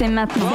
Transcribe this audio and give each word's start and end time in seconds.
c'est 0.00 0.08
maintenant. 0.08 0.48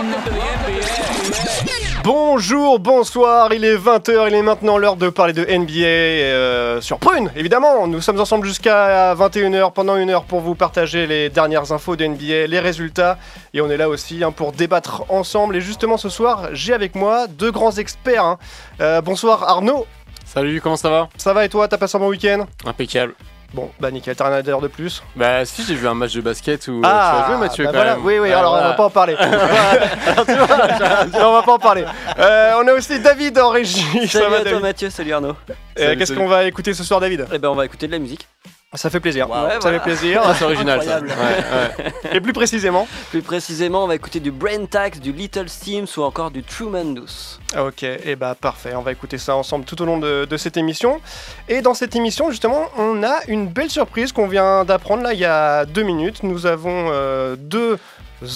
Bonjour, 2.03 2.79
bonsoir, 2.79 3.53
il 3.53 3.63
est 3.63 3.77
20h, 3.77 4.27
il 4.29 4.33
est 4.33 4.41
maintenant 4.41 4.79
l'heure 4.79 4.95
de 4.95 5.09
parler 5.09 5.33
de 5.33 5.45
NBA 5.45 5.85
euh, 5.85 6.81
sur 6.81 6.97
Prune, 6.97 7.31
évidemment. 7.35 7.85
Nous 7.85 8.01
sommes 8.01 8.19
ensemble 8.19 8.47
jusqu'à 8.47 9.13
21h, 9.13 9.71
pendant 9.71 9.97
une 9.97 10.09
heure 10.09 10.23
pour 10.23 10.39
vous 10.39 10.55
partager 10.55 11.05
les 11.05 11.29
dernières 11.29 11.71
infos 11.71 11.95
de 11.95 12.07
NBA, 12.07 12.47
les 12.47 12.59
résultats. 12.59 13.19
Et 13.53 13.61
on 13.61 13.69
est 13.69 13.77
là 13.77 13.87
aussi 13.87 14.23
hein, 14.23 14.31
pour 14.31 14.51
débattre 14.51 15.03
ensemble. 15.09 15.55
Et 15.57 15.61
justement 15.61 15.97
ce 15.97 16.09
soir, 16.09 16.49
j'ai 16.53 16.73
avec 16.73 16.95
moi 16.95 17.27
deux 17.27 17.51
grands 17.51 17.73
experts. 17.73 18.25
hein. 18.25 18.39
Euh, 18.81 19.01
bonsoir 19.01 19.43
Arnaud, 19.43 19.85
Salut, 20.25 20.59
comment 20.59 20.75
ça 20.75 20.89
va? 20.89 21.07
Ça 21.17 21.33
va 21.33 21.45
et 21.45 21.49
toi 21.49 21.67
T'as 21.67 21.77
passé 21.77 21.97
un 21.97 21.99
bon 21.99 22.09
week-end? 22.09 22.47
Impeccable. 22.65 23.13
Bon, 23.55 23.71
bah 23.79 23.89
nickel, 23.89 24.13
t'as 24.17 24.25
rien 24.27 24.35
à 24.35 24.41
dire 24.41 24.59
de 24.59 24.67
plus? 24.67 25.01
Bah 25.15 25.45
si, 25.45 25.63
j'ai 25.63 25.75
vu 25.75 25.87
un 25.87 25.93
match 25.93 26.13
de 26.13 26.19
basket 26.19 26.67
où 26.67 26.79
euh, 26.79 26.81
tu 26.81 26.85
as 26.87 27.25
joué 27.27 27.37
Mathieu 27.37 27.63
bah 27.63 27.71
quand 27.71 27.77
voilà, 27.77 27.95
même. 27.95 28.05
Oui, 28.05 28.15
oui, 28.15 28.27
Ouais, 28.27 28.33
alors 28.33 28.51
on 28.53 28.57
va 28.61 28.73
pas 28.73 28.83
en 28.83 28.89
parler. 28.89 29.15
Alors, 30.07 30.25
tu 30.25 30.33
vois, 30.33 31.29
on 31.29 31.31
va 31.33 31.41
pas 31.41 31.53
en 31.53 31.57
parler. 31.59 31.85
Euh, 32.19 32.51
on 32.61 32.67
a 32.67 32.73
aussi 32.73 32.99
David 32.99 33.39
en 33.39 33.51
régie. 33.51 34.07
Ça 34.09 34.19
Salut 34.19 34.31
va 34.31 34.35
à 34.35 34.39
toi 34.41 34.43
David? 34.51 34.61
Mathieu, 34.61 34.89
salut 34.89 35.13
Arnaud. 35.13 35.29
Euh, 35.29 35.53
Salut, 35.77 35.97
Qu'est-ce 35.97 36.13
salut. 36.13 36.19
qu'on 36.25 36.29
va 36.29 36.43
écouter 36.43 36.73
ce 36.73 36.83
soir 36.83 36.99
David? 36.99 37.27
Eh 37.31 37.37
ben 37.37 37.47
on 37.47 37.55
va 37.55 37.63
écouter 37.63 37.87
de 37.87 37.93
la 37.93 37.99
musique. 37.99 38.27
Ça 38.73 38.89
fait 38.89 38.99
plaisir. 38.99 39.29
Wow. 39.29 39.45
Ouais, 39.45 39.51
ça 39.51 39.59
voilà. 39.59 39.79
fait 39.79 39.83
plaisir. 39.83 40.21
Ah, 40.25 40.35
c'est 40.37 40.43
original 40.43 40.83
ça. 40.83 40.97
Incroyable. 40.97 41.21
Ouais, 41.21 41.93
ouais. 41.93 42.17
Et 42.17 42.19
plus 42.19 42.33
précisément. 42.33 42.87
Plus 43.09 43.21
précisément, 43.21 43.85
on 43.85 43.87
va 43.87 43.95
écouter 43.95 44.19
du 44.19 44.31
Brain 44.31 44.65
Tax, 44.65 44.99
du 44.99 45.13
Little 45.13 45.47
Sims 45.47 45.87
ou 45.97 46.01
encore 46.03 46.29
du 46.29 46.43
Tremendous. 46.43 47.39
Ok, 47.57 47.83
et 47.83 48.17
bah 48.17 48.35
parfait. 48.35 48.75
On 48.75 48.81
va 48.81 48.91
écouter 48.91 49.17
ça 49.17 49.35
ensemble 49.35 49.63
tout 49.63 49.81
au 49.81 49.85
long 49.85 49.97
de, 49.97 50.25
de 50.25 50.37
cette 50.37 50.57
émission. 50.57 50.99
Et 51.47 51.61
dans 51.61 51.73
cette 51.73 51.95
émission, 51.95 52.29
justement, 52.31 52.65
on 52.77 53.01
a 53.03 53.19
une 53.29 53.47
belle 53.47 53.69
surprise 53.69 54.11
qu'on 54.11 54.27
vient 54.27 54.65
d'apprendre 54.65 55.03
là 55.03 55.13
il 55.13 55.19
y 55.19 55.25
a 55.25 55.65
deux 55.65 55.83
minutes. 55.83 56.23
Nous 56.23 56.45
avons 56.45 56.89
euh, 56.91 57.37
deux 57.37 57.77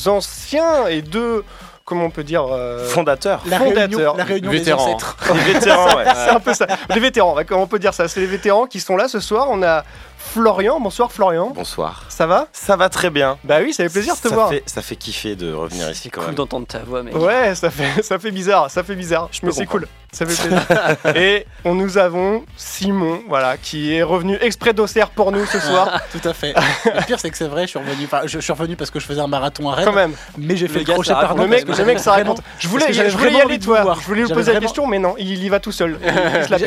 anciens 0.06 0.88
et 0.88 1.02
deux, 1.02 1.44
comment 1.90 2.06
on 2.06 2.10
peut 2.12 2.24
dire, 2.24 2.46
euh, 2.50 2.88
Fondateur. 2.88 3.42
La 3.48 3.58
Fondateur. 3.58 3.90
réunion, 3.90 4.14
la 4.16 4.24
réunion 4.24 4.52
des 4.52 4.72
ancêtres. 4.72 5.18
Les 5.34 5.54
vétérans, 5.54 5.98
ouais. 5.98 6.06
C'est 6.16 6.30
un 6.30 6.40
peu 6.40 6.54
ça. 6.54 6.68
Les 6.94 7.00
vétérans, 7.00 7.36
ouais, 7.36 7.44
comment 7.44 7.64
on 7.64 7.68
peut 7.68 7.80
dire 7.80 7.94
ça? 7.94 8.08
C'est 8.08 8.20
les 8.22 8.28
vétérans 8.28 8.68
qui 8.68 8.80
sont 8.80 8.96
là 8.96 9.08
ce 9.08 9.20
soir. 9.20 9.48
On 9.50 9.62
a 9.64 9.84
Florian. 10.18 10.80
Bonsoir 10.80 11.12
Florian. 11.12 11.52
Bonsoir. 11.56 12.04
Ça 12.10 12.28
va? 12.28 12.48
Ça 12.54 12.76
va 12.76 12.90
très 12.90 13.10
bien. 13.10 13.38
Bah 13.44 13.58
oui, 13.64 13.74
ça 13.74 13.84
fait 13.84 13.90
plaisir 13.90 14.16
de 14.16 14.20
te 14.22 14.28
ça 14.28 14.36
voir. 14.36 14.50
Fait, 14.50 14.64
ça 14.68 14.82
fait 14.82 14.96
kiffer 14.96 15.36
de 15.36 15.52
revenir 15.54 15.90
ici 15.90 16.10
quand 16.10 16.22
Cool 16.22 16.28
même. 16.28 16.36
d'entendre 16.36 16.68
ta 16.68 16.80
voix, 16.80 17.02
mec. 17.04 17.16
Ouais, 17.16 17.56
ça 17.56 17.70
fait, 17.72 18.04
ça 18.04 18.20
fait 18.20 18.32
bizarre, 18.32 18.70
ça 18.70 18.84
fait 18.84 18.96
bizarre. 18.96 19.30
Je 19.32 19.40
Mais 19.44 19.50
peux 19.50 19.56
c'est 19.56 19.66
cool, 19.66 19.88
ça 20.12 20.26
fait 20.26 20.48
plaisir. 20.48 20.66
Et 21.16 21.46
on 21.66 21.76
nous 21.76 21.98
avons 21.98 22.44
Simon, 22.58 23.22
voilà, 23.28 23.58
qui 23.58 23.94
est 23.94 24.04
revenu 24.04 24.38
exprès 24.42 24.74
d'Auxerre 24.74 25.10
pour 25.10 25.32
nous 25.32 25.46
ce 25.46 25.60
soir, 25.60 26.02
Tout 26.12 26.28
à 26.28 26.34
fait. 26.34 26.54
Le 26.86 27.06
pire, 27.06 27.20
c'est 27.20 27.30
que 27.30 27.38
c'est 27.38 27.48
vrai, 27.48 27.64
je 27.64 27.68
suis 27.68 27.80
revenu, 27.80 28.06
enfin, 28.06 28.22
je, 28.26 28.40
je 28.40 28.44
suis 28.44 28.54
revenu 28.54 28.76
parce 28.76 28.92
que 28.92 29.00
je 29.00 29.06
faisais 29.06 29.22
un 29.22 29.28
marathon 29.28 29.70
à 29.70 29.76
Rennes, 29.76 29.86
quand 29.86 29.94
même. 29.94 30.14
mais 30.38 30.56
j'ai 30.56 30.68
fait 30.68 30.80
Le 30.80 30.86
le 30.86 30.94
crochet 30.94 31.12
par. 31.14 31.36
Le 31.36 31.48
mec, 31.48 31.68
le 31.68 31.86
mec, 31.86 32.00
ça 32.00 32.14
raconte. 32.14 32.42
Je 32.60 32.68
voulais, 32.68 32.92
je 32.92 33.16
voulais 33.18 33.34
y 33.34 33.42
aller, 33.42 33.60
toi. 33.60 33.96
Je 34.00 34.06
voulais 34.06 34.24
lui 34.24 34.34
poser 34.34 34.54
la 34.54 34.60
question, 34.60 34.88
mais 34.88 35.00
non, 35.00 35.16
il 35.18 35.44
y 35.44 35.50
va 35.50 35.60
tout 35.60 35.72
seul. 35.72 35.98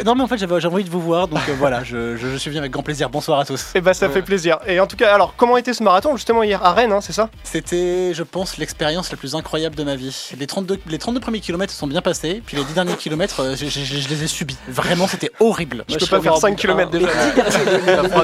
Non, 0.05 0.15
mais 0.15 0.23
en 0.23 0.27
fait, 0.27 0.39
j'avais 0.39 0.65
envie 0.67 0.85
de 0.85 0.91
vous 0.91 1.01
voir, 1.01 1.29
donc 1.29 1.41
euh, 1.49 1.55
voilà, 1.59 1.85
je, 1.85 2.17
je, 2.17 2.29
je 2.29 2.37
suis 2.37 2.51
venu 2.51 2.59
avec 2.61 2.73
grand 2.73 2.83
plaisir. 2.83 3.09
Bonsoir 3.11 3.39
à 3.41 3.45
tous. 3.45 3.67
Et 3.75 3.81
bah 3.81 3.95
ça 3.95 4.09
fait 4.09 4.23
plaisir. 4.23 4.59
Et 4.67 4.81
en 4.81 4.87
tout 4.87 4.97
cas, 4.97 5.15
alors 5.15 5.35
comment 5.37 5.57
était 5.57 5.73
ce 5.75 5.83
marathon 5.83 6.17
justement 6.17 6.43
hier 6.43 6.65
à 6.65 6.73
Rennes, 6.73 6.93
hein, 6.93 7.01
c'est 7.01 7.13
ça? 7.13 7.29
C'était, 7.45 8.13
je 8.15 8.23
pense, 8.23 8.57
l'expérience 8.59 9.11
la 9.11 9.17
plus 9.17 9.35
incroyable 9.35 9.75
de 9.77 9.85
ma 9.85 9.97
vie. 9.97 10.31
Les 10.39 10.47
32, 10.47 10.79
les 10.87 10.99
32 10.99 11.21
premiers 11.21 11.41
kilomètres 11.41 11.73
se 11.73 11.79
sont 11.79 11.87
bien 11.87 12.03
passés, 12.03 12.43
puis 12.45 12.57
les 12.57 12.65
10 12.65 12.75
derniers 12.75 12.97
kilomètres, 12.97 13.32
euh, 13.41 13.57
je, 13.57 13.67
je- 13.67 13.81
je- 13.85 13.99
je 14.01 14.09
les 14.09 14.25
ai 14.25 14.27
subis. 14.27 14.57
Vraiment, 14.69 15.07
c'était 15.07 15.31
horrible. 15.41 15.85
Je 15.89 15.97
peux 15.97 16.07
pas 16.07 16.21
faire 16.21 16.35
au 16.35 16.41
5 16.41 16.51
bout. 16.51 16.57
km 16.57 16.91
Ah, 16.93 16.99
déjà. 16.99 17.09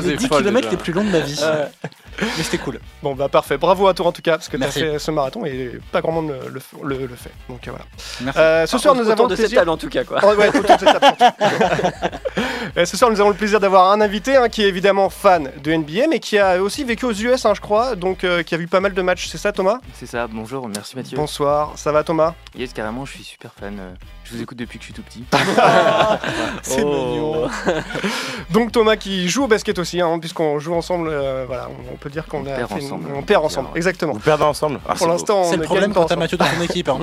Les 0.01 0.13
est 0.13 0.17
10 0.17 0.27
folle, 0.29 0.39
kilomètres 0.39 0.67
déjà. 0.69 0.71
les 0.71 0.83
plus 0.83 0.93
longs 0.93 1.05
de 1.05 1.11
ma 1.11 1.21
vie. 1.21 1.41
Mais 2.21 2.43
c'était 2.43 2.59
cool. 2.59 2.81
Bon 3.03 3.15
bah 3.15 3.29
parfait, 3.29 3.57
bravo 3.59 3.87
à 3.87 3.95
toi 3.95 4.07
en 4.09 4.13
tout 4.13 4.23
cas, 4.23 4.33
parce 4.33 4.49
que 4.49 4.57
t'as 4.57 4.71
fait 4.73 4.99
ce 4.99 5.11
marathon 5.13 5.45
et 5.45 5.79
pas 5.93 6.01
grand 6.01 6.11
monde 6.13 6.31
le, 6.53 6.61
le- 6.83 6.99
le- 6.99 7.07
le 7.07 7.15
fait. 7.15 7.31
Donc 7.49 7.67
euh, 7.69 7.71
voilà. 7.71 7.85
Merci. 8.23 8.41
Euh, 8.41 8.67
ce 8.67 8.77
soir 8.79 8.95
nous 8.97 9.09
avons 9.09 9.25
de 9.27 9.31
le 9.31 9.37
cette 9.37 9.45
plaisir... 9.47 9.61
table 9.61 9.71
en 9.71 9.77
tout 9.77 9.89
cas, 9.89 10.03
quoi. 10.03 10.19
Oh, 10.25 10.35
ouais, 10.35 10.49
autour 10.49 10.63
de 10.63 10.67
cette 10.67 10.81
table, 10.81 11.17
surtout. 11.17 11.35
Euh, 12.77 12.85
Ce 12.85 12.97
soir, 12.97 13.11
nous 13.11 13.19
avons 13.21 13.31
le 13.31 13.35
plaisir 13.37 13.61
d'avoir 13.61 13.91
un 13.93 14.01
invité 14.01 14.37
hein, 14.37 14.49
qui 14.49 14.63
est 14.63 14.69
évidemment 14.69 15.09
fan 15.09 15.51
de 15.63 15.73
NBA, 15.75 16.07
mais 16.09 16.19
qui 16.21 16.39
a 16.39 16.63
aussi 16.63 16.85
vécu 16.85 17.07
aux 17.07 17.13
US, 17.13 17.45
hein, 17.47 17.53
je 17.55 17.61
crois, 17.61 17.97
donc 17.97 18.25
euh, 18.25 18.43
qui 18.43 18.55
a 18.55 18.59
vu 18.59 18.67
pas 18.69 18.79
mal 18.81 18.93
de 18.93 19.03
matchs. 19.03 19.27
C'est 19.29 19.39
ça, 19.39 19.53
Thomas? 19.53 19.79
C'est 19.95 20.07
ça, 20.07 20.27
bonjour, 20.29 20.69
merci 20.69 20.95
Mathieu. 20.95 21.17
Bonsoir, 21.17 21.73
ça 21.77 21.93
va, 21.93 22.05
Thomas? 22.05 22.35
Yes, 22.57 22.73
carrément, 22.75 23.05
je 23.07 23.13
suis 23.13 23.25
super 23.25 23.53
fan. 23.59 23.97
Je 24.31 24.37
vous 24.37 24.43
écoute 24.43 24.59
depuis 24.59 24.79
que 24.79 24.85
je 24.85 24.93
suis 24.93 24.95
tout 24.95 25.03
petit. 25.03 25.25
C'est 26.63 26.83
Oh. 26.85 26.89
mignon. 26.89 27.49
Donc 28.51 28.73
Thomas 28.73 28.97
qui 28.97 29.29
joue 29.29 29.45
au 29.45 29.47
basket 29.49 29.79
aussi, 29.79 30.01
hein, 30.01 30.19
puisqu'on 30.19 30.59
joue 30.59 30.75
ensemble. 30.75 31.09
euh, 31.11 31.45
voilà, 31.47 31.69
on, 31.71 31.95
on 31.95 31.97
peut 31.97 32.11
dire 32.11 32.27
qu'on 32.27 32.43
On 32.43 32.47
a 32.47 32.57
perd 32.57 32.69
fait 32.69 32.75
ensemble, 32.85 33.07
on 33.15 33.19
on 33.19 33.23
perd 33.23 33.45
ensemble, 33.45 33.69
exactement. 33.75 34.13
Vous 34.13 34.19
perdez 34.21 34.45
ensemble 34.45 34.81
Ah, 34.89 34.95
Pour 34.95 35.09
l'instant, 35.09 35.41
on 35.43 35.51
C'est 35.51 35.57
le 35.57 35.63
problème 35.63 35.93
quand 35.95 36.05
t'as. 36.05 36.17
Mathieu 36.17 36.37
dans 36.37 36.45
ton 36.47 36.61
équipe. 36.63 36.89
hein. 36.89 36.99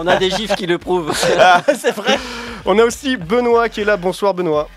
On 0.00 0.06
a 0.06 0.16
des 0.16 0.30
gifs 0.30 0.54
qui 0.56 0.66
le 0.66 0.78
prouvent. 0.78 1.12
c'est 1.16 1.94
vrai. 1.94 2.18
On 2.64 2.78
a 2.78 2.84
aussi 2.84 3.16
Benoît 3.16 3.68
qui 3.68 3.80
est 3.80 3.84
là. 3.84 3.96
Bonsoir, 3.96 4.34
Benoît. 4.34 4.68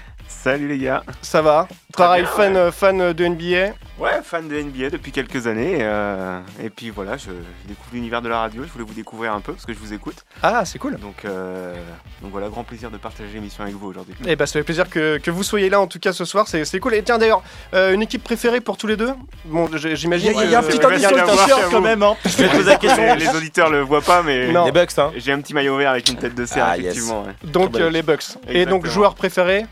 Salut 0.45 0.67
les 0.67 0.77
gars. 0.77 1.01
Ça 1.23 1.41
va 1.41 1.67
Pareil, 1.97 2.23
fan, 2.23 2.71
fan 2.71 3.13
de 3.13 3.25
NBA. 3.27 3.73
Ouais, 3.97 4.21
fan 4.23 4.47
de 4.47 4.55
NBA 4.61 4.91
depuis 4.91 5.11
quelques 5.11 5.47
années. 5.47 5.77
euh, 5.79 6.39
et 6.63 6.69
puis 6.69 6.91
voilà, 6.91 7.17
je, 7.17 7.29
je 7.31 7.67
découvre 7.67 7.89
l'univers 7.93 8.21
de 8.21 8.29
la 8.29 8.41
radio. 8.41 8.61
Je 8.63 8.71
voulais 8.71 8.83
vous 8.85 8.93
découvrir 8.93 9.33
un 9.33 9.39
peu 9.41 9.53
parce 9.53 9.65
que 9.65 9.73
je 9.73 9.79
vous 9.79 9.91
écoute. 9.91 10.17
Ah, 10.43 10.63
c'est 10.63 10.77
cool. 10.77 10.97
Donc, 10.97 11.25
euh, 11.25 11.73
donc 12.21 12.29
voilà, 12.31 12.49
grand 12.49 12.63
plaisir 12.63 12.91
de 12.91 12.97
partager 12.97 13.31
l'émission 13.33 13.63
avec 13.63 13.73
vous 13.75 13.87
aujourd'hui. 13.87 14.13
Eh 14.27 14.35
bah, 14.35 14.45
ça 14.45 14.53
fait 14.59 14.63
plaisir 14.63 14.87
que, 14.87 15.17
que 15.17 15.31
vous 15.31 15.41
soyez 15.41 15.67
là 15.67 15.81
en 15.81 15.87
tout 15.87 15.97
cas 15.97 16.13
ce 16.13 16.25
soir, 16.25 16.47
c'est 16.47 16.63
c'est 16.63 16.79
cool. 16.79 16.93
Et 16.93 17.01
tiens 17.01 17.17
d'ailleurs, 17.17 17.41
euh, 17.73 17.95
une 17.95 18.03
équipe 18.03 18.23
préférée 18.23 18.61
pour 18.61 18.77
tous 18.77 18.85
les 18.85 18.97
deux? 18.97 19.13
Bon, 19.45 19.67
j- 19.75 19.87
Il 19.87 19.91
y 19.93 19.95
j'imagine. 19.95 20.31
il 20.43 20.51
y 20.51 20.53
a 20.53 20.59
un 20.59 20.61
petit 20.61 20.85
indice 20.85 21.07
sur 21.47 21.57
le 21.57 21.71
quand 21.71 21.81
même. 21.81 22.03
hein. 22.03 22.15
Je 22.23 22.37
vais 22.37 22.49
te 22.49 22.55
poser 22.57 22.69
la 22.69 22.75
question. 22.77 23.15
Les, 23.15 23.25
les 23.25 23.35
auditeurs 23.35 23.71
le 23.71 23.81
voient 23.81 24.01
pas, 24.01 24.21
mais 24.21 24.51
Non. 24.51 24.65
Les 24.65 24.71
Bucks, 24.71 24.91
hein 24.99 25.11
j'ai 25.17 25.31
un 25.31 25.41
petit 25.41 25.55
maillot 25.55 25.75
vert 25.75 25.89
avec 25.89 26.07
une 26.07 26.17
tête 26.17 26.35
de 26.35 26.45
cerf, 26.45 26.67
Ah, 26.69 26.77
yes. 26.77 26.85
effectivement. 26.91 27.23
ouais. 27.23 27.33
Donc 27.49 27.75
euh, 27.77 27.89
les 27.89 28.03
Bucks. 28.03 28.25
Et 28.47 28.67
donc 28.67 28.85
joueur 28.85 29.15
préféré? 29.15 29.65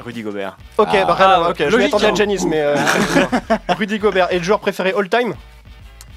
Rudy 0.00 0.22
Gobert. 0.22 0.56
Ok, 0.78 0.88
Ah. 0.92 1.04
bah 1.04 1.16
Ah, 1.18 1.50
ok, 1.50 1.56
je 1.58 1.64
logique, 1.64 1.80
m'attendais 1.92 2.06
à 2.06 2.10
hein. 2.10 2.14
Janice, 2.14 2.44
mais 2.46 2.60
euh, 2.60 2.74
Rudy 3.78 3.98
Gobert. 3.98 4.28
Et 4.32 4.38
le 4.38 4.44
joueur 4.44 4.60
préféré 4.60 4.94
all 4.96 5.08
time? 5.08 5.34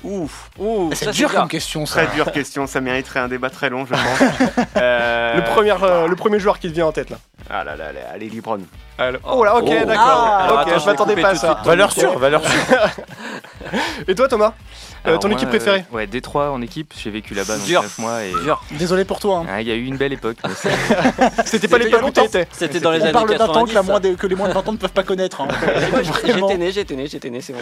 Ouf. 0.04 0.50
Ouh, 0.60 0.90
C'est 0.94 1.06
ça, 1.06 1.12
dur 1.12 1.34
comme 1.34 1.48
question 1.48 1.86
ça. 1.86 2.04
Très 2.06 2.14
dure 2.16 2.30
question. 2.34 2.68
Ça 2.68 2.82
mériterait 2.82 3.22
un 3.22 3.30
débat 3.30 3.50
très 3.50 3.70
long, 3.70 3.86
je 3.86 3.92
pense. 3.92 4.02
Euh, 4.78 5.36
le, 5.36 5.44
premier, 5.44 5.72
euh, 5.82 6.08
le 6.08 6.16
premier 6.16 6.40
joueur 6.40 6.60
qui 6.60 6.68
te 6.68 6.74
vient 6.74 6.88
en 6.88 6.92
tête 6.92 7.10
là. 7.10 7.18
Ah 7.50 7.64
là 7.64 7.76
là, 7.78 7.94
là, 7.94 8.00
allez, 8.14 8.28
Libron. 8.28 8.60
Ah, 8.98 9.12
le- 9.12 9.20
Oh 9.24 9.44
là, 9.46 9.56
ok, 9.56 9.64
Oh. 9.70 9.86
d'accord. 9.86 10.04
Ah, 10.06 10.48
ok, 10.54 10.60
attends, 10.60 10.72
je 10.80 10.80
vais 10.80 10.92
m'attendais 10.92 11.16
pas 11.22 11.30
à 11.30 11.36
ça. 11.36 11.62
Valeur 11.64 11.92
sûre, 11.94 12.18
valeur 12.20 12.42
sûre. 12.44 12.78
Et 14.08 14.16
toi 14.16 14.28
Thomas 14.28 14.54
Euh, 15.06 15.10
Alors 15.10 15.20
Ton 15.20 15.28
moi, 15.30 15.38
équipe 15.38 15.48
euh, 15.48 15.52
préférée 15.52 15.86
Ouais, 15.92 16.08
Détroit 16.08 16.52
en 16.52 16.62
équipe, 16.62 16.94
j'ai 16.98 17.10
vécu 17.10 17.34
là-bas 17.34 17.58
donc 17.58 17.66
Dur. 17.66 17.82
9 17.82 17.98
mois 18.00 18.24
et. 18.24 18.32
Dur. 18.44 18.64
Désolé 18.72 19.06
pour 19.06 19.20
toi. 19.20 19.40
hein. 19.40 19.46
Ah, 19.50 19.62
Il 19.62 19.68
y 19.68 19.72
a 19.72 19.76
eu 19.76 19.84
une 19.86 19.98
belle 19.98 20.14
époque. 20.14 20.38
C'était 21.46 21.68
pas 21.68 21.78
l'époque 21.78 22.04
où 22.06 22.12
t'étais. 22.12 22.48
C'était 22.52 22.80
dans 22.80 22.92
les 22.92 23.00
On 23.00 23.04
années 23.04 23.12
parle 23.12 23.30
d'un 23.30 23.38
temps 23.38 23.66
90. 23.66 23.70
que, 23.72 23.76
la 23.76 23.84
ça. 23.84 23.92
moins 23.92 24.00
des- 24.00 24.16
que 24.16 24.28
les 24.28 24.36
moins 24.36 24.48
de 24.50 24.54
20 24.54 24.68
ans 24.68 24.72
ne 24.74 24.78
peuvent 24.78 24.92
pas 24.92 25.04
connaître. 25.04 25.42
hein. 25.42 25.48
J'étais 26.24 26.58
né, 26.58 26.72
j'étais 26.72 26.96
né, 26.96 27.08
j'étais 27.08 27.30
né, 27.30 27.42
c'est 27.42 27.54
bon. 27.54 27.60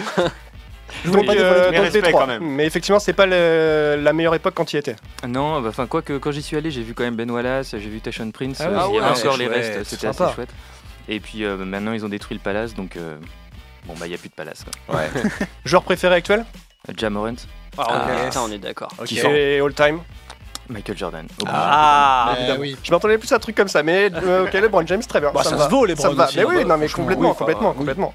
Je 1.05 1.09
voulais 1.09 1.23
pas 1.25 1.33
dévoiler 1.35 1.77
euh, 1.77 1.81
respect 1.81 2.11
quand 2.11 2.27
même. 2.27 2.43
Mais 2.43 2.65
effectivement, 2.65 2.99
c'est 2.99 3.13
pas 3.13 3.25
le- 3.25 3.99
la 4.01 4.13
meilleure 4.13 4.35
époque 4.35 4.53
quand 4.53 4.71
il 4.73 4.75
y 4.75 4.79
était. 4.79 4.95
Non, 5.27 5.61
bah, 5.61 5.69
enfin, 5.69 5.87
quoi 5.87 6.01
que 6.01 6.17
quand 6.17 6.31
j'y 6.31 6.41
suis 6.41 6.57
allé, 6.57 6.69
j'ai 6.69 6.81
vu 6.83 6.93
quand 6.93 7.03
même 7.03 7.15
Ben 7.15 7.31
Wallace, 7.31 7.71
j'ai 7.71 7.89
vu 7.89 8.01
Tashon 8.01 8.29
Prince, 8.31 8.57
Ah 8.59 8.63
euh, 8.65 8.67
Ah 8.77 8.85
il 8.89 8.95
y 8.95 8.97
avait 8.99 9.07
ouais, 9.13 9.19
encore 9.19 9.37
les 9.37 9.47
restes, 9.47 9.83
c'était 9.85 10.07
assez 10.07 10.23
chouette. 10.35 10.49
Et 11.07 11.19
puis 11.19 11.43
euh, 11.45 11.55
maintenant, 11.57 11.93
ils 11.93 12.05
ont 12.05 12.09
détruit 12.09 12.35
le 12.37 12.43
palace, 12.43 12.75
donc 12.75 12.97
euh, 12.97 13.15
bon, 13.85 13.93
bah, 13.99 14.05
il 14.07 14.09
n'y 14.09 14.15
a 14.15 14.17
plus 14.17 14.29
de 14.29 14.33
palace. 14.33 14.63
Quoi. 14.87 14.95
Ouais. 14.97 15.09
Joueur 15.65 15.83
préféré 15.83 16.15
actuel? 16.15 16.45
Euh, 16.89 16.93
Ja 16.97 17.09
Morant, 17.09 17.33
Ah, 17.77 18.07
putain, 18.25 18.41
on 18.41 18.51
est 18.51 18.57
d'accord. 18.57 18.91
Ok. 18.99 19.11
Et 19.13 19.59
all 19.59 19.73
time 19.73 19.99
Michael 20.71 20.97
Jordan. 20.97 21.27
Ah, 21.47 22.35
Euh, 22.39 22.57
oui. 22.59 22.75
Je 22.83 22.91
m'attendais 22.91 23.17
plus 23.17 23.31
à 23.31 23.35
un 23.35 23.39
truc 23.39 23.55
comme 23.55 23.67
ça, 23.67 23.83
mais 23.83 24.09
euh, 24.13 24.45
ok, 24.45 24.53
LeBron 24.53 24.85
James, 24.87 25.03
très 25.07 25.19
bien. 25.19 25.31
Bah, 25.33 25.43
ça 25.43 25.57
se 25.57 25.69
vaut, 25.69 25.85
les 25.85 25.95
Browns 25.95 26.15
Mais 26.15 26.41
hein, 26.41 26.45
oui, 26.47 26.55
bah, 26.57 26.63
non, 26.65 26.77
mais 26.77 26.87
complètement, 26.89 27.29
oui, 27.31 27.35
complètement, 27.35 27.69
oui. 27.71 27.77
complètement. 27.77 28.13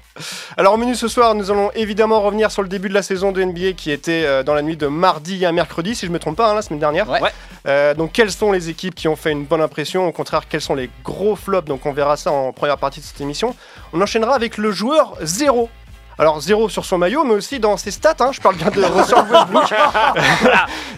Alors, 0.57 0.73
au 0.73 0.77
menu 0.77 0.95
ce 0.95 1.07
soir, 1.07 1.35
nous 1.35 1.51
allons 1.51 1.71
évidemment 1.75 2.21
revenir 2.21 2.51
sur 2.51 2.61
le 2.61 2.67
début 2.67 2.89
de 2.89 2.93
la 2.93 3.01
saison 3.03 3.31
de 3.31 3.43
NBA 3.43 3.73
qui 3.73 3.91
était 3.91 4.23
euh, 4.25 4.43
dans 4.43 4.53
la 4.53 4.61
nuit 4.61 4.77
de 4.77 4.87
mardi 4.87 5.45
à 5.45 5.51
mercredi, 5.51 5.95
si 5.95 6.05
je 6.05 6.11
me 6.11 6.19
trompe 6.19 6.37
pas, 6.37 6.49
hein, 6.51 6.55
la 6.55 6.61
semaine 6.61 6.79
dernière. 6.79 7.09
Ouais. 7.09 7.21
Ouais. 7.21 7.31
Euh, 7.67 7.93
donc, 7.93 8.11
quelles 8.11 8.31
sont 8.31 8.51
les 8.51 8.69
équipes 8.69 8.95
qui 8.95 9.07
ont 9.07 9.15
fait 9.15 9.31
une 9.31 9.45
bonne 9.45 9.61
impression? 9.61 10.07
Au 10.07 10.11
contraire, 10.11 10.47
quels 10.47 10.61
sont 10.61 10.75
les 10.75 10.89
gros 11.03 11.35
flops? 11.35 11.67
Donc, 11.67 11.85
on 11.85 11.91
verra 11.93 12.17
ça 12.17 12.31
en 12.31 12.51
première 12.53 12.77
partie 12.77 12.99
de 12.99 13.05
cette 13.05 13.21
émission. 13.21 13.55
On 13.93 14.01
enchaînera 14.01 14.35
avec 14.35 14.57
le 14.57 14.71
joueur 14.71 15.15
zéro. 15.21 15.69
Alors 16.19 16.41
zéro 16.41 16.67
sur 16.69 16.83
son 16.85 16.97
maillot, 16.97 17.23
mais 17.23 17.33
aussi 17.35 17.59
dans 17.59 17.77
ses 17.77 17.91
stats. 17.91 18.15
hein. 18.19 18.31
Je 18.31 18.41
parle 18.41 18.55
bien 18.55 18.71
de 18.71 18.81
Russell 18.83 19.19
Westbrook, 19.29 19.73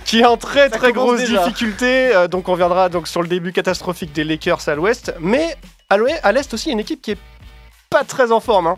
qui 0.06 0.19
est 0.21 0.25
en 0.25 0.38
très 0.38 0.69
Ça 0.69 0.77
très 0.77 0.92
grosse 0.94 1.19
déjà. 1.19 1.44
difficulté. 1.44 2.16
Euh, 2.16 2.27
donc 2.27 2.48
on 2.48 2.54
reviendra 2.54 2.89
donc 2.89 3.07
sur 3.07 3.21
le 3.21 3.27
début 3.27 3.51
catastrophique 3.51 4.13
des 4.13 4.24
Lakers 4.24 4.68
à 4.68 4.75
l'Ouest, 4.75 5.13
mais 5.19 5.56
à 5.89 6.31
l'Est 6.31 6.54
aussi 6.54 6.71
une 6.71 6.80
équipe 6.80 7.01
qui 7.01 7.12
est 7.12 7.18
pas 7.89 8.04
très 8.04 8.31
en 8.31 8.39
forme. 8.39 8.68
hein. 8.68 8.75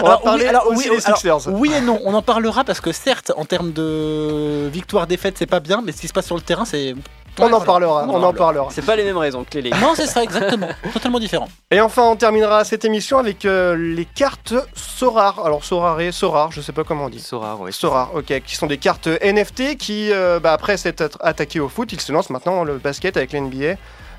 On 0.00 0.04
va 0.06 0.14
Alors, 0.22 0.34
oui, 0.34 0.44
alors, 0.44 0.66
aussi 0.66 0.90
oui, 0.90 0.96
des 0.98 1.06
alors, 1.06 1.18
Sixers. 1.18 1.48
oui 1.54 1.72
et 1.72 1.80
non, 1.80 2.00
on 2.04 2.12
en 2.12 2.20
parlera 2.20 2.64
parce 2.64 2.80
que 2.80 2.92
certes, 2.92 3.32
en 3.36 3.44
termes 3.44 3.72
de 3.72 4.68
victoire-défaite, 4.70 5.36
c'est 5.38 5.46
pas 5.46 5.60
bien, 5.60 5.80
mais 5.82 5.92
ce 5.92 6.00
qui 6.00 6.08
se 6.08 6.12
passe 6.12 6.26
sur 6.26 6.34
le 6.34 6.42
terrain, 6.42 6.64
c'est 6.64 6.94
On 7.38 7.52
en 7.52 7.60
parlera, 7.60 8.06
on 8.08 8.22
en 8.22 8.32
parlera. 8.32 8.68
C'est 8.70 8.84
pas 8.84 8.96
les 8.96 9.04
mêmes 9.04 9.16
raisons 9.16 9.44
que 9.48 9.58
les. 9.58 9.70
Non, 9.70 9.92
c'est 9.94 10.06
ça, 10.06 10.22
exactement. 10.22 10.68
Totalement 10.92 11.18
différent. 11.20 11.48
Et 11.70 11.80
enfin, 11.80 12.02
on 12.04 12.16
terminera 12.16 12.64
cette 12.64 12.84
émission 12.84 13.18
avec 13.18 13.44
euh, 13.44 13.76
les 13.76 14.04
cartes 14.04 14.54
Sorar. 14.74 15.44
Alors, 15.44 15.64
Sorare, 15.64 16.00
Sorar, 16.12 16.52
je 16.52 16.60
sais 16.60 16.72
pas 16.72 16.84
comment 16.84 17.04
on 17.06 17.08
dit. 17.08 17.20
Sorar, 17.20 17.60
ouais. 17.60 17.72
Sorar, 17.72 18.14
ok, 18.14 18.42
qui 18.44 18.56
sont 18.56 18.66
des 18.66 18.78
cartes 18.78 19.06
NFT 19.22 19.76
qui, 19.76 20.12
euh, 20.12 20.40
bah, 20.40 20.52
après 20.52 20.76
s'être 20.76 21.02
at- 21.02 21.26
attaqués 21.28 21.60
au 21.60 21.68
foot, 21.68 21.92
ils 21.92 22.00
se 22.00 22.12
lancent 22.12 22.30
maintenant 22.30 22.56
dans 22.56 22.64
le 22.64 22.78
basket 22.78 23.16
avec 23.16 23.32
l'NBA. 23.32 23.74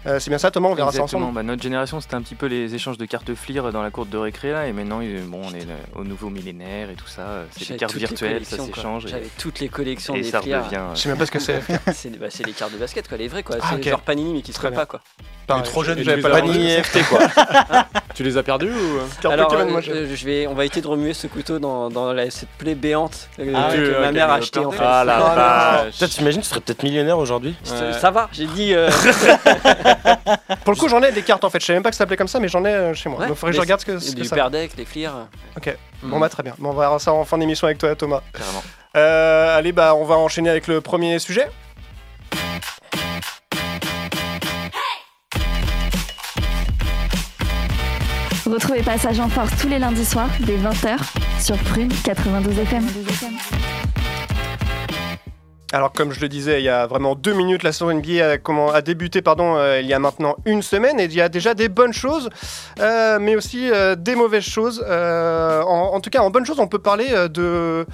Euh, 0.05 0.17
c'est 0.19 0.29
bien 0.29 0.37
ça, 0.37 0.49
Thomas, 0.49 0.69
on 0.69 0.75
verra 0.75 0.91
ça 0.93 1.03
ensemble. 1.03 1.33
Bah, 1.33 1.43
notre 1.43 1.61
génération, 1.61 1.99
c'était 1.99 2.15
un 2.15 2.21
petit 2.21 2.35
peu 2.35 2.45
les 2.45 2.73
échanges 2.73 2.97
de 2.97 3.05
cartes 3.05 3.33
FLIR 3.35 3.71
dans 3.73 3.81
la 3.83 3.91
cour 3.91 4.05
de 4.05 4.17
récré 4.17 4.51
là, 4.51 4.65
et 4.67 4.71
maintenant, 4.71 5.01
bon, 5.27 5.41
on 5.43 5.53
est 5.53 5.67
au 5.95 6.03
nouveau 6.05 6.29
millénaire 6.29 6.89
et 6.89 6.93
tout 6.95 7.07
ça. 7.07 7.21
euh, 7.23 7.45
C'est 7.51 7.73
des 7.73 7.77
cartes 7.77 7.95
virtuelles, 7.95 8.45
ça 8.45 8.57
s'échange. 8.57 9.05
Et, 9.05 9.09
J'avais 9.09 9.27
toutes 9.37 9.59
les 9.59 9.67
collections 9.67 10.15
et 10.15 10.21
des 10.21 10.29
ça 10.31 10.41
Fliars. 10.41 10.63
redevient. 10.63 10.77
euh, 10.81 10.95
Je 10.95 11.01
sais 11.01 11.09
même 11.09 11.17
pas 11.17 11.25
ce 11.25 11.31
que 11.31 11.39
c'est. 11.39 11.61
C'est 11.93 12.17
bah, 12.17 12.27
les 12.45 12.53
cartes 12.53 12.71
de 12.73 12.77
basket, 12.77 13.07
quoi, 13.09 13.17
les 13.17 13.27
vrais, 13.27 13.43
quoi. 13.43 13.57
Ah, 13.61 13.65
c'est 13.71 13.75
ok. 13.75 13.89
genre 13.89 14.01
Panini, 14.01 14.33
mais 14.33 14.41
qui 14.41 14.53
se 14.53 14.59
pas, 14.61 14.85
quoi. 14.85 15.01
Pareil, 15.47 15.63
trop 15.63 15.83
jeune, 15.83 15.97
j'avais 16.03 16.17
tu 16.17 16.21
pas 16.23 16.29
Panini 16.29 16.67
NFT 16.77 17.09
quoi. 17.09 17.19
Tu 18.15 18.23
les 18.23 18.37
as 18.37 18.43
perdus 18.43 18.69
ou 18.69 18.97
euh 18.97 19.29
Alors, 19.31 19.47
Pokémon, 19.47 19.71
moi, 19.71 19.81
j'ai- 19.81 20.13
je 20.15 20.25
vais, 20.25 20.45
on 20.45 20.53
va 20.53 20.65
éviter 20.65 20.81
de 20.81 20.87
remuer 20.87 21.13
ce 21.13 21.25
couteau 21.27 21.57
dans, 21.57 21.89
dans 21.89 22.11
la- 22.13 22.29
cette 22.29 22.49
plaie 22.49 22.75
béante 22.75 23.29
Ah, 23.39 23.69
que 23.73 24.01
ma 24.01 24.11
mère 24.11 24.29
a 24.29 24.35
achetée 24.35 24.59
en 24.59 24.71
fait. 24.71 24.83
Ah 24.83 25.03
la 25.05 25.19
Oh, 25.19 25.35
vache. 25.35 26.09
T'imagines, 26.11 26.41
tu 26.41 26.47
serais 26.47 26.59
peut-être 26.59 26.83
millionnaire 26.83 27.17
aujourd'hui. 27.17 27.55
Ça 27.63 28.11
va, 28.11 28.29
j'ai 28.31 28.45
dit. 28.47 28.73
euh, 29.89 30.55
Pour 30.63 30.73
le 30.73 30.79
coup, 30.79 30.87
j'en 30.87 31.01
ai 31.01 31.11
des 31.11 31.21
cartes 31.21 31.43
en 31.43 31.49
fait. 31.49 31.59
Je 31.59 31.65
savais 31.65 31.77
même 31.77 31.83
pas 31.83 31.89
que 31.89 31.95
ça 31.95 31.99
s'appelait 31.99 32.17
comme 32.17 32.27
ça, 32.27 32.39
mais 32.39 32.47
j'en 32.47 32.63
ai 32.65 32.69
euh, 32.69 32.93
chez 32.93 33.09
moi. 33.09 33.19
Ouais, 33.19 33.27
Donc, 33.27 33.37
faudrait 33.37 33.51
que 33.51 33.55
je 33.57 33.61
regarde 33.61 33.81
ce 33.81 33.85
que, 33.85 33.99
ce 33.99 34.11
que 34.11 34.21
du 34.21 34.25
ça. 34.25 34.35
Perdeck, 34.35 34.71
les 34.77 34.85
Flirs. 34.85 35.27
Bon, 36.03 36.19
bah, 36.19 36.29
très 36.29 36.43
bien. 36.43 36.53
Bon, 36.57 36.69
on 36.69 36.73
verra 36.73 36.99
ça 36.99 37.13
en 37.13 37.25
fin 37.25 37.37
d'émission 37.37 37.65
avec 37.67 37.77
toi, 37.77 37.95
Thomas. 37.95 38.21
Carrément. 38.33 38.63
Euh, 38.95 39.57
allez, 39.57 39.71
bah, 39.71 39.95
on 39.95 40.05
va 40.05 40.15
enchaîner 40.17 40.49
avec 40.49 40.67
le 40.67 40.81
premier 40.81 41.19
sujet. 41.19 41.49
Retrouvez 48.45 48.81
Passage 48.81 49.19
en 49.19 49.29
Force 49.29 49.51
tous 49.61 49.67
les 49.67 49.77
lundis 49.77 50.05
soirs 50.05 50.29
dès 50.39 50.57
20h 50.57 50.97
sur 51.39 51.55
Prune 51.57 51.91
92 52.03 52.57
FM. 52.59 52.87
Alors, 55.71 55.91
comme 55.93 56.11
je 56.11 56.19
le 56.19 56.29
disais, 56.29 56.61
il 56.61 56.63
y 56.63 56.69
a 56.69 56.87
vraiment 56.87 57.13
deux 57.13 57.33
minutes, 57.33 57.61
la 57.61 57.71
saison 57.71 57.93
NBA 57.93 58.25
a, 58.27 58.37
comment, 58.39 58.71
a 58.71 58.81
débuté 58.81 59.21
pardon, 59.21 59.55
euh, 59.55 59.79
il 59.79 59.85
y 59.87 59.93
a 59.93 59.99
maintenant 59.99 60.35
une 60.45 60.63
semaine 60.63 60.99
et 60.99 61.03
il 61.05 61.13
y 61.13 61.21
a 61.21 61.29
déjà 61.29 61.53
des 61.53 61.69
bonnes 61.69 61.93
choses, 61.93 62.29
euh, 62.79 63.19
mais 63.21 63.35
aussi 63.35 63.69
euh, 63.69 63.95
des 63.95 64.15
mauvaises 64.15 64.43
choses. 64.43 64.83
Euh, 64.87 65.61
en, 65.61 65.93
en 65.93 65.99
tout 66.01 66.09
cas, 66.09 66.21
en 66.21 66.31
bonnes 66.31 66.45
choses, 66.45 66.59
on 66.59 66.67
peut 66.67 66.79
parler 66.79 67.07
de. 67.29 67.85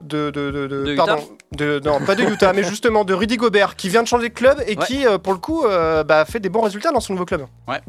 De, 0.00 0.30
de, 0.30 0.50
de, 0.52 0.66
de- 0.68 0.84
De 0.84 0.92
Utah 0.92 1.04
pardon, 1.06 1.24
de- 1.56 1.80
non, 1.84 1.98
pas 2.00 2.14
de 2.14 2.22
Utah, 2.22 2.52
mais 2.52 2.62
justement 2.62 3.04
de 3.04 3.12
Rudy 3.12 3.36
Gobert 3.36 3.74
qui 3.74 3.88
vient 3.88 4.02
de 4.02 4.06
changer 4.06 4.28
de 4.28 4.34
club 4.34 4.62
et 4.66 4.78
Ouais. 4.78 4.84
qui, 4.86 5.04
euh, 5.04 5.18
pour 5.18 5.32
le 5.32 5.40
coup, 5.40 5.64
euh, 5.66 6.04
bah, 6.04 6.24
fait 6.24 6.38
des 6.38 6.48
bons 6.48 6.60
résultats 6.62 6.92
dans 6.92 7.00
son 7.00 7.14
nouveau 7.14 7.24
club. 7.24 7.42
Bah, 7.66 7.80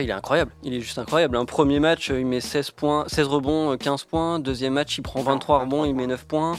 il 0.00 0.08
est 0.08 0.12
incroyable, 0.14 0.50
il 0.64 0.72
est 0.74 0.80
juste 0.80 0.98
incroyable. 0.98 1.36
Un 1.36 1.44
premier 1.44 1.78
match, 1.78 2.08
il 2.08 2.24
met 2.26 2.40
16, 2.40 2.70
points, 2.70 3.04
16 3.06 3.26
rebonds, 3.26 3.72
euh, 3.72 3.76
15 3.76 4.04
points. 4.04 4.38
Deuxième 4.40 4.72
match, 4.72 4.96
il 4.96 5.02
prend 5.02 5.20
23 5.20 5.60
rebonds, 5.60 5.84
il 5.84 5.94
met 5.94 6.06
9 6.06 6.24
points. 6.24 6.56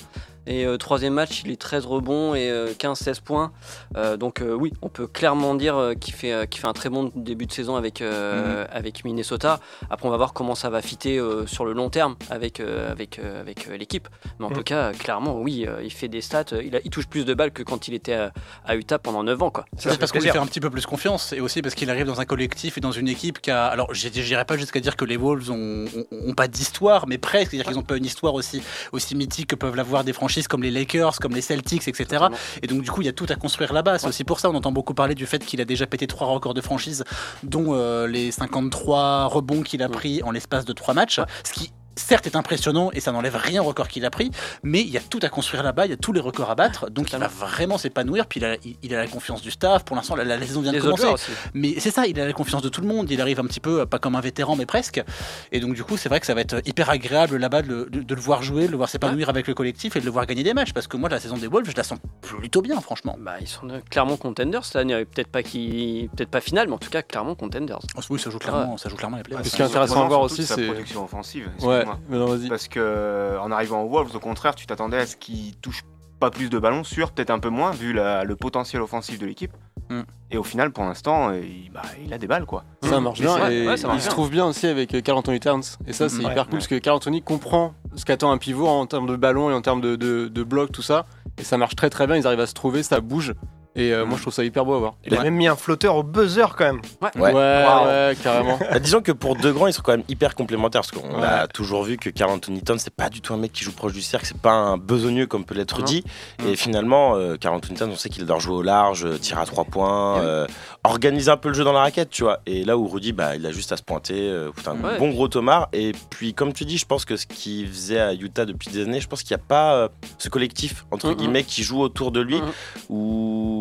Et 0.50 0.66
euh, 0.66 0.78
troisième 0.78 1.14
match, 1.14 1.44
il 1.46 1.52
est 1.52 1.62
13 1.62 1.86
rebonds 1.86 2.34
et 2.34 2.52
15-16 2.80 3.22
points. 3.22 3.52
Euh, 3.96 4.18
donc 4.18 4.42
euh, 4.42 4.54
oui, 4.54 4.74
on 4.82 4.90
peut 4.90 5.06
clairement 5.06 5.54
dire 5.54 5.78
euh, 5.78 5.94
qu'il 5.94 6.14
fait, 6.16 6.34
euh, 6.34 6.46
qu'il 6.48 6.60
fait 6.60 6.68
un 6.68 6.74
très 6.74 6.90
bon 6.90 7.12
début 7.16 7.46
de 7.46 7.52
saison 7.52 7.76
avec, 7.76 8.02
euh, 8.02 8.66
avec 8.72 9.06
Minnesota. 9.06 9.60
Après, 9.92 10.08
on 10.08 10.12
va 10.12 10.18
voir 10.18 10.34
comment 10.34 10.56
ça 10.56 10.72
va 10.72 10.82
fitter 10.82 11.20
euh, 11.20 11.46
sur 11.46 11.66
le 11.66 11.74
long 11.74 11.90
terme 11.92 12.16
avec, 12.32 12.60
euh, 12.60 12.92
avec, 12.92 13.20
euh, 13.20 13.40
avec 13.40 13.68
euh, 13.70 13.78
l'équipe. 13.78 14.08
Mais 14.40 14.46
en 14.48 14.50
Mhm. 14.50 14.56
tout 14.56 14.64
cas, 14.64 14.78
euh, 14.90 14.92
clairement, 14.94 15.40
oui, 15.40 15.66
euh, 15.68 15.84
il 15.84 15.92
fait 15.94 16.08
des 16.08 16.22
stats. 16.22 16.46
euh, 16.54 16.64
Il, 16.64 16.76
a- 16.76 16.80
il 16.84 16.90
touche 16.90 17.08
plus 17.08 17.26
de 17.26 17.34
balles 17.36 17.52
que 17.52 17.62
quand 17.62 17.88
il 17.88 17.94
était 17.94 18.14
à, 18.14 18.32
à 18.66 18.76
Utah 18.76 18.98
pendant 18.98 19.24
9 19.24 19.42
ans. 19.44 19.52
Quoi. 19.52 19.66
Ça 19.78 19.92
C'est 19.92 20.00
parce 20.00 20.12
qu'on 20.12 20.20
lui 20.20 20.30
fait 20.32 20.38
un 20.40 20.48
petit 20.48 20.60
peu 20.60 20.72
plus 20.72 20.88
confiance 20.88 21.32
et 21.32 21.42
aussi 21.42 21.62
parce 21.62 21.76
qu'il 21.76 21.92
arrive 21.92 22.08
dans 22.08 22.22
un 22.22 22.26
collectif 22.26 22.76
et 22.78 22.82
dans 22.82 22.92
une 22.92 23.08
équipe 23.08 23.40
qui 23.40 23.52
a. 23.52 23.68
Alors, 23.68 23.94
je 23.94 24.10
j'irai 24.12 24.46
pas 24.46 24.58
jusqu'à 24.58 24.80
dire 24.80 24.96
que 24.96 25.06
les 25.06 25.16
Wolves 25.18 25.52
ont, 25.52 25.86
ont- 25.96 26.06
ont 26.30 26.34
pas 26.34 26.48
d'histoire, 26.48 27.06
mais 27.08 27.20
presque. 27.20 27.52
C'est-à-dire 27.52 27.68
qu'ils 27.68 27.78
ont 27.78 27.84
pas 27.84 27.98
une 27.98 28.06
histoire 28.06 28.34
aussi, 28.34 28.64
aussi 28.94 29.14
mythique 29.14 29.46
que 29.48 29.56
peuvent 29.56 29.76
l'avoir 29.76 30.04
des 30.04 30.12
franchises 30.14 30.39
comme 30.48 30.64
les 30.64 30.72
Lakers, 30.72 31.20
comme 31.20 31.34
les 31.34 31.42
Celtics, 31.42 31.88
etc. 31.88 32.26
Et 32.62 32.68
donc, 32.68 32.82
du 32.82 32.92
coup, 32.92 33.02
il 33.02 33.06
y 33.06 33.10
a 33.10 33.14
tout 33.14 33.28
à 33.30 33.36
construire 33.36 33.74
là-bas. 33.74 34.00
C'est 34.00 34.08
aussi 34.08 34.24
pour 34.24 34.40
ça 34.40 34.50
on 34.50 34.56
entend 34.56 34.72
beaucoup 34.72 34.94
parler 34.94 35.16
du 35.16 35.26
fait 35.26 35.46
qu'il 35.46 35.62
a 35.62 35.66
déjà 35.66 35.86
pété 35.86 36.08
trois 36.08 36.28
records 36.28 36.54
de 36.54 36.62
franchise, 36.62 37.04
dont 37.44 37.74
euh, 37.74 38.08
les 38.08 38.32
53 38.32 39.26
rebonds 39.26 39.62
qu'il 39.62 39.84
a 39.84 39.90
pris 39.90 40.24
en 40.24 40.32
l'espace 40.32 40.66
de 40.66 40.74
trois 40.74 40.94
matchs. 40.94 41.20
Ce 41.44 41.54
qui. 41.54 41.72
Certes, 42.00 42.26
est 42.28 42.36
impressionnant 42.36 42.90
et 42.94 43.00
ça 43.00 43.12
n'enlève 43.12 43.36
rien 43.36 43.62
au 43.62 43.66
record 43.66 43.88
qu'il 43.88 44.06
a 44.06 44.10
pris, 44.10 44.32
mais 44.64 44.80
il 44.82 44.90
y 44.90 44.98
a 44.98 45.02
tout 45.02 45.20
à 45.22 45.30
construire 45.30 45.64
là-bas, 45.64 45.86
il 45.86 45.90
y 45.90 45.94
a 45.94 45.98
tous 45.98 46.14
les 46.14 46.20
records 46.22 46.50
à 46.50 46.56
battre, 46.56 46.90
donc 46.90 47.12
il 47.12 47.18
va 47.20 47.28
vraiment 47.28 47.78
s'épanouir. 47.78 48.26
Puis 48.26 48.40
il 48.40 48.46
a, 48.46 48.56
il- 48.64 48.78
il 48.84 48.96
a 48.96 49.00
la 49.00 49.08
confiance 49.08 49.42
du 49.42 49.52
staff. 49.52 49.84
Pour 49.84 49.96
l'instant, 49.96 50.16
la, 50.16 50.24
la 50.24 50.40
saison 50.40 50.62
vient 50.62 50.72
de 50.72 50.78
Les 50.78 50.84
commencer. 50.84 51.06
Mais 51.54 51.76
c'est 51.80 51.92
ça, 51.92 52.08
il 52.08 52.20
a 52.20 52.26
la 52.26 52.34
confiance 52.34 52.62
de 52.62 52.70
tout 52.70 52.82
le 52.82 52.88
monde, 52.88 53.10
il 53.12 53.20
arrive 53.22 53.40
un 53.40 53.46
petit 53.46 53.60
peu, 53.60 53.86
pas 53.86 54.00
comme 54.00 54.16
un 54.16 54.22
vétéran, 54.22 54.56
mais 54.56 54.66
presque. 54.66 55.04
Et 55.52 55.60
donc 55.60 55.74
du 55.74 55.84
coup, 55.84 55.98
c'est 55.98 56.10
vrai 56.10 56.20
que 56.20 56.26
ça 56.26 56.34
va 56.34 56.42
être 56.42 56.62
hyper 56.66 56.90
agréable 56.90 57.38
là-bas 57.38 57.62
de, 57.62 57.68
le- 57.68 57.86
de- 57.90 58.02
de 58.02 58.16
le 58.16 58.22
voir 58.22 58.42
jouer, 58.44 58.66
de 58.68 58.72
le 58.72 58.78
voir 58.78 58.90
s'épanouir 58.90 59.30
avec 59.30 59.48
le 59.48 59.54
collectif 59.54 59.96
et 59.96 60.00
de 60.00 60.06
le 60.06 60.12
voir 60.12 60.26
gagner 60.26 60.44
des 60.44 60.54
matchs. 60.54 60.74
Parce 60.74 60.88
que 60.88 60.98
moi, 60.98 61.10
la 61.10 61.20
saison 61.20 61.38
des 61.38 61.48
Wolves, 61.48 61.70
je 61.70 61.76
la 61.76 61.84
sens 61.84 62.00
plutôt 62.22 62.62
bien, 62.62 62.80
franchement. 62.82 63.18
Bah, 63.20 63.34
ils 63.42 63.48
sont 63.48 63.68
clairement 63.90 64.18
contenders 64.18 64.64
cette 64.66 64.78
année. 64.78 65.06
Peut-être 65.06 65.28
pas, 65.30 65.44
qui... 65.44 66.10
Peut-être 66.16 66.30
pas 66.30 66.42
finale, 66.42 66.68
mais 66.68 66.74
en 66.76 66.78
tout 66.80 66.90
cas, 66.90 67.02
clairement 67.02 67.36
contenders. 67.36 67.80
Oh, 67.98 68.02
oui, 68.10 68.20
ça 68.20 68.30
joue 68.30 68.40
clairement, 68.40 68.78
ça 68.78 68.90
joue 68.90 68.96
clairement 68.96 69.18
les 69.18 69.24
playoffs. 69.24 69.46
Ce 69.48 69.56
qui 69.56 69.62
est 69.62 69.66
intéressant 69.66 70.04
à 70.06 70.08
voir 70.08 70.22
aussi, 70.22 70.46
c'est. 70.46 70.66
production 70.68 71.04
offensive. 71.06 71.50
Ouais, 71.62 71.84
excuse-moi. 71.98 72.00
mais 72.10 72.18
non, 72.18 72.26
vas-y. 72.38 72.50
Parce 72.50 72.68
que 72.68 72.80
euh, 72.80 73.40
en 73.42 73.52
arrivant 73.52 73.82
aux 73.84 73.90
Wolves, 73.90 74.16
au 74.16 74.20
contraire, 74.20 74.56
tu 74.56 74.66
t'attendais 74.66 74.98
à 74.98 75.06
ce 75.06 75.16
qu'ils 75.16 75.56
touchent 75.58 75.84
pas 76.20 76.30
plus 76.32 76.50
de 76.50 76.60
ballons, 76.60 76.84
sûr, 76.84 77.12
peut-être 77.12 77.30
un 77.30 77.40
peu 77.40 77.50
moins, 77.50 77.72
vu 77.72 77.94
la- 77.94 78.24
le 78.26 78.36
potentiel 78.36 78.82
offensif 78.82 79.20
de 79.20 79.26
l'équipe. 79.26 79.52
Mm. 79.90 80.02
Et 80.32 80.38
au 80.38 80.44
final, 80.44 80.72
pour 80.72 80.84
l'instant, 80.84 81.30
euh, 81.30 81.40
il, 81.42 81.72
bah, 81.72 81.82
il 82.06 82.14
a 82.14 82.18
des 82.18 82.28
balles, 82.28 82.46
quoi. 82.46 82.64
Ça 82.84 83.00
marche 83.00 83.20
Mais 83.22 83.26
bien 83.26 83.50
et 83.50 83.68
ouais, 83.68 83.78
ça 83.78 83.88
marche 83.88 84.00
il 84.00 84.04
se 84.04 84.10
trouve 84.10 84.30
bien 84.30 84.46
aussi 84.46 84.68
avec 84.68 84.94
euh, 84.94 85.02
Carl 85.02 85.18
Anthony 85.18 85.40
Towns. 85.40 85.64
Et 85.88 85.94
ça, 85.94 86.10
c'est 86.10 86.18
Ouais, 86.18 86.32
hyper 86.32 86.46
cool 86.46 86.54
ouais. 86.56 86.60
parce 86.60 86.68
que 86.68 86.76
Carl 86.78 86.98
Anthony 86.98 87.22
comprend 87.22 87.74
ce 87.96 88.04
qu'attend 88.06 88.32
un 88.32 88.38
pivot 88.38 88.68
en 88.68 88.86
termes 88.86 89.08
de 89.08 89.16
ballon 89.16 89.50
et 89.50 89.54
en 89.54 89.62
termes 89.62 89.82
de, 89.82 89.96
de, 89.96 90.28
de 90.28 90.44
bloc, 90.44 90.72
tout 90.72 90.82
ça. 90.82 91.06
Et 91.40 91.44
ça 91.44 91.58
marche 91.58 91.76
très 91.76 91.90
très 91.90 92.06
bien. 92.06 92.18
Ils 92.18 92.28
arrivent 92.28 92.40
à 92.42 92.46
se 92.48 92.54
trouver, 92.54 92.84
ça 92.84 93.00
bouge. 93.00 93.34
Et 93.76 93.94
euh, 93.94 94.04
moi, 94.04 94.18
je 94.18 94.24
trouve 94.24 94.34
ça 94.34 94.44
hyper 94.44 94.66
beau 94.66 94.74
à 94.74 94.80
voir. 94.80 94.94
Il 95.06 95.16
a 95.16 95.22
même 95.24 95.36
mis 95.36 95.48
un 95.48 95.56
flotteur 95.56 95.96
au 95.96 96.02
buzzer 96.04 96.56
quand 96.58 96.66
même. 96.66 96.82
Ouais. 97.02 97.22
ouais, 97.22 97.34
ouais, 97.34 98.18
carrément. 98.22 98.58
Bah, 98.60 98.80
disons 98.80 99.02
que 99.02 99.12
pour 99.12 99.36
deux 99.36 99.54
grands, 99.54 99.68
ils 99.68 99.74
sont 99.74 99.84
quand 99.84 99.92
même 99.92 100.04
hyper 100.10 100.34
complémentaires 100.36 100.82
parce 100.82 100.92
qu'on 100.92 101.20
Ouais. 101.20 101.26
a 101.26 101.48
toujours 101.48 101.84
vu 101.84 101.98
que 101.98 102.10
Carl 102.10 102.32
Anthony 102.32 102.62
Towns, 102.64 102.80
c'est 102.80 102.94
pas 102.94 103.10
du 103.10 103.22
tout 103.22 103.34
un 103.34 103.38
mec 103.38 103.52
qui 103.54 103.64
joue 103.64 103.72
proche 103.72 103.94
du 103.94 104.02
cercle, 104.02 104.26
c'est 104.26 104.38
pas 104.42 104.52
un 104.54 104.78
besogneux 104.78 105.28
comme 105.28 105.46
peut 105.46 105.54
l'être 105.56 105.80
Non. 105.80 105.86
dit. 105.86 106.04
Mm. 106.44 106.48
Et 106.48 106.56
finalement, 106.56 107.16
euh, 107.16 107.36
Carl 107.38 107.56
Anthony 107.56 107.78
Towns, 107.78 107.92
on 107.94 107.96
sait 107.96 108.10
qu'il 108.10 108.24
adore 108.24 108.40
jouer 108.40 108.56
au 108.56 108.62
large, 108.64 109.06
euh, 109.06 109.18
tirer 109.20 109.42
à 109.42 109.46
trois 109.46 109.66
points, 109.66 110.16
oui. 110.16 110.22
euh, 110.26 110.48
organiser 110.84 111.30
un 111.30 111.38
peu 111.38 111.50
le 111.50 111.54
jeu 111.56 111.64
dans 111.64 111.72
la 111.74 111.82
raquette, 111.82 112.10
tu 112.10 112.24
vois. 112.24 112.40
Et 112.48 112.66
là 112.66 112.76
où 112.76 112.88
Rudy, 112.88 113.14
bah, 113.14 113.36
il 113.36 113.46
a 113.46 113.52
juste 113.52 113.72
à 113.72 113.78
se 113.78 113.84
pointer, 113.84 114.16
euh, 114.30 114.52
foutre 114.52 114.70
un 114.70 114.82
Ouais. 114.84 114.98
bon 114.98 115.10
gros 115.12 115.28
tomard. 115.28 115.70
Et 115.74 115.92
puis, 116.10 116.34
comme 116.34 116.54
tu 116.54 116.66
dis, 116.66 116.78
je 116.80 116.86
pense 116.86 117.06
que 117.06 117.16
ce 117.18 117.28
qu'il 117.28 117.68
faisait 117.68 118.00
à 118.00 118.14
Utah 118.14 118.46
depuis 118.46 118.72
des 118.72 118.84
années, 118.84 119.00
je 119.00 119.08
pense 119.08 119.22
qu'il 119.22 119.36
n'y 119.38 119.42
a 119.42 119.46
pas 119.48 119.76
euh, 119.76 119.88
ce 120.18 120.28
collectif, 120.30 120.86
entre 120.92 121.10
Mhm. 121.10 121.16
guillemets, 121.16 121.44
qui 121.44 121.62
joue 121.64 121.80
autour 121.82 122.12
de 122.12 122.20
lui, 122.20 122.38
Mhm. 122.42 122.52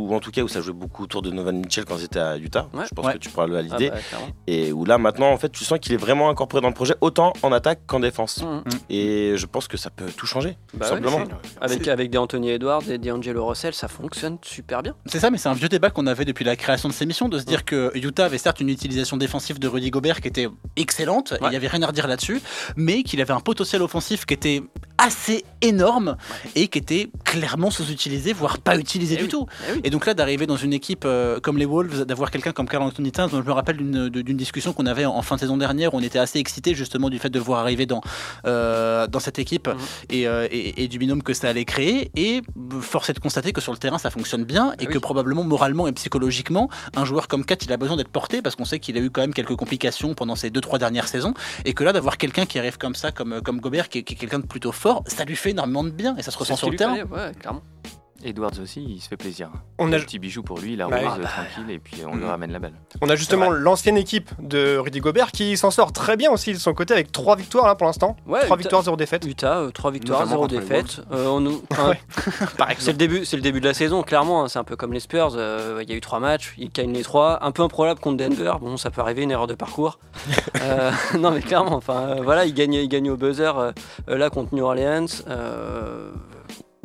Ou 0.08 0.14
en 0.14 0.20
tout 0.20 0.30
cas 0.30 0.42
où 0.42 0.48
ça 0.48 0.60
jouait 0.60 0.72
beaucoup 0.72 1.04
autour 1.04 1.22
de 1.22 1.30
Novan 1.30 1.52
Mitchell 1.52 1.84
quand 1.84 1.96
ils 1.98 2.04
étaient 2.04 2.18
à 2.18 2.36
Utah. 2.36 2.68
Ouais. 2.72 2.84
Je 2.88 2.94
pense 2.94 3.06
Ouais. 3.06 3.12
que 3.14 3.18
tu 3.18 3.28
pourras 3.30 3.46
le 3.46 3.54
Ah 3.56 3.62
valider. 3.62 3.90
bah, 3.90 3.96
clairement. 4.08 4.28
Et 4.46 4.72
où 4.72 4.84
là 4.84 4.98
maintenant 4.98 5.30
en 5.30 5.36
fait 5.38 5.50
tu 5.50 5.64
sens 5.64 5.78
qu'il 5.78 5.92
est 5.92 5.96
vraiment 5.98 6.30
incorporé 6.30 6.60
dans 6.60 6.68
le 6.68 6.74
projet 6.74 6.94
autant 7.00 7.32
en 7.42 7.52
attaque 7.52 7.80
qu'en 7.86 8.00
défense. 8.00 8.42
Mhm. 8.42 8.62
Et 8.90 9.34
je 9.36 9.46
pense 9.46 9.68
que 9.68 9.76
ça 9.76 9.90
peut 9.90 10.06
tout 10.16 10.26
changer, 10.26 10.56
tout 10.70 10.78
Bah 10.78 10.86
ouais, 10.86 10.92
simplement. 10.94 11.24
Avec, 11.60 11.86
avec 11.88 12.10
des 12.10 12.18
Anthony 12.18 12.50
Edwards 12.50 12.88
et 12.90 12.98
des 12.98 13.10
Angelo 13.12 13.46
Russell, 13.46 13.74
ça 13.74 13.88
fonctionne 13.88 14.38
super 14.42 14.82
bien. 14.82 14.94
C'est 15.06 15.18
ça, 15.20 15.30
mais 15.30 15.38
c'est 15.38 15.48
un 15.48 15.54
vieux 15.54 15.68
débat 15.68 15.90
qu'on 15.90 16.06
avait 16.06 16.24
depuis 16.24 16.44
la 16.44 16.56
création 16.56 16.88
de 16.88 16.94
ces 16.94 17.06
missions, 17.06 17.28
de 17.28 17.38
se 17.38 17.44
dire 17.44 17.64
que 17.64 17.90
Utah 17.94 18.24
avait 18.26 18.38
certes 18.38 18.60
une 18.60 18.68
utilisation 18.70 19.16
défensive 19.16 19.58
de 19.58 19.68
Rudy 19.68 19.90
Gobert 19.90 20.20
qui 20.20 20.28
était 20.28 20.48
excellente, 20.76 21.32
et 21.32 21.36
il 21.40 21.44
Ouais. 21.44 21.50
n'y 21.50 21.56
avait 21.56 21.68
rien 21.68 21.82
à 21.82 21.86
redire 21.86 22.06
là-dessus, 22.08 22.40
mais 22.76 23.02
qu'il 23.02 23.20
avait 23.20 23.32
un 23.32 23.40
potentiel 23.40 23.82
offensif 23.82 24.24
qui 24.26 24.34
était 24.34 24.62
assez 24.98 25.44
énorme 25.62 26.16
et 26.54 26.68
qui 26.68 26.78
était 26.78 27.08
clairement 27.24 27.70
sous-utilisé, 27.70 28.32
voire 28.32 28.58
pas 28.58 28.76
utilisé 28.76 29.14
Eh 29.14 29.18
du 29.18 29.24
oui. 29.24 29.28
tout. 29.30 29.46
Eh 29.68 29.72
oui. 29.74 29.80
Et 29.84 29.90
donc 29.90 30.06
là, 30.06 30.14
d'arriver 30.14 30.46
dans 30.46 30.56
une 30.56 30.72
équipe 30.72 31.04
euh, 31.04 31.40
comme 31.40 31.56
les 31.58 31.64
Wolves, 31.64 32.04
d'avoir 32.04 32.30
quelqu'un 32.30 32.52
comme 32.52 32.68
Carl 32.68 32.82
Anthony 32.84 33.12
Towns, 33.12 33.30
dont 33.30 33.40
je 33.42 33.46
me 33.46 33.52
rappelle 33.52 33.76
d'une 33.76 34.36
discussion 34.36 34.72
qu'on 34.72 34.86
avait 34.86 35.04
en, 35.04 35.14
en 35.16 35.22
fin 35.22 35.36
de 35.36 35.40
saison 35.40 35.56
dernière, 35.56 35.94
où 35.94 35.98
on 35.98 36.02
était 36.02 36.18
assez 36.18 36.38
excités 36.38 36.74
justement 36.74 37.08
du 37.10 37.18
fait 37.18 37.30
de 37.30 37.38
le 37.38 37.44
voir 37.44 37.60
arriver 37.60 37.86
dans, 37.86 38.00
euh, 38.46 39.06
dans 39.06 39.20
cette 39.20 39.38
équipe 39.38 39.68
Mhm. 39.68 39.74
et, 40.10 40.26
euh, 40.28 40.48
et- 40.50 40.84
et 40.84 40.88
du 40.88 40.98
binôme 40.98 41.22
que 41.22 41.32
ça 41.34 41.48
allait 41.48 41.64
créer. 41.64 42.10
Et 42.16 42.42
force 42.80 43.10
est 43.10 43.14
de 43.14 43.20
constater 43.20 43.52
que 43.52 43.60
sur 43.60 43.72
le 43.72 43.78
terrain, 43.78 43.98
ça 43.98 44.10
fonctionne 44.10 44.44
bien 44.44 44.72
et 44.80 44.86
oui. 44.86 44.92
que 44.94 44.98
probablement 44.98 45.44
moralement 45.44 45.86
et 45.86 45.92
psychologiquement, 45.92 46.68
un 46.96 47.04
joueur 47.04 47.28
comme 47.28 47.44
Kat, 47.44 47.56
il 47.62 47.72
a 47.72 47.76
besoin 47.76 47.96
d'être 47.96 48.08
porté 48.08 48.42
parce 48.42 48.56
qu'on 48.56 48.64
sait 48.64 48.78
qu'il 48.80 48.96
a 48.96 49.00
eu 49.00 49.10
quand 49.10 49.20
même 49.20 49.34
quelques 49.34 49.56
complications 49.56 50.14
pendant 50.14 50.34
ces 50.36 50.50
deux 50.50 50.60
trois 50.60 50.78
dernières 50.78 51.08
saisons 51.08 51.34
et 51.64 51.72
que 51.74 51.84
là, 51.84 51.92
d'avoir 51.92 52.16
quelqu'un 52.18 52.46
qui 52.46 52.58
arrive 52.58 52.78
comme 52.78 52.94
ça, 52.94 53.12
comme, 53.12 53.40
comme 53.42 53.60
Gobert, 53.60 53.88
qui 53.88 54.02
qui 54.04 54.14
est 54.14 54.16
quelqu'un 54.16 54.38
de 54.38 54.46
plutôt 54.46 54.72
fort, 54.72 54.87
ça 55.06 55.24
lui 55.24 55.36
fait 55.36 55.50
énormément 55.50 55.84
de 55.84 55.90
bien 55.90 56.16
et 56.16 56.22
ça 56.22 56.30
se 56.30 56.38
ressent 56.38 56.56
sur 56.56 56.70
le 56.70 56.76
terrain. 56.76 56.96
fallait, 56.96 57.04
ouais, 57.04 57.32
clairement. 57.38 57.62
Edwards 58.24 58.58
aussi, 58.62 58.82
il 58.84 59.00
se 59.00 59.08
fait 59.08 59.16
plaisir. 59.16 59.48
On 59.78 59.92
a, 59.92 59.96
Un 59.96 60.00
petit 60.00 60.18
bijou 60.18 60.42
pour 60.42 60.58
lui, 60.58 60.72
il 60.72 60.78
Bah, 60.78 60.86
arrose 60.90 61.22
bah, 61.22 61.28
tranquille 61.28 61.70
et 61.70 61.78
puis 61.78 62.02
on 62.06 62.14
lui 62.16 62.24
Mm. 62.24 62.28
ramène 62.28 62.52
la 62.52 62.58
balle. 62.58 62.72
on 63.00 63.08
a 63.08 63.14
justement 63.16 63.50
l'ancienne 63.50 63.96
équipe 63.96 64.30
de 64.40 64.76
Rudy 64.76 65.00
Gobert 65.00 65.30
qui 65.32 65.56
s'en 65.56 65.70
sort 65.70 65.92
très 65.92 66.16
bien 66.16 66.30
aussi 66.32 66.52
de 66.52 66.58
son 66.58 66.74
côté 66.74 66.94
avec 66.94 67.12
trois 67.12 67.36
victoires 67.36 67.66
là 67.66 67.74
pour 67.76 67.86
l'instant. 67.86 68.16
Ouais, 68.26 68.40
Trois 68.40 68.56
Utah- 68.56 68.62
victoires, 68.62 68.82
zéro 68.82 68.96
défaite. 68.96 69.24
Utah, 69.24 69.62
3 69.72 69.90
victoires, 69.92 70.20
Notamment 70.20 70.42
0 70.48 70.48
contre 70.48 70.54
les 70.54 70.60
défaites. 70.60 71.00
Euh, 71.12 71.26
on 71.28 71.40
nous- 71.40 71.62
enfin, 71.72 71.92
c'est 72.78 72.92
le 72.92 72.98
début, 72.98 73.24
c'est 73.24 73.36
le 73.36 73.42
début 73.42 73.60
de 73.60 73.66
la 73.66 73.74
saison, 73.74 74.02
clairement. 74.02 74.42
hein, 74.44 74.48
c'est 74.48 74.58
un 74.58 74.64
peu 74.64 74.74
comme 74.76 74.92
les 74.92 75.00
Spurs. 75.00 75.32
euh, 75.36 75.78
Il 75.82 75.88
y 75.88 75.92
a 75.92 75.96
eu 75.96 76.00
trois 76.00 76.18
matchs, 76.20 76.54
ils 76.58 76.70
gagnent 76.70 76.92
les 76.92 77.02
trois. 77.02 77.44
Un 77.44 77.52
peu 77.52 77.62
improbable 77.62 78.00
contre 78.00 78.16
Denver. 78.16 78.52
Bon, 78.60 78.76
ça 78.76 78.90
peut 78.90 79.00
arriver, 79.00 79.22
une 79.22 79.30
erreur 79.30 79.46
de 79.46 79.54
parcours. 79.54 79.98
Euh, 80.60 80.90
non, 81.18 81.30
mais 81.30 81.40
clairement, 81.40 81.74
enfin, 81.76 82.00
euh, 82.00 82.20
voilà, 82.22 82.44
ils 82.44 82.52
gagnent, 82.52 82.74
ils 82.74 82.88
gagnent 82.88 83.10
au 83.10 83.16
buzzer 83.16 83.56
euh, 83.56 83.72
euh, 84.10 84.18
là 84.18 84.28
contre 84.28 84.54
New 84.54 84.64
Orleans. 84.64 85.06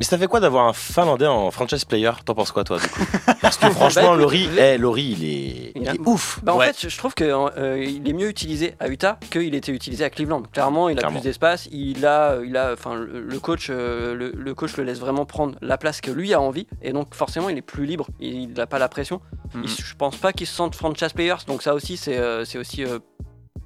Euh, 0.04 0.06
Mais 0.06 0.16
ça 0.16 0.18
fait 0.18 0.26
quoi 0.26 0.40
d'avoir 0.40 0.66
un 0.68 0.72
Finlandais 0.74 1.26
en 1.26 1.50
franchise 1.50 1.84
player? 1.86 2.10
T'en 2.24 2.34
penses 2.34 2.52
quoi, 2.52 2.62
toi, 2.64 2.78
du 2.78 2.86
coup? 2.88 3.04
Parce 3.40 3.56
que 3.56 3.70
franchement, 3.70 4.10
Bah, 4.10 4.16
Laurie, 4.16 4.44
écoute, 4.44 4.58
eh, 4.58 4.76
Laurie, 4.78 5.16
il 5.18 5.24
est, 5.24 5.72
il 5.76 5.88
est 5.88 6.00
ouf. 6.06 6.40
Bah, 6.42 6.54
en 6.54 6.58
Ouais. 6.58 6.72
fait, 6.72 6.88
je 6.88 6.96
trouve 6.98 7.14
qu'il 7.14 7.26
est 7.26 8.12
mieux 8.12 8.28
utilisé 8.28 8.74
à 8.80 8.88
Utah 8.88 9.18
qu'il 9.30 9.54
était 9.54 9.72
utilisé 9.72 10.04
à 10.04 10.10
Cleveland. 10.10 10.42
Clairement, 10.52 10.88
il 10.88 10.96
a 10.98 11.00
Clairement. 11.00 11.20
plus 11.20 11.24
d'espace. 11.28 11.68
Il 11.72 12.04
a, 12.06 12.38
il 12.44 12.56
a, 12.56 12.72
enfin, 12.74 12.94
le 12.94 13.38
coach, 13.40 13.68
euh, 13.70 14.14
le, 14.14 14.32
le 14.34 14.54
coach 14.54 14.76
le 14.76 14.84
laisse 14.84 14.98
vraiment 14.98 15.24
prendre 15.24 15.56
la 15.62 15.78
place 15.78 16.00
que 16.00 16.10
lui 16.10 16.34
a 16.34 16.40
envie, 16.40 16.66
et 16.82 16.92
donc 16.92 17.14
forcément, 17.14 17.48
il 17.48 17.56
est 17.56 17.62
plus 17.62 17.86
libre. 17.86 18.06
Il 18.20 18.52
n'a 18.52 18.66
pas 18.66 18.78
la 18.78 18.88
pression. 18.88 19.20
Mhm. 19.54 19.62
Il- 19.64 19.70
je 19.70 19.94
pense 19.96 20.16
pas 20.16 20.32
qu'il 20.32 20.46
se 20.46 20.54
sente 20.54 20.74
franchise 20.74 21.12
players, 21.12 21.44
donc 21.46 21.62
ça 21.62 21.74
aussi, 21.74 21.96
c'est, 21.96 22.18
euh, 22.18 22.44
c'est 22.44 22.58
aussi 22.58 22.84
euh, 22.84 22.98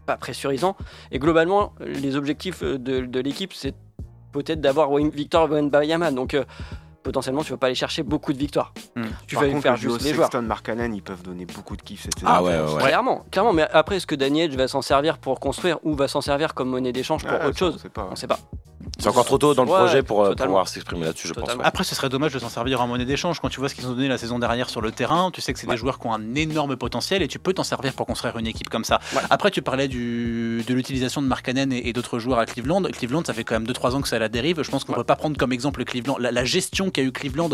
pas 0.07 0.16
pressurisant. 0.16 0.76
Et 1.11 1.18
globalement, 1.18 1.73
les 1.80 2.16
objectifs 2.16 2.62
euh, 2.62 2.78
de, 2.78 3.00
de 3.00 3.21
l'équipe, 3.21 3.52
c'est 3.54 3.75
peut-être 4.42 4.61
d'avoir 4.61 4.90
Victor 5.11 5.49
Wembanyama. 5.49 6.11
Donc 6.11 6.35
euh, 6.35 6.45
potentiellement, 7.02 7.43
tu 7.43 7.50
vas 7.52 7.57
pas 7.59 7.67
aller 7.67 7.75
chercher 7.75 8.02
beaucoup 8.02 8.33
de 8.33 8.38
victoires. 8.38 8.73
Hmm. 8.97 9.05
Tu 9.26 9.35
Par 9.37 9.45
vas 9.45 9.50
contre, 9.50 9.62
faire 9.62 9.73
le 9.73 9.78
juste 9.78 10.02
les 10.02 10.14
joueurs. 10.14 10.26
Sexton 10.26 10.43
Markkanen, 10.47 10.95
ils 10.95 11.02
peuvent 11.02 11.23
donner 11.23 11.47
beaucoup 11.47 11.76
de 11.76 11.83
kiff 11.83 12.02
cette 12.02 12.14
saison. 12.19 12.26
Ah 12.31 12.43
ouais, 12.43 12.59
ouais, 12.59 12.73
ouais. 12.75 12.83
Clairement, 12.83 13.25
clairement, 13.31 13.52
mais 13.52 13.67
après, 13.73 13.97
est-ce 13.97 14.07
que 14.07 14.14
Daniel 14.14 14.55
va 14.57 14.69
s'en 14.69 14.83
servir 14.83 15.19
pour 15.19 15.40
construire 15.40 15.78
ou 15.85 15.95
va 15.95 16.09
s'en 16.09 16.21
servir 16.21 16.55
comme 16.55 16.69
monnaie 16.69 16.93
d'échange 16.93 17.25
pour 17.25 17.37
Ah, 17.40 17.49
autre 17.49 17.59
ça, 17.59 17.67
on 17.67 17.71
chose 17.73 17.83
sait 17.83 17.88
pas. 17.88 18.09
On 18.11 18.17
sait 18.17 18.26
pas. 18.26 18.38
C'est 19.00 19.09
encore 19.09 19.25
trop 19.26 19.38
tôt 19.38 19.55
dans 19.55 19.64
le 19.64 19.71
Ouais, 19.71 19.76
projet 19.78 20.02
pour 20.02 20.23
euh, 20.25 20.28
totalement. 20.31 20.52
pouvoir 20.52 20.69
s'exprimer 20.69 21.05
là-dessus, 21.05 21.28
je 21.28 21.33
pense. 21.35 21.43
Totalement. 21.45 21.62
Après, 21.64 21.85
ce 21.85 21.95
serait 21.95 22.09
dommage 22.09 22.33
de 22.33 22.38
s'en 22.38 22.49
servir 22.49 22.81
en 22.81 22.87
monnaie 22.87 23.05
d'échange. 23.05 23.38
Quand 23.38 23.49
tu 23.49 23.61
vois 23.61 23.69
ce 23.69 23.75
qu'ils 23.75 23.87
ont 23.87 23.93
donné 23.93 24.09
la 24.09 24.19
saison 24.19 24.38
dernière 24.38 24.71
sur 24.71 24.81
le 24.81 24.90
terrain, 24.93 25.31
tu 25.31 25.40
sais 25.40 25.52
que 25.52 25.59
c'est 25.59 25.67
des 25.67 25.76
joueurs 25.76 25.99
qui 25.99 26.07
ont 26.07 26.14
un 26.14 26.35
énorme 26.35 26.76
potentiel 26.76 27.23
et 27.23 27.28
tu 27.28 27.38
peux 27.38 27.52
t'en 27.52 27.64
servir 27.64 27.93
pour 27.93 28.07
construire 28.07 28.38
une 28.38 28.47
équipe 28.47 28.69
comme 28.71 28.85
ça. 28.85 28.99
Ouais. 29.14 29.21
Après, 29.31 29.50
tu 29.50 29.62
parlais 29.62 29.88
du, 29.88 30.64
de 30.67 30.75
l'utilisation 30.75 31.21
de 31.23 31.26
Markkanen 31.26 31.73
et, 31.73 31.88
et 31.88 31.93
d'autres 31.93 32.19
joueurs 32.19 32.38
à 32.38 32.47
Cleveland. 32.47 32.83
Cleveland, 32.85 33.23
ça 33.25 33.35
fait 33.35 33.45
quand 33.45 33.57
même 33.57 33.67
2-3 33.69 33.95
ans 33.95 34.00
que 34.00 34.09
c'est 34.09 34.17
à 34.17 34.21
la 34.21 34.28
dérive. 34.28 34.62
Je 34.62 34.71
pense 34.71 34.85
qu'on 34.85 34.93
Ouais. 34.93 34.99
peut 34.99 35.05
pas 35.05 35.17
prendre 35.17 35.37
comme 35.37 35.52
exemple 35.52 35.85
Cleveland, 35.85 36.17
la, 36.19 36.33
la 36.33 36.45
gestion 36.45 36.88
qu'a 36.90 37.02
eu 37.02 37.12
Cleveland 37.12 37.50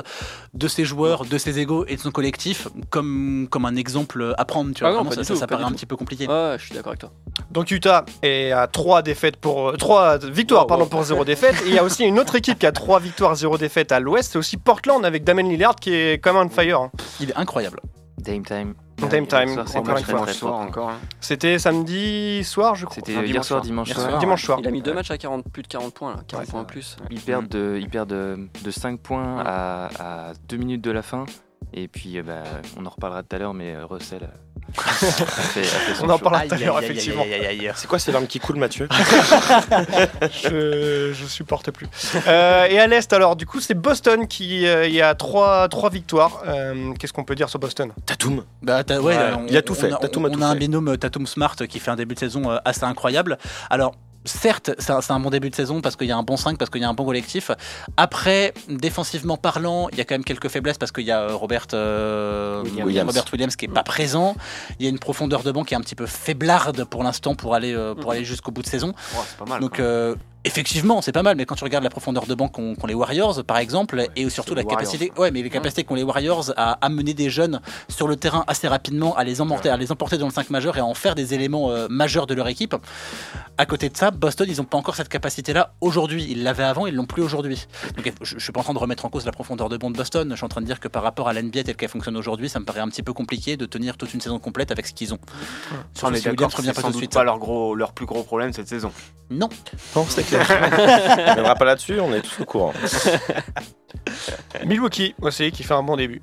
de 0.54 0.68
ses 0.68 0.84
joueurs, 0.84 1.24
de 1.24 1.38
ses 1.38 1.58
égaux 1.58 1.84
et 1.86 1.96
de 1.96 2.00
son 2.00 2.10
collectif 2.10 2.68
comme, 2.90 3.46
comme 3.50 3.64
un 3.64 3.76
exemple 3.76 4.34
à 4.38 4.44
prendre. 4.44 4.72
Tu 4.74 4.80
vois, 4.80 4.88
Ah 4.88 4.92
non, 4.92 5.02
Vraiment, 5.04 5.10
pas 5.16 5.24
ça, 5.24 5.46
paraît 5.46 5.64
un 5.64 5.68
tout. 5.68 5.74
petit 5.74 5.86
peu 5.86 5.96
compliqué. 5.96 6.26
Ouais, 6.26 6.56
je 6.58 6.64
suis 6.66 6.74
d'accord 6.74 6.90
avec 6.90 7.00
toi. 7.00 7.10
Donc 7.50 7.70
Utah 7.70 8.04
est 8.22 8.52
à 8.52 8.66
3 8.66 9.02
défaites 9.02 9.36
pour 9.36 9.68
euh, 9.70 9.76
3 9.76 10.18
victoires 10.18 10.62
Wow, 10.62 10.68
pardon 10.68 10.84
wow. 10.84 10.90
pour 10.90 11.02
0 11.04 11.24
défaite 11.24 11.56
et 11.64 11.68
il 11.68 11.74
y 11.74 11.78
a 11.78 11.84
aussi 11.84 12.04
une 12.04 12.18
autre 12.18 12.34
équipe 12.36 12.58
qui 12.58 12.66
a 12.66 12.72
3 12.72 13.00
victoires 13.00 13.34
0 13.34 13.58
défaites 13.58 13.92
à 13.92 14.00
l'ouest, 14.00 14.32
c'est 14.32 14.38
aussi 14.38 14.56
Portland 14.56 15.04
avec 15.04 15.24
Damon 15.24 15.48
Lillard 15.48 15.76
qui 15.76 15.92
est 15.94 16.14
quand 16.22 16.32
même 16.32 16.46
on 16.46 16.48
fire. 16.48 16.80
hein. 16.80 16.90
Il 17.20 17.30
est 17.30 17.36
incroyable. 17.36 17.80
Dame 18.18 18.44
time. 18.44 18.74
Time, 18.96 19.26
soir, 19.26 19.68
c'est 19.68 19.78
encore 19.78 19.98
une 19.98 20.04
fois. 20.04 20.90
hein. 20.90 20.98
C'était 21.20 21.58
samedi 21.58 22.42
soir 22.44 22.74
je 22.74 22.84
crois. 22.86 22.94
C'était 22.94 23.12
hier 23.12 23.22
dimanche 23.24 23.46
soir, 23.46 23.60
dimanche 23.62 23.88
Hier 23.88 23.96
soir. 23.96 24.08
soir. 24.10 24.20
Dimanche 24.20 24.44
soir. 24.44 24.58
Il 24.60 24.68
a 24.68 24.70
mis 24.70 24.82
deux 24.82 24.94
matchs 24.94 25.10
à 25.10 25.18
40, 25.18 25.44
plus 25.52 25.62
de 25.62 25.68
40 25.68 25.92
points, 25.94 26.14
là, 26.14 26.22
40 26.26 26.44
Ouais, 26.46 26.50
points 26.50 26.64
plus. 26.64 26.96
Ils 27.10 27.20
perdent 27.20 27.48
de, 27.48 27.76
ils 27.80 27.88
perdent 27.88 28.10
de, 28.10 28.48
de 28.62 28.70
5 28.70 29.00
points 29.00 29.40
à, 29.44 30.28
à 30.28 30.32
2 30.48 30.56
minutes 30.56 30.82
de 30.82 30.90
la 30.90 31.02
fin. 31.02 31.24
Et 31.72 31.88
puis, 31.88 32.18
euh, 32.18 32.22
bah, 32.22 32.44
on 32.78 32.86
en 32.86 32.90
reparlera 32.90 33.22
tout 33.24 33.34
à 33.34 33.38
l'heure, 33.40 33.54
mais 33.54 33.74
euh, 33.74 33.84
Russell 33.84 34.22
euh, 34.22 34.53
fait, 34.76 35.62
fait 35.62 36.02
On 36.02 36.10
en 36.10 36.18
parlera 36.18 36.46
tout 36.46 36.54
à 36.54 36.58
l'heure 36.58 36.78
effectivement. 36.82 37.24
C'est 37.76 37.86
quoi 37.86 37.98
ces 37.98 38.12
larmes 38.12 38.26
qui 38.26 38.40
coulent, 38.40 38.56
Mathieu? 38.58 38.88
Je, 40.44 41.12
je 41.12 41.26
supporte 41.26 41.70
plus. 41.70 41.86
Euh, 42.26 42.66
et 42.66 42.78
à 42.78 42.86
l'Est, 42.86 43.12
alors, 43.12 43.36
du 43.36 43.46
coup, 43.46 43.60
c'est 43.60 43.74
Boston 43.74 44.26
qui 44.26 44.66
euh, 44.66 44.86
y 44.88 45.00
a 45.00 45.14
3, 45.14 45.68
victoires. 45.90 46.42
Euh, 46.46 46.92
Qu'est-ce 46.98 47.12
qu'on 47.12 47.24
peut 47.24 47.34
dire 47.34 47.48
sur 47.48 47.58
Boston? 47.58 47.92
Tatum. 48.06 48.44
Bah, 48.62 48.82
ouais, 48.88 48.98
Ouais, 48.98 49.16
on- 49.38 49.46
il 49.48 49.56
a 49.56 49.62
tout 49.62 49.72
on 49.72 49.76
fait. 49.76 49.90
Tatum 49.90 50.24
a 50.26 50.28
on 50.28 50.32
tout 50.32 50.42
a 50.42 50.46
un 50.46 50.52
fait. 50.52 50.58
binôme 50.58 50.96
Tatum 50.98 51.26
Smart 51.26 51.56
qui 51.68 51.78
fait 51.78 51.90
un 51.90 51.96
début 51.96 52.14
de 52.14 52.20
saison 52.20 52.58
assez 52.64 52.84
incroyable. 52.84 53.38
Alors. 53.70 53.94
Certes, 54.24 54.70
c'est 54.78 55.10
un, 55.10 55.20
bon 55.20 55.30
début 55.30 55.50
de 55.50 55.54
saison 55.54 55.80
parce 55.80 55.96
qu'il 55.96 56.06
y 56.06 56.12
a 56.12 56.16
un 56.16 56.22
bon 56.22 56.36
5, 56.36 56.56
parce 56.56 56.70
qu'il 56.70 56.80
y 56.80 56.84
a 56.84 56.88
un 56.88 56.94
bon 56.94 57.04
collectif. 57.04 57.50
Après, 57.96 58.54
défensivement 58.68 59.36
parlant, 59.36 59.88
il 59.92 59.98
y 59.98 60.00
a 60.00 60.04
quand 60.04 60.14
même 60.14 60.24
quelques 60.24 60.48
faiblesses 60.48 60.78
parce 60.78 60.92
qu'il 60.92 61.04
y 61.04 61.10
a 61.10 61.20
euh, 61.20 61.34
Robert, 61.34 61.66
euh, 61.74 62.62
Williams. 62.62 63.08
Robert 63.08 63.24
Williams 63.32 63.56
qui 63.56 63.66
est 63.66 63.68
pas 63.68 63.82
présent. 63.82 64.34
Il 64.78 64.84
y 64.84 64.86
a 64.86 64.90
une 64.90 64.98
profondeur 64.98 65.42
de 65.42 65.52
banc 65.52 65.64
qui 65.64 65.74
est 65.74 65.76
un 65.76 65.82
petit 65.82 65.94
peu 65.94 66.06
faiblarde 66.06 66.84
pour 66.84 67.02
l'instant 67.02 67.34
pour 67.34 67.54
aller, 67.54 67.74
euh, 67.74 67.94
pour 67.94 68.12
aller 68.12 68.24
jusqu'au 68.24 68.50
bout 68.50 68.62
de 68.62 68.68
saison. 68.68 68.94
Pas 69.38 69.44
mal. 69.44 69.60
Donc 69.60 69.80
euh, 69.80 70.14
effectivement, 70.44 71.02
c'est 71.02 71.12
pas 71.12 71.22
mal, 71.22 71.36
mais 71.36 71.46
quand 71.46 71.54
tu 71.54 71.64
regardes 71.64 71.84
la 71.84 71.90
profondeur 71.90 72.26
de 72.26 72.34
banc 72.34 72.48
qu'ont 72.48 72.76
les 72.86 72.94
Warriors, 72.94 73.44
par 73.44 73.58
exemple, 73.58 74.06
et 74.16 74.28
surtout 74.30 74.54
la 74.54 74.62
Warriors. 74.62 74.78
capacité, 74.80 75.12
ouais, 75.16 75.30
mais 75.30 75.42
les 75.42 75.50
capacités 75.50 75.84
qu'ont 75.84 75.94
les 75.94 76.02
Warriors 76.02 76.52
à 76.56 76.72
amener 76.84 77.14
des 77.14 77.30
jeunes 77.30 77.60
sur 77.88 78.08
le 78.08 78.16
terrain 78.16 78.44
assez 78.46 78.68
rapidement, 78.68 79.16
à 79.16 79.24
les 79.24 79.40
emporter, 79.40 79.68
à 79.68 79.76
les 79.76 79.90
emporter 79.90 80.18
dans 80.18 80.26
le 80.26 80.32
5 80.32 80.50
majeur 80.50 80.76
et 80.76 80.80
à 80.80 80.84
en 80.84 80.94
faire 80.94 81.14
des 81.14 81.34
éléments 81.34 81.70
euh, 81.70 81.88
majeurs 81.88 82.26
de 82.26 82.34
leur 82.34 82.48
équipe. 82.48 82.76
À 83.56 83.66
côté 83.66 83.88
de 83.88 83.96
ça, 83.96 84.10
Boston, 84.10 84.46
ils 84.50 84.58
n'ont 84.58 84.64
pas 84.64 84.78
encore 84.78 84.96
cette 84.96 85.08
capacité-là 85.08 85.74
aujourd'hui. 85.80 86.26
Ils 86.28 86.42
l'avaient 86.42 86.64
avant, 86.64 86.86
ils 86.86 86.94
l'ont 86.94 87.06
plus 87.06 87.22
aujourd'hui. 87.22 87.66
Donc 87.96 88.12
je, 88.20 88.36
je 88.36 88.42
suis 88.42 88.52
pas 88.52 88.60
en 88.60 88.64
train 88.64 88.74
de 88.74 88.78
remettre 88.78 89.04
en 89.04 89.10
cause 89.10 89.24
la 89.24 89.32
profondeur 89.32 89.68
de 89.68 89.76
banc 89.76 89.90
de 89.90 89.96
Boston. 89.96 90.28
Je 90.30 90.36
suis 90.36 90.44
en 90.44 90.48
train 90.48 90.60
de 90.60 90.66
dire 90.66 90.80
que 90.80 90.88
par 90.88 91.02
rapport 91.02 91.28
à 91.28 91.32
l'NBA 91.32 91.62
telle 91.62 91.76
qu'elle 91.76 91.88
fonctionne 91.88 92.16
aujourd'hui, 92.16 92.48
ça 92.48 92.60
me 92.60 92.64
paraît 92.64 92.80
un 92.80 92.88
petit 92.88 93.02
peu 93.02 93.12
compliqué 93.12 93.56
de 93.56 93.66
tenir 93.66 93.96
toute 93.96 94.12
une 94.12 94.20
saison 94.20 94.38
complète 94.38 94.70
avec 94.70 94.86
ce 94.86 94.92
qu'ils 94.92 95.14
ont. 95.14 95.18
on 96.02 96.12
est 96.12 96.18
si 96.18 96.24
d'accord 96.24 96.50
c'est 96.50 96.66
pas 96.72 96.80
sans 96.80 96.82
tout 96.82 96.86
de 96.88 96.92
doute 96.92 97.00
suite. 97.00 97.12
pas 97.12 97.24
leur, 97.24 97.38
gros, 97.38 97.74
leur 97.74 97.92
plus 97.92 98.06
gros 98.06 98.22
problème 98.22 98.52
cette 98.52 98.68
saison. 98.68 98.92
Non. 99.30 99.48
Non, 99.96 100.06
c'est 100.08 100.22
clair. 100.22 100.33
on 101.18 101.30
reviendra 101.30 101.54
pas 101.54 101.64
là-dessus, 101.64 102.00
on 102.00 102.12
est 102.12 102.20
tous 102.20 102.42
au 102.42 102.44
courant. 102.44 102.72
Milwaukee 104.64 105.14
aussi 105.20 105.50
qui 105.50 105.62
fait 105.62 105.74
un 105.74 105.82
bon 105.82 105.96
début. 105.96 106.22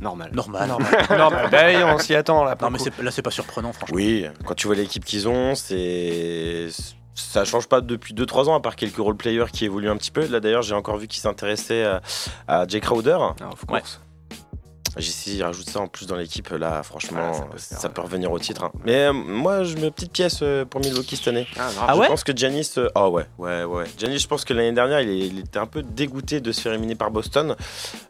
Normal. 0.00 0.30
Normal. 0.32 0.68
Normal. 0.68 1.06
Normal. 1.18 1.48
Bah, 1.50 1.94
on 1.94 1.98
s'y 1.98 2.14
attend 2.14 2.44
là. 2.44 2.56
pour 2.56 2.70
Non, 2.70 2.78
mais 2.78 3.04
là, 3.04 3.10
c'est 3.10 3.22
pas 3.22 3.30
surprenant, 3.30 3.72
franchement. 3.72 3.94
Oui, 3.94 4.26
quand 4.46 4.54
tu 4.54 4.66
vois 4.66 4.76
l'équipe 4.76 5.04
qu'ils 5.04 5.28
ont, 5.28 5.54
c'est 5.54 6.68
ça 7.14 7.44
change 7.44 7.68
pas 7.68 7.80
depuis 7.82 8.14
2-3 8.14 8.48
ans, 8.48 8.54
à 8.54 8.60
part 8.60 8.76
quelques 8.76 8.96
role-players 8.96 9.50
qui 9.52 9.66
évoluent 9.66 9.90
un 9.90 9.96
petit 9.96 10.10
peu. 10.10 10.26
Là 10.26 10.40
d'ailleurs, 10.40 10.62
j'ai 10.62 10.74
encore 10.74 10.96
vu 10.96 11.06
qu'ils 11.06 11.20
s'intéressaient 11.20 11.84
à, 11.84 12.00
à 12.48 12.66
Jay 12.66 12.80
Crowder. 12.80 13.18
Ah, 13.40 13.48
of 13.52 13.64
course. 13.66 14.00
JC 14.98 15.42
rajoute 15.42 15.68
ça 15.68 15.80
en 15.80 15.86
plus 15.88 16.06
dans 16.06 16.16
l'équipe, 16.16 16.48
là 16.50 16.82
franchement, 16.82 17.32
Ah, 17.32 17.56
ça 17.56 17.88
peut 17.88 18.00
ça, 18.00 18.02
revenir 18.02 18.30
au 18.32 18.38
titre. 18.38 18.64
hein. 18.64 18.72
Mais 18.84 19.06
euh, 19.06 19.12
moi, 19.12 19.62
je 19.64 19.74
mets 19.76 19.86
une 19.86 19.90
petite 19.92 20.12
pièce 20.12 20.40
euh, 20.42 20.64
pour 20.64 20.80
Milwaukee 20.80 21.16
cette 21.16 21.28
année. 21.28 21.46
Ah. 21.58 21.68
Ah 21.86 21.92
je 21.94 22.00
ouais 22.00 22.06
pense 22.08 22.24
que 22.24 22.36
Giannis. 22.36 22.70
euh, 22.78 22.88
Ah 22.94 23.08
ouais, 23.08 23.26
ouais, 23.38 23.64
ouais. 23.64 23.84
Giannis, 23.98 24.18
je 24.18 24.26
pense 24.28 24.44
que 24.44 24.52
l'année 24.54 24.72
dernière, 24.72 25.00
il, 25.00 25.08
est- 25.10 25.26
il 25.28 25.38
était 25.40 25.58
un 25.58 25.66
peu 25.66 25.82
dégoûté 25.82 26.40
de 26.40 26.50
se 26.52 26.60
faire 26.60 26.72
éliminer 26.72 26.94
par 26.94 27.10
Boston. 27.10 27.54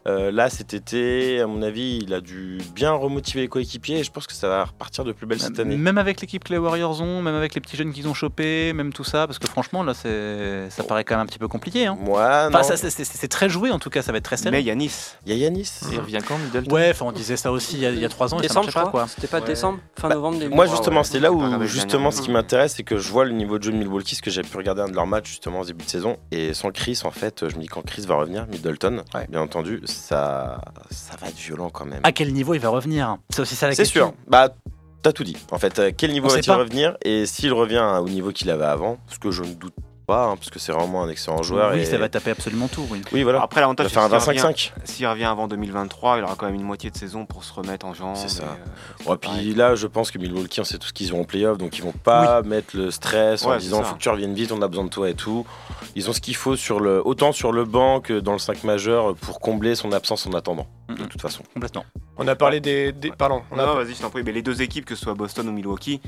Euh, 0.07 0.31
là, 0.31 0.49
cet 0.49 0.73
été, 0.73 1.41
à 1.41 1.47
mon 1.47 1.61
avis, 1.61 1.99
il 2.03 2.13
a 2.13 2.21
dû 2.21 2.59
bien 2.73 2.91
remotiver 2.91 3.41
les 3.41 3.47
coéquipiers 3.47 3.99
et 3.99 4.03
je 4.03 4.11
pense 4.11 4.27
que 4.27 4.33
ça 4.33 4.47
va 4.47 4.65
repartir 4.65 5.03
de 5.03 5.11
plus 5.11 5.25
belle 5.27 5.39
cette 5.39 5.59
année. 5.59 5.75
Même 5.77 5.97
avec 5.97 6.21
l'équipe 6.21 6.43
que 6.43 6.53
les 6.53 6.59
Warriors 6.59 7.01
ont, 7.01 7.21
même 7.21 7.35
avec 7.35 7.53
les 7.55 7.61
petits 7.61 7.77
jeunes 7.77 7.93
qu'ils 7.93 8.07
ont 8.07 8.13
chopés, 8.13 8.73
même 8.73 8.93
tout 8.93 9.03
ça, 9.03 9.27
parce 9.27 9.39
que 9.39 9.47
franchement, 9.47 9.83
là, 9.83 9.93
c'est, 9.93 10.69
ça 10.69 10.83
paraît 10.83 11.03
quand 11.03 11.15
même 11.15 11.23
un 11.23 11.25
petit 11.27 11.39
peu 11.39 11.47
compliqué. 11.47 11.85
Hein. 11.87 11.97
Moi, 11.99 12.49
Enfin, 12.53 12.63
c'est 12.63 13.27
très 13.27 13.49
joué 13.49 13.71
en 13.71 13.79
tout 13.79 13.89
cas, 13.89 14.01
ça 14.01 14.11
va 14.11 14.17
être 14.17 14.23
très 14.25 14.37
serré. 14.37 14.51
Mais 14.57 14.63
Yanis. 14.63 14.91
Il 15.25 15.31
y 15.33 15.35
a 15.35 15.37
Yanis. 15.45 15.69
Il 15.91 15.99
revient 15.99 16.19
quand, 16.27 16.37
Middleton 16.37 16.69
Ouais, 16.71 16.89
enfin, 16.91 17.05
on 17.05 17.11
disait 17.11 17.37
ça 17.37 17.51
aussi 17.51 17.75
il 17.75 17.81
y 17.81 17.85
a, 17.85 17.89
il 17.91 17.99
y 17.99 18.05
a 18.05 18.09
trois 18.09 18.33
ans 18.33 18.37
et 18.39 18.43
ça 18.43 18.47
Décembre, 18.47 18.67
je 18.69 18.73
pas 18.73 18.79
crois. 18.81 18.91
quoi. 18.91 19.07
C'était 19.07 19.27
pas 19.27 19.39
Ouais. 19.39 19.45
décembre, 19.47 19.79
fin 19.99 20.09
Bah, 20.09 20.15
novembre, 20.15 20.39
début 20.39 20.53
Moi 20.55 20.65
justement 20.67 20.97
ouais, 20.97 21.03
c'est 21.03 21.19
là 21.19 21.29
pas 21.29 21.35
où 21.35 21.63
justement 21.65 22.11
ce 22.11 22.21
qui 22.21 22.31
m'intéresse 22.31 22.73
c'est 22.75 22.83
que 22.83 22.97
je 22.97 23.09
vois 23.11 23.25
le 23.25 23.31
niveau 23.31 23.57
de 23.57 23.63
jeu 23.63 23.71
de 23.71 23.77
Milwaukee 23.77 24.15
ce 24.15 24.21
que 24.21 24.29
j'ai 24.31 24.41
pu 24.41 24.55
regarder 24.57 24.81
un 24.81 24.87
de 24.89 24.93
leurs 24.95 25.07
matchs 25.07 25.29
justement 25.29 25.59
au 25.61 25.65
début 25.65 25.83
de 25.85 25.89
saison 25.89 26.17
et 26.31 26.53
sans 26.53 26.71
Chris 26.71 26.99
en 27.03 27.11
fait 27.11 27.47
je 27.49 27.55
me 27.55 27.61
dis 27.61 27.67
quand 27.67 27.81
Chris 27.85 28.05
va 28.07 28.15
revenir 28.15 28.45
Middleton 28.47 29.03
Ouais. 29.13 29.27
bien 29.29 29.41
entendu 29.41 29.81
ça 29.85 30.59
ça 30.89 31.15
va 31.19 31.27
être 31.27 31.37
violent 31.37 31.69
quand 31.69 31.85
même. 31.85 32.01
À 32.03 32.11
quel 32.11 32.31
niveau 32.33 32.53
il 32.53 32.59
va 32.59 32.69
revenir? 32.69 33.17
C'est 33.29 33.41
aussi 33.41 33.55
ça 33.55 33.67
la 33.67 33.73
C'est 33.75 33.83
question. 33.83 34.07
sûr 34.07 34.13
bah 34.27 34.49
t'as 35.03 35.11
tout 35.11 35.23
dit 35.23 35.37
en 35.51 35.57
fait 35.57 35.81
quel 35.97 36.11
niveau 36.11 36.27
va-t-il 36.29 36.45
pas. 36.45 36.57
revenir? 36.57 36.95
Et 37.03 37.25
s'il 37.25 37.53
revient 37.53 37.85
au 38.01 38.07
niveau 38.09 38.31
qu'il 38.31 38.49
avait 38.49 38.65
avant 38.65 38.97
ce 39.07 39.17
que 39.19 39.31
je 39.31 39.43
ne 39.43 39.53
doute 39.53 39.73
pas 40.11 40.25
hein, 40.25 40.35
parce 40.35 40.49
que 40.49 40.59
c'est 40.59 40.71
vraiment 40.71 41.03
un 41.03 41.09
excellent 41.09 41.41
joueur 41.43 41.71
Oui, 41.73 41.79
et 41.79 41.85
ça 41.85 41.97
va 41.97 42.09
taper 42.09 42.31
absolument 42.31 42.67
tout. 42.67 42.85
Oui. 42.89 43.01
oui 43.13 43.23
voilà 43.23 43.41
Après, 43.41 43.61
l'avantage, 43.61 43.87
c'est 43.87 43.93
qu'il 43.99 44.01
revient- 44.17 44.39
25-5 44.41 44.71
S'il 44.83 45.07
revient 45.07 45.23
avant 45.25 45.47
2023, 45.47 46.17
il 46.17 46.23
aura 46.23 46.35
quand 46.35 46.45
même 46.47 46.55
une 46.55 46.63
moitié 46.63 46.89
de 46.91 46.97
saison 46.97 47.25
pour 47.25 47.43
se 47.43 47.53
remettre 47.53 47.85
en 47.85 47.93
jambes. 47.93 48.15
C'est 48.15 48.29
ça. 48.29 48.43
et, 48.43 48.45
euh, 48.45 49.11
Ouais, 49.11 49.17
pareil. 49.17 49.39
puis 49.39 49.53
là, 49.55 49.75
je 49.75 49.87
pense 49.87 50.11
que 50.11 50.17
Milwaukee, 50.17 50.59
on 50.59 50.63
sait 50.63 50.77
tout 50.77 50.87
ce 50.87 50.93
qu'ils 50.93 51.13
ont 51.13 51.21
en 51.21 51.23
playoff, 51.23 51.57
donc 51.57 51.77
ils 51.77 51.83
vont 51.83 51.91
pas 51.93 52.41
mettre 52.41 52.75
le 52.75 52.91
stress 52.91 53.45
en 53.45 53.51
Ouais, 53.51 53.57
disant 53.57 53.83
faut 53.83 53.95
que 53.95 53.99
tu 53.99 54.09
reviennes 54.09 54.33
vite, 54.33 54.51
on 54.51 54.61
a 54.61 54.67
besoin 54.67 54.83
de 54.85 54.89
toi 54.89 55.09
et 55.09 55.13
tout. 55.15 55.45
Ils 55.95 56.09
ont 56.09 56.13
ce 56.13 56.21
qu'il 56.21 56.35
faut 56.35 56.55
sur 56.55 56.79
le, 56.79 57.01
autant 57.05 57.31
sur 57.31 57.51
le 57.51 57.65
banc 57.65 57.99
que 58.01 58.19
dans 58.19 58.33
le 58.33 58.39
5 58.39 58.63
majeur 58.63 59.15
pour 59.15 59.39
combler 59.39 59.75
son 59.75 59.91
absence 59.91 60.25
en 60.27 60.33
attendant, 60.33 60.67
de 60.89 61.03
toute 61.05 61.21
façon. 61.21 61.43
Complètement. 61.53 61.85
On 62.17 62.27
a 62.27 62.35
parlé 62.35 62.59
des. 62.59 62.91
des- 62.91 63.11
pardon. 63.11 63.41
On 63.51 63.57
a- 63.57 63.65
Non, 63.65 63.75
vas-y, 63.75 63.95
je 63.95 64.01
t'en 64.01 64.09
prie. 64.09 64.23
Mais 64.23 64.31
les 64.31 64.41
deux 64.41 64.61
équipes, 64.61 64.85
que 64.85 64.95
ce 64.95 65.01
soit 65.03 65.13
Boston 65.15 65.47
ou 65.49 65.51
Milwaukee, 65.51 66.01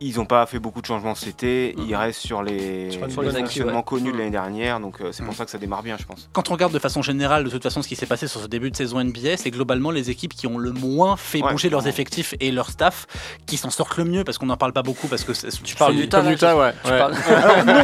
Ils 0.00 0.16
n'ont 0.16 0.24
pas 0.26 0.44
fait 0.46 0.58
beaucoup 0.58 0.80
de 0.80 0.86
changements 0.86 1.14
cet 1.14 1.28
été. 1.28 1.74
Mhm. 1.76 1.84
Ils 1.88 1.96
restent 1.96 2.20
sur 2.20 2.42
les, 2.42 2.90
Sur 3.08 3.22
les 3.22 3.28
acquis, 3.30 3.40
fonctionnements 3.42 3.78
ouais. 3.78 3.82
connus 3.84 4.08
de 4.08 4.12
Mhm. 4.12 4.18
l'année 4.18 4.30
dernière. 4.30 4.80
Donc 4.80 5.00
euh, 5.00 5.10
c'est 5.12 5.22
pour 5.22 5.32
Mhm. 5.32 5.38
ça 5.38 5.44
que 5.44 5.50
ça 5.50 5.58
démarre 5.58 5.82
bien, 5.82 5.96
je 5.98 6.04
pense. 6.04 6.28
Quand 6.32 6.50
on 6.50 6.52
regarde 6.52 6.72
de 6.72 6.78
façon 6.78 7.02
générale, 7.02 7.44
de 7.44 7.50
toute 7.50 7.62
façon, 7.62 7.82
ce 7.82 7.88
qui 7.88 7.96
s'est 7.96 8.06
passé 8.06 8.26
sur 8.26 8.40
ce 8.40 8.46
début 8.46 8.70
de 8.70 8.76
saison 8.76 8.98
NBA, 9.00 9.36
c'est 9.36 9.50
globalement 9.50 9.90
les 9.90 10.10
équipes 10.10 10.34
qui 10.34 10.46
ont 10.46 10.58
le 10.58 10.72
moins 10.72 11.16
fait 11.16 11.42
Ouais, 11.42 11.50
bouger 11.52 11.68
leurs 11.70 11.86
effectifs 11.88 12.34
et 12.40 12.50
leur 12.52 12.70
staff 12.70 13.06
qui 13.46 13.56
s'en 13.56 13.70
sortent 13.70 13.96
le 13.96 14.04
mieux 14.04 14.24
parce 14.24 14.38
qu'on 14.38 14.46
n'en 14.46 14.56
parle 14.56 14.72
pas 14.72 14.82
beaucoup 14.82 15.06
parce 15.08 15.24
que 15.24 15.32
Tu 15.62 15.74
parles 15.76 15.94
d'Utah, 15.96 16.22
Utah, 16.30 16.56
ouais. 16.56 16.72
Tu 16.84 16.90
ouais. 16.90 16.98
parles- 16.98 17.14
Alors, 17.26 17.64
non, 17.66 17.74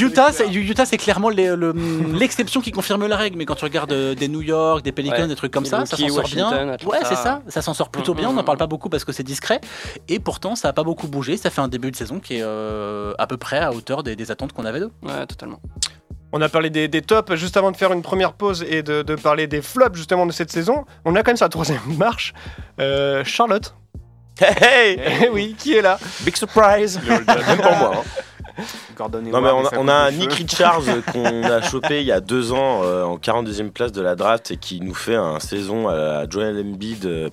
Utah, 0.00 0.32
c'est, 0.32 0.48
Utah, 0.52 0.86
c'est 0.86 0.96
clairement 0.96 1.28
les- 1.28 1.54
le- 1.56 1.74
l'exception 2.18 2.60
qui 2.60 2.70
confirme 2.72 3.06
la 3.06 3.16
règle. 3.16 3.36
Mais 3.36 3.44
quand 3.46 3.54
tu 3.54 3.64
regardes 3.64 3.92
euh, 3.92 4.14
des 4.14 4.28
New 4.28 4.42
York, 4.42 4.82
des 4.84 4.92
Pelicans, 4.92 5.22
Ouais. 5.22 5.28
des 5.28 5.36
trucs 5.36 5.52
comme 5.52 5.64
ça, 5.66 5.86
ça 5.86 5.96
s'en 5.96 6.08
sort 6.08 6.24
bien. 6.28 6.44
Washington. 6.50 6.76
Ouais, 6.86 6.98
c'est 7.04 7.14
ça. 7.16 7.42
Ça 7.48 7.62
s'en 7.62 7.74
sort 7.74 7.88
plutôt 7.90 8.14
bien. 8.14 8.28
On 8.28 8.32
n'en 8.32 8.44
parle 8.44 8.58
pas 8.58 8.66
beaucoup 8.66 8.88
parce 8.88 9.04
que 9.04 9.12
c'est 9.12 9.22
discret. 9.22 9.60
Et 10.08 10.18
pourtant, 10.18 10.54
ça 10.56 10.68
a 10.68 10.72
pas 10.72 10.83
beaucoup 10.84 11.08
bougé. 11.08 11.36
Ça 11.36 11.50
fait 11.50 11.60
un 11.60 11.68
début 11.68 11.90
de 11.90 11.96
saison 11.96 12.20
qui 12.20 12.36
est 12.36 12.42
euh, 12.42 13.12
à 13.18 13.26
peu 13.26 13.36
près 13.36 13.58
à 13.58 13.72
hauteur 13.72 14.02
des, 14.02 14.14
des 14.16 14.30
attentes 14.30 14.52
qu'on 14.52 14.64
avait 14.64 14.80
d'eux. 14.80 14.90
Ouais, 15.02 15.26
totalement. 15.26 15.60
On 16.32 16.40
a 16.42 16.48
parlé 16.48 16.68
des, 16.70 16.88
des 16.88 17.00
tops 17.02 17.34
juste 17.36 17.56
avant 17.56 17.70
de 17.70 17.76
faire 17.76 17.92
une 17.92 18.02
première 18.02 18.32
pause 18.32 18.64
et 18.68 18.82
de, 18.82 19.02
de 19.02 19.14
parler 19.14 19.46
des 19.46 19.62
flops 19.62 19.96
justement 19.96 20.26
de 20.26 20.32
cette 20.32 20.50
saison. 20.50 20.84
On 21.04 21.14
a 21.16 21.22
quand 21.22 21.30
même 21.30 21.36
sa 21.36 21.48
troisième 21.48 21.80
marche. 21.98 22.34
Euh, 22.80 23.22
Charlotte. 23.24 23.74
Hey, 24.40 24.98
hey 24.98 24.98
Eh 25.26 25.28
oui, 25.28 25.54
qui 25.56 25.74
est 25.74 25.82
là 25.82 25.96
Big 26.24 26.36
surprise 26.36 27.00
Même 27.06 27.24
pour 27.60 27.76
moi. 27.76 27.92
hein. 27.96 28.62
Gordon 28.96 29.20
Non 29.22 29.40
mais 29.40 29.48
Hayward 29.48 29.64
on 29.64 29.66
a, 29.66 29.70
sa 29.70 29.80
on 29.80 29.88
a 29.88 29.94
un 29.94 30.10
Nick 30.12 30.30
cheveux. 30.30 30.42
Richards 30.44 30.82
qu'on 31.12 31.42
a 31.44 31.60
chopé 31.62 32.00
il 32.00 32.06
y 32.06 32.12
a 32.12 32.20
deux 32.20 32.52
ans 32.52 32.82
euh, 32.84 33.02
en 33.04 33.16
42e 33.16 33.70
place 33.70 33.90
de 33.92 34.00
la 34.02 34.14
draft 34.16 34.50
et 34.52 34.56
qui 34.56 34.80
nous 34.80 34.94
fait 34.94 35.16
un 35.16 35.38
saison 35.40 35.88
à 35.88 36.28
Joel 36.28 36.58
Embiid. 36.60 37.04
euh, 37.06 37.28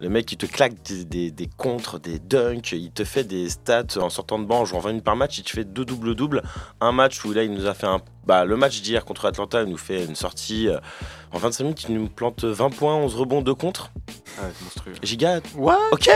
le 0.00 0.08
mec 0.08 0.26
qui 0.26 0.36
te 0.36 0.46
claque 0.46 0.74
des, 0.82 1.04
des, 1.04 1.30
des 1.30 1.48
contres, 1.56 1.98
des 1.98 2.18
dunks, 2.18 2.72
il 2.72 2.90
te 2.90 3.04
fait 3.04 3.24
des 3.24 3.48
stats 3.48 3.98
en 4.00 4.10
sortant 4.10 4.38
de 4.38 4.44
banc, 4.44 4.60
en 4.60 4.64
jouant 4.64 4.80
20 4.80 4.88
minutes 4.90 5.04
par 5.04 5.16
match, 5.16 5.38
il 5.38 5.44
te 5.44 5.50
fait 5.50 5.64
deux 5.64 5.84
doubles-doubles. 5.84 6.42
Un 6.80 6.92
match 6.92 7.24
où 7.24 7.32
là 7.32 7.42
il 7.42 7.52
nous 7.52 7.66
a 7.66 7.74
fait 7.74 7.86
un... 7.86 8.00
Bah, 8.26 8.44
le 8.44 8.56
match 8.56 8.82
d'hier 8.82 9.04
contre 9.06 9.24
Atlanta, 9.24 9.62
il 9.62 9.70
nous 9.70 9.78
fait 9.78 10.04
une 10.04 10.14
sortie 10.14 10.68
euh, 10.68 10.78
en 11.32 11.38
25 11.38 11.64
minutes, 11.64 11.86
il 11.88 11.94
nous 11.94 12.08
plante 12.08 12.44
20 12.44 12.70
points, 12.70 12.94
11 12.94 13.14
rebonds, 13.16 13.40
2 13.40 13.54
contre. 13.54 13.90
Ouais, 14.06 14.50
c'est 14.54 14.64
monstrueux. 14.64 14.92
Giga, 15.02 15.40
What? 15.56 15.78
Ok, 15.92 16.10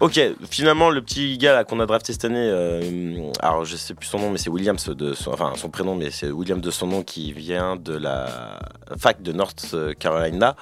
ok. 0.00 0.20
Finalement, 0.50 0.90
le 0.90 1.00
petit 1.02 1.38
gars 1.38 1.54
là 1.54 1.64
qu'on 1.64 1.80
a 1.80 1.86
drafté 1.86 2.12
cette 2.12 2.26
année, 2.26 2.36
euh, 2.38 3.32
alors 3.40 3.64
je 3.64 3.74
sais 3.76 3.94
plus 3.94 4.06
son 4.06 4.18
nom, 4.18 4.30
mais 4.30 4.38
c'est 4.38 4.50
Williams 4.50 4.88
de 4.90 5.14
son, 5.14 5.32
enfin 5.32 5.52
son 5.56 5.70
prénom, 5.70 5.96
mais 5.96 6.10
c'est 6.10 6.30
William 6.30 6.60
de 6.60 6.70
son 6.70 6.86
nom 6.88 7.02
qui 7.02 7.32
vient 7.32 7.76
de 7.76 7.94
la 7.94 8.60
fac 8.98 9.22
de 9.22 9.32
North 9.32 9.74
Carolina. 9.98 10.56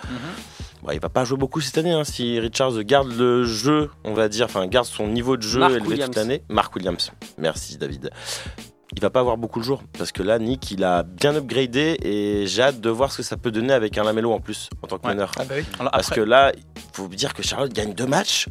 Bon, 0.84 0.90
il 0.92 1.00
va 1.00 1.08
pas 1.08 1.24
jouer 1.24 1.38
beaucoup 1.38 1.60
cette 1.62 1.78
année. 1.78 1.92
hein, 1.92 2.04
si 2.04 2.38
Richards 2.38 2.82
garde 2.84 3.10
le 3.10 3.44
jeu, 3.44 3.90
on 4.04 4.12
va 4.12 4.28
dire, 4.28 4.44
enfin 4.44 4.66
garde 4.66 4.86
son 4.86 5.08
niveau 5.08 5.36
de 5.38 5.42
jeu 5.42 5.60
Mark 5.60 5.72
élevé 5.72 5.88
Williams. 5.88 6.06
toute 6.08 6.16
l'année. 6.16 6.42
Mark 6.50 6.74
Williams. 6.76 7.10
Merci 7.38 7.78
David. 7.78 8.10
Il 8.96 9.00
va 9.00 9.10
pas 9.10 9.20
avoir 9.20 9.38
beaucoup 9.38 9.58
de 9.60 9.64
jours 9.64 9.82
parce 9.98 10.12
que 10.12 10.22
là, 10.22 10.38
Nick, 10.38 10.70
il 10.70 10.84
a 10.84 11.02
bien 11.02 11.34
upgradé 11.34 11.96
et 12.02 12.46
j'ai 12.46 12.62
hâte 12.62 12.80
de 12.80 12.90
voir 12.90 13.10
ce 13.10 13.16
que 13.18 13.22
ça 13.22 13.36
peut 13.36 13.50
donner 13.50 13.72
avec 13.72 13.96
un 13.98 14.04
Lamelo 14.04 14.30
en 14.32 14.40
plus 14.40 14.68
en 14.82 14.86
tant 14.86 14.98
que 14.98 15.06
Ouais. 15.06 15.14
meneur. 15.14 15.32
Ah 15.38 15.44
bah 15.44 15.54
oui. 15.56 15.64
Alors, 15.80 15.90
Parce 15.90 16.08
après- 16.08 16.20
que 16.20 16.26
là, 16.26 16.52
il 16.54 16.62
faut 16.92 17.08
dire 17.08 17.32
que 17.34 17.42
Charlotte 17.42 17.72
gagne 17.72 17.94
deux 17.94 18.06
matchs 18.06 18.46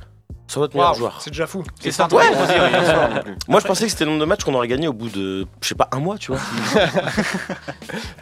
sans 0.53 0.67
meilleur 0.73 0.93
joueur. 0.93 1.21
C'est 1.21 1.29
déjà 1.31 1.47
fou. 1.47 1.63
C'est 1.81 1.91
ça, 1.91 2.07
ouais. 2.11 2.23
Moi, 3.47 3.59
je 3.59 3.65
pensais 3.67 3.85
que 3.85 3.91
c'était 3.91 4.05
le 4.05 4.11
nombre 4.11 4.21
de 4.21 4.25
matchs 4.27 4.43
qu'on 4.43 4.53
aurait 4.53 4.67
gagné 4.67 4.87
au 4.87 4.93
bout 4.93 5.09
de, 5.09 5.45
je 5.61 5.67
sais 5.67 5.75
pas, 5.75 5.87
un 5.91 5.99
mois, 5.99 6.17
tu 6.17 6.31
vois. 6.31 6.41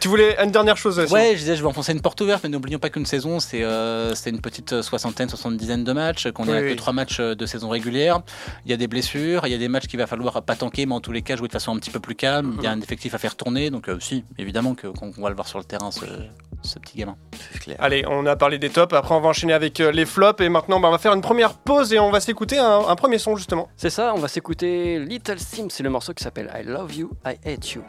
Tu 0.00 0.08
voulais 0.08 0.36
une 0.42 0.50
dernière 0.50 0.76
chose 0.76 0.94
Simon 1.06 1.12
Ouais, 1.20 1.30
je 1.32 1.38
disais, 1.38 1.56
je 1.56 1.62
vais 1.62 1.68
enfoncer 1.68 1.92
une 1.92 2.00
porte 2.00 2.20
ouverte, 2.20 2.42
mais 2.42 2.48
n'oublions 2.50 2.78
pas 2.78 2.90
qu'une 2.90 3.06
saison, 3.06 3.38
c'est 3.40 3.62
euh, 3.62 4.14
c'est 4.14 4.30
une 4.30 4.40
petite 4.40 4.82
soixantaine, 4.82 5.28
soixante-dizaine 5.28 5.84
de 5.84 5.92
matchs, 5.92 6.30
qu'on 6.32 6.44
Oui, 6.44 6.56
a 6.56 6.60
oui. 6.60 6.72
que 6.72 6.76
trois 6.76 6.92
matchs 6.92 7.20
de 7.20 7.46
saison 7.46 7.68
régulière. 7.68 8.20
Il 8.64 8.70
y 8.70 8.74
a 8.74 8.76
des 8.76 8.88
blessures, 8.88 9.46
il 9.46 9.52
y 9.52 9.54
a 9.54 9.58
des 9.58 9.68
matchs 9.68 9.86
qu'il 9.86 9.98
va 9.98 10.06
falloir 10.06 10.42
pas 10.42 10.56
tanker, 10.56 10.86
mais 10.86 10.94
en 10.94 11.00
tous 11.00 11.12
les 11.12 11.22
cas 11.22 11.36
jouer 11.36 11.48
de 11.48 11.52
façon 11.52 11.74
un 11.74 11.78
petit 11.78 11.90
peu 11.90 12.00
plus 12.00 12.14
calme. 12.14 12.54
Il 12.58 12.64
y 12.64 12.66
a 12.66 12.70
un 12.72 12.80
effectif 12.80 13.14
à 13.14 13.18
faire 13.18 13.36
tourner, 13.36 13.70
donc 13.70 13.88
euh, 13.88 13.98
si, 14.00 14.24
évidemment 14.38 14.74
qu'on 14.74 15.22
va 15.22 15.28
le 15.28 15.34
voir 15.34 15.46
sur 15.48 15.58
le 15.58 15.64
terrain, 15.64 15.90
ce, 15.90 16.04
ce 16.62 16.78
petit 16.78 16.98
gamin. 16.98 17.16
C'est 17.52 17.60
clair. 17.60 17.76
Allez, 17.80 18.04
on 18.08 18.26
a 18.26 18.36
parlé 18.36 18.58
des 18.58 18.70
tops, 18.70 18.92
après 18.94 19.14
on 19.14 19.20
va 19.20 19.28
enchaîner 19.28 19.52
avec 19.52 19.80
euh, 19.80 19.92
les 19.92 20.06
flops 20.06 20.40
et 20.42 20.48
maintenant 20.48 20.80
bah, 20.80 20.88
on 20.88 20.92
va 20.92 20.98
faire 20.98 21.12
une 21.14 21.20
première 21.20 21.54
pause 21.54 21.92
et 21.92 21.98
on 21.98 22.10
va 22.10 22.20
s'écouter 22.22 22.58
un, 22.58 22.80
un 22.88 22.96
premier 22.96 23.18
son 23.18 23.36
justement. 23.36 23.68
C'est 23.76 23.90
ça, 23.90 24.12
on 24.14 24.18
va 24.18 24.28
s'écouter 24.28 24.98
Little 24.98 25.38
Sims, 25.38 25.68
c'est 25.70 25.82
le 25.82 25.90
morceau 25.90 26.14
qui 26.14 26.24
s'appelle 26.24 26.50
I 26.54 26.64
Love 26.64 26.94
You, 26.94 27.10
I 27.26 27.36
Hate 27.44 27.72
You. 27.72 27.82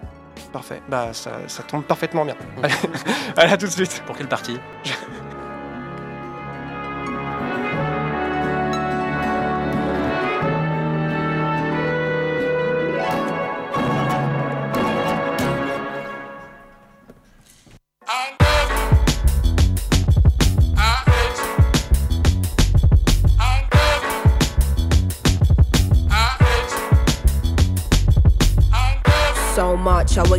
Parfait, 0.52 0.82
bah 0.90 1.10
ça, 1.14 1.32
ça 1.48 1.64
tombe 1.64 1.84
parfaitement 1.84 2.26
bien. 2.26 2.36
Allez, 2.62 2.74
allez, 3.38 3.54
à 3.54 3.58
tout 3.58 3.66
de 3.68 3.72
suite. 3.72 4.04
Pour 4.06 4.18
quelle 4.18 4.28
partie? 4.28 4.58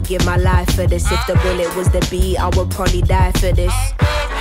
give 0.04 0.24
my 0.24 0.36
life 0.36 0.70
for 0.74 0.86
this. 0.86 1.10
If 1.10 1.26
the 1.26 1.34
bullet 1.36 1.74
was 1.76 1.90
the 1.90 2.06
beat, 2.10 2.38
I 2.38 2.48
would 2.56 2.70
probably 2.70 3.02
die 3.02 3.32
for 3.32 3.52
this. 3.52 3.74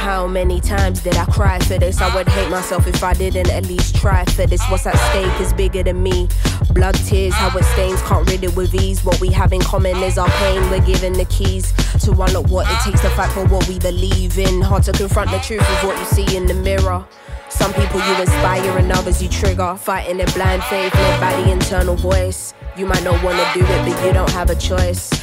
How 0.04 0.28
many 0.28 0.60
times 0.60 1.02
did 1.02 1.15
I 1.15 1.26
cry 1.26 1.60
for 1.60 1.78
this? 1.78 2.02
I 2.02 2.13
would 2.13 2.28
hate 2.28 2.49
myself 2.49 2.88
if 2.88 3.04
I 3.04 3.13
didn't 3.13 3.49
at 3.49 3.65
least 3.67 3.95
try 3.95 4.26
for 4.26 4.45
this. 4.45 4.62
What's 4.69 4.86
at 4.86 4.97
stake 5.10 5.39
is 5.39 5.54
bigger 5.54 5.82
than 5.84 6.04
me. 6.04 6.28
Blood, 6.71 6.95
tears, 6.95 7.34
how 7.34 7.58
it 7.58 7.63
stains, 7.63 8.02
can't 8.02 8.30
rid 8.30 8.43
it 8.43 8.56
with 8.56 8.76
ease. 8.76 9.06
What 9.06 9.19
we 9.21 9.30
have 9.30 9.54
in 9.54 9.62
common 9.62 9.95
is 9.97 10.17
our 10.17 10.30
pain. 10.30 10.62
We're 10.69 10.86
given 10.86 11.13
the 11.13 11.26
keys 11.26 11.71
to 12.04 12.12
unlock 12.12 12.49
what 12.49 12.67
it 12.69 12.80
takes 12.84 13.02
to 13.02 13.10
fight 13.12 13.32
for 13.32 13.45
what 13.45 13.67
we 13.69 13.80
believe 13.80 14.38
in. 14.38 14.62
Hard 14.62 14.84
to 14.84 14.91
confront 14.91 15.32
the 15.32 15.39
truth 15.39 15.62
of 15.62 15.88
what 15.88 15.97
you 15.97 16.06
see 16.06 16.36
in 16.36 16.47
the 16.47 16.54
mirror. 16.54 17.06
Some 17.49 17.73
people 17.73 17.99
you 17.99 18.19
inspire 18.19 18.78
and 18.78 18.91
others 18.91 19.21
you 19.21 19.30
trigger. 19.30 19.76
Fighting 19.78 20.19
in 20.19 20.30
blind 20.32 20.63
faith 20.63 20.93
led 20.95 21.21
by 21.21 21.41
the 21.41 21.52
internal 21.52 21.95
voice. 21.95 22.54
You 22.76 22.88
might 22.88 23.04
not 23.04 23.23
wanna 23.23 23.45
do 23.54 23.62
it, 23.62 23.86
but 23.88 24.06
you 24.06 24.12
don't 24.12 24.32
have 24.32 24.49
a 24.49 24.56
choice. 24.56 25.22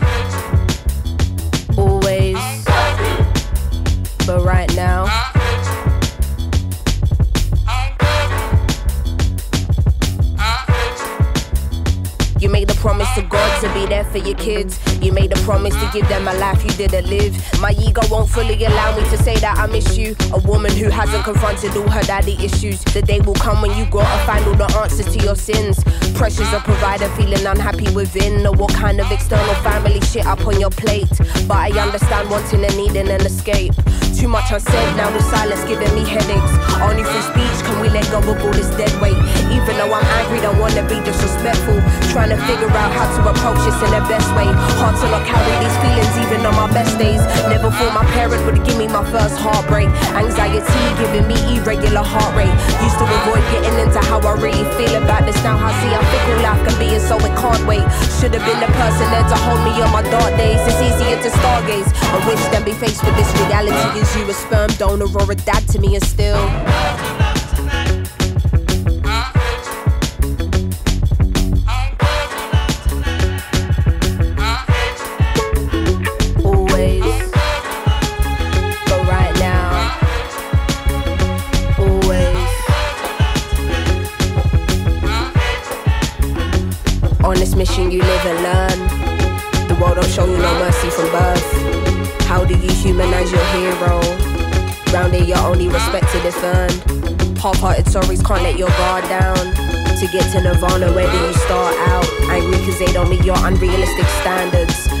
right 4.43 4.73
now. 4.75 5.05
You 12.41 12.49
made 12.49 12.71
a 12.71 12.73
promise 12.73 13.07
to 13.13 13.21
God 13.21 13.61
to 13.61 13.71
be 13.71 13.85
there 13.85 14.03
for 14.03 14.17
your 14.17 14.35
kids. 14.35 14.79
You 14.99 15.11
made 15.11 15.31
a 15.31 15.39
promise 15.41 15.75
to 15.75 15.89
give 15.93 16.09
them 16.09 16.27
a 16.27 16.33
life 16.33 16.63
you 16.63 16.71
didn't 16.71 17.07
live. 17.07 17.37
My 17.61 17.73
ego 17.73 18.01
won't 18.09 18.31
fully 18.31 18.55
allow 18.65 18.97
me 18.97 19.03
to 19.11 19.17
say 19.17 19.35
that 19.37 19.59
I 19.59 19.67
miss 19.67 19.95
you. 19.95 20.15
A 20.33 20.39
woman 20.39 20.71
who 20.75 20.89
hasn't 20.89 21.23
confronted 21.23 21.77
all 21.77 21.87
her 21.89 22.01
daddy 22.01 22.33
issues. 22.43 22.83
The 22.85 23.03
day 23.03 23.19
will 23.19 23.35
come 23.35 23.61
when 23.61 23.77
you 23.77 23.85
gotta 23.91 24.25
find 24.25 24.43
all 24.47 24.55
the 24.55 24.75
answers 24.79 25.15
to 25.15 25.23
your 25.23 25.35
sins. 25.35 25.83
Pressures 26.15 26.51
of 26.51 26.63
provider 26.63 27.09
feeling 27.09 27.45
unhappy 27.45 27.91
within. 27.93 28.43
Or 28.47 28.53
what 28.53 28.73
kind 28.73 28.99
of 28.99 29.11
external 29.11 29.53
family 29.61 30.01
shit 30.01 30.25
up 30.25 30.43
on 30.47 30.59
your 30.59 30.71
plate. 30.71 31.09
But 31.47 31.57
I 31.57 31.79
understand 31.79 32.31
wanting 32.31 32.65
and 32.65 32.75
needing 32.75 33.07
an 33.09 33.21
escape. 33.21 33.73
Too 34.21 34.29
much 34.29 34.53
unsaid, 34.53 34.93
now 35.01 35.09
the 35.09 35.17
silence 35.33 35.65
giving 35.65 35.89
me 35.97 36.05
headaches. 36.05 36.53
Only 36.77 37.01
through 37.01 37.25
speech 37.33 37.57
can 37.65 37.81
we 37.81 37.89
let 37.89 38.05
go 38.13 38.21
of 38.21 38.37
all 38.37 38.53
this 38.53 38.69
dead 38.77 38.93
weight. 39.01 39.17
Even 39.49 39.73
though 39.81 39.89
I'm 39.89 40.05
angry, 40.21 40.37
don't 40.45 40.61
wanna 40.61 40.85
be 40.85 41.01
disrespectful. 41.01 41.81
Trying 42.13 42.29
to 42.29 42.37
figure 42.45 42.69
out 42.69 42.93
how 42.93 43.09
to 43.17 43.21
approach 43.33 43.65
this 43.65 43.81
in 43.81 43.89
the 43.89 44.05
best 44.05 44.29
way. 44.37 44.45
Hard 44.77 44.93
to 45.01 45.09
not 45.09 45.25
carry 45.25 45.57
these 45.65 45.73
feelings 45.81 46.13
even 46.21 46.45
on 46.45 46.53
my 46.53 46.69
best 46.69 47.01
days. 47.01 47.17
Never 47.49 47.73
thought 47.73 47.97
my 47.97 48.05
parent 48.13 48.45
would 48.45 48.61
give 48.61 48.77
me 48.77 48.85
my 48.85 49.01
first 49.09 49.41
heartbreak. 49.41 49.89
Anxiety 50.13 50.69
giving 51.01 51.25
me 51.25 51.57
irregular 51.57 52.05
heart 52.05 52.37
rate. 52.37 52.53
Used 52.85 53.01
to 53.01 53.09
avoid 53.09 53.41
getting 53.49 53.73
into 53.81 54.05
how 54.05 54.21
I 54.21 54.37
really 54.37 54.69
feel 54.77 55.01
about 55.01 55.25
this. 55.25 55.41
Now 55.41 55.57
I 55.57 55.73
see 55.81 55.89
how 55.97 56.05
fickle 56.13 56.45
life 56.45 56.61
can 56.69 56.77
be, 56.77 56.93
and 56.93 57.01
so 57.01 57.17
it 57.17 57.33
can't 57.41 57.65
wait. 57.65 57.81
Should 58.21 58.37
have 58.37 58.45
been 58.45 58.61
the 58.61 58.69
person 58.77 59.09
there 59.09 59.25
to 59.25 59.37
hold 59.49 59.65
me 59.65 59.73
on 59.81 59.89
my 59.89 60.05
dark 60.13 60.29
days. 60.37 60.61
It's 60.69 60.77
easier 60.77 61.17
to 61.17 61.29
stargaze. 61.41 61.89
I 62.13 62.21
wish 62.29 62.43
than 62.53 62.61
be 62.61 62.77
faced 62.77 63.01
with 63.01 63.17
this 63.17 63.33
reality. 63.41 64.10
You 64.17 64.29
a 64.29 64.33
sperm 64.33 64.69
donor 64.71 65.05
or 65.17 65.31
a 65.31 65.35
dad 65.35 65.67
to 65.69 65.79
me, 65.79 65.95
and 65.95 66.03
still. 66.03 67.00
Your 98.61 98.69
guard 98.77 99.03
down. 99.09 99.55
To 99.97 100.07
get 100.11 100.31
to 100.33 100.41
Nirvana, 100.41 100.93
where 100.93 101.11
do 101.11 101.17
you 101.17 101.33
start 101.33 101.75
out? 101.89 102.05
Angry 102.29 102.59
cause 102.63 102.77
they 102.77 102.93
don't 102.93 103.09
meet 103.09 103.25
your 103.25 103.37
unrealistic 103.47 104.05
standards. 104.21 105.00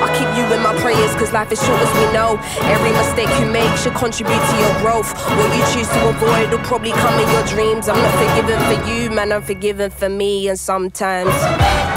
I 0.00 0.08
keep 0.16 0.30
you 0.36 0.44
in 0.54 0.62
my 0.62 0.74
prayers, 0.80 1.14
cause 1.16 1.32
life 1.32 1.52
is 1.52 1.60
short 1.64 1.80
as 1.80 1.92
we 1.98 2.06
know. 2.12 2.38
Every 2.70 2.92
mistake 2.92 3.28
you 3.40 3.46
make 3.50 3.72
should 3.76 3.94
contribute 3.94 4.40
to 4.40 4.56
your 4.58 4.74
growth. 4.80 5.12
What 5.36 5.50
you 5.56 5.64
choose 5.74 5.88
to 5.88 6.08
avoid 6.08 6.50
will 6.50 6.64
probably 6.64 6.92
come 6.92 7.18
in 7.20 7.28
your 7.30 7.44
dreams. 7.46 7.88
I'm 7.88 7.96
not 7.96 8.14
forgiven 8.16 8.58
for 8.68 8.78
you, 8.88 9.10
man, 9.10 9.32
I'm 9.32 9.42
forgiven 9.42 9.90
for 9.90 10.08
me, 10.08 10.48
and 10.48 10.58
sometimes. 10.58 11.30
Sometimes. 11.32 11.91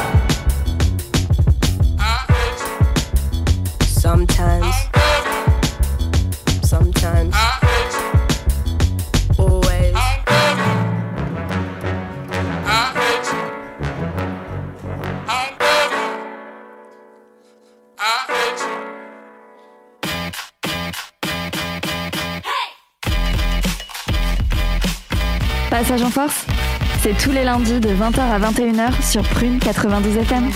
C'est 27.06 27.24
tous 27.24 27.32
les 27.32 27.44
lundis 27.44 27.80
de 27.80 27.90
20h 27.90 28.20
à 28.20 28.40
21h 28.40 29.00
sur 29.00 29.22
Prune 29.22 29.60
92 29.60 30.18
FM. 30.18 30.50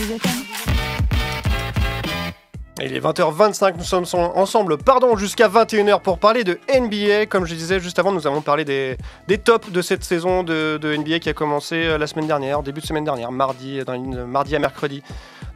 Il 2.81 2.95
est 2.95 2.99
20h25, 2.99 3.77
nous 3.77 3.83
sommes 3.83 4.05
ensemble 4.33 4.79
pardon, 4.79 5.15
jusqu'à 5.15 5.47
21h 5.47 6.01
pour 6.01 6.17
parler 6.17 6.43
de 6.43 6.57
NBA. 6.75 7.27
Comme 7.27 7.45
je 7.45 7.53
disais 7.53 7.79
juste 7.79 7.99
avant, 7.99 8.11
nous 8.11 8.25
avons 8.25 8.41
parlé 8.41 8.65
des, 8.65 8.97
des 9.27 9.37
tops 9.37 9.71
de 9.71 9.81
cette 9.83 10.03
saison 10.03 10.41
de, 10.41 10.79
de 10.81 10.95
NBA 10.95 11.19
qui 11.19 11.29
a 11.29 11.33
commencé 11.33 11.85
euh, 11.85 11.99
la 11.99 12.07
semaine 12.07 12.25
dernière, 12.25 12.63
début 12.63 12.81
de 12.81 12.87
semaine 12.87 13.03
dernière, 13.03 13.31
mardi, 13.31 13.83
dans 13.85 13.93
une, 13.93 14.25
mardi 14.25 14.55
à 14.55 14.59
mercredi. 14.59 15.03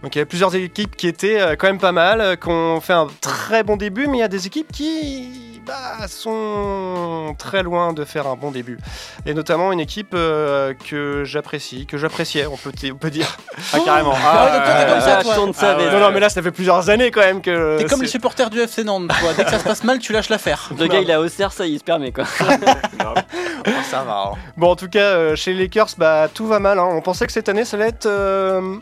Donc 0.03 0.13
il 0.13 0.19
y 0.19 0.21
avait 0.21 0.29
plusieurs 0.29 0.53
équipes 0.55 0.95
qui 0.95 1.07
étaient 1.07 1.41
euh, 1.41 1.55
quand 1.55 1.65
même 1.65 1.79
pas 1.79 1.91
mal, 1.91 2.21
euh, 2.21 2.35
qui 2.35 2.49
ont 2.49 2.79
fait 2.81 2.93
un 2.93 3.07
très 3.19 3.63
bon 3.63 3.77
début, 3.77 4.05
mais 4.05 4.17
il 4.17 4.21
y 4.21 4.23
a 4.23 4.27
des 4.27 4.45
équipes 4.45 4.71
qui 4.71 5.52
bah, 5.65 6.07
sont 6.07 7.35
très 7.37 7.63
loin 7.63 7.93
de 7.93 8.03
faire 8.05 8.27
un 8.27 8.35
bon 8.35 8.51
début. 8.51 8.77
Et 9.25 9.33
notamment 9.33 9.71
une 9.71 9.79
équipe 9.79 10.13
euh, 10.13 10.73
que 10.89 11.23
j'apprécie, 11.25 11.85
que 11.85 11.97
j'appréciais, 11.97 12.45
on 12.47 12.57
peut, 12.57 12.71
on 12.91 12.95
peut 12.97 13.09
dire. 13.09 13.37
Ah, 13.73 13.77
carrément. 13.83 14.13
Ah 14.15 14.45
ouais, 14.45 14.51
donc 14.51 14.63
toi, 14.65 14.73
t'es 14.73 14.91
comme 14.91 15.01
ça, 15.01 15.17
Ah, 15.19 15.23
toi. 15.23 15.35
tourne 15.35 15.53
sa 15.53 15.71
Ah 15.71 15.77
ouais. 15.77 15.83
veste. 15.85 15.93
Non, 15.95 15.99
non, 16.01 16.11
mais 16.11 16.19
là, 16.19 16.29
ça 16.29 16.41
fait 16.41 16.51
plusieurs 16.51 16.89
années 16.89 17.11
quand 17.11 17.21
même 17.21 17.41
que. 17.41 17.77
T'es 17.77 17.85
comme 17.85 17.99
c'est- 17.99 18.05
les 18.05 18.11
supporters 18.11 18.49
du 18.49 18.59
FC 18.59 18.83
Nantes, 18.83 19.07
toi. 19.19 19.33
Dès 19.35 19.43
que 19.45 19.51
ça 19.51 19.59
se 19.59 19.63
passe 19.63 19.83
mal, 19.83 19.99
tu 19.99 20.11
lâches 20.13 20.29
l'affaire. 20.29 20.69
Le 20.77 20.87
gars, 20.87 20.99
il 20.99 21.11
a 21.11 21.19
Auxerre, 21.21 21.51
ça, 21.51 21.65
il 21.65 21.79
se 21.79 21.83
permet 21.83 22.11
quoi. 22.11 22.25
ça 23.89 24.03
va. 24.03 24.31
hein. 24.33 24.37
Bon, 24.57 24.71
en 24.71 24.75
tout 24.75 24.89
cas, 24.89 24.99
euh, 24.99 25.35
chez 25.35 25.53
les 25.53 25.63
Lakers, 25.63 25.89
bah, 25.97 26.27
tout 26.33 26.47
va 26.47 26.59
mal. 26.59 26.79
hein. 26.79 26.87
On 26.91 27.01
pensait 27.01 27.25
que 27.25 27.31
cette 27.31 27.49
année, 27.49 27.65
ça 27.65 27.77
allait 27.77 27.87
être 27.89 28.05
euh, 28.05 28.75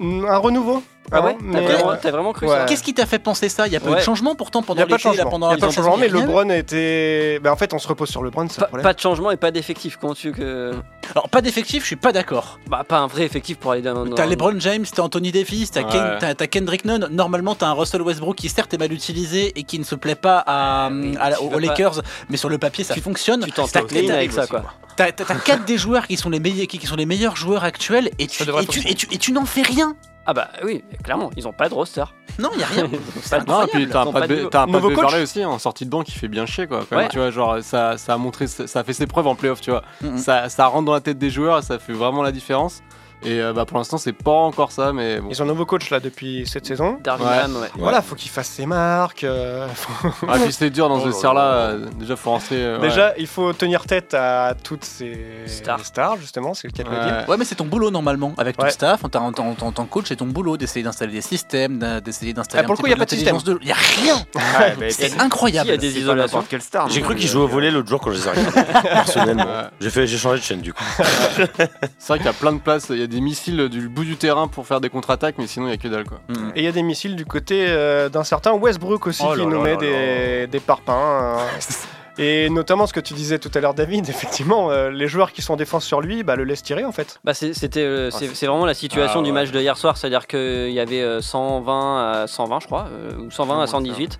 un 0.00 0.36
renouveau. 0.36 0.82
Ah 1.12 1.18
hein, 1.18 1.22
ouais 1.24 1.36
T'as 1.52 1.60
vraiment, 1.60 1.96
t'as 2.00 2.10
vraiment 2.10 2.32
cru 2.32 2.46
Ouais. 2.46 2.52
ça 2.56 2.64
Qu'est-ce 2.66 2.82
qui 2.82 2.94
t'a 2.94 3.06
fait 3.06 3.18
penser 3.18 3.48
ça? 3.48 3.66
Il 3.66 3.72
y 3.72 3.76
a 3.76 3.80
pas 3.80 3.88
eu 3.88 3.92
Ouais. 3.92 3.98
de 3.98 4.02
changement 4.02 4.34
pourtant 4.34 4.60
il 4.60 4.66
pendant 4.66 4.78
n'y 4.78 4.82
a 4.82 4.86
pas 4.86 4.92
de 4.96 4.96
l'été, 4.98 5.08
là, 5.08 5.14
changement. 5.14 5.30
pendant 5.30 5.50
Il 5.50 5.56
n'y 5.56 5.60
a 5.60 5.60
pas 5.60 5.66
de 5.68 5.72
changement, 5.72 5.96
mais 5.96 6.06
rien 6.08 6.20
LeBron 6.22 6.50
était. 6.50 7.40
Bah, 7.42 7.52
en 7.52 7.56
fait, 7.56 7.72
on 7.74 7.78
se 7.78 7.88
repose 7.88 8.08
sur 8.08 8.22
LeBron, 8.22 8.46
c'est 8.48 8.56
le 8.56 8.60
pas, 8.60 8.66
problème. 8.66 8.82
pas 8.84 8.92
de 8.94 9.00
changement 9.00 9.30
et 9.30 9.36
pas 9.36 9.50
d'effectif. 9.50 9.96
Comment 10.00 10.14
tu 10.14 10.28
veux 10.28 10.34
que. 10.34 10.72
Alors, 11.14 11.28
pas 11.30 11.40
d'effectif, 11.40 11.82
je 11.82 11.86
suis 11.86 11.96
pas 11.96 12.12
d'accord. 12.12 12.58
Bah, 12.68 12.84
pas 12.86 12.98
un 12.98 13.06
vrai 13.06 13.22
effectif 13.24 13.56
pour 13.58 13.72
aller 13.72 13.82
dans. 13.82 14.06
T'as 14.08 14.24
dans- 14.24 14.30
LeBron 14.30 14.58
James, 14.60 14.84
t'as 14.92 15.02
Anthony 15.02 15.32
Davis, 15.32 15.70
t'as 15.70 15.82
Ouais. 15.82 15.90
Ken- 15.90 16.16
t'as- 16.20 16.34
t'as 16.34 16.46
Kendrick 16.46 16.84
Nunn. 16.84 17.08
Normalement, 17.10 17.54
t'as 17.54 17.68
un 17.68 17.72
Russell 17.72 18.02
Westbrook 18.02 18.36
qui 18.36 18.48
certes 18.48 18.74
est 18.74 18.78
mal 18.78 18.92
utilisé 18.92 19.52
et 19.58 19.62
qui 19.62 19.78
ne 19.78 19.84
se 19.84 19.94
plaît 19.94 20.14
pas 20.14 20.42
à, 20.46 20.90
Oui, 20.90 21.16
à 21.20 21.30
la- 21.30 21.36
tu 21.36 21.42
aux 21.44 21.48
pas- 21.48 21.60
Lakers, 21.60 22.02
mais 22.28 22.36
sur 22.36 22.48
le 22.48 22.58
papier, 22.58 22.84
ça 22.84 22.94
fonctionne. 22.96 23.44
Tu 23.44 23.52
t'en 23.52 23.66
T'as- 23.66 23.82
t'as- 23.82 24.14
avec 24.14 24.32
ça 24.32 24.46
quoi. 24.46 24.64
T'as 24.96 25.12
t'as- 25.12 25.24
t'as 25.24 25.34
quatre 25.36 25.64
des 25.64 25.78
joueurs 25.78 26.06
qui 26.08 26.16
sont 26.16 26.28
les 26.28 26.40
meilleurs, 26.40 26.66
qui, 26.66 26.78
qui 26.78 26.86
sont 26.86 26.96
les 26.96 27.06
meilleurs 27.06 27.36
joueurs 27.36 27.62
actuels 27.64 28.10
et 28.18 28.26
tu, 28.26 28.38
Ça 28.38 28.44
devrait 28.44 28.64
et 28.64 28.66
tu, 28.66 28.72
fonctionner. 28.80 28.90
et 28.90 28.94
tu, 28.96 29.06
et 29.12 29.18
tu 29.18 29.32
n'en 29.32 29.44
fais 29.44 29.62
rien. 29.62 29.94
Ah 30.30 30.34
bah 30.34 30.48
oui, 30.62 30.84
clairement, 31.02 31.30
ils 31.38 31.48
ont 31.48 31.54
pas 31.54 31.70
de 31.70 31.74
roster. 31.74 32.04
Non, 32.38 32.50
il 32.52 32.60
y 32.60 32.62
a 32.62 32.66
rien. 32.66 32.84
Non, 33.48 33.62
et 33.62 33.66
puis 33.68 33.88
t'as 33.88 34.02
un 34.02 34.12
pas 34.12 34.26
de, 34.26 34.34
de- 34.34 34.44
t'as 34.44 34.62
un 34.64 34.66
pas 34.66 34.72
Nouveau 34.72 34.90
de 34.90 35.22
aussi 35.22 35.42
hein, 35.42 35.48
en 35.48 35.58
sortie 35.58 35.86
de 35.86 35.90
banc 35.90 36.02
qui 36.02 36.12
fait 36.12 36.28
bien 36.28 36.44
chier 36.44 36.66
quoi. 36.66 36.80
Quand 36.88 36.96
même, 36.96 37.06
Ouais. 37.06 37.10
tu 37.10 37.16
vois, 37.18 37.30
genre 37.30 37.56
ça, 37.62 37.96
ça 37.96 38.12
a 38.12 38.16
montré, 38.18 38.46
ça 38.46 38.80
a 38.80 38.84
fait 38.84 38.92
ses 38.92 39.06
preuves 39.06 39.26
en 39.26 39.34
playoff, 39.34 39.62
tu 39.62 39.70
vois. 39.70 39.82
Mhm. 40.02 40.18
Ça, 40.18 40.50
ça 40.50 40.66
rentre 40.66 40.84
dans 40.84 40.92
la 40.92 41.00
tête 41.00 41.16
des 41.18 41.30
joueurs, 41.30 41.58
et 41.60 41.62
ça 41.62 41.78
fait 41.78 41.94
vraiment 41.94 42.22
la 42.22 42.30
différence. 42.30 42.82
Et 43.24 43.40
euh, 43.40 43.52
bah 43.52 43.64
pour 43.64 43.78
l'instant 43.78 43.98
c'est 43.98 44.12
pas 44.12 44.30
encore 44.30 44.70
ça, 44.70 44.92
mais 44.92 45.20
bon. 45.20 45.28
Ils 45.30 45.40
ont 45.42 45.44
un 45.44 45.48
nouveau 45.48 45.66
coach 45.66 45.90
là 45.90 45.98
depuis 46.00 46.46
cette 46.46 46.66
saison. 46.66 46.98
Darwin 47.02 47.50
Ouais. 47.56 47.68
Voilà, 47.76 48.00
faut 48.02 48.14
qu'il 48.14 48.30
fasse 48.30 48.48
ses 48.48 48.64
marques. 48.66 49.24
euh, 49.24 49.66
faut- 49.74 50.08
Ah, 50.28 50.36
puis 50.38 50.52
c'est 50.52 50.70
dur 50.70 50.88
dans 50.88 50.96
Oh 50.96 51.00
ce 51.00 51.04
là 51.06 51.10
vestiaire 51.10 51.34
là. 51.34 51.72
là. 51.72 51.76
déjà 51.98 52.14
faut 52.16 52.30
rentrer. 52.30 52.56
euh, 52.62 52.78
Déjà, 52.78 53.14
il 53.18 53.26
faut 53.26 53.52
tenir 53.52 53.84
tête 53.86 54.14
à 54.14 54.54
toutes 54.62 54.84
ces 54.84 55.18
Stars. 55.46 56.16
justement, 56.20 56.54
c'est 56.54 56.68
le 56.68 56.72
cas 56.72 56.84
de 56.84 56.90
le 56.90 56.96
ouais. 56.96 57.04
dire. 57.04 57.28
Ouais. 57.28 57.36
Mais 57.36 57.44
c'est 57.44 57.56
ton 57.56 57.64
boulot 57.66 57.90
normalement. 57.90 58.34
Avec 58.38 58.56
ton 58.56 58.64
Ouais. 58.64 58.70
staff, 58.70 59.04
en 59.04 59.08
tant, 59.08 59.26
en 59.26 59.32
tant- 59.32 59.66
en 59.66 59.72
tant 59.72 59.84
que 59.84 59.90
coach, 59.90 60.04
c'est 60.08 60.16
ton 60.16 60.26
boulot 60.26 60.56
d'essayer 60.56 60.82
d'installer 60.84 61.12
des 61.12 61.20
systèmes, 61.20 61.78
d'in- 61.78 62.00
d'essayer 62.00 62.32
d'installer. 62.32 62.62
Ah, 62.62 62.66
pour 62.66 62.72
un 62.72 62.74
le 62.74 62.76
petit 62.76 62.82
coup, 62.82 62.88
y 62.88 62.92
a 62.92 62.94
peu 62.94 62.98
pas 63.00 63.04
de 63.06 63.10
système. 63.10 63.34
l'intelligence 63.34 63.60
Il 63.62 63.68
y 63.68 63.72
a 63.72 64.12
rien. 64.14 64.24
Ouais, 64.60 64.76
mais 64.78 64.90
C'est 64.90 65.08
c'est 65.08 65.20
incroyable. 65.20 65.68
Il 65.68 65.72
y 65.72 65.74
a 65.74 65.76
des 65.76 65.88
c'est 65.88 65.94
pas 65.94 66.00
isolations. 66.00 66.38
n'importe 66.38 66.50
quelle 66.50 66.62
star. 66.62 66.88
J'ai 66.88 67.00
non 67.00 67.06
cru 67.06 67.14
plus, 67.14 67.20
qu'ils 67.22 67.30
jouaient 67.30 67.42
au 67.42 67.46
euh, 67.46 67.50
volet 67.50 67.70
l'autre 67.70 67.88
jour 67.88 68.00
quand 68.00 68.10
je 68.12 68.18
les 68.18 68.26
ai 68.26 68.30
regardés. 68.30 68.72
Personnellement. 68.82 69.44
Ouais. 69.44 69.64
J'ai 69.80 69.90
fait, 69.90 70.06
j'ai 70.06 70.18
changé 70.18 70.38
de 70.38 70.44
chaîne 70.44 70.60
du 70.60 70.72
coup. 70.72 70.84
C'est 71.98 72.08
vrai 72.08 72.18
qu'il 72.18 72.26
y 72.26 72.30
a 72.30 72.32
plein 72.32 72.52
de 72.52 72.58
places, 72.60 72.86
il 72.90 72.98
y 72.98 73.02
a 73.02 73.06
des 73.08 73.20
missiles 73.20 73.68
du 73.68 73.88
bout 73.88 74.04
du 74.04 74.16
terrain 74.16 74.46
pour 74.48 74.66
faire 74.66 74.80
des 74.80 74.88
contre-attaques, 74.90 75.36
mais 75.38 75.46
sinon 75.46 75.66
il 75.66 75.70
y 75.70 75.74
a 75.74 75.76
que 75.76 75.88
dalle 75.88 76.04
quoi. 76.04 76.20
Mm. 76.28 76.50
Et 76.54 76.60
il 76.60 76.64
y 76.64 76.68
a 76.68 76.72
des 76.72 76.82
missiles 76.82 77.16
du 77.16 77.24
côté 77.26 77.64
euh, 77.68 78.08
d'un 78.08 78.24
certain 78.24 78.52
Westbrook 78.52 79.06
aussi 79.06 79.22
Oh 79.28 79.34
qui 79.34 79.44
nous 79.46 79.60
met 79.60 79.76
des, 79.76 80.46
des 80.46 80.60
parpaings. 80.60 80.94
euh, 80.94 81.36
et 82.18 82.50
notamment 82.50 82.86
ce 82.86 82.92
que 82.92 83.00
tu 83.00 83.14
disais 83.14 83.38
tout 83.38 83.50
à 83.54 83.60
l'heure, 83.60 83.74
David, 83.74 84.08
effectivement, 84.10 84.70
euh, 84.70 84.90
les 84.90 85.08
joueurs 85.08 85.32
qui 85.32 85.42
sont 85.42 85.54
en 85.54 85.56
défense 85.56 85.84
sur 85.84 86.00
lui 86.00 86.22
bah, 86.22 86.36
le 86.36 86.44
laissent 86.44 86.62
tirer 86.62 86.84
en 86.84 86.92
fait. 86.92 87.18
Bah 87.24 87.34
c'est- 87.34 87.54
c'était 87.54 87.82
euh, 87.84 88.10
Ah, 88.12 88.18
c'est 88.34 88.46
vraiment 88.46 88.66
la 88.66 88.74
situation 88.74 89.20
Ah, 89.20 89.22
du 89.22 89.30
ouais. 89.30 89.34
match 89.34 89.50
de 89.50 89.60
hier 89.60 89.76
soir, 89.76 89.96
c'est-à-dire 89.96 90.26
qu'il 90.26 90.70
y 90.72 90.80
avait 90.80 91.00
euh, 91.02 91.20
120 91.20 92.22
à 92.22 92.26
120 92.26 92.60
je 92.60 92.66
crois, 92.66 92.86
euh, 92.92 93.16
ou 93.26 93.30
120 93.30 93.62
à 93.62 93.66
118. 93.66 94.18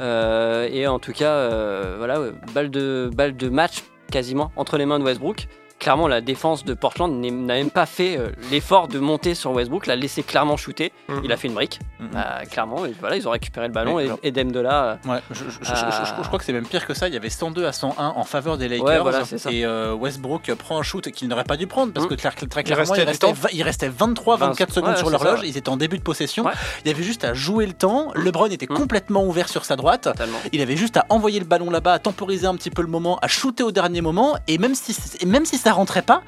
Euh, 0.00 0.68
et 0.70 0.86
en 0.86 0.98
tout 0.98 1.12
cas, 1.12 1.30
euh, 1.30 1.94
voilà, 1.98 2.20
ouais, 2.20 2.32
balle 2.54 2.70
de, 2.70 3.10
balle 3.14 3.36
de 3.36 3.48
match 3.48 3.82
quasiment 4.10 4.52
entre 4.56 4.76
les 4.76 4.84
mains 4.86 4.98
de 4.98 5.04
Westbrook. 5.04 5.48
Clairement, 5.78 6.08
la 6.08 6.20
défense 6.22 6.64
de 6.64 6.72
Portland 6.74 7.12
n'a 7.20 7.54
même 7.54 7.70
pas 7.70 7.84
fait 7.86 8.18
euh, 8.18 8.28
l'effort 8.50 8.88
de 8.88 8.98
monter 8.98 9.34
sur 9.34 9.52
Westbrook, 9.52 9.86
l'a 9.86 9.94
laissé 9.94 10.22
clairement 10.22 10.56
shooter. 10.56 10.90
Mhm. 11.08 11.20
Il 11.24 11.32
a 11.32 11.36
fait 11.36 11.48
une 11.48 11.54
brique, 11.54 11.80
Mhm. 12.00 12.08
Bah, 12.12 12.40
clairement. 12.50 12.86
Et 12.86 12.94
voilà, 12.98 13.16
ils 13.16 13.28
ont 13.28 13.30
récupéré 13.30 13.66
le 13.68 13.72
ballon 13.74 14.00
et, 14.00 14.08
et 14.22 14.30
Dame 14.32 14.52
de 14.52 14.60
là. 14.60 14.98
Ouais, 15.06 15.18
je, 15.30 15.44
je- 15.44 15.50
je- 15.50 15.58
je- 15.60 15.74
je- 15.74 16.22
je 16.22 16.26
crois 16.26 16.38
que 16.38 16.44
c'est 16.44 16.52
même 16.54 16.66
pire 16.66 16.86
que 16.86 16.94
ça. 16.94 17.08
Il 17.08 17.14
y 17.14 17.16
avait 17.16 17.28
102 17.30 17.66
à 17.66 17.72
101 17.72 18.14
en 18.16 18.24
faveur 18.24 18.56
des 18.58 18.68
Lakers. 18.68 18.86
Ouais, 18.86 18.98
voilà, 19.00 19.22
et 19.50 19.64
euh, 19.66 19.92
Westbrook 19.94 20.52
prend 20.54 20.78
un 20.78 20.82
shoot 20.82 21.10
qu'il 21.10 21.28
n'aurait 21.28 21.44
pas 21.44 21.56
dû 21.56 21.66
prendre 21.66 21.92
parce 21.92 22.06
Mm. 22.06 22.08
que 22.08 22.14
très 22.14 22.30
Il 22.30 22.64
clairement, 22.64 22.94
il 22.94 23.02
restait, 23.02 23.26
temps. 23.26 23.32
va- 23.32 23.48
il 23.52 23.62
restait 23.62 23.88
23, 23.88 24.36
24 24.36 24.72
secondes 24.72 24.90
Ouais, 24.92 24.96
sur 24.96 25.10
l'horloge. 25.10 25.40
Ils 25.44 25.56
étaient 25.58 25.68
en 25.68 25.76
début 25.76 25.98
de 25.98 26.02
possession. 26.02 26.44
Il 26.84 26.88
y 26.88 26.94
avait 26.94 27.02
juste 27.02 27.24
à 27.24 27.34
jouer 27.34 27.66
le 27.66 27.72
temps. 27.74 28.12
LeBron 28.14 28.46
était 28.46 28.66
complètement 28.66 29.24
ouvert 29.24 29.48
sur 29.50 29.64
sa 29.66 29.76
droite. 29.76 30.02
Totalement. 30.04 30.38
Il 30.52 30.60
avait 30.62 30.76
juste 30.76 30.96
à 30.96 31.04
envoyer 31.10 31.38
le 31.38 31.44
ballon 31.46 31.70
là-bas, 31.70 31.92
à 31.94 31.98
temporiser 31.98 32.46
un 32.46 32.54
petit 32.56 32.70
peu 32.70 32.82
le 32.82 32.88
moment, 32.88 33.18
à 33.20 33.28
shooter 33.28 33.62
au 33.62 33.72
dernier 33.72 34.00
moment. 34.00 34.36
Et 34.48 34.56
même 34.58 34.74
si, 34.74 34.96
et 35.20 35.26
même 35.26 35.44
si 35.44 35.58
ça 35.66 35.72
rentrait 35.72 36.02
pas, 36.02 36.22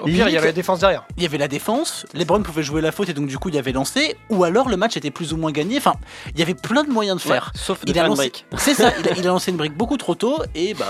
Au 0.00 0.06
pire, 0.06 0.28
il 0.28 0.34
y 0.34 0.36
avait 0.36 0.48
la 0.48 0.52
défense 0.52 0.80
derrière. 0.80 1.04
il 1.16 1.22
y 1.22 1.26
avait 1.26 1.38
la 1.38 1.46
défense, 1.48 2.06
LeBron 2.12 2.42
pouvait 2.42 2.62
jouer 2.64 2.80
la 2.80 2.90
faute 2.90 3.08
et 3.08 3.12
donc 3.14 3.28
du 3.28 3.38
coup 3.38 3.48
il 3.48 3.54
y 3.54 3.58
avait 3.58 3.70
lancé, 3.72 4.16
ou 4.30 4.42
alors 4.42 4.68
le 4.68 4.76
match 4.76 4.96
était 4.96 5.12
plus 5.12 5.32
ou 5.32 5.36
moins 5.36 5.52
gagné. 5.52 5.76
Enfin, 5.78 5.94
il 6.32 6.38
y 6.40 6.42
avait 6.42 6.54
plein 6.54 6.82
de 6.82 6.90
moyens 6.90 7.16
de 7.18 7.22
faire. 7.22 7.52
Ouais, 7.54 7.60
sauf 7.60 7.84
de 7.84 7.90
Il 7.90 7.94
faire 7.94 8.02
a, 8.04 8.06
une 8.06 8.10
lancé, 8.14 8.22
brique. 8.30 8.46
c'est 8.56 8.74
ça, 8.74 8.92
il 8.98 9.08
a, 9.08 9.12
il 9.12 9.24
a 9.26 9.28
lancé 9.30 9.52
une 9.52 9.56
brique 9.56 9.76
beaucoup 9.76 9.96
trop 9.96 10.14
tôt 10.16 10.42
et 10.54 10.74
bah 10.74 10.86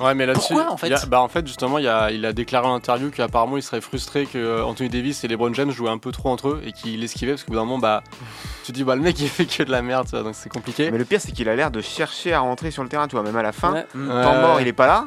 Ouais, 0.00 0.12
mais 0.14 0.26
là-dessus. 0.26 0.54
Pourquoi, 0.54 0.72
en 0.72 0.76
fait 0.76 0.88
il 0.88 0.92
a- 0.94 1.06
Bah, 1.06 1.20
en 1.20 1.28
fait, 1.28 1.46
justement, 1.46 1.78
il 1.78 1.86
a, 1.86 2.10
il 2.10 2.24
a 2.26 2.32
déclaré 2.32 2.66
en 2.66 2.74
interview 2.74 3.10
qu'apparemment 3.10 3.56
il 3.56 3.62
serait 3.62 3.80
frustré 3.80 4.26
que 4.26 4.38
euh, 4.38 4.64
Anthony 4.64 4.88
Davis 4.88 5.22
et 5.22 5.28
LeBron 5.28 5.54
James 5.54 5.70
jouaient 5.70 5.90
un 5.90 5.98
peu 5.98 6.10
trop 6.10 6.30
entre 6.30 6.48
eux 6.48 6.62
et 6.66 6.72
qu'il 6.72 7.02
esquivait 7.04 7.32
parce 7.32 7.44
qu'au 7.44 7.52
bout 7.52 7.58
d'un 7.58 7.64
moment, 7.64 7.78
bah, 7.78 8.02
tu 8.64 8.72
te 8.72 8.76
dis, 8.76 8.82
bah, 8.82 8.96
le 8.96 9.02
mec 9.02 9.20
il 9.20 9.28
fait 9.28 9.46
que 9.46 9.62
de 9.62 9.70
la 9.70 9.82
merde, 9.82 10.06
tu 10.06 10.10
vois, 10.10 10.22
donc 10.24 10.34
c'est 10.34 10.48
compliqué. 10.50 10.90
Mais 10.90 10.98
le 10.98 11.04
pire, 11.04 11.20
c'est 11.20 11.30
qu'il 11.32 11.48
a 11.48 11.54
l'air 11.54 11.70
de 11.70 11.80
chercher 11.80 12.32
à 12.32 12.40
rentrer 12.40 12.70
sur 12.72 12.82
le 12.82 12.88
terrain, 12.88 13.06
tu 13.06 13.14
vois, 13.14 13.22
même 13.22 13.36
à 13.36 13.42
la 13.42 13.52
fin. 13.52 13.72
Ouais. 13.72 13.86
Temps 13.94 14.40
mort, 14.40 14.60
il 14.60 14.66
est 14.66 14.72
pas 14.72 14.86
là. 14.88 15.04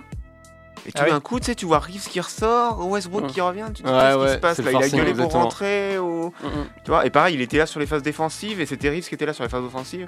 Et 0.88 0.92
tout 0.94 1.00
Ah 1.02 1.06
oui. 1.06 1.12
d'un 1.12 1.20
coup, 1.20 1.38
tu 1.40 1.48
sais, 1.48 1.56
tu 1.56 1.66
vois 1.66 1.80
Reeves 1.80 2.08
qui 2.10 2.20
ressort, 2.22 2.88
Westbrook 2.88 3.26
Mm. 3.26 3.28
qui 3.28 3.42
revient. 3.42 3.66
Tu 3.76 3.84
te 3.84 3.88
dis, 3.88 3.94
Ouais, 3.94 4.00
qu'est-ce 4.00 4.16
qui 4.16 4.22
ouais, 4.24 4.34
se 4.34 4.38
passe 4.38 4.58
là? 4.60 4.72
Il 4.72 4.78
a 4.78 4.90
gueulé 4.90 5.14
pour 5.14 5.32
rentrer 5.34 5.98
ou... 6.00 6.28
Mm, 6.42 6.46
mm. 6.48 6.66
Tu 6.86 6.92
vois, 6.92 7.06
et 7.06 7.10
pareil, 7.10 7.36
il 7.36 7.42
était 7.42 7.58
là 7.58 7.66
sur 7.66 7.80
les 7.80 7.86
phases 7.86 8.02
défensives 8.04 8.62
et 8.62 8.66
c'était 8.66 8.90
Reeves 8.90 9.08
qui 9.08 9.14
était 9.16 9.26
là 9.26 9.34
sur 9.34 9.44
les 9.44 9.50
phases 9.50 9.64
offensives. 9.66 10.08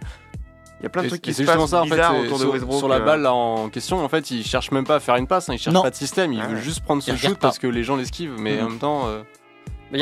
Il 0.79 0.83
y 0.83 0.85
a 0.85 0.89
plein 0.89 1.01
de 1.01 1.07
Et- 1.07 1.09
trucs 1.09 1.21
qui 1.21 1.33
se 1.33 1.39
justement 1.43 1.63
passent 1.63 1.71
ça 1.71 1.81
en 1.81 1.85
fait, 1.87 1.99
autour 2.25 2.37
de 2.37 2.43
sur, 2.43 2.53
Westbrook. 2.53 2.77
sur 2.77 2.87
la 2.87 2.95
euh. 2.95 2.99
balle 3.01 3.21
là, 3.23 3.33
en 3.33 3.67
question, 3.67 4.01
en 4.01 4.07
fait, 4.07 4.31
il 4.31 4.45
cherche 4.45 4.71
même 4.71 4.85
pas 4.85 4.95
à 4.95 4.99
faire 5.01 5.17
une 5.17 5.27
passe, 5.27 5.49
hein, 5.49 5.53
il 5.55 5.59
cherche 5.59 5.73
Non. 5.73 5.81
pas 5.81 5.89
de 5.89 5.95
système, 5.95 6.31
il 6.31 6.39
Ah 6.41 6.47
veut 6.47 6.55
ouais. 6.55 6.61
juste 6.61 6.79
prendre 6.85 7.03
ce 7.03 7.13
shoot 7.17 7.31
pas. 7.33 7.39
parce 7.39 7.59
que 7.59 7.67
les 7.67 7.83
gens 7.83 7.97
l'esquivent, 7.97 8.35
mais 8.39 8.55
Mhm. 8.55 8.65
en 8.65 8.69
même 8.69 8.79
temps, 8.79 9.01
euh, 9.07 9.21
Il 9.91 9.99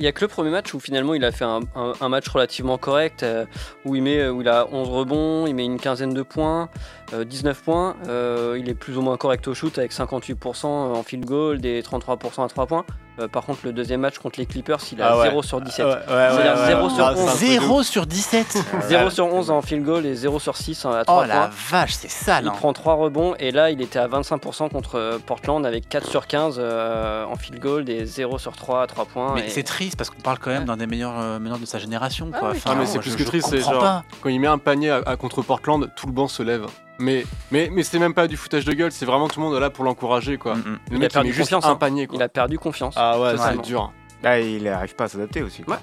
y, 0.00 0.06
a- 0.06 0.12
que 0.12 0.20
le 0.24 0.28
premier 0.28 0.50
match 0.50 0.72
où 0.74 0.78
finalement 0.80 1.14
il 1.14 1.24
a 1.24 1.32
fait 1.32 1.44
un, 1.44 1.60
un- 1.74 1.92
un 2.00 2.08
match 2.08 2.28
relativement 2.28 2.78
correct, 2.78 3.22
euh, 3.22 3.44
où, 3.84 3.96
il 3.96 4.02
met, 4.02 4.28
où 4.28 4.40
il 4.40 4.48
a 4.48 4.66
11 4.70 4.88
rebonds, 4.88 5.46
il 5.46 5.54
met 5.54 5.64
une 5.64 5.78
quinzaine 5.80 6.14
de 6.14 6.22
points, 6.22 6.68
euh, 7.12 7.24
19 7.24 7.60
points. 7.62 7.96
Euh, 8.08 8.56
il 8.58 8.68
est 8.68 8.74
plus 8.74 8.96
ou 8.96 9.02
moins 9.02 9.16
correct 9.16 9.48
au 9.48 9.54
shoot 9.54 9.76
avec 9.78 9.92
58% 9.92 10.66
en 10.66 11.02
field 11.02 11.24
goal 11.24 11.64
et 11.66 11.82
33% 11.82 12.44
à 12.44 12.48
3 12.48 12.66
points. 12.66 12.84
Euh, 13.18 13.28
par 13.28 13.44
contre, 13.46 13.60
le 13.64 13.72
deuxième 13.72 14.00
match 14.00 14.18
contre 14.18 14.38
les 14.38 14.44
Clippers, 14.46 14.78
il 14.92 15.00
a 15.00 15.08
Ah 15.12 15.18
ouais. 15.18 15.28
0 15.30 15.42
sur 15.42 15.60
17. 15.60 15.86
Ouais, 15.86 15.92
ouais, 15.92 15.98
C'est-à-dire 16.06 16.54
ouais, 16.54 16.60
ouais, 16.60 16.66
0 16.66 16.82
ouais. 16.88 16.94
sur 16.94 17.04
Ah, 17.06 17.12
c'est 17.14 17.20
un 17.20 17.24
11. 17.24 17.34
truc 17.36 17.40
de 17.48 17.52
0 17.60 17.82
sur 17.82 18.06
17 18.06 18.58
0 18.88 19.10
sur 19.10 19.26
11 19.32 19.50
en 19.50 19.62
field 19.62 19.84
goal 19.84 20.04
et 20.06 20.14
0 20.14 20.38
sur 20.38 20.56
6 20.56 20.84
à 20.84 21.04
3 21.04 21.22
Oh 21.22 21.26
la 21.26 21.34
points. 21.34 21.50
vache, 21.70 21.94
c'est 21.94 22.10
sale. 22.10 22.44
Il 22.44 22.48
hein. 22.48 22.52
prend 22.56 22.72
3 22.72 22.94
rebonds 22.94 23.34
et 23.38 23.50
là 23.52 23.70
il 23.70 23.80
était 23.80 23.98
à 23.98 24.06
25% 24.08 24.68
contre 24.70 24.96
euh, 24.98 25.18
Portland 25.24 25.64
avec 25.64 25.88
4 25.88 26.06
sur 26.08 26.26
15 26.26 26.56
euh, 26.58 27.24
en 27.24 27.36
field 27.36 27.58
goal 27.60 27.88
et 27.88 28.04
0 28.04 28.38
sur 28.38 28.54
3 28.56 28.82
à 28.82 28.86
3 28.86 29.06
points. 29.06 29.32
Mais 29.34 29.46
et- 29.46 29.50
c'est 29.50 29.62
triste 29.62 29.96
parce 29.96 30.10
qu'on 30.10 30.20
parle 30.20 30.38
quand 30.38 30.50
même 30.50 30.64
d'un 30.66 30.76
des 30.76 30.86
meilleurs 30.86 31.18
euh, 31.18 31.38
meneurs 31.38 31.58
de 31.58 31.66
sa 31.66 31.78
génération. 31.78 32.30
Ah 32.34 32.38
Quoi. 32.38 32.50
oui, 32.50 32.56
Enfin, 32.58 32.70
Ah, 32.74 32.78
mais 32.78 32.86
c'est 32.86 32.96
je- 32.96 33.00
plus 33.00 33.16
que 33.16 33.22
triste, 33.24 33.48
c'est 33.50 33.60
genre- 33.60 33.78
pas. 33.80 34.04
quand 34.20 34.28
il 34.28 34.38
met 34.40 34.46
un 34.46 34.58
panier 34.58 34.90
à, 34.90 35.00
à 35.06 35.16
contre 35.16 35.40
Portland, 35.42 35.88
tout 35.96 36.06
le 36.06 36.12
banc 36.12 36.28
se 36.28 36.42
lève. 36.42 36.66
Mais, 36.98 37.24
mais, 37.50 37.68
mais 37.70 37.82
c'est 37.82 37.98
même 37.98 38.14
pas 38.14 38.26
du 38.26 38.36
foutage 38.36 38.64
de 38.64 38.72
gueule, 38.72 38.92
c'est 38.92 39.04
vraiment 39.06 39.28
tout 39.28 39.40
le 39.40 39.46
monde 39.46 39.58
là 39.58 39.70
pour 39.70 39.84
l'encourager 39.84 40.38
quoi. 40.38 40.54
Mm, 40.54 40.58
mm. 40.58 40.64
Le 40.64 40.78
Il 40.90 40.96
a 40.96 40.98
mec 41.00 41.12
perdu 41.12 41.34
confiance, 41.34 41.64
un 41.64 41.70
hein. 41.70 41.76
panier 41.76 42.06
quoi. 42.06 42.16
il 42.16 42.22
a 42.22 42.28
perdu 42.28 42.58
confiance. 42.58 42.94
Ah 42.96 43.20
ouais, 43.20 43.34
c'est 43.36 43.62
dur. 43.62 43.92
Ah, 44.24 44.40
il 44.40 44.64
n'arrive 44.64 44.94
pas 44.94 45.04
à 45.04 45.08
s'adapter 45.08 45.42
aussi. 45.42 45.62
Ouais. 45.68 45.76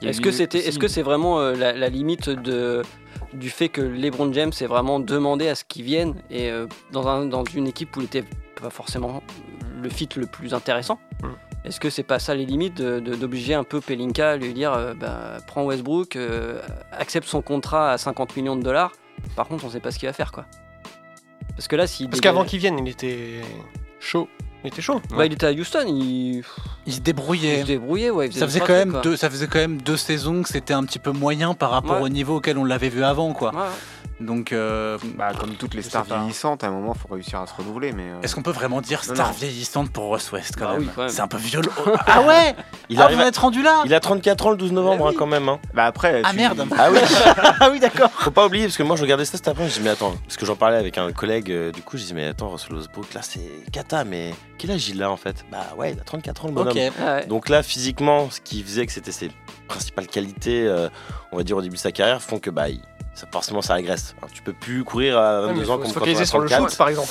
Y 0.00 0.06
a 0.06 0.10
Est-ce 0.10 0.20
que 0.20 0.30
c'était, 0.32 0.58
est-ce 0.58 0.78
que 0.78 0.88
c'est 0.88 1.02
vraiment 1.02 1.40
euh, 1.40 1.54
la, 1.54 1.72
la 1.72 1.88
limite 1.88 2.28
de 2.30 2.82
du 3.32 3.50
fait 3.50 3.68
que 3.68 3.80
LeBron 3.80 4.32
James 4.32 4.52
est 4.60 4.66
vraiment 4.66 5.00
demandé 5.00 5.48
à 5.48 5.54
ce 5.54 5.64
qu'il 5.64 5.84
vienne 5.84 6.14
et 6.30 6.50
euh, 6.50 6.66
dans, 6.92 7.06
un, 7.08 7.26
dans 7.26 7.44
une 7.44 7.66
équipe 7.66 7.96
où 7.96 8.00
il 8.00 8.06
était 8.06 8.24
pas 8.60 8.70
forcément 8.70 9.22
le 9.82 9.88
fit 9.88 10.08
le 10.16 10.26
plus 10.26 10.54
intéressant? 10.54 10.98
Mm. 11.22 11.28
Est-ce 11.64 11.80
que 11.80 11.88
c'est 11.88 12.02
pas 12.02 12.18
ça 12.18 12.34
les 12.34 12.44
limites 12.44 12.80
d'obliger 12.82 13.54
un 13.54 13.64
peu 13.64 13.80
Pelinka 13.80 14.32
à 14.32 14.36
lui 14.36 14.52
dire 14.52 14.72
euh, 14.74 14.92
bah, 14.94 15.38
prends 15.46 15.64
Westbrook, 15.64 16.16
euh, 16.16 16.60
accepte 16.92 17.26
son 17.26 17.40
contrat 17.40 17.92
à 17.92 17.98
50 17.98 18.36
millions 18.36 18.56
de 18.56 18.62
dollars. 18.62 18.92
Par 19.36 19.46
contre, 19.48 19.64
on 19.64 19.70
sait 19.70 19.80
pas 19.80 19.90
ce 19.90 19.98
qu'il 19.98 20.08
va 20.08 20.12
faire 20.12 20.32
quoi. 20.32 20.46
Parce 21.56 21.68
que 21.68 21.76
là, 21.76 21.86
s'il 21.86 22.08
Parce 22.08 22.20
qu'avant 22.20 22.44
qu'il 22.44 22.58
vienne, 22.58 22.78
il 22.78 22.88
était 22.88 23.40
chaud. 24.00 24.28
Il 24.64 24.68
était 24.68 24.80
chaud. 24.82 25.00
bah, 25.14 25.26
il 25.26 25.32
était 25.34 25.46
à 25.46 25.52
Houston, 25.52 25.84
il, 25.86 26.42
Il 26.86 26.92
se 26.92 26.98
il 26.98 27.02
débrouillait. 27.02 27.60
se 27.60 27.66
débrouillait, 27.66 28.10
ouais. 28.10 28.28
il 28.28 28.32
Ça 28.32 28.46
faisait, 28.46 28.60
quand 28.60 28.68
même 28.72 28.92
trucs, 28.92 29.04
deux, 29.04 29.16
ça 29.16 29.28
faisait 29.28 29.46
quand 29.46 29.58
même 29.58 29.80
deux 29.82 29.98
saisons 29.98 30.42
que 30.42 30.48
c'était 30.48 30.72
un 30.72 30.84
petit 30.84 30.98
peu 30.98 31.12
moyen 31.12 31.52
par 31.54 31.70
rapport 31.70 31.96
Ouais. 31.98 32.02
au 32.04 32.08
niveau 32.08 32.36
auquel 32.36 32.56
on 32.56 32.64
l'avait 32.64 32.88
vu 32.88 33.04
avant. 33.04 33.34
quoi. 33.34 33.54
Ouais. 33.54 33.60
Donc, 34.24 34.52
euh, 34.52 34.98
Bah, 35.16 35.32
comme 35.38 35.54
toutes 35.54 35.74
les 35.74 35.82
stars 35.82 36.04
vieillissantes, 36.04 36.64
à 36.64 36.68
un 36.68 36.70
moment, 36.70 36.94
il 36.96 37.00
faut 37.00 37.12
réussir 37.14 37.40
à 37.40 37.46
se 37.46 37.54
renouveler. 37.54 37.92
Mais 37.92 38.04
euh, 38.04 38.20
est-ce 38.22 38.34
qu'on 38.34 38.42
peut 38.42 38.50
vraiment 38.50 38.80
dire 38.80 39.04
star 39.04 39.28
non. 39.28 39.32
vieillissante 39.32 39.90
pour 39.90 40.04
Ross 40.04 40.32
West 40.32 40.54
quand 40.58 40.64
Bah 40.66 40.72
même 40.72 40.82
oui, 40.82 40.88
quand 40.94 41.02
même. 41.02 41.10
C'est 41.10 41.20
un 41.20 41.28
peu 41.28 41.36
violent. 41.36 41.70
ah 42.06 42.22
ouais 42.22 42.54
Il, 42.88 43.00
Ah, 43.00 43.04
arrive 43.04 43.20
à- 43.20 43.26
êtes 43.28 43.36
rendu 43.38 43.62
là 43.62 43.82
il 43.86 43.94
a 43.94 44.00
34 44.00 44.46
ans 44.46 44.50
le 44.50 44.56
12 44.56 44.72
novembre 44.72 45.06
Eh 45.10 45.14
hein, 45.14 45.16
quand 45.18 45.26
même. 45.26 45.48
hein. 45.48 45.58
bah 45.72 45.84
après. 45.86 46.20
Ah 46.24 46.30
tu- 46.30 46.36
merde 46.36 46.66
Ah 46.78 46.88
oui 46.92 46.98
Ah 47.60 47.68
oui, 47.70 47.80
d'accord. 47.80 48.10
Faut 48.10 48.30
pas 48.30 48.46
oublier, 48.46 48.64
parce 48.66 48.76
que 48.76 48.82
moi 48.82 48.96
je 48.96 49.02
regardais 49.02 49.24
ça 49.24 49.36
cet 49.38 49.48
après, 49.48 49.68
je 49.68 49.74
dis 49.74 49.80
mais 49.80 49.90
attends, 49.90 50.14
parce 50.24 50.36
que 50.36 50.44
j'en 50.46 50.56
parlais 50.56 50.76
avec 50.76 50.98
un 50.98 51.10
collègue, 51.12 51.50
euh, 51.50 51.72
du 51.72 51.82
coup 51.82 51.96
je 51.96 52.04
dis 52.04 52.14
mais 52.14 52.26
attends, 52.26 52.50
Russell 52.50 52.74
Westbrook 52.74 53.14
là 53.14 53.20
c'est 53.22 53.48
Kata, 53.72 54.04
mais 54.04 54.34
quel 54.58 54.70
âge 54.72 54.88
il 54.88 55.02
a 55.02 55.10
en 55.10 55.16
fait? 55.16 55.44
Bah 55.50 55.66
ouais, 55.76 55.92
il 55.92 56.00
a 56.00 56.04
34 56.04 56.44
ans 56.44 56.48
le 56.48 56.54
bonhomme. 56.54 56.76
Ouais. 56.76 57.26
Donc 57.26 57.48
là 57.48 57.62
physiquement, 57.62 58.28
ce 58.30 58.40
qui 58.40 58.62
faisait 58.62 58.84
que 58.86 58.92
c'était 58.92 59.12
ses 59.12 59.30
principales 59.68 60.06
qualités, 60.06 60.66
euh, 60.66 60.88
on 61.34 61.36
va 61.36 61.44
dire 61.44 61.56
au 61.56 61.62
début 61.62 61.76
de 61.76 61.80
sa 61.80 61.92
carrière, 61.92 62.22
font 62.22 62.38
que 62.38 62.48
bah 62.50 62.68
il- 62.68 62.80
ça, 63.14 63.26
forcément 63.30 63.62
ça 63.62 63.74
régresse. 63.74 64.14
Alors, 64.18 64.30
tu 64.32 64.42
peux 64.42 64.52
plus 64.52 64.82
courir 64.84 65.18
à 65.18 65.42
Ouais, 65.42 65.52
mais 65.52 65.60
22 65.60 65.64
faut 65.64 65.70
ans 65.72 65.74
se 65.74 65.82
comme 65.82 65.82
quand 65.82 65.88
on 65.90 65.92
focaliser 66.00 66.22
a 66.22 66.26
sur 66.26 66.38
le 66.40 66.48
34. 66.48 66.70
shoot, 66.70 66.78
par 66.78 66.88
exemple. 66.88 67.08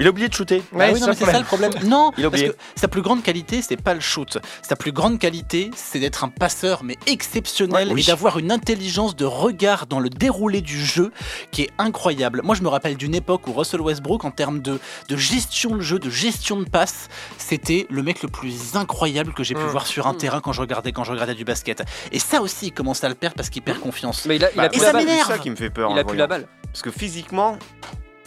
Il 0.00 0.06
a 0.06 0.10
oublié 0.10 0.28
de 0.28 0.34
shooter. 0.34 0.62
Bah 0.72 0.78
Ouais, 0.78 0.92
oui, 0.94 1.00
mais 1.06 1.14
c'est 1.14 1.24
ça 1.24 1.38
le 1.38 1.44
problème. 1.44 1.72
Non, 1.84 2.10
Il 2.18 2.24
a 2.26 2.30
parce 2.30 2.42
que 2.42 2.56
sa 2.76 2.88
plus 2.88 3.02
grande 3.02 3.22
qualité, 3.22 3.62
c'est 3.62 3.80
pas 3.80 3.94
le 3.94 4.00
shoot. 4.00 4.38
Sa 4.62 4.76
plus 4.76 4.92
grande 4.92 5.18
qualité, 5.18 5.70
c'est 5.76 5.98
d'être 6.00 6.24
un 6.24 6.28
passeur, 6.28 6.84
mais 6.84 6.96
exceptionnel, 7.06 7.88
Ouais, 7.88 7.94
oui. 7.94 8.00
et 8.02 8.04
d'avoir 8.04 8.38
une 8.38 8.52
intelligence 8.52 9.16
de 9.16 9.24
regard 9.24 9.86
dans 9.86 10.00
le 10.00 10.10
déroulé 10.10 10.60
du 10.60 10.84
jeu 10.84 11.12
qui 11.50 11.62
est 11.62 11.70
incroyable. 11.78 12.40
Moi, 12.44 12.54
je 12.54 12.62
me 12.62 12.68
rappelle 12.68 12.96
d'une 12.96 13.14
époque 13.14 13.46
où 13.48 13.52
Russell 13.52 13.80
Westbrook, 13.80 14.24
en 14.24 14.30
termes 14.30 14.60
de, 14.60 14.78
de 15.08 15.16
gestion 15.16 15.76
de 15.76 15.80
jeu, 15.80 15.98
de 15.98 16.10
gestion 16.10 16.60
de 16.60 16.68
passe, 16.68 17.08
c'était 17.38 17.86
le 17.90 18.02
mec 18.02 18.22
le 18.22 18.28
plus 18.28 18.76
incroyable 18.76 19.32
que 19.34 19.42
j'ai 19.44 19.54
pu 19.54 19.62
Mm. 19.62 19.66
voir 19.68 19.86
sur 19.86 20.06
un 20.06 20.12
Mm. 20.12 20.18
terrain 20.18 20.40
quand 20.40 20.52
je 20.52 20.60
regardais 20.60 20.92
quand 20.92 21.04
je 21.04 21.12
regardais 21.12 21.34
du 21.34 21.44
basket. 21.44 21.82
Et 22.12 22.18
ça 22.18 22.40
aussi, 22.40 22.66
il 22.66 22.72
commence 22.72 23.02
à 23.04 23.08
le 23.08 23.14
perdre 23.14 23.36
parce 23.36 23.50
qu'il 23.50 23.62
perd 23.62 23.80
confiance. 23.80 24.24
Mais 24.26 24.36
il 24.36 24.44
a, 24.44 24.50
il 24.50 24.56
Bah, 24.56 24.62
a 24.64 24.66
Et 24.66 24.68
plus 24.70 24.80
ça 24.80 24.86
la 24.86 24.92
balle. 24.92 25.04
m'énerve. 25.06 25.26
C'est 25.26 25.32
ça 25.34 25.38
qui 25.38 25.50
me 25.50 25.56
fait 25.56 25.70
peur. 25.70 25.90
Il 25.92 25.98
a 25.98 26.04
plus 26.04 26.16
la 26.16 26.26
balle. 26.26 26.46
Parce 26.72 26.82
que 26.82 26.90
physiquement, 26.90 27.56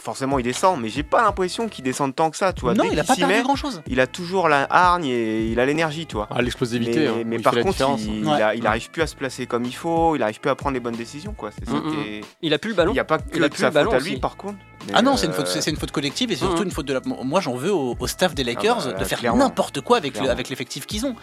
forcément, 0.08 0.38
il 0.38 0.42
descend, 0.42 0.80
mais 0.80 0.88
j'ai 0.88 1.02
pas 1.02 1.22
l'impression 1.22 1.68
qu'il 1.68 1.84
descende 1.84 2.14
tant 2.16 2.30
que 2.30 2.36
ça. 2.38 2.54
Tu 2.54 2.62
vois. 2.62 2.72
non, 2.72 2.84
Dès 2.84 2.92
il 2.94 2.98
a 3.00 3.04
pas 3.04 3.14
perdu 3.14 3.34
met, 3.34 3.42
grand 3.42 3.56
chose. 3.56 3.82
il 3.86 4.00
a 4.00 4.06
toujours 4.06 4.48
la 4.48 4.66
hargne 4.70 5.04
et 5.04 5.46
il 5.46 5.60
a 5.60 5.66
l'énergie, 5.66 6.06
tu 6.06 6.16
vois. 6.16 6.26
Ah, 6.30 6.40
l'explosivité, 6.40 7.00
mais 7.00 7.06
hein, 7.08 7.12
mais 7.26 7.38
par 7.40 7.54
contre, 7.54 7.76
il, 7.98 8.24
Ouais. 8.26 8.36
il 8.38 8.42
a- 8.42 8.54
il 8.54 8.66
arrive 8.66 8.90
plus 8.90 9.02
à 9.02 9.06
se 9.06 9.14
placer 9.16 9.46
comme 9.46 9.64
il 9.66 9.74
faut, 9.74 10.16
il 10.16 10.22
arrive 10.22 10.40
plus 10.40 10.50
à 10.50 10.54
prendre 10.54 10.72
les 10.74 10.80
bonnes 10.80 10.96
décisions, 10.96 11.34
quoi. 11.34 11.50
C'est 11.58 11.66
ça 11.68 11.76
Mm, 11.76 11.90
qui 11.90 11.96
mm. 11.96 12.00
est- 12.00 12.20
Il 12.40 12.54
a 12.54 12.58
plus 12.58 12.70
le 12.70 12.76
ballon. 12.76 12.92
Il 12.92 12.94
n'y 12.94 13.00
a 13.00 13.04
pas 13.04 13.18
que 13.18 13.36
Il 13.36 13.44
a 13.44 13.48
de 13.48 13.52
plus 13.52 13.60
sa 13.60 13.68
le 13.68 13.74
ballon 13.74 13.90
faute 13.90 14.00
à 14.00 14.02
lui, 14.02 14.12
aussi. 14.12 14.20
par 14.20 14.36
contre. 14.38 14.56
Mais, 14.86 14.92
Ah 14.94 15.02
non, 15.02 15.16
c'est 15.16 15.26
une 15.26 15.32
euh, 15.32 15.34
faute, 15.34 15.48
c'est 15.48 15.60
c'est 15.60 15.70
une 15.70 15.76
faute 15.76 15.90
collective 15.90 16.30
et 16.32 16.36
surtout 16.36 16.58
Mhm. 16.60 16.64
une 16.68 16.70
faute 16.70 16.86
de 16.86 16.94
la. 16.94 17.00
Moi, 17.04 17.40
j'en 17.40 17.54
veux 17.54 17.72
au, 17.72 17.96
au 17.98 18.06
staff 18.06 18.34
des 18.34 18.44
Lakers 18.44 18.86
bah, 18.86 18.92
de 18.94 19.04
faire 19.04 19.18
clairement. 19.18 19.38
n'importe 19.44 19.80
quoi 19.80 19.96
avec 19.98 20.18
le- 20.20 20.30
avec 20.30 20.48
l'effectif 20.48 20.86
qu'ils 20.86 21.04
ont. 21.04 21.14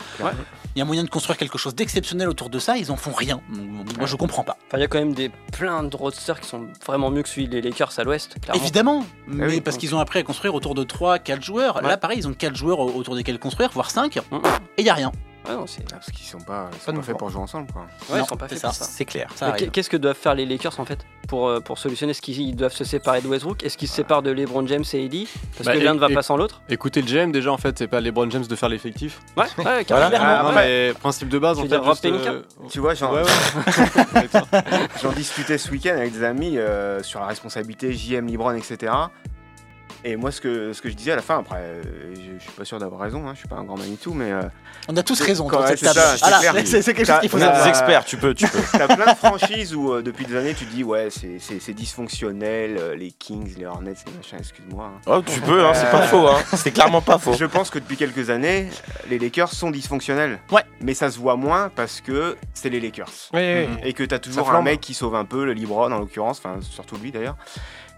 Il 0.75 0.79
y 0.79 0.81
a 0.81 0.85
moyen 0.85 1.03
de 1.03 1.09
construire 1.09 1.37
quelque 1.37 1.57
chose 1.57 1.73
d'exceptionnel 1.73 2.27
autour 2.29 2.49
de 2.49 2.59
ça, 2.59 2.77
ils 2.77 2.91
en 2.91 2.95
font 2.97 3.13
rien. 3.13 3.41
Moi, 3.49 4.05
je 4.05 4.15
comprends 4.17 4.43
pas. 4.43 4.57
Enfin, 4.67 4.77
il 4.77 4.81
y 4.81 4.83
a 4.83 4.87
quand 4.87 4.99
même 4.99 5.13
des 5.13 5.31
plein 5.53 5.83
de 5.83 5.95
roadsters 5.95 6.39
qui 6.41 6.47
sont 6.49 6.67
vraiment 6.85 7.09
mieux 7.09 7.23
que 7.23 7.29
celui 7.29 7.47
des 7.47 7.61
Lakers 7.61 7.97
à 7.97 8.03
l'Ouest, 8.03 8.35
clairement. 8.41 8.61
Évidemment, 8.61 9.05
mais 9.27 9.45
oui, 9.47 9.61
parce 9.61 9.75
donc. 9.77 9.81
qu'ils 9.81 9.95
ont 9.95 9.99
appris 9.99 10.19
à 10.19 10.23
construire 10.23 10.53
autour 10.53 10.75
de 10.75 10.83
3 10.83 11.17
4 11.19 11.41
joueurs. 11.41 11.81
Là, 11.81 11.97
pareil, 11.97 12.17
ils 12.19 12.27
ont 12.27 12.33
4 12.33 12.55
joueurs 12.55 12.79
au- 12.79 12.91
autour 12.91 13.15
desquels 13.15 13.39
construire, 13.39 13.71
voire 13.71 13.89
5 13.89 14.17
Mhm. 14.31 14.41
et 14.77 14.81
il 14.81 14.85
y 14.85 14.89
a 14.89 14.93
rien. 14.93 15.11
Ouais, 15.47 15.55
non, 15.55 15.67
c'est- 15.67 15.83
Ah, 15.87 15.95
Parce 15.95 16.11
qu'ils 16.11 16.25
sont 16.25 16.39
pas, 16.39 16.69
ils 16.73 16.79
sont 16.79 16.91
Pas 16.91 16.97
pas, 16.97 17.03
faits 17.03 17.17
pour 17.17 17.29
jouer 17.29 17.41
ensemble, 17.41 17.71
quoi. 17.71 17.83
ouais, 18.09 18.17
Non, 18.17 18.23
ils 18.23 18.27
sont 18.27 18.35
pas 18.35 18.45
c'est 18.47 18.55
faits 18.55 18.61
ça. 18.61 18.67
pour 18.69 18.75
ça. 18.77 18.85
C'est 18.85 19.05
clair. 19.05 19.27
Qu'est-ce 19.71 19.89
que 19.89 19.97
doivent 19.97 20.15
faire 20.17 20.35
les 20.35 20.45
Lakers 20.45 20.79
en 20.79 20.85
fait 20.85 20.99
pour, 21.27 21.47
euh, 21.47 21.59
pour 21.59 21.77
solutionner 21.77 22.11
Est-ce 22.11 22.21
qu'ils 22.21 22.55
doivent 22.55 22.73
se 22.73 22.83
séparer 22.83 23.21
de 23.21 23.27
Westbrook? 23.27 23.63
Est-ce 23.63 23.77
qu'ils 23.77 23.87
se 23.87 23.95
séparent 23.95 24.21
de 24.23 24.31
LeBron 24.31 24.65
James 24.67 24.83
et 24.93 25.05
AD 25.05 25.27
Parce 25.57 25.65
Bah, 25.67 25.73
que 25.73 25.79
l'un 25.79 25.91
et- 25.91 25.95
ne 25.95 25.99
va 25.99 26.09
et- 26.09 26.13
pas 26.13 26.21
sans 26.23 26.37
l'autre? 26.37 26.61
Écoutez 26.69 27.01
le 27.01 27.07
GM 27.07 27.31
déjà 27.31 27.51
en 27.51 27.57
fait, 27.57 27.77
c'est 27.77 27.87
pas 27.87 28.01
LeBron 28.01 28.29
James 28.29 28.45
de 28.45 28.55
faire 28.55 28.69
l'effectif. 28.69 29.19
Ouais, 29.37 29.43
ouais, 29.43 29.49
Voilà. 29.63 29.83
carrément. 29.83 30.15
Ah, 30.19 30.43
Non, 30.43 30.49
après- 30.49 30.67
mais 30.89 30.93
principe 30.93 31.29
de 31.29 31.39
base 31.39 31.57
Tu 31.57 31.63
en 31.65 31.67
fait. 31.67 31.83
juste, 31.89 32.05
euh, 32.05 32.41
Tu 32.69 32.79
vois, 32.79 32.93
j'en 32.93 33.13
Ouais, 33.13 33.21
ouais. 33.21 33.25
j'en 35.01 35.11
discutais 35.11 35.57
ce 35.57 35.69
week-end 35.71 35.95
avec 35.95 36.13
des 36.13 36.23
amis 36.23 36.57
euh, 36.57 37.01
sur 37.03 37.19
la 37.19 37.27
responsabilité 37.27 37.93
JM, 37.93 38.27
Libron, 38.27 38.51
etc. 38.51 38.91
Et 40.07 40.17
moi, 40.17 40.31
ce 40.31 40.39
que, 40.39 40.71
ce 40.71 40.83
que 40.83 40.89
je 40.89 40.93
disais 40.93 41.13
à 41.13 41.15
la 41.15 41.23
fin, 41.23 41.39
après, 41.39 41.57
euh, 41.57 41.81
je, 42.13 42.37
je 42.37 42.43
suis 42.43 42.51
pas 42.51 42.63
sûr 42.63 42.77
d'avoir 42.77 43.01
raison, 43.01 43.27
hein, 43.27 43.31
je 43.33 43.39
suis 43.39 43.47
pas 43.47 43.55
un 43.55 43.63
grand 43.63 43.75
Manitou, 43.75 44.13
mais 44.13 44.31
euh, 44.31 44.43
On 44.87 44.95
a 44.95 45.01
tous 45.01 45.19
raison 45.19 45.47
quand- 45.47 45.65
cette 45.65 45.79
c'est 45.79 45.85
table. 45.85 45.99
quelque 46.55 47.05
chose 47.05 47.19
qu'il 47.21 47.29
faut 47.29 47.37
Bah, 47.39 47.47
des 47.47 47.53
savoir. 47.55 47.67
experts, 47.67 48.05
tu 48.05 48.17
peux, 48.17 48.35
tu 48.35 48.47
peux. 48.47 48.59
t'as 48.71 48.85
plein 48.95 49.11
de 49.11 49.17
franchises 49.17 49.73
où 49.73 49.91
euh, 49.93 50.03
depuis 50.03 50.25
des 50.25 50.35
années 50.35 50.53
tu 50.53 50.67
te 50.67 50.71
dis 50.71 50.83
ouais, 50.83 51.07
c'est- 51.09 51.73
dysfonctionnel, 51.73 52.77
euh, 52.79 52.95
les 52.95 53.11
Kings, 53.11 53.55
les 53.57 53.65
Hornets, 53.65 53.95
les 54.05 54.13
machins, 54.15 54.37
excuse-moi. 54.37 54.91
hein. 54.95 55.01
Oh, 55.07 55.21
tu 55.25 55.41
peux, 55.41 55.65
hein, 55.65 55.73
c'est 55.73 55.89
pas 55.89 56.03
faux, 56.03 56.27
hein. 56.27 56.37
c'est 56.53 56.71
clairement 56.71 57.01
pas 57.01 57.17
faux. 57.17 57.33
Je 57.33 57.45
pense 57.45 57.71
que 57.71 57.79
depuis 57.79 57.97
quelques 57.97 58.29
années, 58.29 58.69
les 59.09 59.17
Lakers 59.17 59.51
sont 59.53 59.71
dysfonctionnels. 59.71 60.39
Ouais. 60.51 60.61
Mais 60.81 60.93
ça 60.93 61.09
se 61.09 61.17
voit 61.17 61.35
moins 61.35 61.69
parce 61.75 61.99
que 62.01 62.37
c'est 62.53 62.69
les 62.69 62.79
Lakers. 62.79 63.09
Oui, 63.33 63.39
oui. 63.41 63.67
Mhm. 63.67 63.77
Et 63.83 63.93
que 63.93 64.03
t'as 64.03 64.19
toujours 64.19 64.51
un 64.51 64.61
mec 64.61 64.81
qui 64.81 64.93
sauve 64.93 65.15
un 65.15 65.25
peu, 65.25 65.45
le 65.45 65.53
Libron 65.53 65.91
en 65.91 65.97
l'occurrence, 65.99 66.37
enfin 66.37 66.57
surtout 66.61 66.97
lui 66.97 67.11
d'ailleurs. 67.11 67.37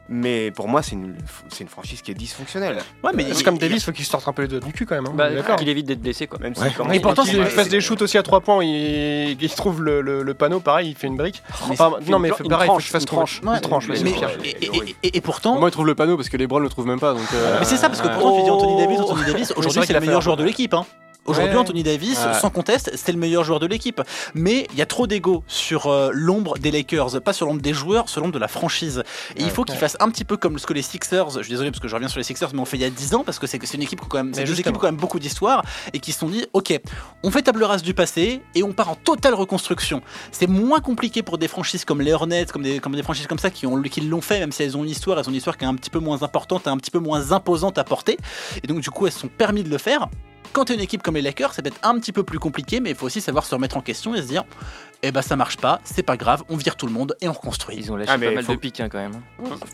Mais 0.09 0.51
pour 0.51 0.67
moi, 0.69 0.81
c'est 0.81 0.93
une, 0.93 1.15
c'est 1.49 1.63
une 1.63 1.69
franchise 1.69 2.01
qui 2.01 2.11
est 2.11 2.13
dysfonctionnelle. 2.13 2.77
Ouais, 3.03 3.11
mais 3.13 3.25
C'est 3.33 3.43
comme 3.43 3.57
Davis, 3.57 3.83
faut 3.83 3.91
qu'il 3.91 4.05
sorte 4.05 4.27
un 4.27 4.33
peu 4.33 4.43
les 4.43 4.47
doigts 4.47 4.59
du 4.61 4.71
cul 4.71 4.85
quand 4.85 4.95
même. 4.95 5.05
hein. 5.07 5.13
Bah, 5.13 5.29
D'accord. 5.29 5.57
qu'il 5.57 5.67
évite 5.67 5.85
d'être 5.85 5.99
blessé 6.01 6.27
quoi. 6.27 6.39
Même 6.39 6.55
si 6.55 6.61
Ouais. 6.61 6.71
quand 6.77 6.89
Et 6.91 6.99
pourtant, 6.99 7.25
s'il 7.25 7.39
il- 7.39 7.45
fasse 7.45 7.67
des 7.69 7.81
shoots 7.81 8.01
aussi 8.01 8.17
à 8.17 8.23
3 8.23 8.39
points, 8.41 8.63
il, 8.63 9.37
il 9.41 9.49
trouve 9.49 9.81
le, 9.83 10.01
le- 10.01 10.23
le 10.23 10.33
panneau, 10.33 10.59
pareil, 10.61 10.89
il 10.91 10.95
fait 10.95 11.07
une 11.07 11.17
brique. 11.17 11.43
Mais 11.67 11.73
Enfin, 11.73 11.91
c'est- 12.01 12.09
non, 12.11 12.19
mais 12.19 12.29
une 12.29 12.35
fait 12.35 12.43
tranche, 12.43 12.49
pareil, 12.49 12.67
il 12.67 12.71
faut 12.71 12.75
une 12.77 12.81
qu'il 12.83 12.91
fasse 12.91 13.05
tranche. 13.05 13.41
une 13.43 13.59
tranche. 13.61 13.87
mais, 13.89 13.95
c'est 13.97 14.03
pire. 14.05 14.29
et, 14.43 14.49
et- 14.65 14.95
et- 15.03 15.17
et 15.17 15.21
pourtant, 15.21 15.59
Moi 15.59 15.67
il 15.67 15.71
trouve 15.71 15.85
le 15.87 15.95
panneau 15.95 16.15
parce 16.15 16.29
que 16.29 16.37
LeBron 16.37 16.59
le 16.59 16.69
trouve 16.69 16.87
même 16.87 16.99
pas 16.99 17.13
donc. 17.13 17.21
euh, 17.33 17.57
mais 17.59 17.65
c'est 17.65 17.77
ça 17.77 17.89
parce 17.89 18.01
que 18.01 18.07
ouais. 18.07 18.13
pourtant 18.13 18.37
tu 18.37 18.43
dis 18.43 18.49
Anthony. 18.49 18.77
Davis, 18.77 18.99
Anthony 18.99 19.25
Davis. 19.25 19.53
Aujourd'hui, 19.57 19.81
c'est 19.85 19.93
le 19.93 19.99
meilleur 19.99 20.21
joueur 20.21 20.37
de 20.37 20.43
l'équipe. 20.43 20.73
hein. 20.73 20.85
Aujourd'hui, 21.27 21.53
Ouais. 21.53 21.57
Anthony 21.59 21.83
Davis, 21.83 22.17
Ouais. 22.19 22.33
sans 22.39 22.49
conteste, 22.49 22.91
c'est 22.95 23.11
le 23.11 23.17
meilleur 23.17 23.43
joueur 23.43 23.59
de 23.59 23.67
l'équipe. 23.67 24.01
Mais 24.33 24.67
il 24.71 24.77
y 24.79 24.81
a 24.81 24.85
trop 24.85 25.07
d'ego 25.07 25.43
sur 25.47 25.87
euh, 25.87 26.09
l'ombre 26.13 26.57
des 26.57 26.71
Lakers, 26.71 27.21
pas 27.21 27.33
sur 27.33 27.45
l'ombre 27.45 27.61
des 27.61 27.73
joueurs, 27.73 28.09
sur 28.09 28.21
l'ombre 28.21 28.33
de 28.33 28.39
la 28.39 28.47
franchise. 28.47 29.03
Et 29.35 29.43
il 29.43 29.49
faut 29.49 29.63
qu'ils 29.63 29.77
fassent 29.77 29.97
un 29.99 30.09
petit 30.09 30.23
peu 30.25 30.37
comme 30.37 30.57
ce 30.57 30.65
que 30.65 30.73
les 30.73 30.81
Sixers, 30.81 31.29
je 31.31 31.41
suis 31.41 31.51
désolé 31.51 31.69
parce 31.71 31.79
que 31.81 31.87
je 31.87 31.93
reviens 31.95 32.07
sur 32.07 32.17
les 32.19 32.23
Sixers, 32.23 32.49
mais 32.53 32.59
on 32.59 32.65
fait 32.65 32.77
il 32.77 32.81
y 32.81 32.85
a 32.85 32.89
10 32.89 33.13
ans 33.15 33.23
parce 33.23 33.39
que 33.39 33.47
c'est 33.47 33.57
une 33.73 33.81
équipe 33.81 33.99
qui 33.99 34.05
a 34.05 34.09
quand 34.09 34.17
même, 34.17 34.31
deux 34.31 34.39
équipes 34.41 34.47
justement. 34.55 34.71
qui 34.73 34.77
ont 34.77 34.81
quand 34.81 34.87
même 34.87 34.95
beaucoup 34.97 35.19
d'histoire 35.19 35.63
et 35.93 35.99
qui 35.99 36.11
se 36.13 36.19
sont 36.19 36.29
dit, 36.29 36.45
ok, 36.53 36.79
on 37.23 37.31
fait 37.31 37.41
table 37.41 37.63
rase 37.63 37.83
du 37.83 37.93
passé 37.93 38.41
et 38.55 38.63
on 38.63 38.71
part 38.73 38.89
en 38.89 38.95
totale 38.95 39.33
reconstruction. 39.33 40.01
C'est 40.31 40.47
moins 40.47 40.79
compliqué 40.79 41.23
pour 41.23 41.37
des 41.37 41.47
franchises 41.47 41.83
comme 41.85 42.01
les 42.01 42.13
Hornets, 42.13 42.45
comme 42.45 42.63
des, 42.63 42.79
comme 42.79 42.95
des 42.95 43.03
franchises 43.03 43.27
comme 43.27 43.39
ça 43.39 43.49
qui 43.49 43.65
ont 43.67 43.81
qui 43.81 44.01
l'ont 44.01 44.21
fait, 44.21 44.39
même 44.39 44.51
si 44.51 44.63
elles 44.63 44.75
ont 44.77 44.83
une 44.83 44.89
histoire, 44.89 45.19
elles 45.19 45.25
ont 45.27 45.31
une 45.31 45.35
histoire 45.37 45.57
qui 45.57 45.65
est 45.65 45.67
un 45.67 45.75
petit 45.75 45.89
peu 45.89 45.99
moins 45.99 46.23
importante, 46.23 46.67
un 46.67 46.77
petit 46.77 46.91
peu 46.91 46.99
moins 46.99 47.31
imposante 47.31 47.77
à 47.77 47.83
porter. 47.83 48.17
Et 48.63 48.67
donc 48.67 48.79
du 48.79 48.89
coup, 48.89 49.05
elles 49.07 49.13
se 49.13 49.19
sont 49.19 49.27
permis 49.27 49.63
de 49.63 49.69
le 49.69 49.77
faire. 49.77 50.07
Quand 50.53 50.65
tu 50.65 50.73
une 50.73 50.79
équipe 50.79 51.03
comme 51.03 51.15
les 51.15 51.21
Lakers, 51.21 51.53
c'est 51.53 51.61
peut-être 51.61 51.79
un 51.83 51.99
petit 51.99 52.11
peu 52.11 52.23
plus 52.23 52.39
compliqué, 52.39 52.79
mais 52.79 52.89
il 52.91 52.95
faut 52.95 53.05
aussi 53.05 53.21
savoir 53.21 53.45
se 53.45 53.53
remettre 53.53 53.77
en 53.77 53.81
question 53.81 54.15
et 54.15 54.21
se 54.21 54.27
dire, 54.27 54.43
eh 55.03 55.11
ben 55.11 55.21
ça 55.21 55.35
marche 55.35 55.57
pas, 55.57 55.79
c'est 55.83 56.01
pas 56.03 56.17
grave, 56.17 56.43
on 56.49 56.55
vire 56.57 56.75
tout 56.75 56.87
le 56.87 56.91
monde 56.93 57.15
et 57.21 57.27
on 57.29 57.33
reconstruit. 57.33 57.75
Ils 57.77 57.91
ont 57.91 57.95
lâché 57.95 58.11
Ah, 58.11 58.17
pas 58.17 58.31
mal 58.31 58.43
faut- 58.43 58.53
de 58.53 58.57
pics 58.57 58.79
hein, 58.79 58.89
quand 58.91 58.97
même. 58.97 59.11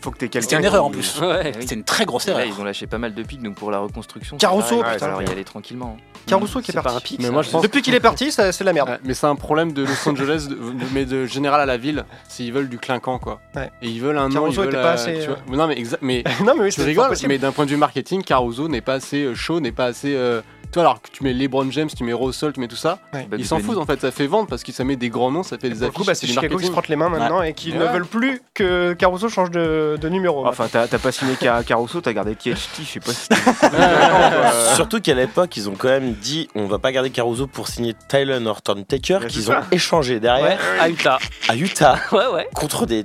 Faut 0.02 0.10
que 0.10 0.18
t'aies 0.18 0.40
C'est 0.42 0.56
une 0.56 0.64
erreur 0.64 0.84
en 0.84 0.90
plus. 0.90 1.18
Ouais. 1.20 1.52
Oui. 1.56 1.64
C'est 1.66 1.74
une 1.74 1.84
très 1.84 2.04
grosse 2.04 2.26
Là, 2.26 2.34
erreur. 2.34 2.44
ils 2.46 2.60
ont 2.60 2.64
lâché 2.64 2.86
pas 2.86 2.98
mal 2.98 3.14
de 3.14 3.22
pics, 3.22 3.42
donc 3.42 3.54
pour 3.54 3.70
la 3.70 3.78
reconstruction. 3.78 4.36
Caruso, 4.36 4.80
pareil, 4.80 4.94
putain. 4.96 5.06
alors 5.06 5.22
y 5.22 5.26
aller 5.30 5.44
tranquillement. 5.44 5.96
Caruso 6.26 6.60
qui 6.60 6.70
est 6.70 6.74
pas 6.74 6.80
un 6.80 6.82
parti. 6.82 7.02
pic. 7.14 7.18
Mais 7.20 7.26
ça. 7.26 7.32
moi, 7.32 7.42
je 7.42 7.50
pense- 7.50 7.62
Depuis 7.62 7.80
qu'il 7.82 7.94
est 7.94 8.00
parti, 8.00 8.30
c'est 8.32 8.58
de 8.58 8.64
la 8.64 8.72
merde. 8.72 8.88
Ouais, 8.90 8.98
mais 9.04 9.14
c'est 9.14 9.26
un 9.26 9.36
problème 9.36 9.72
de 9.72 9.82
Los 9.82 10.08
Angeles, 10.08 10.46
de- 10.50 10.58
mais 10.92 11.04
de 11.06 11.24
général 11.26 11.60
à 11.60 11.66
la 11.66 11.76
ville, 11.78 12.04
s'ils 12.28 12.52
veulent 12.52 12.68
du 12.68 12.78
clinquant 12.78 13.18
quoi. 13.18 13.40
Ouais. 13.56 13.70
Et 13.80 13.88
ils 13.88 14.00
veulent 14.00 14.18
un 14.18 14.28
nom, 14.28 14.46
ils 14.48 14.54
Caruso 14.54 14.60
veulent. 14.62 14.70
était 14.74 14.82
pas 14.82 14.90
euh, 14.90 14.94
assez, 14.94 15.14
tu 15.20 15.30
euh, 15.30 15.34
vois. 15.46 15.56
Non 15.56 15.66
mais 15.66 15.74
exa- 15.76 15.98
mais 16.02 16.22
non, 16.44 16.54
mais 16.54 16.64
oui, 16.64 16.72
c'est 16.72 17.26
mais 17.28 17.38
d'un 17.38 17.52
point 17.52 17.64
de 17.64 17.70
vue 17.70 17.76
marketing, 17.76 18.22
Caruso 18.22 18.68
n'est 18.68 18.80
pas 18.82 18.94
assez 18.94 19.24
euh, 19.24 19.34
chaud, 19.34 19.60
n'est 19.60 19.72
pas 19.72 19.86
assez. 19.86 20.14
Toi, 20.74 20.82
alors 20.82 21.00
que 21.00 21.08
tu 21.08 21.22
mets 21.22 21.32
LeBron 21.32 21.70
James, 21.70 21.88
tu 21.96 22.02
mets 22.02 22.12
Russell, 22.12 22.52
tu 22.52 22.58
mets 22.58 22.66
tout 22.66 22.74
ça, 22.74 22.98
Ouais. 23.12 23.28
Ils 23.38 23.46
s'en 23.46 23.60
foutent 23.60 23.78
en 23.78 23.86
fait, 23.86 24.00
ça 24.00 24.10
fait 24.10 24.26
vendre 24.26 24.48
parce 24.48 24.64
que 24.64 24.72
ça 24.72 24.82
met 24.82 24.96
des 24.96 25.08
grands 25.08 25.30
noms, 25.30 25.44
ça 25.44 25.56
fait 25.56 25.70
des 25.70 25.82
affiches. 25.84 25.94
coup, 25.94 26.04
bah, 26.04 26.14
c'est 26.16 26.26
Chicago 26.26 26.56
qui 26.58 26.66
se 26.66 26.72
frotte 26.72 26.88
les 26.88 26.96
mains 26.96 27.08
maintenant 27.08 27.42
et 27.42 27.52
qui 27.54 27.72
ne 27.72 27.84
veulent 27.84 28.04
plus 28.06 28.42
que 28.54 28.92
Caruso 28.94 29.28
change 29.28 29.52
de, 29.52 29.96
de 30.00 30.08
numéro. 30.08 30.44
Enfin, 30.46 30.66
t'as 30.70 30.88
t'as 30.88 30.98
pas 30.98 31.12
signé 31.12 31.36
Ca- 31.40 31.62
Caruso, 31.62 32.00
t'as 32.00 32.12
gardé 32.12 32.34
THT, 32.34 32.80
je 32.80 32.84
sais 32.84 32.98
pas 33.00 33.12
si. 33.12 33.28
Surtout 34.74 35.00
qu'à 35.00 35.14
l'époque, 35.14 35.56
ils 35.56 35.68
ont 35.68 35.74
quand 35.78 35.88
même 35.88 36.12
dit 36.14 36.48
on 36.56 36.66
va 36.66 36.78
pas 36.80 36.90
garder 36.90 37.10
Caruso 37.10 37.46
pour 37.46 37.68
signer 37.68 37.94
Tyler 38.08 38.40
Norton 38.40 38.84
Taker, 38.86 39.20
qu'ils 39.28 39.50
ont 39.52 39.56
échangé 39.70 40.18
derrière 40.18 40.58
Ouais, 40.58 40.80
à 40.80 40.88
Utah. 40.88 41.18
à 41.48 41.54
Utah 41.56 41.98
Ouais, 42.12 42.26
ouais. 42.34 42.48
contre 42.54 42.84
des. 42.86 43.04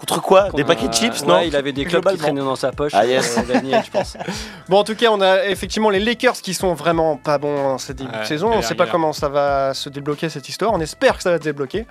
Contre 0.00 0.22
quoi 0.22 0.48
Des 0.50 0.64
paquets 0.64 0.88
de 0.88 0.94
chips, 0.94 1.20
ouais, 1.20 1.26
non 1.26 1.40
il 1.40 1.54
avait 1.54 1.72
des 1.72 1.84
clubs 1.84 2.06
qui 2.08 2.16
traînaient 2.16 2.40
dans 2.40 2.56
sa 2.56 2.72
poche. 2.72 2.92
Ah, 2.94 3.04
yes. 3.04 3.36
euh, 3.36 3.42
Daniel, 3.42 3.82
je 3.84 3.90
pense. 3.90 4.16
Bon, 4.68 4.78
en 4.78 4.84
tout 4.84 4.94
cas, 4.94 5.08
on 5.10 5.20
a 5.20 5.44
effectivement 5.46 5.90
les 5.90 6.00
Lakers 6.00 6.34
qui 6.40 6.54
sont 6.54 6.72
vraiment 6.74 7.16
pas 7.16 7.36
bons 7.38 7.72
en 7.74 7.78
cette 7.78 7.96
début 7.98 8.16
de 8.16 8.24
saison. 8.24 8.46
On 8.46 8.50
galère, 8.50 8.64
sait 8.68 8.74
pas 8.74 8.86
comment 8.86 9.12
ça 9.12 9.28
va 9.28 9.74
se 9.74 9.88
débloquer 9.88 10.28
cette 10.30 10.48
histoire. 10.48 10.72
On 10.72 10.80
espère 10.80 11.16
que 11.16 11.22
ça 11.22 11.30
va 11.32 11.36
se 11.38 11.42
débloquer. 11.42 11.86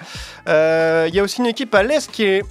Euh, 0.48 1.06
Il 1.10 1.14
y 1.14 1.20
a 1.20 1.24
aussi 1.24 1.40
une 1.40 1.46
équipe 1.48 1.74
à 1.76 1.84
l'Est 1.84 2.10
qui 2.12 2.24
est. 2.24 2.44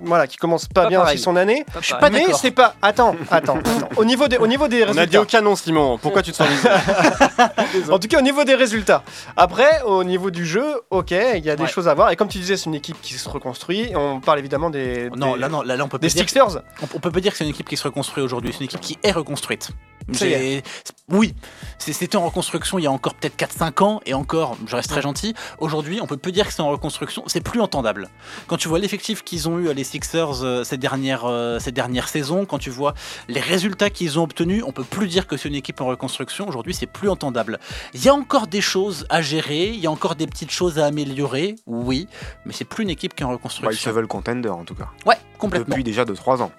Voilà, 0.00 0.26
qui 0.26 0.36
commence 0.36 0.66
pas, 0.68 0.82
Pas 0.82 0.88
bien 0.88 1.00
pareil. 1.00 1.14
aussi 1.16 1.22
son 1.24 1.34
année. 1.36 1.64
Pas 1.72 1.82
suis 1.82 1.94
pas 1.94 2.08
mais 2.10 2.26
c'est 2.34 2.50
pas. 2.52 2.74
Attends, 2.82 3.16
attends, 3.30 3.58
attends. 3.64 3.88
Au 3.96 4.04
niveau 4.04 4.28
des, 4.28 4.36
au 4.38 4.46
niveau 4.46 4.68
des 4.68 4.82
On 4.84 4.88
a 4.88 4.92
dit 4.92 4.98
résultats. 4.98 5.20
au 5.22 5.24
canon, 5.24 5.56
Simon. 5.56 5.98
Pourquoi 5.98 6.22
tu 6.22 6.30
te 6.32 6.36
sens 6.36 6.48
En 7.90 7.98
tout 7.98 8.08
cas, 8.08 8.18
au 8.18 8.22
niveau 8.22 8.44
des 8.44 8.54
résultats. 8.54 9.02
Après, 9.36 9.82
au 9.82 10.04
niveau 10.04 10.30
du 10.30 10.46
jeu, 10.46 10.80
ok, 10.90 11.10
il 11.10 11.44
y 11.44 11.50
a 11.50 11.56
des 11.56 11.62
Ouais. 11.64 11.68
choses 11.68 11.88
à 11.88 11.94
voir. 11.94 12.10
Et 12.10 12.16
comme 12.16 12.28
tu 12.28 12.38
disais, 12.38 12.56
c'est 12.56 12.66
une 12.66 12.74
équipe 12.74 13.00
qui 13.02 13.14
se 13.14 13.28
reconstruit. 13.28 13.90
On 13.96 14.20
parle 14.20 14.38
évidemment 14.38 14.70
des. 14.70 15.10
Non, 15.16 15.34
des- 15.34 15.40
là, 15.40 15.48
non, 15.48 15.62
là, 15.62 15.76
là, 15.76 15.84
on 15.84 15.88
peut 15.88 15.98
Des 15.98 16.08
pas 16.08 16.12
dire, 16.14 16.22
Sixers. 16.28 16.62
on, 16.82 16.86
on 16.94 17.00
peut 17.00 17.10
pas 17.10 17.20
dire 17.20 17.32
que 17.32 17.38
c'est 17.38 17.44
une 17.44 17.50
équipe 17.50 17.68
qui 17.68 17.76
se 17.76 17.84
reconstruit 17.84 18.22
aujourd'hui. 18.22 18.52
C'est 18.52 18.60
une 18.60 18.64
équipe 18.66 18.80
qui 18.80 18.98
est 19.02 19.12
reconstruite. 19.12 19.70
Ça 20.12 20.26
y 20.26 20.30
J'ai- 20.30 20.62
Oui, 21.10 21.34
c'était 21.78 22.16
en 22.16 22.24
reconstruction 22.26 22.78
il 22.78 22.82
y 22.82 22.86
a 22.86 22.90
encore 22.92 23.14
peut-être 23.14 23.36
4-5 23.36 23.80
ans, 23.82 24.00
et 24.04 24.12
encore, 24.12 24.56
je 24.66 24.76
reste 24.76 24.90
très 24.90 25.00
gentil. 25.00 25.34
Aujourd'hui, 25.58 26.00
on 26.02 26.06
peut 26.06 26.18
plus 26.18 26.32
dire 26.32 26.46
que 26.46 26.52
c'est 26.52 26.60
en 26.60 26.68
reconstruction, 26.68 27.22
c'est 27.26 27.40
plus 27.40 27.60
entendable. 27.62 28.10
Quand 28.46 28.58
tu 28.58 28.68
vois 28.68 28.78
l'effectif 28.78 29.24
qu'ils 29.24 29.48
ont 29.48 29.58
eu 29.58 29.70
à 29.70 29.72
les 29.72 29.84
Sixers 29.84 30.42
euh, 30.44 30.64
ces, 30.64 30.76
dernières, 30.76 31.24
euh, 31.24 31.58
ces 31.58 31.72
dernières 31.72 32.08
saisons, 32.08 32.44
quand 32.44 32.58
tu 32.58 32.68
vois 32.68 32.92
les 33.28 33.40
résultats 33.40 33.88
qu'ils 33.88 34.18
ont 34.18 34.24
obtenus, 34.24 34.62
on 34.66 34.72
peut 34.72 34.84
plus 34.84 35.08
dire 35.08 35.26
que 35.26 35.38
c'est 35.38 35.48
une 35.48 35.54
équipe 35.54 35.80
en 35.80 35.86
reconstruction. 35.86 36.46
Aujourd'hui, 36.46 36.74
c'est 36.74 36.86
plus 36.86 37.08
entendable. 37.08 37.58
Il 37.94 38.04
y 38.04 38.08
a 38.10 38.14
encore 38.14 38.46
des 38.46 38.60
choses 38.60 39.06
à 39.08 39.22
gérer, 39.22 39.68
il 39.68 39.80
y 39.80 39.86
a 39.86 39.90
encore 39.90 40.14
des 40.14 40.26
petites 40.26 40.50
choses 40.50 40.78
à 40.78 40.84
améliorer, 40.86 41.54
oui, 41.66 42.06
mais 42.44 42.52
c'est 42.52 42.64
plus 42.66 42.82
une 42.84 42.90
équipe 42.90 43.14
qui 43.14 43.22
est 43.22 43.26
en 43.26 43.28
Bah, 43.28 43.32
ils 43.32 43.36
reconstruction. 43.36 43.90
se 43.90 43.94
veulent 43.94 44.06
contender 44.08 44.48
en 44.50 44.64
tout 44.64 44.74
cas. 44.74 44.88
Ouais, 45.06 45.16
complètement. 45.38 45.70
Depuis 45.70 45.84
déjà 45.84 46.04
2-3 46.04 46.42
ans. 46.42 46.52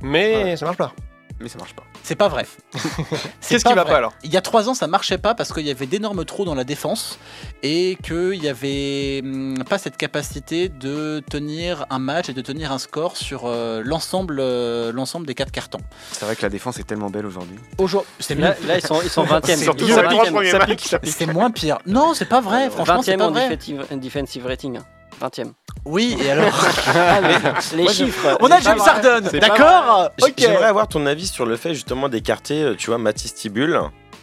Mais 0.00 0.56
ça 0.56 0.64
marche 0.66 0.78
pas. 0.78 0.92
Mais 1.40 1.48
ça 1.48 1.58
marche 1.58 1.74
pas. 1.74 1.82
C'est 2.06 2.14
pas 2.14 2.28
vrai. 2.28 2.46
C'est 3.40 3.56
Qu'est-ce 3.56 3.64
qui 3.64 3.74
va 3.74 3.84
pas 3.84 3.96
alors? 3.96 4.12
Il 4.22 4.32
y 4.32 4.36
a 4.36 4.40
trois 4.40 4.68
ans, 4.68 4.74
ça 4.74 4.86
marchait 4.86 5.18
pas 5.18 5.34
parce 5.34 5.52
qu'il 5.52 5.66
y 5.66 5.72
avait 5.72 5.86
d'énormes 5.86 6.24
trous 6.24 6.44
dans 6.44 6.54
la 6.54 6.62
défense 6.62 7.18
et 7.64 7.98
qu'il 8.00 8.34
y 8.40 8.48
avait 8.48 9.22
hum, 9.24 9.64
pas 9.68 9.76
cette 9.76 9.96
capacité 9.96 10.68
de 10.68 11.20
tenir 11.28 11.84
un 11.90 11.98
match 11.98 12.28
et 12.28 12.32
de 12.32 12.40
tenir 12.42 12.70
un 12.70 12.78
score 12.78 13.16
sur 13.16 13.46
euh, 13.46 13.82
l'ensemble 13.84 14.36
euh, 14.38 14.92
l'ensemble 14.92 15.26
des 15.26 15.34
quatre 15.34 15.50
cartons. 15.50 15.80
C'est 16.12 16.24
vrai 16.26 16.36
que 16.36 16.42
la 16.42 16.48
défense 16.48 16.78
est 16.78 16.84
tellement 16.84 17.10
belle 17.10 17.26
aujourd'hui. 17.26 17.56
Aujourd'hui, 17.78 18.08
c'est 18.20 18.36
mieux. 18.36 18.42
Là, 18.42 18.54
là, 18.68 18.76
ils 18.78 18.86
sont, 18.86 19.02
ils 19.02 19.10
sont 19.10 19.24
20e. 19.24 19.56
Surtout 19.64 19.84
Ils 19.86 19.92
sur 19.92 19.96
sont 19.96 20.02
les 20.02 20.08
trois 20.08 20.26
20e. 20.26 20.32
premiers 20.32 20.50
Ça 20.52 20.58
matchs. 20.58 20.68
pique, 20.68 20.86
ça 20.86 20.98
pique. 21.00 21.12
C'est 21.18 21.26
moins 21.26 21.50
pire. 21.50 21.78
Non, 21.86 22.14
c'est 22.14 22.28
pas 22.28 22.40
vrai. 22.40 22.70
Franchement, 22.70 23.02
c'est 23.02 23.16
20e 23.16 23.18
pas 23.18 23.26
en 23.26 23.32
vrai. 23.32 23.58
defensive 23.96 24.46
rating. 24.46 24.78
20e. 25.20 25.52
Oui, 25.84 26.16
et 26.20 26.30
alors 26.30 26.52
Les 27.76 27.84
Moi, 27.84 27.92
chiffres. 27.92 28.36
On 28.40 28.50
a 28.50 28.60
James. 28.60 28.78
Harden, 28.84 29.20
d'accord 29.38 30.10
Ok. 30.22 30.32
J'aimerais 30.38 30.64
avoir 30.64 30.88
ton 30.88 31.06
avis 31.06 31.26
sur 31.26 31.46
le 31.46 31.56
fait 31.56 31.74
justement 31.74 32.08
d'écarter, 32.08 32.62
euh, 32.62 32.74
tu 32.76 32.88
vois, 32.88 32.98
Mathis 32.98 33.34
Tibul, 33.34 33.80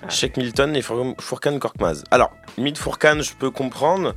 Sheik 0.10 0.36
Milton 0.38 0.76
et 0.76 0.82
Four- 0.82 1.16
Fourkan 1.22 1.58
Korkmaz. 1.60 2.04
Alors, 2.12 2.32
limite 2.58 2.78
Fourkan, 2.78 3.22
je 3.22 3.34
peux 3.34 3.50
comprendre. 3.50 4.14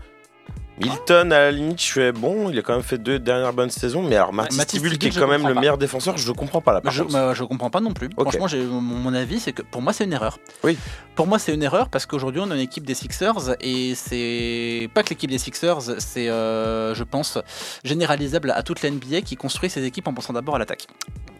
Milton, 0.79 1.33
à 1.33 1.39
la 1.41 1.51
limite, 1.51 1.79
je 1.81 1.85
suis 1.85 2.12
bon, 2.12 2.51
il 2.51 2.59
a 2.59 2.62
quand 2.62 2.75
même 2.75 2.83
fait 2.83 2.99
deux 2.99 3.19
dernières 3.19 3.53
bonnes 3.53 3.71
saisons, 3.71 4.03
mais 4.03 4.17
alors 4.17 4.33
Tibul, 4.67 4.99
qui 4.99 5.07
est 5.07 5.19
quand 5.19 5.27
même 5.27 5.47
le 5.47 5.55
pas. 5.55 5.61
meilleur 5.61 5.79
défenseur, 5.79 6.19
je 6.19 6.29
ne 6.29 6.35
comprends 6.35 6.61
pas 6.61 6.75
là. 6.75 6.81
Par 6.81 6.93
Je, 6.93 7.03
bah, 7.05 7.33
je 7.35 7.45
comprends 7.45 7.71
pas 7.71 7.81
non 7.81 7.93
plus. 7.93 8.11
Franchement, 8.19 8.47
j'ai- 8.47 8.65
mon, 8.65 8.81
mon 8.81 9.15
avis, 9.15 9.41
c'est 9.41 9.53
que 9.53 9.62
pour 9.62 9.81
moi, 9.81 9.93
c'est 9.93 10.05
une 10.05 10.12
erreur. 10.12 10.39
Oui. 10.65 10.77
Pour 11.15 11.27
moi, 11.27 11.39
c'est 11.39 11.55
une 11.55 11.62
erreur 11.62 11.89
parce 11.89 12.05
qu'aujourd'hui, 12.05 12.43
on 12.45 12.51
a 12.51 12.55
une 12.55 12.61
équipe 12.61 12.85
des 12.85 12.95
Sixers 12.95 13.57
et 13.61 13.95
c'est 13.95 14.91
pas 14.93 15.03
que 15.03 15.09
l'équipe 15.11 15.31
des 15.31 15.39
Sixers, 15.39 15.81
c'est, 15.99 16.29
euh, 16.29 16.95
je 16.95 17.05
pense, 17.05 17.39
généralisable 17.85 18.51
à 18.51 18.62
toute 18.62 18.83
la 18.83 18.91
NBA 18.91 19.23
qui 19.23 19.37
construit 19.37 19.71
ses 19.71 19.85
équipes 19.85 20.09
en 20.09 20.12
pensant 20.15 20.35
d'abord 20.35 20.57
à 20.57 20.59
l'attaque. 20.59 20.87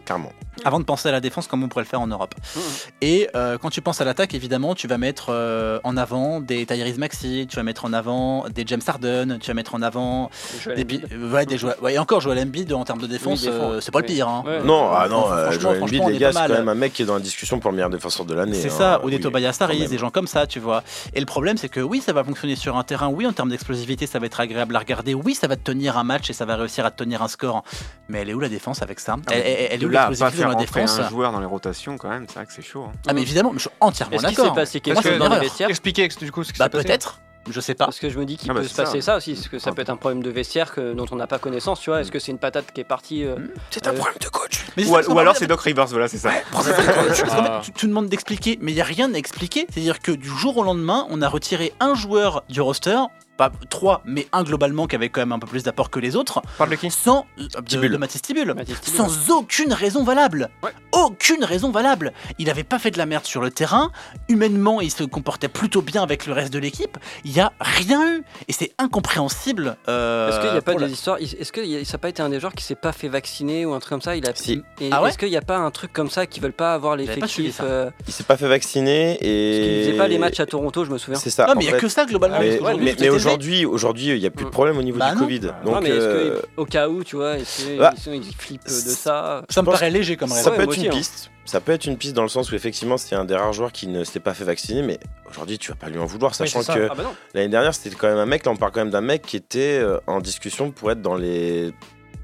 Carrément. 0.07 0.31
Avant 0.65 0.79
de 0.79 0.85
penser 0.85 1.09
à 1.09 1.11
la 1.11 1.19
défense 1.19 1.47
comme 1.47 1.61
on 1.63 1.67
pourrait 1.67 1.83
le 1.83 1.87
faire 1.89 2.01
en 2.01 2.07
Europe. 2.07 2.33
Mhm. 2.55 2.61
Et 3.01 3.29
euh, 3.35 3.57
quand 3.61 3.69
tu 3.69 3.81
penses 3.81 4.01
à 4.01 4.05
l'attaque, 4.05 4.33
évidemment, 4.33 4.73
tu 4.73 4.87
vas 4.87 4.97
mettre 4.97 5.27
euh, 5.29 5.79
en 5.83 5.97
avant 5.97 6.39
des 6.39 6.65
Tyrese 6.65 6.97
Maxey, 6.97 7.45
tu 7.47 7.57
vas 7.57 7.63
mettre 7.63 7.85
en 7.85 7.93
avant 7.93 8.45
des 8.49 8.63
James 8.65 8.81
Harden, 8.87 9.37
tu 9.39 9.47
vas 9.47 9.53
mettre 9.53 9.75
en 9.75 9.81
avant 9.83 10.31
des, 10.75 11.01
euh, 11.11 11.31
ouais, 11.31 11.45
des 11.45 11.57
joueurs. 11.59 11.75
Ouais, 11.83 11.93
et 11.93 11.99
encore, 11.99 12.21
Joel 12.21 12.39
Embiid 12.39 12.71
en 12.73 12.85
termes 12.85 13.01
de 13.01 13.07
défense, 13.07 13.43
Oui, 13.43 13.49
euh, 13.51 13.81
c'est 13.81 13.91
pas 13.91 13.99
le 13.99 14.05
pire. 14.05 14.27
hein. 14.27 14.43
Ouais. 14.47 14.63
Non, 14.63 14.89
ah 14.91 15.07
non, 15.09 15.25
Joel 15.59 15.83
Embiid, 15.83 16.01
on 16.03 16.07
les 16.07 16.17
gars, 16.17 16.31
c'est 16.31 16.39
quand 16.39 16.49
même 16.49 16.69
un 16.69 16.73
mec 16.75 16.93
qui 16.93 17.03
est 17.03 17.05
dans 17.05 17.15
la 17.15 17.19
discussion 17.19 17.59
pour 17.59 17.69
le 17.71 17.75
meilleur 17.75 17.89
défenseur 17.91 18.25
de 18.25 18.33
l'année. 18.33 18.53
C'est 18.59 18.69
hein. 18.71 18.75
ça, 18.77 19.01
ou 19.03 19.09
des 19.09 19.17
Oui, 19.17 19.21
Tobias 19.21 19.57
Harris, 19.59 19.87
des 19.87 19.97
gens 19.97 20.09
comme 20.09 20.27
ça, 20.27 20.47
tu 20.47 20.59
vois. 20.59 20.83
Et 21.13 21.19
le 21.19 21.25
problème, 21.25 21.57
c'est 21.57 21.69
que 21.69 21.81
oui, 21.81 22.01
ça 22.01 22.13
va 22.13 22.23
fonctionner 22.23 22.55
sur 22.55 22.77
un 22.77 22.83
terrain, 22.83 23.09
oui, 23.09 23.27
en 23.27 23.33
termes 23.33 23.49
d'explosivité, 23.49 24.07
ça 24.07 24.19
va 24.19 24.25
être 24.25 24.39
agréable 24.39 24.75
à 24.75 24.79
regarder, 24.79 25.13
oui, 25.13 25.35
ça 25.35 25.47
va 25.47 25.55
te 25.57 25.61
tenir 25.63 25.97
un 25.97 26.03
match 26.03 26.29
et 26.29 26.33
ça 26.33 26.45
va 26.45 26.55
réussir 26.55 26.85
à 26.85 26.91
te 26.91 26.97
tenir 27.03 27.21
un 27.21 27.27
score. 27.27 27.63
Mais 28.09 28.19
elle 28.21 28.29
est 28.29 28.33
où 28.33 28.39
la 28.39 28.49
défense 28.49 28.81
avec 28.81 28.99
ça? 28.99 29.17
Elle, 29.29 29.39
elle- 29.45 29.67
elle 29.71 29.83
est 29.83 29.85
où 29.85 29.89
là 29.97 30.07
pas 30.09 30.15
faire 30.31 30.31
dans 30.31 30.53
la 30.53 30.57
rentrer 30.59 30.81
défense 30.81 30.99
un 30.99 31.09
joueur 31.09 31.31
dans 31.31 31.39
les 31.39 31.45
rotations, 31.45 31.97
quand 31.97 32.09
même, 32.09 32.25
c'est 32.27 32.35
vrai 32.35 32.45
que 32.45 32.53
c'est 32.53 32.61
chaud. 32.61 32.85
hein. 32.87 32.91
Ah, 33.07 33.13
mais 33.13 33.21
évidemment, 33.21 33.51
mais 33.51 33.57
je 33.59 33.63
suis 33.67 33.69
entièrement 33.79 34.15
Est-ce 34.15 34.25
qu'il 34.27 34.35
s'est 34.35 34.41
d'accord. 34.41 34.55
passé 34.55 34.79
quelque 34.81 34.93
Moi, 34.95 35.03
c'est 35.03 35.09
chose 35.11 35.19
dans 35.19 35.29
les 35.29 35.39
vestiaires 35.39 35.69
Expliquez 35.69 36.07
du 36.07 36.31
coup 36.31 36.43
ce 36.43 36.53
qui 36.53 36.59
Bah, 36.59 36.65
s'est 36.65 36.69
passé. 36.69 36.83
peut-être, 36.85 37.19
je 37.49 37.59
sais 37.61 37.73
pas. 37.75 37.85
Parce 37.85 37.99
que 37.99 38.09
je 38.09 38.19
me 38.19 38.25
dis 38.25 38.35
qu'il 38.37 38.49
Ah 38.51 38.53
bah, 38.53 38.61
peut 38.61 38.67
se 38.67 38.75
passer 38.75 39.01
ça. 39.01 39.13
ça 39.13 39.17
aussi, 39.17 39.33
parce 39.33 39.47
que 39.47 39.59
ça 39.59 39.71
peut 39.71 39.81
être 39.81 39.89
un 39.89 39.95
problème 39.97 40.21
de 40.23 40.29
vestiaire 40.29 40.73
que, 40.73 40.93
dont 40.93 41.05
on 41.11 41.15
n'a 41.15 41.27
pas 41.27 41.39
connaissance, 41.39 41.79
tu 41.79 41.89
vois. 41.89 42.01
Est-ce 42.01 42.11
que 42.11 42.19
c'est 42.19 42.31
une 42.31 42.39
patate 42.39 42.71
qui 42.73 42.81
est 42.81 42.85
partie 42.85 43.23
euh, 43.23 43.35
C'est 43.71 43.87
un 43.87 43.91
Euh, 43.91 43.95
problème 43.95 44.17
de 44.21 44.27
coach. 44.27 44.65
Mais 44.75 44.85
Ou, 44.85 45.17
alors 45.19 45.35
c'est 45.35 45.47
Doc 45.47 45.61
Rivers, 45.61 45.87
voilà, 45.87 46.07
c'est 46.07 46.17
ça. 46.17 46.31
Tu, 47.63 47.71
tu 47.71 47.87
demandes 47.87 48.07
d'expliquer, 48.09 48.57
mais 48.61 48.71
il 48.71 48.75
n'y 48.75 48.81
a 48.81 48.85
rien 48.85 49.13
à 49.13 49.17
expliquer. 49.17 49.65
C'est-à-dire 49.71 49.99
que 49.99 50.11
du 50.11 50.27
jour 50.29 50.57
au 50.57 50.63
lendemain, 50.63 51.07
on 51.09 51.21
a 51.21 51.27
retiré 51.29 51.73
un 51.79 51.95
joueur 51.95 52.43
du 52.49 52.61
roster, 52.61 52.97
pas 53.37 53.51
trois, 53.69 54.01
mais 54.05 54.27
un 54.33 54.43
globalement 54.43 54.87
qui 54.87 54.95
avait 54.95 55.09
quand 55.09 55.21
même 55.21 55.31
un 55.31 55.39
peu 55.39 55.47
plus 55.47 55.63
d'apport 55.63 55.89
que 55.89 55.99
les 55.99 56.15
autres, 56.15 56.41
Parle 56.57 56.71
de 56.71 56.75
qui? 56.75 56.89
Sans 56.91 57.25
euh, 57.39 57.43
de, 57.61 57.87
de 57.87 57.97
Mathis 57.97 58.21
Tibul. 58.21 58.53
Sans 58.81 59.29
aucune 59.29 59.73
raison 59.73 60.03
valable. 60.03 60.49
Ouais. 60.63 60.71
Aucune 60.91 61.43
raison 61.43 61.71
valable. 61.71 62.13
Il 62.39 62.49
avait 62.49 62.63
pas 62.63 62.79
fait 62.79 62.91
de 62.91 62.97
la 62.97 63.05
merde 63.05 63.25
sur 63.25 63.41
le 63.41 63.51
terrain. 63.51 63.91
Humainement, 64.29 64.81
il 64.81 64.91
se 64.91 65.03
comportait 65.03 65.47
plutôt 65.49 65.81
bien 65.81 66.01
avec 66.03 66.25
le 66.25 66.33
reste 66.33 66.51
de 66.51 66.59
l'équipe. 66.59 66.97
Il 67.23 67.31
y 67.31 67.39
a 67.39 67.53
rien 67.59 68.01
eu. 68.17 68.23
Et 68.47 68.53
c'est 68.53 68.71
incompréhensible. 68.77 69.77
euh, 69.87 70.29
Est-ce 70.29 70.39
qu'il 70.41 70.51
n'y 70.51 70.57
a 70.57 70.61
pas 70.61 70.73
la- 70.73 70.87
des 70.87 70.93
histoires 70.93 71.17
Est-ce 71.19 71.51
que 71.51 71.61
ça 71.83 71.91
n'a 71.93 71.97
pas 71.99 72.09
été 72.09 72.21
un 72.21 72.29
des 72.29 72.39
joueurs 72.39 72.53
qui 72.53 72.63
s'est 72.63 72.75
pas 72.75 72.91
fait 72.91 73.07
vacciner 73.07 73.65
ou 73.65 73.73
un 73.73 73.79
truc 73.79 73.89
comme 73.91 74.01
ça 74.01 74.15
Il 74.15 74.25
a 74.27 74.31
Si. 74.35 74.61
Et 74.81 74.89
Ah 74.91 75.01
ouais 75.01 75.09
Est-ce 75.09 75.17
qu'il 75.17 75.29
n'y 75.29 75.37
a 75.37 75.41
pas 75.41 75.57
un 75.57 75.71
truc 75.71 75.93
comme 75.93 76.09
ça 76.09 76.25
qui 76.25 76.39
veulent 76.39 76.51
pas 76.53 76.73
avoir 76.73 76.95
l'effectif 76.95 77.59
euh, 77.63 77.89
Il 78.07 78.13
s'est 78.13 78.23
pas 78.23 78.37
fait 78.37 78.47
vacciner 78.47 79.11
Parce 79.11 79.19
qu'il 79.19 79.29
et. 79.29 79.83
faisait 79.85 79.97
pas 79.97 80.07
les 80.07 80.17
matchs 80.17 80.39
à 80.39 80.45
Toronto, 80.45 80.83
je 80.85 80.91
me 80.91 80.97
souviens. 80.97 81.19
C'est 81.19 81.29
ça. 81.29 81.45
Non, 81.47 81.53
mais 81.55 81.63
il 81.63 81.67
n'y 81.67 81.73
a 81.73 81.75
fait. 81.75 81.81
que 81.81 81.87
ça 81.89 82.05
globalement. 82.05 82.39
Mais, 82.39 82.91
était 82.91 83.09
aujourd'hui, 83.27 83.65
aujourd'hui, 83.65 84.07
il 84.07 84.19
n'y 84.19 84.25
a 84.25 84.31
plus 84.31 84.43
de 84.45 84.49
Mm. 84.49 84.51
problème 84.51 84.77
au 84.77 84.83
niveau 84.83 84.99
Bah 84.99 85.09
du 85.11 85.15
non. 85.15 85.21
Covid. 85.21 85.39
Donc, 85.39 85.51
non, 85.65 85.81
mais 85.81 85.89
est-ce 85.89 86.05
euh, 86.05 86.41
que, 86.41 86.45
au 86.57 86.65
cas 86.65 86.87
où, 86.89 87.03
tu 87.03 87.15
vois, 87.15 87.37
est-ce 87.37 87.77
bah, 87.77 87.93
ils, 88.07 88.15
ils 88.15 88.35
flippent 88.35 88.63
de 88.65 88.69
ça 88.69 89.43
Ça 89.49 89.61
me 89.61 89.65
paraît 89.67 89.89
léger 89.89 90.15
comme 90.17 90.29
ça 90.29 90.35
raison. 90.35 90.49
Ouais, 90.51 90.55
peut 90.57 90.63
être 90.63 90.69
aussi, 90.69 90.81
une 90.81 90.87
hein. 90.87 90.95
piste. 90.95 91.31
Ça 91.45 91.61
peut 91.61 91.71
être 91.71 91.85
une 91.85 91.97
piste 91.97 92.13
dans 92.13 92.23
le 92.23 92.27
sens 92.29 92.51
où 92.51 92.55
effectivement 92.55 92.97
c'était 92.97 93.15
un 93.15 93.23
des 93.23 93.33
rares 93.35 93.53
joueurs 93.53 93.71
qui 93.71 93.87
ne 93.87 94.03
s'était 94.03 94.19
pas 94.19 94.33
fait 94.33 94.43
vacciner, 94.43 94.81
mais 94.81 94.99
aujourd'hui 95.29 95.57
tu 95.57 95.69
vas 95.71 95.75
pas 95.77 95.87
lui 95.87 95.97
en 95.97 96.05
vouloir, 96.05 96.35
sachant 96.35 96.61
ça. 96.61 96.75
que 96.75 96.87
Ah 96.91 96.93
bah 96.93 97.03
l'année 97.33 97.47
dernière 97.47 97.73
c'était 97.73 97.95
quand 97.95 98.09
même 98.09 98.17
un 98.17 98.25
mec. 98.25 98.45
Là 98.45 98.51
on 98.51 98.57
parle 98.57 98.73
quand 98.73 98.81
même 98.81 98.89
d'un 98.89 98.99
mec 98.99 99.21
qui 99.21 99.37
était 99.37 99.79
euh, 99.81 99.97
en 100.07 100.19
discussion 100.19 100.71
pour 100.71 100.91
être 100.91 101.01
dans 101.01 101.15
les 101.15 101.71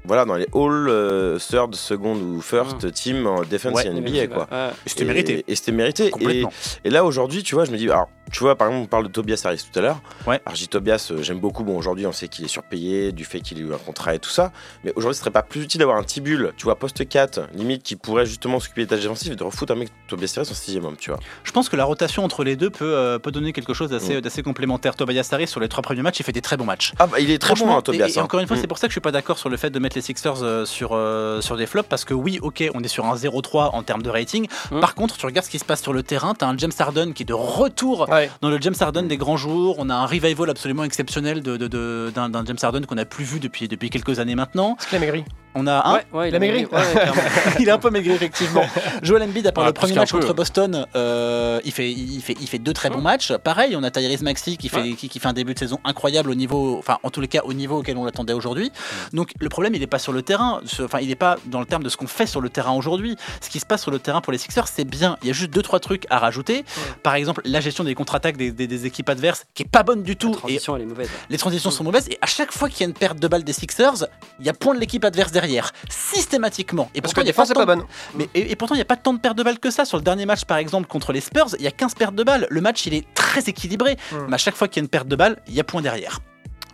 voilà 0.04 0.26
dans 0.26 0.34
les 0.34 0.44
all 0.54 0.88
euh, 0.90 1.38
third, 1.38 1.74
second 1.74 2.14
ou 2.16 2.42
first 2.42 2.92
team 2.92 3.26
en 3.26 3.40
defense 3.44 3.72
Ouais, 3.76 3.86
et 3.86 3.90
NBA 3.98 4.26
quoi. 4.26 4.46
Ouais. 4.52 4.68
C'était 4.84 5.04
Et- 5.04 5.06
mérité. 5.06 5.44
Et 5.48 5.54
c'était 5.56 5.72
mérité. 5.72 6.08
Et, 6.08 6.10
Complètement. 6.10 6.52
et 6.84 6.90
là 6.90 7.02
aujourd'hui, 7.06 7.42
tu 7.42 7.54
vois, 7.54 7.64
je 7.64 7.70
me 7.70 7.78
dis, 7.78 7.88
alors, 7.88 8.10
tu 8.32 8.40
vois, 8.40 8.56
par 8.56 8.68
exemple, 8.68 8.84
on 8.84 8.88
parle 8.88 9.04
de 9.04 9.08
Tobias 9.12 9.40
Harris 9.44 9.64
tout 9.70 9.78
à 9.78 9.82
l'heure. 9.82 10.00
Ouais. 10.26 10.40
Dis 10.54 10.68
Tobias, 10.68 11.08
euh, 11.10 11.22
j'aime 11.22 11.38
beaucoup. 11.40 11.64
Bon, 11.64 11.76
aujourd'hui, 11.76 12.06
on 12.06 12.12
sait 12.12 12.28
qu'il 12.28 12.44
est 12.44 12.48
surpayé, 12.48 13.12
du 13.12 13.24
fait 13.24 13.40
qu'il 13.40 13.58
a 13.58 13.60
eu 13.60 13.72
un 13.74 13.78
contrat 13.78 14.14
et 14.14 14.18
tout 14.18 14.30
ça. 14.30 14.52
Mais 14.84 14.92
aujourd'hui, 14.96 15.14
ce 15.14 15.20
serait 15.20 15.30
pas 15.30 15.42
plus 15.42 15.62
utile 15.62 15.78
d'avoir 15.80 15.96
un 15.98 16.02
Tibul, 16.04 16.52
tu 16.56 16.64
vois, 16.64 16.76
poste 16.76 17.06
4, 17.08 17.48
limite, 17.54 17.82
qui 17.82 17.96
pourrait 17.96 18.26
justement 18.26 18.58
s'occuper 18.60 18.82
des 18.82 18.88
tâches 18.88 19.00
défensives 19.02 19.32
et 19.32 19.36
de 19.36 19.42
refoutre 19.44 19.72
un 19.72 19.76
mec 19.76 19.88
Tobias 20.08 20.32
Harris 20.36 20.48
en 20.50 20.54
sixième 20.54 20.84
homme, 20.84 20.96
tu 20.98 21.10
vois. 21.10 21.20
Je 21.44 21.52
pense 21.52 21.68
que 21.68 21.76
la 21.76 21.84
rotation 21.84 22.24
entre 22.24 22.44
les 22.44 22.56
deux 22.56 22.70
peut, 22.70 22.84
euh, 22.94 23.18
peut 23.18 23.30
donner 23.30 23.52
quelque 23.52 23.74
chose 23.74 23.90
d'assez 23.90 24.16
Mm. 24.16 24.20
d'assez 24.20 24.42
complémentaire. 24.42 24.94
Tobias 24.96 25.28
Harris, 25.32 25.46
sur 25.48 25.60
les 25.60 25.68
trois 25.68 25.82
premiers 25.82 26.02
matchs, 26.02 26.20
il 26.20 26.22
fait 26.24 26.32
des 26.32 26.42
très 26.42 26.56
bons 26.56 26.64
matchs. 26.64 26.92
Ah, 26.98 27.06
bah, 27.06 27.20
il 27.20 27.30
est 27.30 27.38
très 27.38 27.54
bon, 27.54 27.74
hein, 27.76 27.82
Tobias. 27.82 28.08
et, 28.08 28.12
et 28.12 28.18
hein. 28.18 28.22
encore 28.24 28.40
une 28.40 28.46
fois, 28.46 28.56
Mm. 28.56 28.60
c'est 28.60 28.66
pour 28.66 28.78
ça 28.78 28.86
que 28.86 28.90
je 28.90 28.94
suis 28.94 29.00
pas 29.00 29.12
d'accord 29.12 29.38
sur 29.38 29.48
le 29.48 29.56
fait 29.56 29.70
de 29.70 29.78
mettre 29.78 29.96
les 29.96 30.02
Sixers 30.02 30.42
euh, 30.42 30.64
sur, 30.64 30.98
sur 31.42 31.56
des 31.56 31.66
flops 31.66 31.88
parce 31.88 32.04
que 32.04 32.14
oui, 32.14 32.38
ok, 32.42 32.64
on 32.74 32.82
est 32.82 32.88
sur 32.88 33.04
un 33.06 33.14
0-3 33.16 33.70
en 33.74 33.82
termes 33.82 34.02
de 34.02 34.10
rating. 34.10 34.46
Mm. 34.70 34.80
Par 34.80 34.94
contre, 34.94 35.16
tu 35.16 35.26
regardes 35.26 35.44
ce 35.46 35.50
qui 35.50 35.58
se 35.58 35.64
passe 35.64 35.82
sur 35.82 35.92
le 35.92 36.02
terrain, 36.02 36.34
tu 36.34 36.44
as 36.44 36.48
un 36.48 36.56
James 36.58 36.72
Harden 36.78 37.12
qui 37.12 37.22
est 37.22 37.26
de 37.26 37.32
retour 37.34 38.06
Ouais. 38.14 38.30
dans 38.40 38.50
le 38.50 38.58
James 38.60 38.74
Harden 38.80 39.02
des 39.08 39.16
grands 39.16 39.36
jours. 39.36 39.76
On 39.78 39.90
a 39.90 39.94
un 39.94 40.06
revival 40.06 40.48
absolument 40.50 40.84
exceptionnel 40.84 41.42
de, 41.42 41.56
de- 41.56 41.68
de- 41.68 42.12
d'un 42.14 42.44
James 42.44 42.56
Harden 42.62 42.82
qu'on 42.86 42.94
n'a 42.94 43.04
plus 43.04 43.24
vu 43.24 43.40
depuis, 43.40 43.68
depuis 43.68 43.90
quelques 43.90 44.18
années 44.18 44.34
maintenant. 44.34 44.76
Est-ce 44.78 44.88
qu'il 44.88 44.96
a 44.96 45.00
maigri 45.00 45.24
On 45.54 45.66
a 45.66 45.86
un. 45.88 45.94
ouais, 45.94 46.04
ouais, 46.12 46.28
il 46.30 46.34
a 46.34 46.38
maigri. 46.38 46.64
ouais, 46.66 46.80
il 47.60 47.68
est 47.68 47.70
un 47.70 47.78
peu 47.78 47.90
maigri 47.90 48.12
effectivement. 48.12 48.64
Joel 49.02 49.22
Embiid 49.22 49.46
à 49.46 49.52
part 49.52 49.64
Ouais, 49.64 49.68
le 49.70 49.74
premier 49.74 49.92
match 49.94 50.10
peu. 50.12 50.18
contre 50.18 50.34
Boston, 50.34 50.86
euh, 50.96 51.60
il 51.64 51.72
fait 51.72 51.90
il 51.90 52.20
fait 52.22 52.36
il 52.40 52.48
fait 52.48 52.58
deux 52.58 52.72
très 52.72 52.90
bons 52.90 53.00
matchs. 53.00 53.32
Pareil, 53.36 53.76
on 53.76 53.82
a 53.82 53.90
Tyrese 53.90 54.22
Maxey 54.22 54.56
qui 54.56 54.68
fait 54.68 54.92
qui, 54.94 55.08
qui 55.08 55.18
fait 55.18 55.28
un 55.28 55.32
début 55.32 55.54
de 55.54 55.58
saison 55.58 55.78
incroyable 55.84 56.30
au 56.30 56.34
niveau 56.34 56.76
enfin 56.78 56.98
en 57.02 57.10
tous 57.10 57.20
les 57.20 57.28
cas 57.28 57.42
au 57.44 57.52
niveau 57.52 57.78
auquel 57.78 57.96
on 57.96 58.04
l'attendait 58.04 58.32
aujourd'hui. 58.32 58.72
Donc 59.12 59.30
le 59.38 59.48
problème 59.48 59.74
il 59.74 59.80
n'est 59.80 59.86
pas 59.86 59.98
sur 59.98 60.12
le 60.12 60.22
terrain, 60.22 60.60
enfin 60.82 60.98
il 61.00 61.08
n'est 61.08 61.14
pas 61.14 61.36
dans 61.46 61.60
le 61.60 61.66
terme 61.66 61.82
de 61.82 61.88
ce 61.88 61.96
qu'on 61.96 62.06
fait 62.06 62.26
sur 62.26 62.40
le 62.40 62.48
terrain 62.48 62.72
aujourd'hui. 62.72 63.16
Ce 63.40 63.48
qui 63.48 63.60
se 63.60 63.66
passe 63.66 63.82
sur 63.82 63.90
le 63.90 63.98
terrain 63.98 64.20
pour 64.20 64.32
les 64.32 64.38
Sixers, 64.38 64.66
c'est 64.68 64.84
bien. 64.84 65.16
Il 65.22 65.28
y 65.28 65.30
a 65.30 65.34
juste 65.34 65.52
deux 65.52 65.62
trois 65.62 65.80
trucs 65.80 66.06
à 66.10 66.18
rajouter. 66.18 66.64
Par 67.02 67.14
exemple, 67.14 67.42
la 67.44 67.60
gestion 67.60 67.84
des 67.84 67.94
contre-attaques 67.94 68.36
des, 68.36 68.50
des- 68.50 68.66
des 68.66 68.86
équipes 68.86 69.08
adverses 69.08 69.44
qui 69.54 69.62
est 69.62 69.68
pas 69.70 69.82
bonne 69.82 70.02
du 70.02 70.16
tout 70.16 70.30
La 70.30 70.34
et 70.34 70.38
transition, 70.38 70.76
elle 70.76 70.82
est 70.82 70.86
mauvaise. 70.86 71.08
les 71.30 71.38
transitions 71.38 71.70
sont 71.70 71.84
mauvaises 71.84 72.08
et 72.08 72.18
à 72.20 72.26
chaque 72.26 72.50
fois 72.52 72.68
qu'il 72.68 72.80
y 72.80 72.82
a 72.84 72.86
une 72.86 72.94
perte 72.94 73.18
de 73.20 73.28
balle 73.28 73.44
des 73.44 73.52
Sixers, 73.52 74.06
il 74.40 74.46
y 74.46 74.48
a 74.48 74.52
point 74.54 74.74
de 74.74 74.80
l'équipe 74.80 75.04
adverse 75.04 75.30
derrière, 75.32 75.43
systématiquement. 75.88 76.90
Et 76.94 77.00
Parce 77.00 77.12
pourtant, 77.12 77.22
que 77.22 77.26
défense, 77.26 77.48
tant 77.48 77.54
pas 77.54 77.66
bonne. 77.66 77.84
mais, 78.14 78.28
et, 78.34 78.50
et 78.52 78.56
pourtant, 78.56 78.74
il 78.74 78.78
n'y 78.78 78.82
a 78.82 78.86
pas 78.86 78.96
tant 78.96 79.12
de 79.14 79.18
pertes 79.18 79.36
de 79.36 79.42
balles 79.42 79.58
que 79.58 79.70
ça. 79.70 79.84
Sur 79.84 79.96
le 79.98 80.02
dernier 80.02 80.26
match, 80.26 80.44
par 80.44 80.58
exemple, 80.58 80.86
contre 80.88 81.12
les 81.12 81.20
Spurs, 81.20 81.48
il 81.58 81.64
y 81.64 81.68
a 81.68 81.70
15 81.70 81.94
pertes 81.94 82.14
de 82.14 82.22
balles. 82.24 82.46
Le 82.50 82.60
match, 82.60 82.86
il 82.86 82.94
est 82.94 83.04
très 83.14 83.40
équilibré. 83.48 83.96
Hmm. 84.12 84.26
Mais 84.28 84.34
à 84.34 84.38
chaque 84.38 84.56
fois 84.56 84.68
qu'il 84.68 84.80
y 84.80 84.82
a 84.82 84.84
une 84.84 84.88
perte 84.90 85.08
de 85.08 85.16
balle, 85.16 85.36
il 85.48 85.54
y 85.54 85.60
a 85.60 85.64
point 85.64 85.82
derrière. 85.82 86.20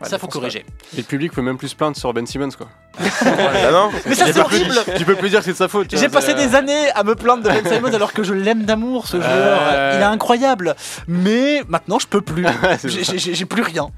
Ouais, 0.03 0.09
ça, 0.09 0.19
faut 0.19 0.29
corriger. 0.29 0.65
Et 0.95 0.99
le 0.99 1.03
public 1.03 1.31
peut 1.31 1.43
même 1.43 1.59
plus 1.59 1.69
se 1.69 1.77
plaindre 1.77 1.95
sur 1.95 2.11
Ben 2.15 2.27
Simmons, 2.27 2.49
quoi. 2.57 2.69
Ah 3.23 3.71
non 3.71 3.91
Mais 4.07 4.15
ça, 4.15 4.25
c'est 4.27 4.33
peux 4.33 4.45
plus- 4.49 4.57
horrible 4.63 4.75
Tu 4.97 5.05
peux 5.05 5.15
plus 5.15 5.29
dire 5.29 5.41
que 5.41 5.45
c'est 5.45 5.53
de 5.53 5.57
sa 5.59 5.69
faute. 5.69 5.89
J'ai 5.95 6.09
passé 6.09 6.33
des 6.33 6.55
années 6.55 6.91
à 6.95 7.05
me 7.05 7.15
plaindre 7.15 7.43
de 7.43 7.49
Ben 7.51 7.63
Simons 7.71 7.93
alors 7.93 8.15
que 8.15 8.23
je 8.23 8.33
l'aime 8.33 8.65
d'amour, 8.65 9.07
ce 9.09 9.19
joueur. 9.19 9.29
Euh. 9.29 9.93
Il 9.97 10.01
est 10.01 10.05
incroyable. 10.05 10.75
Mais 11.07 11.63
maintenant, 11.69 11.99
je 11.99 12.07
peux 12.07 12.23
plus. 12.23 12.47
J'ai 12.85 13.45
plus 13.45 13.63
rien. 13.63 13.89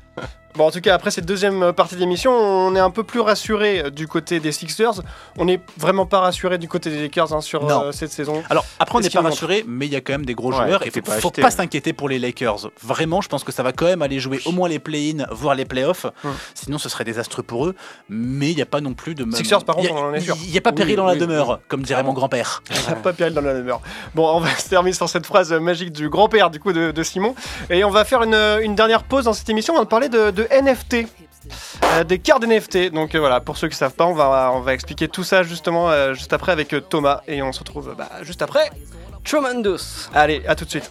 Bon, 0.55 0.66
en 0.66 0.70
tout 0.70 0.82
cas, 0.82 0.94
après 0.94 1.11
cette 1.11 1.24
deuxième 1.24 1.62
euh, 1.62 1.72
partie 1.72 1.94
de 1.94 2.00
l'émission, 2.00 2.30
on 2.30 2.74
est 2.76 2.80
un 2.80 2.90
peu 2.90 3.05
plus 3.05 3.20
rassuré 3.20 3.84
euh, 3.84 3.90
du 3.90 4.07
côté 4.07 4.38
des 4.38 4.53
Sixers. 4.53 5.00
On 5.38 5.46
n'est 5.46 5.61
vraiment 5.78 6.05
pas 6.05 6.20
rassuré 6.20 6.59
du 6.59 6.68
côté 6.68 6.90
des 6.90 7.00
Lakers 7.00 7.32
hein, 7.32 7.40
sur 7.40 7.66
euh, 7.70 7.90
cette 7.92 8.12
saison. 8.12 8.42
Alors 8.50 8.66
après 8.78 8.98
on 8.98 9.00
n'est 9.00 9.09
pas 9.09 9.22
rassuré, 9.22 9.64
mais 9.66 9.86
il 9.86 9.92
y 9.92 9.96
a 9.96 10.03
quand 10.03 10.12
même 10.12 10.26
des 10.26 10.34
gros 10.34 10.50
Ouais, 10.53 10.66
joueurs 10.66 10.86
et 10.86 10.90
faut, 10.90 11.00
pas 11.00 11.12
faut 11.20 11.30
pas 11.30 11.50
s'inquiéter 11.50 11.94
pour 11.94 12.11
les 12.11 12.18
Lakers. 12.18 12.70
Vraiment, 12.82 13.22
je 13.22 13.28
pense 13.28 13.44
que 13.44 13.53
ça 13.53 13.62
va 13.62 13.72
quand 13.72 13.86
même 13.86 14.03
aller 14.03 14.20
jouer 14.20 14.40
au 14.44 14.53
moins 14.53 14.68
les 14.68 14.78
play-in, 14.78 15.24
voire 15.30 15.55
les 15.55 15.64
playoffs. 15.64 16.05
Hum. 16.24 16.34
Sinon, 16.55 16.76
ce 16.76 16.90
serait 16.90 17.05
désastreux 17.05 17.42
pour 17.42 17.66
eux. 17.66 17.74
Mais 18.11 18.50
il 18.50 18.57
n'y 18.57 18.62
a 18.62 18.66
pas 18.66 18.82
non 18.82 18.92
plus 18.92 19.14
de. 19.14 19.24
Sixers, 19.34 19.64
par 19.64 19.76
contre, 19.76 19.88
Il 19.88 19.94
on 19.94 20.09
en 20.11 20.12
est 20.12 20.20
sûr. 20.20 20.36
Il 20.44 20.50
n'y 20.53 20.59
a 20.59 20.61
pas 20.61 20.72
péril 20.72 20.92
Oui, 20.92 20.96
dans 20.96 21.07
la 21.07 21.14
oui, 21.14 21.18
demeure, 21.18 21.61
comme 21.68 21.80
dirait 21.82 22.03
mon 22.03 22.12
grand-père. 22.12 22.62
Il 22.70 22.76
n'y 22.78 22.92
a 22.92 22.96
pas 22.96 23.14
péril 23.14 23.32
dans 23.32 23.40
la 23.40 23.55
demeure. 23.55 23.80
Bon, 24.14 24.28
on 24.36 24.40
va 24.40 24.55
se 24.57 24.68
terminer 24.68 24.92
sur 24.92 25.09
cette 25.09 25.24
phrase 25.24 25.50
magique 25.53 25.92
du 25.92 26.11
grand-père 26.11 26.50
du 26.50 26.61
coup 26.61 26.74
de, 26.74 26.90
de 26.90 27.03
Simon. 27.03 27.34
Et 27.70 27.84
on 27.84 27.90
va 27.90 28.05
faire 28.05 28.22
une, 28.22 28.34
une 28.62 28.74
dernière 28.74 29.05
pause 29.05 29.24
dans 29.24 29.32
cette 29.32 29.48
émission. 29.48 29.74
On 29.74 29.78
va 29.78 29.86
parler 29.86 30.11
de, 30.11 30.30
de 30.30 30.41
NFT. 30.51 31.07
Euh, 31.84 32.05
des 32.05 32.18
cartes 32.18 32.45
NFT. 32.45 32.93
Donc 32.93 33.14
euh, 33.14 33.18
voilà, 33.18 33.40
pour 33.40 33.57
ceux 33.57 33.68
qui 33.68 33.76
savent 33.76 33.95
pas, 33.95 34.07
on 34.07 34.14
va, 34.14 34.53
on 34.55 34.61
va 34.61 34.74
expliquer 34.74 35.09
tout 35.09 35.24
ça 35.24 35.43
justement 35.43 35.90
euh, 35.90 36.14
juste 36.14 36.32
après 36.32 36.53
avec 36.53 36.74
Thomas. 36.88 37.22
Et 37.26 37.43
on 37.43 37.53
se 37.53 37.61
retrouve 37.61 37.95
bah, 37.97 38.09
juste 38.22 38.43
après. 38.43 38.70
Tremendous. 39.24 40.10
Allez, 40.14 40.42
à 40.48 40.54
tout 40.56 40.64
de 40.64 40.70
suite. 40.70 40.90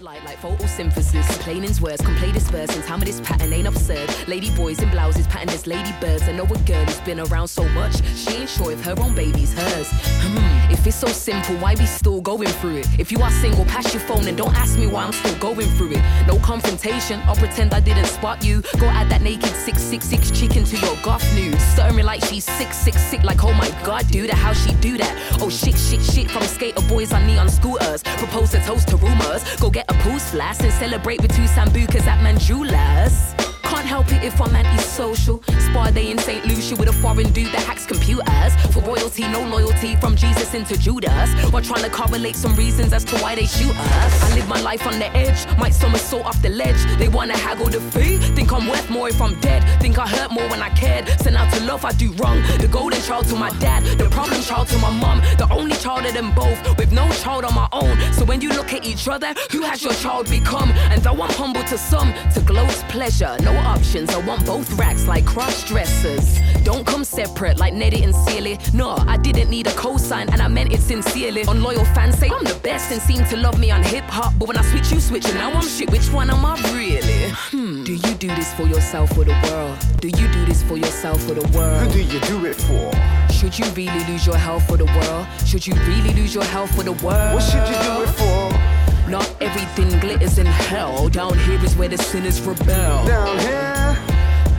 Lady 4.27 4.49
boys 4.51 4.79
in 4.79 4.89
blouses, 4.89 5.27
pattern 5.27 5.47
this 5.47 5.67
lady 5.67 5.91
birds. 5.99 6.23
I 6.27 6.31
know 6.31 6.45
a 6.45 6.57
girl 6.65 6.85
who's 6.85 7.01
been 7.01 7.19
around 7.19 7.49
so 7.49 7.63
much, 7.69 8.01
she 8.15 8.37
ain't 8.37 8.49
sure 8.49 8.71
if 8.71 8.83
her 8.85 8.95
own 8.99 9.13
baby's 9.13 9.53
hers. 9.53 9.87
Hmm, 10.21 10.71
if 10.71 10.87
it's 10.87 10.95
so 10.95 11.07
simple, 11.07 11.55
why 11.57 11.75
be 11.75 11.85
still 11.85 12.21
going 12.21 12.47
through 12.47 12.77
it? 12.77 12.87
If 12.97 13.11
you 13.11 13.21
are 13.21 13.31
single, 13.31 13.65
pass 13.65 13.93
your 13.93 14.01
phone 14.03 14.27
and 14.27 14.37
don't 14.37 14.55
ask 14.55 14.77
me 14.77 14.87
why 14.87 15.03
I'm 15.03 15.11
still 15.11 15.37
going 15.39 15.67
through 15.75 15.91
it. 15.91 16.01
No 16.25 16.39
confrontation, 16.39 17.19
I'll 17.25 17.35
pretend 17.35 17.73
I 17.73 17.81
didn't 17.81 18.05
spot 18.05 18.43
you. 18.43 18.61
Go 18.79 18.87
add 18.87 19.09
that 19.11 19.21
naked 19.21 19.53
666 19.55 20.31
chicken 20.39 20.63
to 20.63 20.77
your 20.77 20.95
goth 21.03 21.25
news. 21.35 21.61
Stirring 21.73 22.05
like 22.05 22.23
she's 22.25 22.45
sick, 22.45 22.71
sick, 22.73 22.93
sick, 22.93 23.23
like 23.23 23.43
oh 23.43 23.53
my 23.53 23.69
god, 23.83 24.07
dude, 24.07 24.29
how 24.29 24.53
she 24.53 24.73
do 24.75 24.97
that? 24.97 25.13
Oh 25.41 25.49
shit, 25.49 25.77
shit, 25.77 26.01
shit, 26.01 26.31
from 26.31 26.43
skater 26.43 26.81
boys 26.87 27.11
on 27.11 27.27
neon 27.27 27.49
scooters. 27.49 28.03
Propose 28.21 28.53
a 28.53 28.59
toast 28.59 28.87
to 28.89 28.97
rumors. 28.97 29.43
Go 29.55 29.71
get 29.71 29.89
a 29.89 29.95
post 30.03 30.27
flash 30.27 30.59
and 30.59 30.71
celebrate 30.73 31.19
with 31.23 31.35
two 31.35 31.45
sambucas 31.45 32.05
at 32.05 32.19
Manjula's. 32.19 33.50
Can't 33.81 33.89
help 33.89 34.11
it 34.11 34.23
if 34.23 34.39
I'm 34.39 34.55
antisocial. 34.55 35.41
Spa 35.57 35.89
day 35.89 36.11
in 36.11 36.19
St. 36.19 36.45
Lucia 36.45 36.75
with 36.75 36.87
a 36.87 36.93
foreign 36.93 37.33
dude 37.33 37.51
that 37.51 37.63
hacks 37.65 37.87
computers. 37.87 38.53
For 38.71 38.79
royalty, 38.81 39.23
no 39.23 39.41
loyalty 39.41 39.95
from 39.95 40.15
Jesus 40.15 40.53
into 40.53 40.77
Judas. 40.77 41.33
While 41.51 41.63
trying 41.63 41.85
to 41.85 41.89
correlate 41.89 42.35
some 42.35 42.55
reasons 42.55 42.93
as 42.93 43.03
to 43.05 43.17
why 43.17 43.33
they 43.33 43.47
shoot 43.47 43.75
us. 43.75 44.23
I 44.23 44.35
live 44.35 44.47
my 44.47 44.61
life 44.61 44.85
on 44.85 44.99
the 44.99 45.07
edge, 45.17 45.47
might 45.57 45.73
somersault 45.73 46.25
off 46.25 46.39
the 46.43 46.49
ledge. 46.49 46.79
They 46.99 47.07
wanna 47.07 47.35
haggle 47.35 47.69
the 47.69 47.81
fee. 47.81 48.19
Think 48.35 48.53
I'm 48.53 48.67
worth 48.67 48.87
more 48.91 49.09
if 49.09 49.19
I'm 49.19 49.39
dead. 49.39 49.63
Think 49.81 49.97
I 49.97 50.07
hurt 50.07 50.29
more 50.29 50.47
when 50.49 50.61
I 50.61 50.69
cared. 50.75 51.09
Send 51.19 51.35
out 51.35 51.51
to 51.53 51.63
love, 51.63 51.83
I 51.83 51.93
do 51.93 52.11
wrong. 52.21 52.39
The 52.59 52.67
golden 52.67 53.01
child 53.01 53.25
to 53.29 53.35
my 53.35 53.49
dad, 53.57 53.81
the 53.97 54.07
problem 54.11 54.43
child 54.43 54.67
to 54.67 54.77
my 54.77 54.91
mum. 54.91 55.21
The 55.39 55.51
only 55.51 55.75
child 55.77 56.05
of 56.05 56.13
them 56.13 56.35
both, 56.35 56.77
with 56.77 56.91
no 56.91 57.11
child 57.23 57.45
on 57.45 57.55
my 57.55 57.67
own. 57.71 57.97
So 58.13 58.25
when 58.25 58.41
you 58.41 58.49
look 58.49 58.73
at 58.73 58.85
each 58.85 59.07
other, 59.07 59.33
who 59.51 59.63
has 59.63 59.81
your 59.81 59.93
child 59.93 60.29
become? 60.29 60.69
And 60.91 61.01
though 61.01 61.19
I'm 61.19 61.33
humble 61.33 61.63
to 61.63 61.79
some, 61.79 62.13
to 62.35 62.41
gloat's 62.41 62.83
pleasure, 62.83 63.35
no 63.41 63.53
options. 63.71 64.09
I 64.13 64.19
want 64.27 64.45
both 64.45 64.69
racks 64.77 65.07
like 65.07 65.25
cross 65.25 65.63
dressers. 65.67 66.39
Don't 66.63 66.85
come 66.85 67.03
separate 67.03 67.57
like 67.57 67.73
Nettie 67.73 68.03
and 68.03 68.15
Sealy. 68.15 68.59
No, 68.73 68.89
I 69.13 69.17
didn't 69.17 69.49
need 69.49 69.67
a 69.67 69.71
cosign 69.71 70.29
and 70.31 70.41
I 70.41 70.47
meant 70.47 70.73
it 70.73 70.81
sincerely. 70.81 71.43
Unloyal 71.47 71.85
fans 71.95 72.17
say 72.17 72.29
I'm 72.29 72.43
the 72.43 72.59
best 72.61 72.91
and 72.91 73.01
seem 73.01 73.23
to 73.25 73.37
love 73.37 73.57
me 73.59 73.71
on 73.71 73.81
hip 73.83 74.03
hop, 74.05 74.33
but 74.37 74.47
when 74.49 74.57
I 74.57 74.63
switch, 74.63 74.91
you 74.91 74.99
switch, 74.99 75.25
and 75.25 75.35
now 75.35 75.51
I'm 75.51 75.67
shit. 75.67 75.89
Which 75.89 76.11
one 76.11 76.29
am 76.29 76.45
I 76.45 76.53
really? 76.73 77.29
Hmm. 77.51 77.83
Do 77.83 77.93
you 77.93 78.13
do 78.15 78.27
this 78.35 78.53
for 78.53 78.63
yourself 78.63 79.17
or 79.17 79.23
the 79.23 79.37
world? 79.47 79.77
Do 80.01 80.09
you 80.09 80.27
do 80.37 80.45
this 80.45 80.61
for 80.63 80.77
yourself 80.77 81.19
or 81.29 81.35
the 81.35 81.47
world? 81.57 81.81
Who 81.83 81.93
do 81.93 82.03
you 82.13 82.19
do 82.21 82.45
it 82.45 82.55
for? 82.55 82.91
Should 83.31 83.57
you 83.57 83.65
really 83.71 84.03
lose 84.05 84.25
your 84.27 84.37
health 84.37 84.67
for 84.67 84.77
the 84.77 84.85
world? 84.85 85.25
Should 85.45 85.65
you 85.65 85.75
really 85.89 86.13
lose 86.13 86.35
your 86.35 86.43
health 86.43 86.75
for 86.75 86.83
the 86.83 86.93
world? 87.05 87.35
What 87.35 87.43
should 87.43 87.65
you 87.71 87.79
do 87.87 87.93
it 88.03 88.13
for? 88.19 88.80
Not 89.11 89.29
everything 89.41 89.99
glitters 89.99 90.37
in 90.37 90.45
hell. 90.45 91.09
Down 91.09 91.37
here 91.39 91.61
is 91.65 91.75
where 91.75 91.89
the 91.89 91.97
sinners 91.97 92.39
rebel. 92.39 93.05
Down 93.05 93.39
here. 93.39 93.70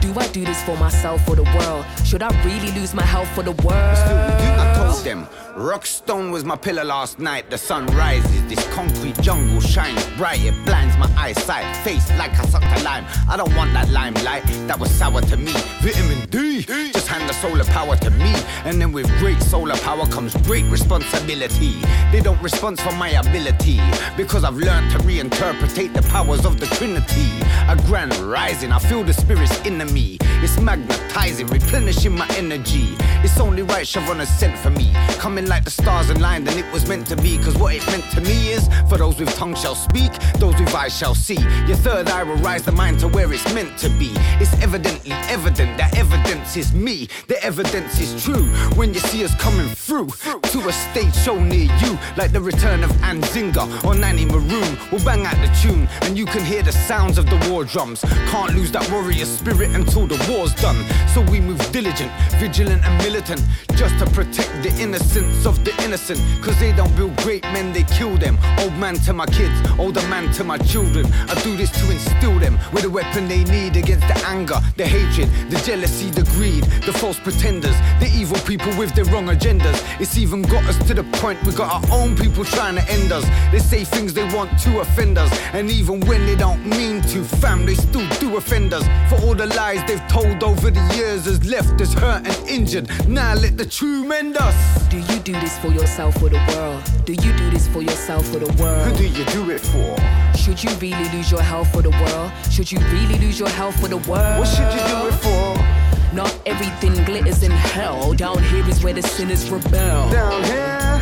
Do 0.03 0.13
I 0.19 0.27
do 0.27 0.43
this 0.43 0.61
for 0.63 0.75
myself 0.75 1.25
or 1.29 1.37
the 1.37 1.43
world? 1.43 1.85
Should 2.03 2.23
I 2.23 2.29
really 2.43 2.73
lose 2.77 2.93
my 2.93 3.05
health 3.05 3.29
for 3.29 3.41
the 3.41 3.53
world? 3.53 3.73
I 3.73 4.73
told 4.75 5.01
them, 5.05 5.25
Rockstone 5.55 6.31
was 6.31 6.43
my 6.43 6.55
pillar 6.55 6.83
last 6.83 7.19
night. 7.19 7.49
The 7.49 7.57
sun 7.57 7.85
rises, 7.95 8.43
this 8.47 8.67
concrete 8.73 9.17
jungle 9.21 9.61
shines 9.61 10.05
bright. 10.17 10.43
It 10.43 10.53
blinds 10.65 10.97
my 10.97 11.09
eyesight, 11.15 11.75
face 11.85 12.09
like 12.17 12.31
I 12.31 12.45
sucked 12.45 12.65
a 12.65 12.83
lime. 12.83 13.05
I 13.29 13.37
don't 13.37 13.55
want 13.55 13.71
that 13.73 13.89
limelight, 13.89 14.43
that 14.67 14.79
was 14.79 14.91
sour 14.91 15.21
to 15.21 15.37
me. 15.37 15.53
Vitamin 15.81 16.27
D, 16.29 16.63
just 16.63 17.07
hand 17.07 17.29
the 17.29 17.33
solar 17.33 17.65
power 17.65 17.95
to 17.97 18.09
me. 18.09 18.33
And 18.65 18.81
then 18.81 18.91
with 18.91 19.07
great 19.19 19.41
solar 19.43 19.77
power 19.77 20.07
comes 20.07 20.35
great 20.41 20.65
responsibility. 20.65 21.79
They 22.11 22.19
don't 22.19 22.41
respond 22.41 22.79
for 22.79 22.91
my 22.93 23.09
ability 23.09 23.79
because 24.17 24.43
I've 24.43 24.57
learned 24.57 24.91
to 24.91 24.97
reinterpretate 24.99 25.93
the 25.93 26.01
powers 26.09 26.45
of 26.45 26.59
the 26.59 26.65
Trinity. 26.65 27.29
A 27.69 27.75
grand 27.85 28.15
rising, 28.15 28.71
I 28.71 28.79
feel 28.79 29.03
the 29.03 29.13
spirits 29.13 29.63
in 29.67 29.77
me. 29.93 30.17
It's 30.41 30.59
magnetizing, 30.59 31.47
replenishing 31.47 32.15
my 32.17 32.27
energy. 32.35 32.95
It's 33.23 33.39
only 33.39 33.61
right 33.61 33.85
Shavana 33.85 34.25
sent 34.25 34.57
for 34.59 34.69
me. 34.69 34.91
Coming 35.17 35.47
like 35.47 35.63
the 35.63 35.71
stars 35.71 36.09
aligned, 36.09 36.47
and 36.49 36.59
it 36.59 36.69
was 36.73 36.87
meant 36.87 37.07
to 37.07 37.15
be. 37.15 37.37
Cause 37.37 37.57
what 37.57 37.73
it 37.73 37.85
meant 37.87 38.03
to 38.11 38.21
me 38.21 38.49
is 38.51 38.67
for 38.89 38.97
those 38.97 39.17
with 39.19 39.33
tongue 39.35 39.55
shall 39.55 39.75
speak, 39.75 40.11
those 40.39 40.59
with 40.59 40.73
eyes 40.75 40.97
shall 40.97 41.15
see. 41.15 41.39
Your 41.67 41.77
third 41.77 42.09
eye 42.09 42.23
will 42.23 42.35
rise 42.37 42.63
the 42.63 42.73
mind 42.73 42.99
to 42.99 43.07
where 43.07 43.31
it's 43.31 43.53
meant 43.53 43.77
to 43.79 43.89
be. 43.91 44.11
It's 44.41 44.53
evidently 44.61 45.11
evident 45.11 45.77
that 45.77 45.95
evidence 45.97 46.57
is 46.57 46.73
me. 46.73 47.07
The 47.27 47.41
evidence 47.43 47.99
is 48.01 48.23
true 48.23 48.45
when 48.75 48.93
you 48.93 48.99
see 48.99 49.23
us 49.23 49.33
coming 49.35 49.69
through 49.69 50.09
to 50.51 50.67
a 50.67 50.73
stage 50.73 51.15
show 51.15 51.39
near 51.39 51.71
you, 51.79 51.97
like 52.17 52.33
the 52.33 52.41
return 52.41 52.83
of 52.83 52.91
Anzinga 53.09 53.85
or 53.85 53.95
Nanny 53.95 54.25
Maroon. 54.25 54.77
We'll 54.91 55.03
bang 55.05 55.25
out 55.25 55.35
the 55.37 55.51
tune, 55.61 55.87
and 56.01 56.17
you 56.17 56.25
can 56.25 56.43
hear 56.43 56.63
the 56.63 56.71
sounds 56.71 57.17
of 57.17 57.27
the 57.27 57.37
war 57.49 57.63
drums. 57.63 58.01
Can't 58.27 58.53
lose 58.55 58.71
that 58.73 58.89
warrior 58.91 59.25
spirit 59.25 59.71
until 59.83 60.07
the 60.07 60.17
war's 60.31 60.53
done. 60.55 60.77
So 61.13 61.21
we 61.21 61.39
move 61.39 61.59
diligent, 61.71 62.11
vigilant, 62.39 62.83
and 62.85 62.97
militant 63.03 63.41
just 63.75 63.97
to 63.99 64.05
protect 64.11 64.51
the 64.63 64.71
innocence 64.81 65.45
of 65.45 65.63
the 65.65 65.73
innocent. 65.83 66.19
Cause 66.41 66.57
they 66.59 66.71
don't 66.71 66.95
build 66.95 67.15
great 67.17 67.43
men, 67.55 67.73
they 67.73 67.83
kill 67.83 68.17
them. 68.17 68.37
Old 68.59 68.73
man 68.73 68.95
to 69.07 69.13
my 69.13 69.25
kids, 69.25 69.55
older 69.77 70.05
man 70.07 70.31
to 70.33 70.43
my 70.43 70.57
children. 70.57 71.05
I 71.29 71.35
do 71.43 71.55
this 71.57 71.71
to 71.79 71.91
instill 71.91 72.39
them 72.39 72.57
with 72.71 72.85
a 72.85 72.89
weapon 72.89 73.27
they 73.27 73.43
need 73.43 73.75
against 73.75 74.07
the 74.07 74.17
anger, 74.25 74.59
the 74.77 74.85
hatred, 74.85 75.29
the 75.49 75.59
jealousy, 75.65 76.09
the 76.09 76.23
greed, 76.35 76.63
the 76.85 76.93
false 76.93 77.19
pretenders, 77.19 77.75
the 77.99 78.09
evil 78.15 78.39
people 78.47 78.71
with 78.77 78.93
their 78.95 79.05
wrong 79.05 79.27
agendas. 79.27 79.77
It's 79.99 80.17
even 80.17 80.41
got 80.43 80.63
us 80.65 80.77
to 80.87 80.93
the 80.93 81.03
point 81.21 81.43
we 81.43 81.53
got 81.53 81.69
our 81.75 81.99
own 81.99 82.15
people 82.15 82.45
trying 82.45 82.75
to 82.75 82.85
end 82.89 83.11
us. 83.11 83.25
They 83.51 83.59
say 83.59 83.83
things 83.83 84.13
they 84.13 84.27
want 84.33 84.57
to 84.59 84.79
offend 84.79 85.17
us, 85.17 85.31
and 85.53 85.69
even 85.69 85.99
when 86.01 86.25
they 86.25 86.35
don't 86.35 86.65
mean 86.65 87.01
to, 87.13 87.23
fam, 87.23 87.65
they 87.65 87.75
still 87.75 88.07
do 88.19 88.37
offend 88.37 88.73
us. 88.73 88.83
For 89.09 89.19
all 89.25 89.35
the 89.35 89.47
lies 89.73 89.87
they've 89.87 90.07
told 90.07 90.43
over 90.43 90.69
the 90.69 90.95
years 90.95 91.25
has 91.25 91.43
left 91.45 91.79
us 91.81 91.93
hurt 91.93 92.25
and 92.27 92.49
injured. 92.49 92.89
Now 93.07 93.33
let 93.33 93.57
the 93.57 93.65
true 93.65 94.03
mend 94.03 94.37
us. 94.37 94.87
Do 94.87 94.97
you 94.97 95.19
do 95.19 95.33
this 95.33 95.57
for 95.59 95.69
yourself 95.69 96.21
or 96.21 96.29
the 96.29 96.41
world? 96.49 96.83
Do 97.05 97.13
you 97.13 97.33
do 97.33 97.49
this 97.49 97.67
for 97.67 97.81
yourself 97.81 98.33
or 98.35 98.39
the 98.39 98.53
world? 98.61 98.87
Who 98.87 98.97
do 98.97 99.07
you 99.07 99.25
do 99.25 99.49
it 99.51 99.59
for? 99.59 100.37
Should 100.37 100.63
you 100.63 100.69
really 100.77 101.09
lose 101.09 101.31
your 101.31 101.41
health 101.41 101.71
for 101.71 101.81
the 101.81 101.91
world? 101.91 102.31
Should 102.51 102.71
you 102.71 102.79
really 102.79 103.17
lose 103.19 103.39
your 103.39 103.49
health 103.49 103.79
for 103.79 103.87
the 103.87 103.97
world? 103.97 104.39
What 104.39 104.47
should 104.47 104.71
you 104.73 104.83
do 104.93 105.07
it 105.07 105.17
for? 105.25 106.15
Not 106.15 106.31
everything 106.45 106.93
glitters 107.05 107.43
in 107.43 107.51
hell. 107.51 108.13
Down 108.13 108.41
here 108.43 108.67
is 108.67 108.83
where 108.83 108.93
the 108.93 109.01
sinners 109.01 109.49
rebel. 109.49 110.11
Down 110.11 110.43
here. 110.43 111.01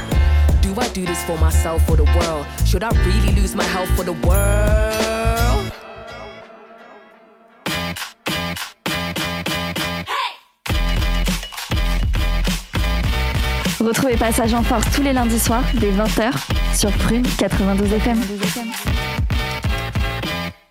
Do 0.62 0.80
I 0.80 0.88
do 0.90 1.06
this 1.06 1.22
for 1.26 1.38
myself 1.38 1.90
or 1.90 1.98
the 1.98 2.06
world? 2.18 2.46
Should 2.66 2.84
I 2.84 2.92
really 3.06 3.34
lose 3.36 3.56
my 3.56 3.64
health 3.64 3.90
for 3.98 4.04
the 4.04 4.14
world? 4.14 5.11
Retrouvez 13.92 14.16
Passage 14.16 14.54
en 14.54 14.64
Force 14.64 14.86
tous 14.96 15.02
les 15.02 15.12
lundis 15.12 15.38
soirs 15.38 15.66
dès 15.74 15.92
20h 15.92 16.32
sur 16.74 16.90
Prune 16.92 17.26
92 17.38 17.92
FM. 17.92 18.18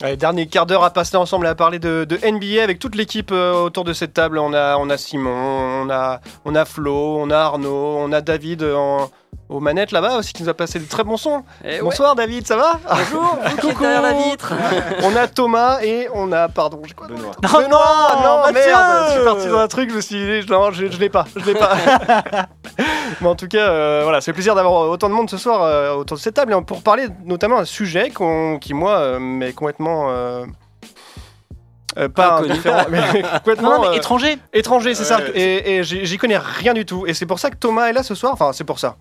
Allez, 0.00 0.16
dernier 0.16 0.46
quart 0.46 0.64
d'heure 0.64 0.84
à 0.84 0.90
passer 0.90 1.18
ensemble 1.18 1.46
à 1.46 1.54
parler 1.54 1.78
de, 1.78 2.06
NBA 2.08 2.62
avec 2.62 2.78
toute 2.78 2.94
l'équipe 2.94 3.30
euh, 3.30 3.52
autour 3.52 3.84
de 3.84 3.92
cette 3.92 4.14
table. 4.14 4.38
On 4.38 4.54
a, 4.54 4.78
on 4.78 4.88
a 4.88 4.96
Simon, 4.96 5.84
on 5.84 5.90
a, 5.90 6.22
on 6.46 6.54
a 6.54 6.64
Flo, 6.64 7.18
on 7.20 7.28
a 7.28 7.36
Arnaud, 7.36 7.98
on 7.98 8.10
a 8.10 8.22
David 8.22 8.62
en, 8.62 9.10
aux 9.48 9.58
manettes 9.58 9.90
là-bas 9.90 10.16
aussi 10.18 10.32
qui 10.32 10.42
nous 10.42 10.48
a 10.48 10.54
passé 10.54 10.78
de 10.78 10.84
très 10.88 11.02
bons 11.02 11.16
sons. 11.16 11.42
Eh 11.64 11.68
ouais. 11.68 11.80
Bonsoir 11.80 12.14
David, 12.14 12.46
ça 12.46 12.56
va 12.56 12.78
Bonjour, 12.88 13.36
vous 13.42 13.48
qui 13.48 13.52
êtes 13.54 13.60
Coucou. 13.60 13.82
derrière 13.82 14.02
la 14.02 14.12
vitre. 14.12 14.52
On 15.02 15.16
a 15.16 15.26
Thomas 15.26 15.80
et 15.82 16.08
on 16.14 16.30
a, 16.32 16.48
pardon, 16.48 16.80
j'ai 16.86 16.94
quoi 16.94 17.08
Benoît. 17.08 17.32
Benoît, 17.42 18.20
non, 18.22 18.52
Mathieu 18.52 18.70
merde, 18.70 19.04
je 19.08 19.12
suis 19.12 19.24
parti 19.24 19.48
dans 19.48 19.58
un 19.58 19.68
truc, 19.68 19.90
je 19.90 19.96
me 19.96 20.00
suis 20.00 20.16
dit, 20.42 20.50
non, 20.50 20.70
je, 20.70 20.86
je 20.90 20.98
l'ai 20.98 21.08
pas, 21.08 21.24
je 21.34 21.44
l'ai 21.44 21.54
pas. 21.54 21.74
Mais 23.20 23.28
en 23.28 23.34
tout 23.34 23.48
cas, 23.48 23.68
euh, 23.68 24.00
voilà, 24.04 24.20
c'est 24.20 24.32
plaisir 24.32 24.54
d'avoir 24.54 24.88
autant 24.88 25.08
de 25.08 25.14
monde 25.14 25.28
ce 25.28 25.36
soir 25.36 25.62
euh, 25.62 25.94
autour 25.94 26.16
de 26.16 26.22
cette 26.22 26.34
table 26.34 26.52
et 26.52 26.62
pour 26.62 26.82
parler 26.82 27.08
notamment 27.24 27.58
d'un 27.58 27.64
sujet 27.64 28.12
qui, 28.60 28.74
moi, 28.74 28.92
euh, 28.92 29.18
m'est 29.18 29.52
complètement. 29.52 30.10
Euh, 31.98 32.08
pas 32.08 32.36
Inconnu. 32.38 32.52
indifférent, 32.52 32.84
mais 32.90 33.00
complètement 33.38 33.70
Non, 33.70 33.76
non, 33.76 33.80
mais 33.82 33.88
euh, 33.88 33.98
étranger. 33.98 34.36
étranger, 34.52 34.94
c'est 34.94 35.04
ça. 35.04 35.20
Et, 35.34 35.76
et 35.78 35.82
j'y 35.84 36.16
connais 36.18 36.38
rien 36.38 36.74
du 36.74 36.84
tout. 36.84 37.06
Et 37.06 37.14
c'est 37.14 37.26
pour 37.26 37.38
ça 37.38 37.50
que 37.50 37.56
Thomas 37.56 37.86
est 37.88 37.92
là 37.92 38.02
ce 38.02 38.14
soir. 38.14 38.32
Enfin, 38.32 38.52
c'est 38.52 38.64
pour 38.64 38.78
ça. 38.78 38.96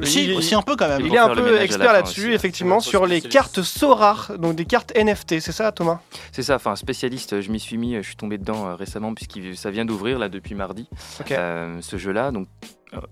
Euh, 0.00 0.04
Si, 0.04 0.24
il- 0.26 0.34
aussi 0.34 0.54
un 0.54 0.60
peu 0.62 0.76
quand 0.76 0.88
même. 0.88 1.00
il 1.06 1.14
est 1.14 1.18
un 1.18 1.30
peu 1.34 1.58
expert 1.60 1.92
là-dessus, 1.92 2.28
là. 2.28 2.34
effectivement, 2.34 2.80
sur 2.80 3.06
les 3.06 3.22
cartes 3.22 3.62
so 3.62 3.94
rares, 3.94 4.32
donc 4.38 4.54
des 4.54 4.66
cartes 4.66 4.92
NFT. 4.94 5.40
C'est 5.40 5.52
ça, 5.52 5.72
Thomas? 5.72 6.00
C'est 6.32 6.42
ça, 6.42 6.56
enfin 6.56 6.76
spécialiste, 6.76 7.40
je 7.40 7.50
m'y 7.50 7.58
suis 7.60 7.78
mis, 7.78 7.94
je 7.96 8.02
suis 8.02 8.16
tombé 8.16 8.36
dedans 8.36 8.66
euh, 8.68 8.74
récemment 8.74 9.14
puisque 9.14 9.56
ça 9.56 9.70
vient 9.70 9.86
d'ouvrir 9.86 10.18
là 10.18 10.28
depuis 10.28 10.54
mardi, 10.54 10.86
euh, 11.30 11.78
ce 11.80 11.96
jeu-là, 11.96 12.30
donc 12.30 12.46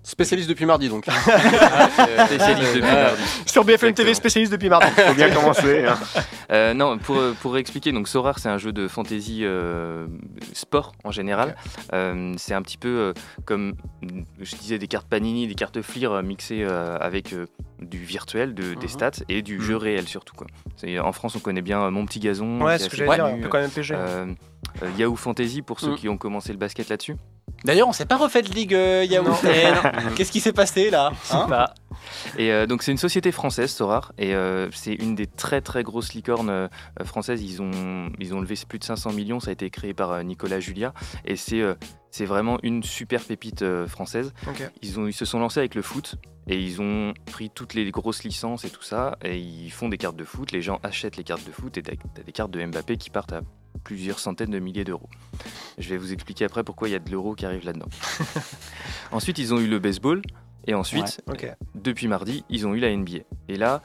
Spécialiste 0.03 0.49
depuis 0.49 0.66
mardi 0.66 0.89
donc. 0.89 1.05
spécialiste 2.27 2.75
depuis 2.75 2.81
mardi. 2.83 3.22
Sur 3.47 3.64
BFM 3.64 3.93
TV, 3.93 4.14
spécialiste 4.14 4.53
depuis 4.53 4.68
mardi. 4.68 4.87
Faut 4.97 5.14
bien 5.14 5.31
commencer. 5.31 5.85
hein. 5.87 5.99
Euh, 6.53 6.75
non, 6.75 6.99
pour, 6.99 7.20
pour 7.41 7.57
expliquer, 7.59 7.93
donc 7.93 8.09
Sorar, 8.09 8.39
c'est 8.39 8.49
un 8.49 8.59
jeu 8.59 8.72
de 8.72 8.87
fantasy 8.89 9.41
euh, 9.43 10.07
sport 10.53 10.93
en 11.05 11.11
général. 11.11 11.57
Euh, 11.93 12.33
c'est 12.37 12.55
un 12.55 12.62
petit 12.62 12.79
peu 12.79 12.89
euh, 12.89 13.12
comme, 13.45 13.75
je 14.41 14.57
disais, 14.57 14.79
des 14.79 14.87
cartes 14.89 15.09
Panini, 15.09 15.47
des 15.49 15.55
cartes 15.55 15.77
euh, 15.77 16.22
mixées 16.22 16.62
euh, 16.62 16.97
avec 17.01 17.33
euh, 17.33 17.47
du 17.81 17.99
virtuel, 17.99 18.55
de, 18.55 18.75
des 18.75 18.85
Mhm. 18.87 18.89
stats 18.89 19.11
et 19.29 19.43
du 19.43 19.61
jeu 19.61 19.77
réel 19.77 20.07
surtout. 20.07 20.35
Quoi. 20.37 20.47
C'est- 20.77 20.99
En 20.99 21.12
France, 21.12 21.35
on 21.37 21.41
connaît 21.41 21.62
bien 21.62 21.83
euh, 21.83 21.91
Mon 21.91 22.07
Petit 22.07 22.20
Gazon. 22.20 22.61
Ouais, 22.61 22.79
c'est 22.79 22.85
ce 22.85 22.91
que 22.91 22.97
j'allais 22.97 23.14
dire, 23.16 23.25
connu, 23.25 23.39
un 23.39 23.43
peu 23.43 23.49
quand 23.49 23.61
même 23.61 23.70
PG. 23.70 23.95
euh, 23.95 24.27
euh, 24.83 24.87
Yahoo 24.99 25.16
Fantasy 25.16 25.62
pour 25.62 25.81
ceux 25.81 25.93
Mm. 25.93 25.97
qui 25.97 26.09
ont 26.09 26.16
commencé 26.16 26.53
le 26.53 26.59
basket 26.59 26.89
là-dessus. 26.89 27.16
D'ailleurs, 27.65 27.89
on 27.89 27.93
s'est 27.93 28.05
pas 28.05 28.19
refait 28.19 28.43
de 28.43 28.51
ligue 28.51 28.75
euh, 28.75 29.05
Yahoo. 29.09 29.33
Eh, 29.45 29.71
non. 30.05 30.11
Qu'est-ce 30.15 30.31
qui 30.31 30.41
s'est 30.41 30.53
passé 30.53 30.91
là 30.91 31.12
hein 31.31 31.67
Et 32.37 32.53
euh, 32.53 32.67
donc 32.67 32.83
c'est 32.83 32.93
une 32.93 32.99
société 32.99 33.33
française, 33.33 33.71
Sorar, 33.71 34.12
et 34.19 34.35
euh, 34.35 34.71
c'est 34.71 34.93
une 34.93 35.15
des 35.15 35.27
très 35.27 35.62
très 35.62 35.83
grosses 35.83 36.12
licornes 36.12 36.51
euh, 36.51 36.69
françaises. 37.05 37.43
Ils 37.43 37.62
ont, 37.62 38.11
ils 38.19 38.35
ont 38.35 38.41
levé 38.41 38.55
plus 38.69 38.79
de 38.79 38.85
500 38.85 39.12
millions, 39.12 39.41
ça 39.41 39.49
a 39.49 39.53
été 39.53 39.71
créé 39.71 39.95
par 39.95 40.12
euh, 40.12 40.23
Nicolas 40.23 40.61
Julia, 40.61 40.93
et 41.25 41.37
c'est 41.37 41.62
euh, 41.62 41.75
c'est 42.11 42.27
vraiment 42.27 42.59
une 42.62 42.83
super 42.83 43.23
pépite 43.23 43.62
euh, 43.62 43.87
française. 43.89 44.35
Ok. 44.47 44.71
Ils, 44.83 45.01
ont, 45.01 45.07
ils 45.07 45.15
se 45.15 45.25
sont 45.25 45.39
lancés 45.39 45.61
avec 45.61 45.75
le 45.75 45.83
foot, 45.83 46.17
et 46.47 46.61
ils 46.61 46.83
ont 46.83 47.15
pris 47.33 47.49
toutes 47.49 47.73
les 47.73 47.91
grosses 47.91 48.25
licences 48.25 48.65
et 48.65 48.71
tout 48.71 48.83
ça, 48.83 49.17
et 49.25 49.39
ils 49.39 49.71
font 49.71 49.89
des 49.89 49.97
cartes 49.99 50.17
de 50.17 50.25
foot, 50.25 50.53
les 50.53 50.61
gens 50.61 50.81
achètent 50.83 51.17
les 51.17 51.25
cartes 51.25 51.47
de 51.47 51.53
foot, 51.53 51.79
et 51.79 51.83
t'as 51.83 51.93
t'as 52.15 52.23
des 52.23 52.33
cartes 52.33 52.51
de 52.51 52.65
Mbappé 52.65 52.99
qui 52.99 53.09
partent 53.09 53.33
à 53.33 53.41
plusieurs 53.83 54.18
centaines 54.18 54.51
de 54.51 54.59
milliers 54.59 54.85
d'euros. 54.85 55.09
Je 55.79 55.89
vais 55.89 55.97
vous 55.97 56.12
expliquer 56.12 56.45
après 56.45 56.64
pourquoi 56.64 56.89
il 56.89 56.93
y 56.93 56.95
a 56.95 56.99
de 56.99 57.11
l'euro 57.11 57.35
qui 57.35 57.47
arrive 57.47 57.64
là-dedans. 57.64 57.89
Ensuite, 59.12 59.39
ils 59.39 59.53
ont 59.53 59.59
eu 59.59 59.66
le 59.66 59.79
baseball, 59.79 60.22
et 60.66 60.75
ensuite, 60.75 61.22
depuis 61.75 62.09
mardi, 62.09 62.45
ils 62.49 62.66
ont 62.66 62.75
eu 62.75 62.81
la 62.81 62.95
NBA. 62.95 63.18
Et 63.49 63.57
là, 63.57 63.83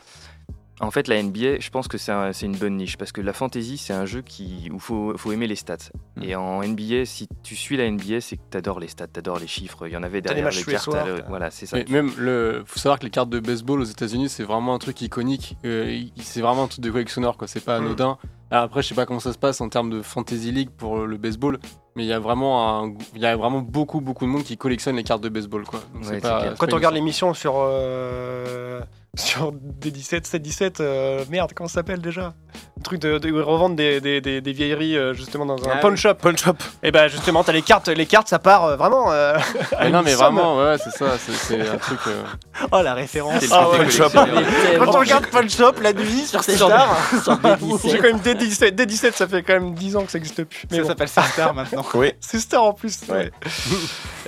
en 0.82 0.92
fait, 0.92 1.08
la 1.08 1.22
NBA, 1.22 1.60
je 1.60 1.70
pense 1.70 1.88
que 1.88 1.98
c'est 1.98 2.12
un- 2.12 2.32
c'est 2.34 2.46
une 2.46 2.56
bonne 2.56 2.78
niche 2.78 2.98
parce 2.98 3.12
que 3.12 3.20
la 3.22 3.34
fantasy, 3.34 3.78
c'est 3.78 3.94
un 3.94 4.06
jeu 4.06 4.22
qui, 4.22 4.70
où 4.72 4.76
il 4.76 4.80
faut, 4.80 5.14
faut 5.18 5.32
aimer 5.32 5.48
les 5.48 5.56
stats. 5.56 5.76
Mm. 6.16 6.24
Et 6.24 6.36
en 6.36 6.62
NBA, 6.64 7.06
si 7.06 7.28
tu 7.44 7.56
suis 7.56 7.76
la 7.78 7.86
NBA, 7.90 8.22
c'est 8.22 8.38
que 8.38 8.42
tu 8.50 8.58
adores 8.58 8.80
les 8.80 8.88
stats, 8.88 9.08
tu 9.08 9.20
adores 9.20 9.40
les 9.40 9.48
chiffres. 9.48 9.88
Il 9.88 9.94
y 9.94 9.98
en 9.98 10.04
avait 10.04 10.22
derrière 10.22 10.50
les 10.50 10.64
cartes. 10.64 10.88
le- 11.06 11.24
Voilà, 11.28 11.52
c'est 11.52 11.66
ça. 11.66 11.78
Mais 11.78 11.86
même 11.90 12.12
le, 12.18 12.64
faut 12.66 12.80
savoir 12.80 13.00
que 13.00 13.04
les 13.04 13.10
cartes 13.12 13.30
de 13.30 13.40
baseball 13.40 13.82
aux 13.82 13.86
États-Unis, 13.86 14.30
c'est 14.30 14.44
vraiment 14.44 14.74
un 14.74 14.80
truc 14.80 15.02
iconique. 15.02 15.58
Euh, 15.66 15.90
il- 16.16 16.24
c'est 16.24 16.42
vraiment 16.42 16.64
un 16.64 16.68
truc 16.68 16.84
de 16.84 16.92
collectionneur, 16.92 17.36
quoi. 17.38 17.48
C'est 17.48 17.64
pas 17.64 17.80
Mm. 17.80 17.86
anodin. 17.86 18.18
Alors 18.52 18.64
après, 18.64 18.82
je 18.82 18.88
sais 18.88 18.96
pas 18.96 19.06
comment 19.06 19.20
ça 19.20 19.32
se 19.34 19.38
passe 19.38 19.62
en 19.62 19.70
termes 19.70 19.92
de 19.92 20.02
fantasy 20.02 20.52
league 20.52 20.70
pour 20.72 21.00
le 21.06 21.18
baseball, 21.18 21.60
mais 21.96 22.04
il 22.04 22.08
y 22.08 22.14
a 22.14 22.20
vraiment 22.20 22.84
un, 22.84 22.94
il 23.14 23.22
y 23.22 23.26
a 23.28 23.36
vraiment 23.36 23.60
beaucoup 23.62 24.02
beaucoup 24.02 24.26
de 24.26 24.30
monde 24.32 24.44
qui 24.44 24.58
collectionne 24.58 24.96
les 24.96 25.04
cartes 25.04 25.22
de 25.22 25.30
baseball, 25.30 25.66
quoi. 25.66 25.82
Donc, 25.94 26.06
Ouais, 26.10 26.20
pas- 26.20 26.56
Quand 26.58 26.72
on 26.74 26.76
regarde 26.78 26.96
l'émission 26.96 27.34
sur. 27.36 27.54
euh, 27.58 28.82
sur 29.18 29.52
D17, 29.52 30.30
7-17, 30.30 30.76
euh, 30.82 31.26
merde, 31.30 31.52
comment 31.56 31.68
ça 31.68 31.76
s'appelle 31.76 32.00
déjà? 32.02 32.34
Le 32.78 32.84
truc 32.84 33.02
de, 33.02 33.18
de 33.18 33.30
où 33.30 33.36
ils 33.36 33.42
revendent 33.42 33.76
des, 33.76 34.00
des, 34.00 34.22
des, 34.22 34.40
des 34.40 34.54
vieilleries 34.54 34.96
euh, 34.98 35.14
justement 35.14 35.46
dans 35.46 35.58
un 35.68 35.72
Ah 35.74 35.78
pawn 35.78 35.92
oui. 35.92 35.98
shop. 35.98 36.14
Pawn 36.16 36.38
shop. 36.38 36.54
Et 36.82 36.92
bah 36.92 37.08
justement, 37.10 37.44
t'as 37.44 37.52
les 37.52 37.62
cartes, 37.62 37.90
les 37.90 38.06
cartes, 38.06 38.30
ça 38.30 38.40
part 38.40 38.64
euh, 38.66 38.76
vraiment. 38.78 39.12
euh, 39.12 39.38
à 39.78 39.84
Mais 39.84 39.90
non, 39.90 40.00
une 40.00 40.06
mais 40.06 40.12
somme. 40.12 40.36
vraiment, 40.36 40.58
ouais, 40.58 40.78
c'est 40.78 40.92
ça. 40.92 41.18
C'est, 41.18 41.34
c'est 41.34 41.68
un 41.70 41.78
truc. 41.78 42.00
euh, 42.08 42.24
Oh 42.72 42.82
la 42.82 42.94
référence. 42.94 43.42
C'est 43.42 43.48
le 43.48 43.54
Ah 43.54 43.66
côté 43.66 43.72
ouais. 43.72 43.78
collectionneur. 43.78 44.86
Quand 44.86 44.96
on 44.96 45.00
regarde 45.00 45.28
pawn 45.28 45.50
shop 45.50 45.74
la 45.82 45.92
nuit 45.94 46.26
sur 46.26 46.42
ces 46.44 46.56
stars, 46.56 46.98
sur 47.24 47.34
D17. 47.34 47.92
j'ai 47.92 47.98
quand 47.98 48.04
même 48.14 48.18
D17, 48.20 48.72
D17, 48.76 49.12
ça 49.14 49.28
fait 49.28 49.44
quand 49.44 49.54
même 49.54 49.74
10 49.74 49.96
ans 49.98 50.06
que 50.06 50.12
ça 50.12 50.18
existe 50.18 50.44
plus. 50.46 50.64
Mais 50.72 50.78
Ça 50.78 50.84
bon. 50.84 50.88
s'appelle 50.90 51.10
Star 51.10 51.54
maintenant. 51.54 51.86
Oui. 51.96 52.14
C'est 52.22 52.40
star 52.40 52.64
en 52.64 52.74
plus. 52.74 52.98
Ouais. 53.10 53.30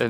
Euh, 0.02 0.10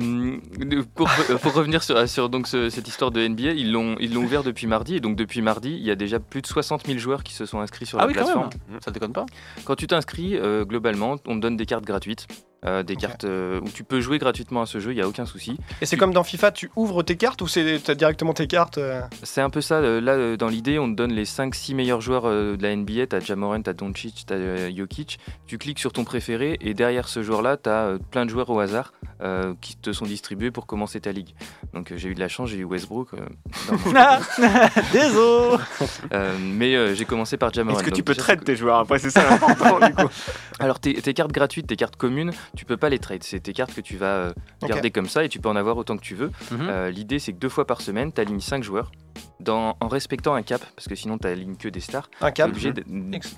de- 0.57 0.81
pour, 0.81 1.09
pour 1.41 1.53
revenir 1.53 1.83
sur, 1.83 2.07
sur 2.09 2.29
donc, 2.29 2.47
ce- 2.47 2.69
cette 2.69 2.87
histoire 2.87 3.11
de 3.11 3.21
NBA, 3.27 3.51
ils 3.51 3.71
l'ont 3.71 3.95
ils 3.99 4.13
l'ont 4.13 4.21
ouvert 4.23 4.43
depuis 4.61 4.67
mardi. 4.67 4.95
Et 4.95 4.99
donc 4.99 5.15
depuis 5.15 5.41
mardi, 5.41 5.71
il 5.71 5.83
y 5.83 5.91
a 5.91 5.95
déjà 5.95 6.19
plus 6.19 6.41
de 6.41 6.47
60 6.47 6.85
000 6.85 6.99
joueurs 6.99 7.23
qui 7.23 7.33
se 7.33 7.45
sont 7.45 7.59
inscrits 7.59 7.85
sur 7.85 7.97
Ah 7.99 8.03
la 8.03 8.07
oui, 8.07 8.13
quand 8.13 8.23
plateforme. 8.23 8.49
même. 8.69 8.79
Ça 8.81 8.91
déconne 8.91 9.13
pas? 9.13 9.25
Quand 9.65 9.75
tu 9.75 9.87
t'inscris, 9.87 10.35
euh, 10.37 10.65
globalement, 10.65 11.17
on 11.25 11.35
te 11.35 11.39
donne 11.41 11.57
des 11.57 11.65
cartes 11.65 11.85
gratuites. 11.85 12.27
Euh, 12.65 12.83
des 12.83 12.95
cartes 12.95 13.23
euh, 13.23 13.59
où 13.61 13.69
tu 13.69 13.83
peux 13.83 14.01
jouer 14.01 14.19
gratuitement 14.19 14.61
à 14.61 14.65
ce 14.65 14.79
jeu, 14.79 14.91
il 14.91 14.95
n'y 14.95 15.01
a 15.01 15.07
aucun 15.07 15.25
souci. 15.25 15.57
Et 15.81 15.85
c'est 15.85 15.97
comme 15.97 16.13
dans 16.13 16.23
FIFA, 16.23 16.51
tu 16.51 16.69
ouvres 16.75 17.01
tes 17.03 17.15
cartes 17.17 17.41
ou 17.41 17.47
c'est 17.47 17.79
t'as 17.83 17.95
directement 17.95 18.33
tes 18.33 18.47
cartes 18.47 18.77
euh, 18.77 19.01
C'est 19.23 19.41
un 19.41 19.49
peu 19.49 19.61
ça, 19.61 19.75
euh, 19.75 19.99
là 20.01 20.13
euh, 20.13 20.37
dans 20.37 20.47
l'idée, 20.47 20.77
on 20.79 20.89
te 20.91 20.95
donne 20.95 21.11
les 21.13 21.25
5-6 21.25 21.73
meilleurs 21.75 22.01
joueurs 22.01 22.23
euh, 22.27 22.55
de 22.57 22.63
la 22.63 22.75
NBA, 22.75 23.07
t'as 23.07 23.19
Jamorant, 23.19 23.61
t'as 23.61 23.73
Doncic, 23.73 24.23
t'as 24.27 24.35
euh, 24.35 24.69
Jokic, 24.75 25.19
tu 25.47 25.57
cliques 25.57 25.79
sur 25.79 25.91
ton 25.93 26.03
préféré 26.03 26.57
et 26.61 26.73
derrière 26.73 27.07
ce 27.07 27.23
joueur-là, 27.23 27.57
t'as 27.57 27.85
euh, 27.85 27.97
plein 28.11 28.25
de 28.25 28.29
joueurs 28.29 28.49
au 28.49 28.59
hasard 28.59 28.93
euh, 29.23 29.53
qui 29.61 29.75
te 29.77 29.91
sont 29.91 30.05
distribués 30.05 30.51
pour 30.51 30.65
commencer 30.67 30.99
ta 31.01 31.11
ligue. 31.11 31.33
Donc 31.73 31.91
euh, 31.91 31.97
j'ai 31.97 32.09
eu 32.09 32.15
de 32.15 32.19
la 32.19 32.27
chance, 32.27 32.49
j'ai 32.49 32.57
eu 32.57 32.63
Westbrook. 32.63 33.09
euh, 33.13 33.19
Désolé 34.93 35.57
Euh, 36.13 36.35
mais 36.39 36.75
euh, 36.75 36.93
j'ai 36.95 37.05
commencé 37.05 37.37
par 37.37 37.51
Jamorant. 37.53 37.77
Est-ce 37.79 37.87
que 37.89 37.93
tu 37.93 38.03
peux 38.03 38.15
trade 38.15 38.43
tes 38.43 38.55
joueurs 38.55 38.77
après 38.79 38.99
C'est 38.99 39.09
ça 39.09 39.23
l'important 39.29 39.79
du 39.79 39.93
coup. 39.93 40.07
Alors 40.59 40.79
tes, 40.79 40.93
tes 40.93 41.13
cartes 41.13 41.31
gratuites, 41.31 41.67
tes 41.67 41.75
cartes 41.75 41.95
communes, 41.95 42.31
tu 42.55 42.65
peux 42.65 42.77
pas 42.77 42.89
les 42.89 42.99
trade. 42.99 43.23
C'est 43.23 43.39
tes 43.39 43.53
cartes 43.53 43.73
que 43.73 43.81
tu 43.81 43.97
vas 43.97 44.05
euh, 44.15 44.33
garder 44.67 44.91
comme 44.91 45.07
ça 45.07 45.23
et 45.23 45.29
tu 45.29 45.39
peux 45.39 45.49
en 45.49 45.55
avoir 45.55 45.77
autant 45.77 45.95
que 45.97 46.01
tu 46.03 46.15
veux. 46.15 46.31
Mhm. 46.51 46.57
Euh, 46.69 46.89
L'idée 46.89 47.19
c'est 47.19 47.33
que 47.33 47.39
deux 47.39 47.49
fois 47.49 47.65
par 47.65 47.81
semaine, 47.81 48.11
tu 48.11 48.21
alignes 48.21 48.39
5 48.39 48.63
joueurs 48.63 48.91
dans, 49.39 49.75
en 49.79 49.87
respectant 49.87 50.35
un 50.35 50.43
cap, 50.43 50.61
parce 50.75 50.87
que 50.87 50.93
sinon 50.93 51.17
tu 51.17 51.25
alignes 51.27 51.55
que 51.55 51.67
des 51.67 51.79
stars. 51.79 52.09
un 52.21 52.29
cap 52.31 52.49
obligé 52.49 52.73
de- 52.73 52.83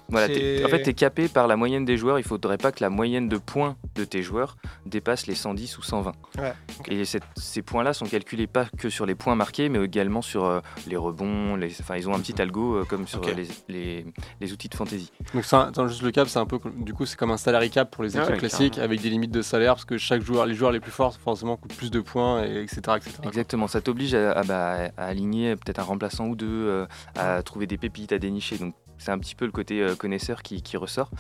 voilà, 0.10 0.28
t'es- 0.28 0.62
en 0.66 0.68
fait, 0.68 0.84
tu 0.84 0.90
es 0.90 0.94
capé 0.94 1.30
par 1.30 1.48
la 1.48 1.56
moyenne 1.56 1.86
des 1.86 1.96
joueurs. 1.96 2.20
Il 2.20 2.26
faudrait 2.26 2.58
pas 2.58 2.74
que 2.74 2.84
la 2.84 2.90
moyenne 2.90 3.30
de 3.30 3.38
points 3.38 3.78
de 3.96 4.04
tes 4.04 4.22
joueurs 4.22 4.58
dépasse 4.86 5.28
les 5.28 5.36
110 5.36 5.78
ou 5.78 5.82
120. 5.82 6.12
Ouais. 6.40 6.54
Et 6.90 7.06
cette- 7.06 7.24
ces 7.38 7.62
points-là 7.62 7.94
sont 7.94 8.06
calculés 8.06 8.48
pas 8.48 8.66
que 8.78 8.90
sur 8.90 9.06
les 9.06 9.16
points 9.16 9.36
marqués, 9.36 9.70
mais 9.70 9.80
également 9.84 10.22
sur 10.22 10.44
euh, 10.46 10.60
les 10.88 10.98
rebonds. 10.98 11.56
Les, 11.56 11.72
enfin, 11.80 11.96
ils 11.96 12.10
ont 12.10 12.14
un 12.14 12.20
petit 12.20 12.40
algo 12.42 12.76
euh, 12.76 12.84
comme 12.84 13.08
sur 13.08 13.22
les, 13.22 13.48
les- 13.70 14.06
les 14.42 14.52
outils 14.54 14.68
de 14.68 14.76
fantasy. 14.76 15.10
Donc 15.34 15.46
ça, 15.46 15.68
attends, 15.68 15.88
juste 15.88 16.02
le 16.02 16.12
cap, 16.12 16.28
c'est 16.28 16.40
un 16.40 16.46
peu 16.46 16.60
comme- 16.60 16.84
du 16.84 16.94
coup 16.94 17.06
c'est 17.06 17.18
comme 17.18 17.32
un 17.32 17.38
salary 17.38 17.70
cap 17.70 17.90
pour 17.90 18.04
les 18.04 18.18
équipes 18.18 18.30
ouais, 18.32 18.38
classiques 18.38 18.78
avec 18.78 19.02
des 19.04 19.10
limites 19.10 19.32
de 19.32 19.42
salaire 19.42 19.74
parce 19.76 19.86
que 19.86 19.98
chaque 19.98 20.22
joueur, 20.22 20.46
les 20.46 20.56
joueurs 20.56 20.72
les 20.72 20.80
plus 20.80 20.92
forts 20.92 21.16
forcément 21.18 21.58
coûtent 21.58 21.76
plus 21.76 21.92
de 21.92 22.00
points 22.00 22.44
et 22.46 22.62
etc 22.64 22.80
etc. 22.98 23.12
Exactement, 23.24 23.68
ça 23.68 23.82
t'oblige 23.82 24.16
à, 24.16 24.32
à- 24.32 24.44
bah, 24.44 24.90
à 24.98 25.06
aligner 25.06 25.56
peut-être 25.56 25.80
un 25.80 25.84
remplaçant 25.84 26.28
ou 26.28 26.36
deux, 26.36 26.48
euh, 26.50 26.86
à 27.16 27.44
trouver 27.44 27.68
des 27.68 27.78
pépites 27.78 28.12
à 28.14 28.18
dénicher. 28.20 28.58
Donc 28.58 28.74
c'est 28.98 29.12
un 29.12 29.20
petit 29.20 29.36
peu 29.36 29.46
le 29.46 29.52
côté 29.52 29.82
euh, 29.82 29.96
connaisseur 29.96 30.42
qui, 30.42 30.62
qui 30.62 30.78
ressort. 30.78 31.12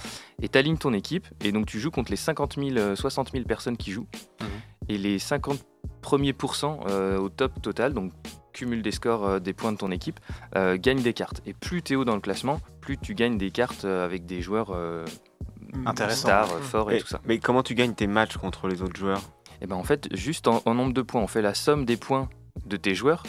Et 0.41 0.47
tu 0.47 0.57
alignes 0.57 0.77
ton 0.77 0.93
équipe, 0.93 1.27
et 1.43 1.51
donc 1.51 1.65
tu 1.65 1.79
joues 1.79 1.91
contre 1.91 2.11
les 2.11 2.17
50 2.17 2.55
000, 2.57 2.77
euh, 2.77 2.95
60 2.95 3.31
000 3.33 3.43
personnes 3.43 3.75
qui 3.77 3.91
jouent. 3.91 4.07
Mhm. 4.41 4.47
Et 4.89 4.97
les 4.97 5.19
50 5.19 5.59
premiers 6.01 6.33
pourcents 6.33 6.79
euh, 6.89 7.17
au 7.17 7.29
top 7.29 7.61
total, 7.61 7.93
donc 7.93 8.11
cumul 8.53 8.81
des 8.81 8.91
scores 8.91 9.25
euh, 9.25 9.39
des 9.39 9.53
points 9.53 9.71
de 9.73 9.77
ton 9.77 9.91
équipe, 9.91 10.19
euh, 10.55 10.77
gagnent 10.79 11.01
des 11.01 11.13
cartes. 11.13 11.41
Et 11.45 11.53
plus 11.53 11.81
tu 11.81 11.93
es 11.93 11.95
haut 11.97 12.05
dans 12.05 12.15
le 12.15 12.21
classement, 12.21 12.59
plus 12.81 12.97
tu 12.97 13.15
gagnes 13.15 13.37
des 13.37 13.51
cartes 13.51 13.83
euh, 13.85 14.05
avec 14.05 14.25
des 14.25 14.41
joueurs 14.41 14.71
Intéressant. 15.85 16.27
stars, 16.27 16.53
euh, 16.53 16.59
forts 16.61 16.91
et 16.91 16.97
Et- 16.97 17.01
tout 17.01 17.07
ça. 17.07 17.21
Mais 17.25 17.39
comment 17.39 17.63
tu 17.63 17.75
gagnes 17.75 17.93
tes 17.93 18.07
matchs 18.07 18.37
contre 18.37 18.67
les 18.67 18.81
autres 18.81 18.95
joueurs? 18.97 19.21
Et 19.61 19.67
ben 19.67 19.75
en 19.75 19.83
fait, 19.83 20.07
juste 20.15 20.47
en, 20.47 20.61
en 20.65 20.73
nombre 20.73 20.93
de 20.93 21.01
points, 21.01 21.21
on 21.21 21.27
fait 21.27 21.41
la 21.41 21.53
somme 21.53 21.85
des 21.85 21.97
points 21.97 22.29
de 22.65 22.75
tes 22.77 22.95
joueurs, 22.95 23.23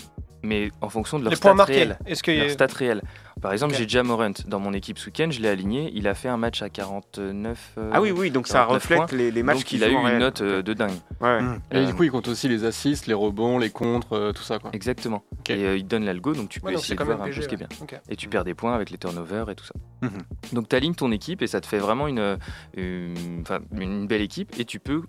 mais 0.44 0.70
en 0.80 0.88
fonction 0.88 1.18
de 1.18 1.24
leur 1.24 1.30
Les 1.30 1.36
stats 1.36 1.48
points 1.50 1.56
marqués. 1.56 1.72
réels. 1.74 1.98
Est-ce 2.06 2.22
que 2.22 2.30
Leur 2.30 2.50
stats 2.50 2.66
réels. 2.76 3.02
Par 3.42 3.52
exemple, 3.52 3.74
j'ai 3.74 3.86
Jamorant 3.88 4.30
dans 4.46 4.60
mon 4.60 4.72
équipe 4.72 4.98
ce 4.98 5.06
week-end, 5.06 5.28
je 5.30 5.40
l'ai 5.40 5.48
aligné, 5.48 5.90
il 5.94 6.06
a 6.08 6.14
fait 6.14 6.28
un 6.28 6.36
match 6.36 6.62
à 6.62 6.70
49. 6.70 7.72
euh, 7.76 7.90
Ah 7.92 8.00
oui, 8.00 8.10
oui, 8.10 8.30
donc 8.30 8.46
ça 8.46 8.60
49 8.66 8.82
reflète 8.82 9.12
les, 9.12 9.30
les 9.30 9.42
matchs 9.42 9.56
donc 9.56 9.64
qu'il 9.64 9.78
il 9.80 9.84
a 9.84 9.88
eu 9.88 9.96
en 9.96 10.00
une 10.00 10.06
réel. 10.06 10.18
note 10.20 10.40
euh, 10.40 10.62
de 10.62 10.72
dingue. 10.72 10.92
Ouais. 11.20 11.42
Mm. 11.42 11.60
Et 11.72 11.76
Euh, 11.76 11.86
du 11.86 11.94
coup 11.94 12.04
il 12.04 12.10
compte 12.10 12.28
aussi 12.28 12.48
les 12.48 12.64
assists, 12.64 13.06
les 13.06 13.12
rebonds, 13.14 13.58
les 13.58 13.70
contres, 13.70 14.12
euh, 14.14 14.32
tout 14.32 14.42
ça 14.44 14.58
quoi. 14.58 14.70
Exactement. 14.72 15.24
Ok. 15.40 15.50
Et 15.50 15.64
euh, 15.66 15.76
il 15.76 15.86
donne 15.86 16.04
l'algo, 16.04 16.32
donc 16.32 16.48
tu 16.48 16.60
peux 16.60 16.68
Ouais, 16.68 16.74
essayer 16.74 16.94
de 16.96 17.02
voir 17.04 17.20
un 17.20 17.26
peu 17.26 17.32
ce 17.32 17.48
qui 17.48 17.54
est 17.54 17.58
bien. 17.58 17.68
Et 18.08 18.16
tu 18.16 18.28
perds 18.28 18.44
des 18.44 18.54
points 18.54 18.74
avec 18.74 18.90
les 18.90 18.98
turnovers 18.98 19.50
et 19.50 19.54
tout 19.56 19.64
ça. 19.66 19.74
Mhm. 20.02 20.10
Donc 20.52 20.68
tu 20.68 20.76
alignes 20.76 20.94
ton 20.94 21.10
équipe 21.12 21.42
et 21.42 21.46
ça 21.46 21.60
te 21.60 21.66
fait 21.66 21.78
vraiment 21.78 22.06
une, 22.06 22.38
une, 22.76 23.14
enfin, 23.42 23.58
une 23.76 24.06
belle 24.06 24.22
équipe 24.22 24.58
et 24.58 24.64
tu 24.64 24.78
peux 24.80 25.02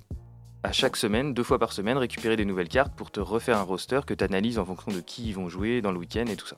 à 0.66 0.72
chaque 0.72 0.95
semaine, 0.95 1.34
deux 1.34 1.43
fois 1.43 1.59
par 1.59 1.72
semaine, 1.72 1.97
récupérer 1.97 2.36
des 2.36 2.45
nouvelles 2.45 2.70
cartes 2.70 2.93
pour 2.95 3.11
te 3.11 3.20
refaire 3.20 3.57
un 3.57 3.61
roster 3.61 4.01
que 4.05 4.16
tu 4.16 4.24
analyses 4.24 4.57
en 4.57 4.66
fonction 4.66 4.91
de 4.91 4.99
qui 4.99 5.28
ils 5.28 5.36
vont 5.36 5.47
jouer 5.47 5.82
dans 5.82 5.91
le 5.91 5.99
week-end 5.99 6.26
et 6.26 6.36
tout 6.36 6.47
ça. 6.47 6.57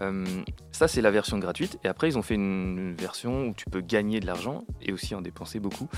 Euh, 0.00 0.24
ça, 0.72 0.88
c'est 0.88 1.02
la 1.02 1.10
version 1.10 1.38
gratuite. 1.38 1.78
Et 1.84 1.88
après, 1.88 2.08
ils 2.08 2.16
ont 2.16 2.22
fait 2.22 2.36
une 2.36 2.94
version 2.94 3.48
où 3.48 3.54
tu 3.54 3.68
peux 3.68 3.80
gagner 3.80 4.20
de 4.20 4.26
l'argent 4.26 4.64
et 4.80 4.92
aussi 4.92 5.14
en 5.14 5.20
dépenser 5.20 5.60
beaucoup. 5.60 5.88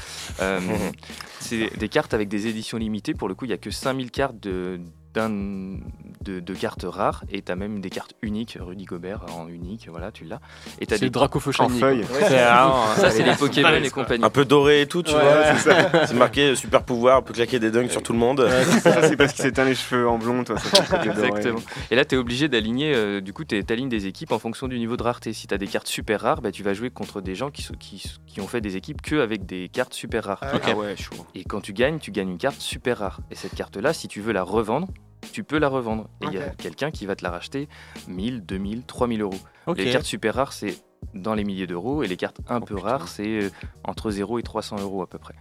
Euh, 0.40 0.58
c'est 1.38 1.76
des 1.78 1.88
cartes 1.88 2.14
avec 2.14 2.28
des 2.28 2.48
éditions 2.48 2.78
limitées. 2.78 3.14
Pour 3.14 3.28
le 3.28 3.34
coup, 3.34 3.44
il 3.44 3.48
n'y 3.48 3.54
a 3.54 3.58
que 3.58 3.70
5000 3.70 4.10
cartes 4.10 4.40
de, 4.40 4.80
de, 5.14 6.40
de 6.40 6.54
cartes 6.54 6.84
rares. 6.88 7.24
Et 7.30 7.42
tu 7.42 7.50
as 7.52 7.56
même 7.56 7.80
des 7.80 7.90
cartes 7.90 8.14
uniques. 8.22 8.58
Rudy 8.60 8.84
Gobert 8.84 9.24
en 9.36 9.48
unique, 9.48 9.88
voilà, 9.90 10.10
tu 10.12 10.24
l'as. 10.24 10.40
Et 10.80 10.86
tu 10.86 10.94
as 10.94 10.98
C'est 10.98 11.06
des 11.06 11.10
Draco 11.10 11.38
En 11.38 11.40
Fauchani. 11.40 11.78
feuille. 11.80 12.04
C'est 12.12 12.20
vraiment- 12.28 12.86
ça, 12.96 13.10
c'est 13.10 13.22
les 13.22 13.34
Pokémon 13.38 13.68
et 13.82 13.90
compagnie. 13.90 14.24
Un 14.24 14.30
peu 14.30 14.44
doré 14.44 14.82
et 14.82 14.86
tout, 14.86 15.02
tu 15.02 15.14
Ouais, 15.14 15.20
vois. 15.20 16.06
c'est 16.06 16.14
marqué 16.14 16.50
euh, 16.50 16.54
super 16.54 16.82
pouvoir, 16.82 17.20
on 17.20 17.22
peut 17.22 17.32
claquer 17.32 17.58
des 17.58 17.70
dunks 17.70 17.90
sur 17.90 18.02
tout 18.02 18.12
le 18.12 18.18
monde. 18.18 18.48
Ça, 18.82 19.08
c'est 19.08 19.16
parce 19.16 19.32
qu'il 19.32 19.42
s'éteint 19.42 19.64
les 19.64 19.74
cheveux 19.74 20.08
en 20.08 20.18
blond, 20.18 20.44
toi. 20.44 20.58
Ça. 20.58 21.02
Exactement. 21.04 21.60
Et 21.90 21.96
là, 21.96 22.04
tu 22.04 22.14
es 22.14 22.18
obligé 22.18 22.48
d'aligner, 22.48 22.92
euh, 22.94 23.20
du 23.20 23.32
coup, 23.32 23.44
tu 23.44 23.62
alignes 23.68 23.88
des 23.88 24.06
équipes 24.06 24.32
en 24.32 24.38
fonction 24.38 24.68
du 24.68 24.78
niveau 24.78 24.96
de 24.96 25.02
rareté. 25.02 25.32
Si 25.32 25.46
tu 25.46 25.54
as 25.54 25.58
des 25.58 25.66
cartes 25.66 25.88
super 25.88 26.20
rares, 26.20 26.40
bah, 26.42 26.52
tu 26.52 26.62
vas 26.62 26.74
jouer 26.74 26.90
contre 26.90 27.20
des 27.20 27.34
gens 27.34 27.50
qui, 27.50 27.66
qui, 27.78 28.02
qui 28.26 28.40
ont 28.40 28.46
fait 28.46 28.60
des 28.60 28.76
équipes 28.76 29.02
que 29.02 29.16
avec 29.20 29.46
des 29.46 29.68
cartes 29.68 29.94
super 29.94 30.24
rares. 30.24 30.40
Ah, 30.42 30.58
Ah 30.64 30.74
ouais, 30.76 30.96
chaud. 30.96 31.14
Et 31.34 31.44
quand 31.44 31.60
tu 31.60 31.72
gagnes, 31.72 31.98
tu 31.98 32.10
gagnes 32.12 32.30
une 32.30 32.38
carte 32.38 32.60
super 32.60 32.98
rare. 32.98 33.20
Et 33.30 33.34
cette 33.34 33.54
carte-là, 33.54 33.92
si 33.92 34.06
tu 34.08 34.20
veux 34.20 34.32
la 34.32 34.42
revendre, 34.42 34.88
tu 35.32 35.44
peux 35.44 35.58
la 35.58 35.68
revendre. 35.68 36.08
Et 36.22 36.26
il 36.26 36.32
y 36.34 36.38
a 36.38 36.50
quelqu'un 36.50 36.90
qui 36.90 37.06
va 37.06 37.16
te 37.16 37.22
la 37.24 37.30
racheter 37.30 37.68
1000, 38.08 38.44
2000, 38.44 38.84
3000 38.84 39.20
euros. 39.22 39.34
Les 39.76 39.90
cartes 39.92 40.04
super 40.06 40.34
rares, 40.34 40.52
c'est 40.52 40.76
dans 41.14 41.34
les 41.34 41.44
milliers 41.44 41.66
d'euros. 41.66 42.02
Et 42.02 42.08
les 42.08 42.16
cartes 42.16 42.38
un 42.48 42.58
Oh, 42.60 42.64
peu 42.64 42.74
putain. 42.76 42.88
rares, 42.88 43.08
c'est 43.08 43.42
euh, 43.44 43.50
entre 43.84 44.10
0 44.10 44.38
et 44.38 44.42
300 44.42 44.80
euros 44.80 45.02
à 45.02 45.06
peu 45.08 45.18
près. 45.18 45.34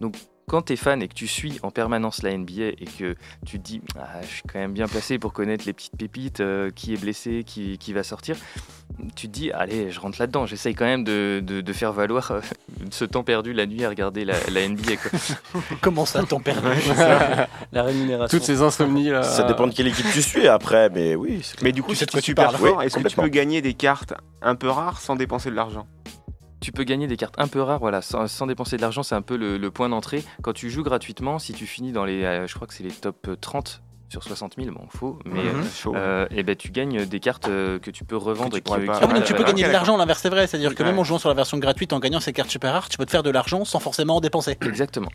Donc, 0.00 0.16
quand 0.48 0.62
tu 0.62 0.72
es 0.72 0.76
fan 0.76 1.00
et 1.02 1.08
que 1.08 1.14
tu 1.14 1.28
suis 1.28 1.58
en 1.62 1.70
permanence 1.70 2.22
la 2.22 2.36
NBA 2.36 2.62
et 2.78 2.86
que 2.98 3.14
tu 3.46 3.58
te 3.58 3.62
dis 3.64 3.80
ah, 3.96 4.20
je 4.22 4.26
suis 4.26 4.42
quand 4.42 4.58
même 4.58 4.72
bien 4.72 4.88
placé 4.88 5.18
pour 5.18 5.32
connaître 5.32 5.64
les 5.66 5.72
petites 5.72 5.96
pépites, 5.96 6.40
euh, 6.40 6.70
qui 6.70 6.92
est 6.92 7.00
blessé, 7.00 7.44
qui, 7.44 7.78
qui 7.78 7.92
va 7.92 8.02
sortir, 8.02 8.36
tu 9.16 9.28
te 9.28 9.32
dis 9.32 9.50
allez, 9.52 9.90
je 9.90 10.00
rentre 10.00 10.16
là-dedans. 10.20 10.46
J'essaye 10.46 10.74
quand 10.74 10.84
même 10.84 11.04
de, 11.04 11.42
de- 11.44 11.60
de 11.60 11.72
faire 11.72 11.92
valoir 11.92 12.30
euh, 12.30 12.40
ce 12.90 13.04
temps 13.04 13.22
perdu 13.24 13.52
la 13.52 13.66
nuit 13.66 13.84
à 13.84 13.88
regarder 13.88 14.24
la, 14.24 14.34
la 14.52 14.68
NBA. 14.68 14.96
Quoi. 14.96 15.60
Comment 15.80 16.04
ça, 16.06 16.22
ton 16.24 16.40
père 16.40 16.62
La 17.72 17.82
rémunération. 17.82 18.38
Toutes 18.38 18.46
ces 18.46 18.62
insomnies 18.62 19.10
là. 19.10 19.22
Ça 19.22 19.44
dépend 19.44 19.66
de 19.66 19.72
quelle 19.74 19.86
équipe 19.88 20.06
tu 20.12 20.22
suis 20.22 20.48
après, 20.48 20.90
mais 20.90 21.14
oui. 21.14 21.40
c'est- 21.42 21.60
Mais 21.62 21.72
du 21.72 21.82
coup, 21.82 21.94
si 21.94 22.06
tu 22.06 22.16
es 22.16 22.20
super 22.20 22.46
parles. 22.52 22.56
fort, 22.56 22.76
Oui, 22.78 22.86
est-ce 22.86 22.98
que 22.98 23.08
tu 23.08 23.16
peux 23.16 23.28
gagner 23.28 23.62
des 23.62 23.74
cartes 23.74 24.14
un 24.42 24.54
peu 24.54 24.68
rares 24.68 25.00
sans 25.00 25.16
dépenser 25.16 25.50
de 25.50 25.56
l'argent? 25.56 25.86
Tu 26.60 26.72
peux 26.72 26.84
gagner 26.84 27.06
des 27.06 27.16
cartes 27.16 27.34
un 27.38 27.48
peu 27.48 27.62
rares, 27.62 27.78
voilà, 27.78 28.02
sans, 28.02 28.26
sans 28.26 28.46
dépenser 28.46 28.76
de 28.76 28.82
l'argent, 28.82 29.02
c'est 29.02 29.14
un 29.14 29.22
peu 29.22 29.36
le, 29.38 29.56
le 29.56 29.70
point 29.70 29.88
d'entrée. 29.88 30.22
Quand 30.42 30.52
tu 30.52 30.68
joues 30.68 30.82
gratuitement, 30.82 31.38
si 31.38 31.54
tu 31.54 31.64
finis 31.66 31.90
dans 31.92 32.04
les, 32.04 32.22
euh, 32.22 32.46
je 32.46 32.54
crois 32.54 32.66
que 32.66 32.74
c'est 32.74 32.84
les 32.84 32.90
top 32.90 33.30
30 33.40 33.80
sur 34.10 34.22
60 34.24 34.54
000, 34.58 34.74
bon, 34.74 34.86
faux, 34.88 35.18
mais 35.24 35.44
Mhm. 35.52 35.64
Chaud. 35.64 35.94
euh, 35.94 36.26
eh 36.32 36.42
ben, 36.42 36.56
tu 36.56 36.70
gagnes 36.72 37.06
des 37.06 37.20
cartes 37.20 37.46
euh, 37.48 37.78
que 37.78 37.90
tu 37.92 38.04
peux 38.04 38.16
revendre 38.16 38.50
Que 38.50 38.56
tu 38.56 38.58
et 38.58 38.62
qui, 38.62 38.90
Ah 39.00 39.06
donc 39.06 39.24
tu 39.24 39.34
peux 39.34 39.44
gagner 39.44 39.62
de 39.62 39.68
l'argent, 39.70 39.96
l'inverse 39.96 40.20
c'est 40.20 40.28
vrai. 40.28 40.46
C'est-à-dire 40.48 40.74
que 40.74 40.82
Ouais. 40.82 40.88
même 40.88 40.98
en 40.98 41.04
jouant 41.04 41.18
sur 41.18 41.28
la 41.28 41.34
version 41.36 41.58
gratuite, 41.58 41.92
en 41.92 42.00
gagnant 42.00 42.18
ces 42.20 42.32
cartes 42.32 42.50
super 42.50 42.72
rares, 42.72 42.88
tu 42.88 42.98
peux 42.98 43.06
te 43.06 43.10
faire 43.12 43.22
de 43.22 43.30
l'argent 43.30 43.64
sans 43.64 43.78
forcément 43.78 44.16
en 44.16 44.20
dépenser. 44.20 44.58
Exactement. 44.62 45.10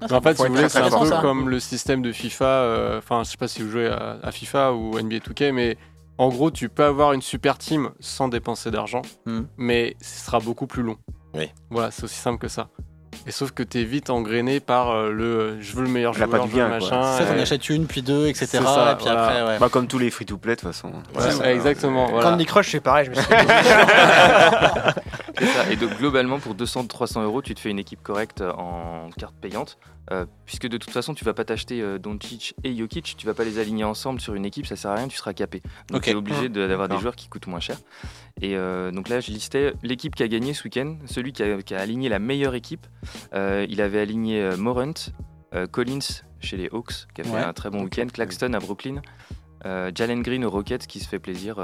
Ah, 0.00 0.06
en 0.14 0.20
fait, 0.22 0.30
si 0.30 0.36
faut 0.38 0.44
vous 0.48 0.54
voulez, 0.54 0.68
c'est 0.70 0.78
un 0.78 0.88
peu 0.88 1.04
ça. 1.06 1.18
comme 1.20 1.50
le 1.50 1.60
système 1.60 2.00
de 2.00 2.12
FIFA. 2.12 2.44
euh, 2.46 2.98
Enfin, 2.98 3.22
je 3.24 3.30
sais 3.30 3.36
pas 3.36 3.48
si 3.48 3.60
vous 3.62 3.70
jouez 3.70 3.86
à, 3.88 4.18
à 4.22 4.32
FIFA 4.32 4.72
ou 4.72 4.98
NBA 4.98 5.18
2K, 5.18 5.52
mais 5.52 5.76
en 6.16 6.28
gros, 6.30 6.50
tu 6.50 6.70
peux 6.70 6.84
avoir 6.84 7.12
une 7.12 7.20
super 7.22 7.58
team 7.58 7.90
sans 8.00 8.28
dépenser 8.28 8.70
d'argent, 8.70 9.02
Mhm. 9.26 9.46
mais 9.58 9.96
ce 10.00 10.24
sera 10.24 10.38
beaucoup 10.40 10.66
plus 10.66 10.82
long. 10.82 10.96
Oui. 11.34 11.50
Voilà, 11.70 11.90
c'est 11.90 12.04
aussi 12.04 12.16
simple 12.16 12.38
que 12.38 12.48
ça. 12.48 12.68
Et 13.26 13.32
sauf 13.32 13.50
que 13.52 13.62
t'es 13.62 13.84
vite 13.84 14.08
engrainé 14.10 14.60
par 14.60 14.90
euh, 14.90 15.10
le 15.12 15.24
euh, 15.24 15.60
je 15.60 15.76
veux 15.76 15.82
le 15.82 15.88
meilleur 15.90 16.12
La 16.18 16.26
joueur, 16.26 16.46
je 16.46 16.50
du 16.50 16.56
gain, 16.56 16.68
quoi. 16.68 16.78
machin. 16.78 17.02
Ça, 17.18 17.24
t'en 17.26 17.36
et- 17.36 17.42
achètes 17.42 17.68
une, 17.68 17.86
puis 17.86 18.02
deux, 18.02 18.26
etc. 18.28 18.46
Ça, 18.46 18.58
et 18.92 18.94
puis 18.96 19.04
voilà. 19.04 19.24
après, 19.26 19.42
ouais. 19.42 19.58
Bah, 19.58 19.68
comme 19.70 19.86
tous 19.86 19.98
les 19.98 20.10
free-to-play, 20.10 20.56
de 20.56 20.60
toute 20.60 20.72
façon. 20.72 20.88
Ouais, 20.88 21.20
C'est 21.20 21.30
ça. 21.32 21.52
exactement. 21.52 22.06
Voilà. 22.08 22.30
Candy 22.30 22.46
Crush, 22.46 22.70
c'est 22.72 22.80
pareil. 22.80 23.04
Je 23.06 23.10
me 23.10 23.14
suis 23.16 23.24
C'est 25.38 25.46
ça. 25.46 25.70
Et 25.70 25.76
donc 25.76 25.96
globalement, 25.98 26.38
pour 26.38 26.54
200-300 26.54 27.22
euros, 27.24 27.42
tu 27.42 27.54
te 27.54 27.60
fais 27.60 27.70
une 27.70 27.78
équipe 27.78 28.02
correcte 28.02 28.42
en 28.42 29.08
carte 29.18 29.34
payante. 29.40 29.78
Euh, 30.12 30.26
puisque 30.44 30.66
de 30.68 30.76
toute 30.76 30.90
façon, 30.90 31.14
tu 31.14 31.24
vas 31.24 31.34
pas 31.34 31.44
t'acheter 31.44 31.80
euh, 31.82 31.98
Doncic 31.98 32.54
et 32.64 32.74
Jokic, 32.76 33.14
tu 33.16 33.26
vas 33.26 33.34
pas 33.34 33.44
les 33.44 33.58
aligner 33.58 33.84
ensemble 33.84 34.20
sur 34.20 34.34
une 34.34 34.44
équipe, 34.44 34.66
ça 34.66 34.76
sert 34.76 34.90
à 34.90 34.94
rien, 34.96 35.08
tu 35.08 35.16
seras 35.16 35.32
capé. 35.32 35.62
Donc 35.90 36.02
tu 36.02 36.10
es 36.10 36.14
obligé 36.14 36.48
de- 36.48 36.66
d'avoir 36.66 36.88
des 36.88 36.98
joueurs 36.98 37.16
qui 37.16 37.28
coûtent 37.28 37.46
moins 37.46 37.60
cher. 37.60 37.76
Et 38.40 38.56
euh, 38.56 38.90
donc 38.90 39.08
là, 39.08 39.20
je 39.20 39.30
listais 39.30 39.72
l'équipe 39.82 40.14
qui 40.14 40.22
a 40.22 40.28
gagné 40.28 40.54
ce 40.54 40.64
week-end, 40.64 40.96
celui 41.06 41.32
qui 41.32 41.42
a, 41.42 41.62
qui 41.62 41.74
a 41.74 41.80
aligné 41.80 42.08
la 42.08 42.18
meilleure 42.18 42.54
équipe. 42.54 42.86
Il 43.34 43.80
avait 43.80 44.00
aligné 44.00 44.50
Morant, 44.56 44.92
Collins 45.72 46.22
chez 46.40 46.56
les 46.56 46.68
Hawks, 46.72 47.06
qui 47.14 47.20
a 47.20 47.24
fait 47.24 47.30
Ouais. 47.30 47.40
un 47.42 47.52
très 47.52 47.70
bon 47.70 47.82
week-end, 47.84 48.06
Claxton 48.12 48.52
à 48.54 48.58
Brooklyn, 48.58 49.02
Jalen 49.64 50.22
Green 50.22 50.44
aux 50.44 50.50
Rockets 50.50 50.86
qui 50.86 51.00
se 51.00 51.08
fait 51.08 51.18
plaisir. 51.18 51.56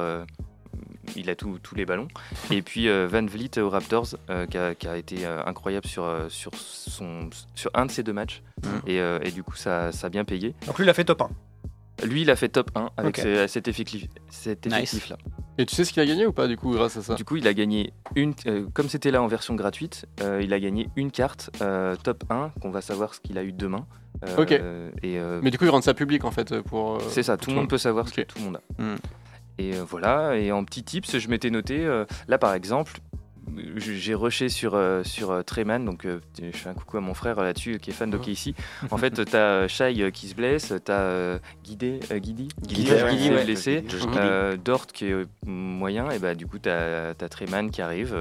Il 1.17 1.31
a 1.31 1.35
tout- 1.37 1.59
tous 1.63 1.75
les 1.75 1.85
ballons. 1.87 2.09
Et 2.51 2.63
puis 2.63 2.89
euh, 2.89 3.07
Van 3.11 3.25
Vliet 3.25 3.59
aux 3.59 3.71
Raptors, 3.71 4.17
euh, 4.31 4.47
qui, 4.47 4.59
a, 4.59 4.75
qui 4.75 4.89
a 4.89 4.97
été 4.97 5.25
euh, 5.27 5.43
incroyable 5.45 5.87
sur, 5.87 6.05
euh, 6.05 6.29
sur, 6.29 6.53
son, 6.55 7.31
sur 7.55 7.71
un 7.75 7.87
de 7.87 7.91
ces 7.91 8.03
deux 8.03 8.13
matchs. 8.13 8.43
Mhm. 8.65 8.71
Et, 8.87 9.01
euh, 9.01 9.19
et 9.23 9.31
du 9.31 9.43
coup, 9.43 9.57
ça, 9.57 9.93
ça 9.93 10.07
a 10.09 10.11
bien 10.11 10.25
payé. 10.25 10.55
Donc 10.67 10.79
lui, 10.79 10.85
il 10.87 10.91
a 10.91 10.95
fait 10.95 11.05
top 11.05 11.23
1. 11.23 11.31
Lui, 12.07 12.23
il 12.23 12.31
a 12.31 12.37
fait 12.37 12.51
top 12.51 12.71
1 12.75 12.91
avec 12.99 13.19
Ok. 13.19 13.25
ce- 13.25 13.47
cet 13.47 13.69
effectif- 13.69 14.07
cet 14.29 14.67
Nice. 14.67 14.75
effectif-là. 14.75 15.17
Et 15.59 15.65
tu 15.65 15.75
sais 15.75 15.85
ce 15.87 15.93
qu'il 15.95 16.03
a 16.03 16.07
gagné 16.07 16.27
ou 16.27 16.33
pas 16.35 16.47
du 16.49 16.59
coup 16.59 16.73
grâce 16.73 16.99
à 16.99 17.03
ça 17.03 17.15
Du 17.15 17.25
coup, 17.25 17.37
il 17.37 17.49
a 17.49 17.55
gagné 17.55 17.95
une, 18.15 18.35
euh, 18.47 18.67
comme 18.75 18.91
c'était 18.91 19.11
là 19.11 19.23
en 19.23 19.27
version 19.27 19.55
gratuite, 19.55 20.05
euh, 20.21 20.43
il 20.45 20.53
a 20.53 20.61
gagné 20.61 20.91
une 20.97 21.11
carte 21.11 21.49
euh, 21.63 21.97
top 21.97 22.25
1 22.29 22.51
qu'on 22.61 22.71
va 22.71 22.83
savoir 22.83 23.15
ce 23.15 23.21
qu'il 23.21 23.39
a 23.39 23.43
eu 23.45 23.53
demain. 23.53 23.87
Euh, 24.27 24.37
Ok. 24.37 24.53
Et 24.53 24.61
euh, 25.19 25.41
Mais 25.43 25.51
du 25.51 25.57
coup, 25.57 25.65
ils 25.65 25.71
rendent 25.71 25.83
ça 25.83 25.95
public 25.95 26.25
en 26.25 26.31
fait 26.31 26.61
pour. 26.61 26.97
euh, 26.97 26.99
c'est 27.09 27.23
ça, 27.23 27.39
pour 27.39 27.45
tout 27.47 27.51
le 27.53 27.57
monde 27.57 27.71
peut 27.71 27.79
savoir 27.79 28.07
ce 28.09 28.13
que 28.13 28.21
tout 28.23 28.39
le 28.39 28.45
monde 28.45 28.57
a. 28.79 28.83
Hmm. 28.83 28.97
Et 29.59 29.75
euh, 29.75 29.83
voilà, 29.89 30.37
et 30.37 30.53
en 30.53 30.65
petit 30.65 30.83
tips, 30.83 31.19
je 31.19 31.29
m'étais 31.29 31.51
noté, 31.51 31.85
euh, 31.85 32.05
là 32.29 32.37
par 32.39 32.53
exemple, 32.55 32.93
je- 33.77 33.93
j'ai 33.93 34.15
rushé 34.15 34.49
sur, 34.49 34.75
euh, 34.75 35.03
sur 35.05 35.31
euh, 35.31 35.43
Treman, 35.43 35.85
donc 35.85 36.05
euh, 36.05 36.21
je 36.43 36.51
fais 36.57 36.69
un 36.69 36.75
coucou 36.75 36.97
à 36.99 37.01
mon 37.01 37.15
frère 37.15 37.39
euh, 37.39 37.45
là-dessus 37.45 37.79
qui 37.79 37.91
est 37.91 37.93
fan 37.95 38.11
d'OKC. 38.11 38.55
En 38.91 38.99
fait, 38.99 39.25
t'as 39.25 39.39
euh, 39.39 39.69
Shai 39.69 40.03
euh, 40.03 40.11
qui 40.11 40.27
se 40.29 40.35
blesse, 40.35 40.75
t'as 40.85 41.01
euh, 41.01 41.39
Guidé, 41.65 42.01
euh, 42.11 42.19
Guidi, 42.19 42.49
Guidi, 42.63 42.85
qui 42.85 42.91
ouais. 43.31 43.45
blessé, 43.45 43.83
Dort 44.63 44.87
qui 44.89 45.07
est 45.07 45.15
moyen, 45.47 46.11
et 46.11 46.19
bah 46.19 46.35
du 46.35 46.47
coup 46.47 46.59
t'as 46.59 47.11
as 47.11 47.29
Treman 47.31 47.71
qui 47.71 47.81
arrive. 47.83 48.15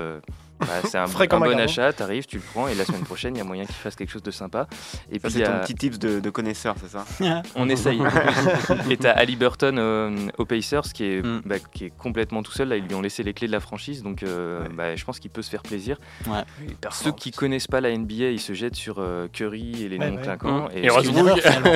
Bah, 0.59 0.67
c'est 0.89 0.97
un, 0.97 1.03
un 1.05 1.39
bon 1.39 1.59
achat, 1.59 1.91
t'arrives, 1.93 2.25
tu 2.25 2.37
le 2.37 2.43
prends, 2.53 2.67
et 2.67 2.75
la 2.75 2.85
semaine 2.85 3.03
prochaine, 3.03 3.35
il 3.35 3.39
y 3.39 3.41
a 3.41 3.43
moyen 3.43 3.65
qu'il 3.65 3.75
fasse 3.75 3.95
quelque 3.95 4.11
chose 4.11 4.23
de 4.23 4.31
sympa. 4.31 4.67
Et 5.11 5.15
Ça, 5.15 5.27
puis 5.27 5.31
c'est 5.33 5.39
il 5.39 5.41
y 5.41 5.45
ton 5.45 5.51
a- 5.53 5.59
petit 5.59 5.75
tips 5.75 5.99
de, 5.99 6.19
de 6.19 6.29
connaisseur, 6.29 6.75
c'est 6.81 6.89
ça 6.89 7.05
on 7.55 7.67
essaye. 7.69 8.01
et 8.89 8.97
t'as 8.97 9.11
Ali 9.11 9.35
Burton 9.35 9.77
euh, 9.79 10.15
aux 10.37 10.45
Pacers 10.45 10.83
qui 10.93 11.03
est, 11.05 11.21
Mm. 11.25 11.41
bah, 11.45 11.55
qui 11.73 11.85
est 11.85 11.93
complètement 11.97 12.43
tout 12.43 12.51
seul. 12.51 12.67
Là, 12.69 12.77
ils 12.77 12.85
lui 12.85 12.93
ont 12.95 13.01
laissé 13.01 13.23
les 13.23 13.33
clés 13.33 13.47
de 13.47 13.51
la 13.51 13.59
franchise, 13.59 14.03
donc 14.03 14.23
euh, 14.23 14.61
Ouais. 14.63 14.69
bah, 14.69 14.95
je 14.95 15.03
pense 15.05 15.19
qu'il 15.19 15.31
peut 15.31 15.41
se 15.41 15.49
faire 15.49 15.63
plaisir. 15.63 15.97
Ouais. 16.27 16.43
Ceux 16.91 17.11
qui 17.11 17.31
connaissent 17.31 17.67
pas 17.67 17.81
la 17.81 17.95
NBA, 17.97 18.31
ils 18.31 18.39
se 18.39 18.53
jettent 18.53 18.75
sur 18.75 18.95
euh, 18.99 19.27
Curry 19.31 19.83
et 19.83 19.89
les 19.89 19.97
Ouais, 19.97 20.09
noms 20.11 20.17
ouais. 20.17 20.21
clinquants. 20.21 20.67
Et 20.73 20.79
une 20.87 21.17
erreur, 21.17 21.37
finalement. 21.39 21.73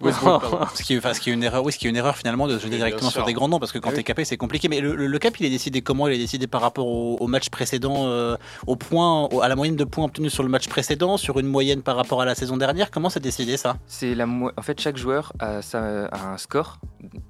Westbrook, 0.00 0.42
pardon. 0.42 0.66
Ce 0.74 0.82
qui, 0.82 0.94
est, 0.94 0.98
enfin, 0.98 1.14
ce 1.14 1.20
qui 1.20 1.30
est 1.30 1.32
une 1.32 1.42
erreur, 1.42 1.64
oui, 1.64 1.72
ce 1.72 1.78
qui 1.78 1.86
est 1.86 1.90
une 1.90 1.96
erreur 1.96 2.16
finalement 2.16 2.46
de 2.46 2.58
se 2.58 2.64
jeter 2.64 2.76
directement 2.76 3.10
sur 3.10 3.24
des 3.24 3.32
grands 3.32 3.48
noms 3.48 3.58
parce 3.58 3.72
que 3.72 3.78
quand 3.78 3.88
oui. 3.90 3.94
t'es 3.96 4.02
capé 4.02 4.24
c'est 4.24 4.36
compliqué. 4.36 4.68
Mais 4.68 4.80
le, 4.80 4.94
le- 4.94 5.06
le 5.06 5.18
cap 5.18 5.38
il 5.40 5.46
est 5.46 5.50
décidé 5.50 5.80
comment 5.80 6.06
Il 6.08 6.14
est 6.14 6.18
décidé 6.18 6.46
par 6.46 6.60
rapport 6.60 6.86
au, 6.86 7.16
au 7.18 7.26
match 7.26 7.48
précédent, 7.48 7.75
euh, 7.84 8.36
au 8.66 8.76
point, 8.76 9.24
au- 9.32 9.40
à 9.42 9.48
la 9.48 9.56
moyenne 9.56 9.76
de 9.76 9.84
points 9.84 10.04
obtenus 10.04 10.32
sur 10.32 10.42
le 10.42 10.48
match 10.48 10.68
précédent, 10.68 11.16
sur 11.16 11.38
une 11.38 11.46
moyenne 11.46 11.82
par 11.82 11.96
rapport 11.96 12.20
à 12.22 12.24
la 12.24 12.34
saison 12.34 12.56
dernière. 12.56 12.90
Comment 12.90 13.10
c'est 13.10 13.20
décidé 13.20 13.56
ça? 13.56 13.76
C'est 13.86 14.14
la 14.14 14.26
mo- 14.26 14.50
en 14.56 14.62
fait 14.62 14.80
chaque 14.80 14.96
joueur 14.96 15.32
a, 15.38 15.62
sa- 15.62 16.06
a 16.06 16.32
un 16.32 16.38
score 16.38 16.78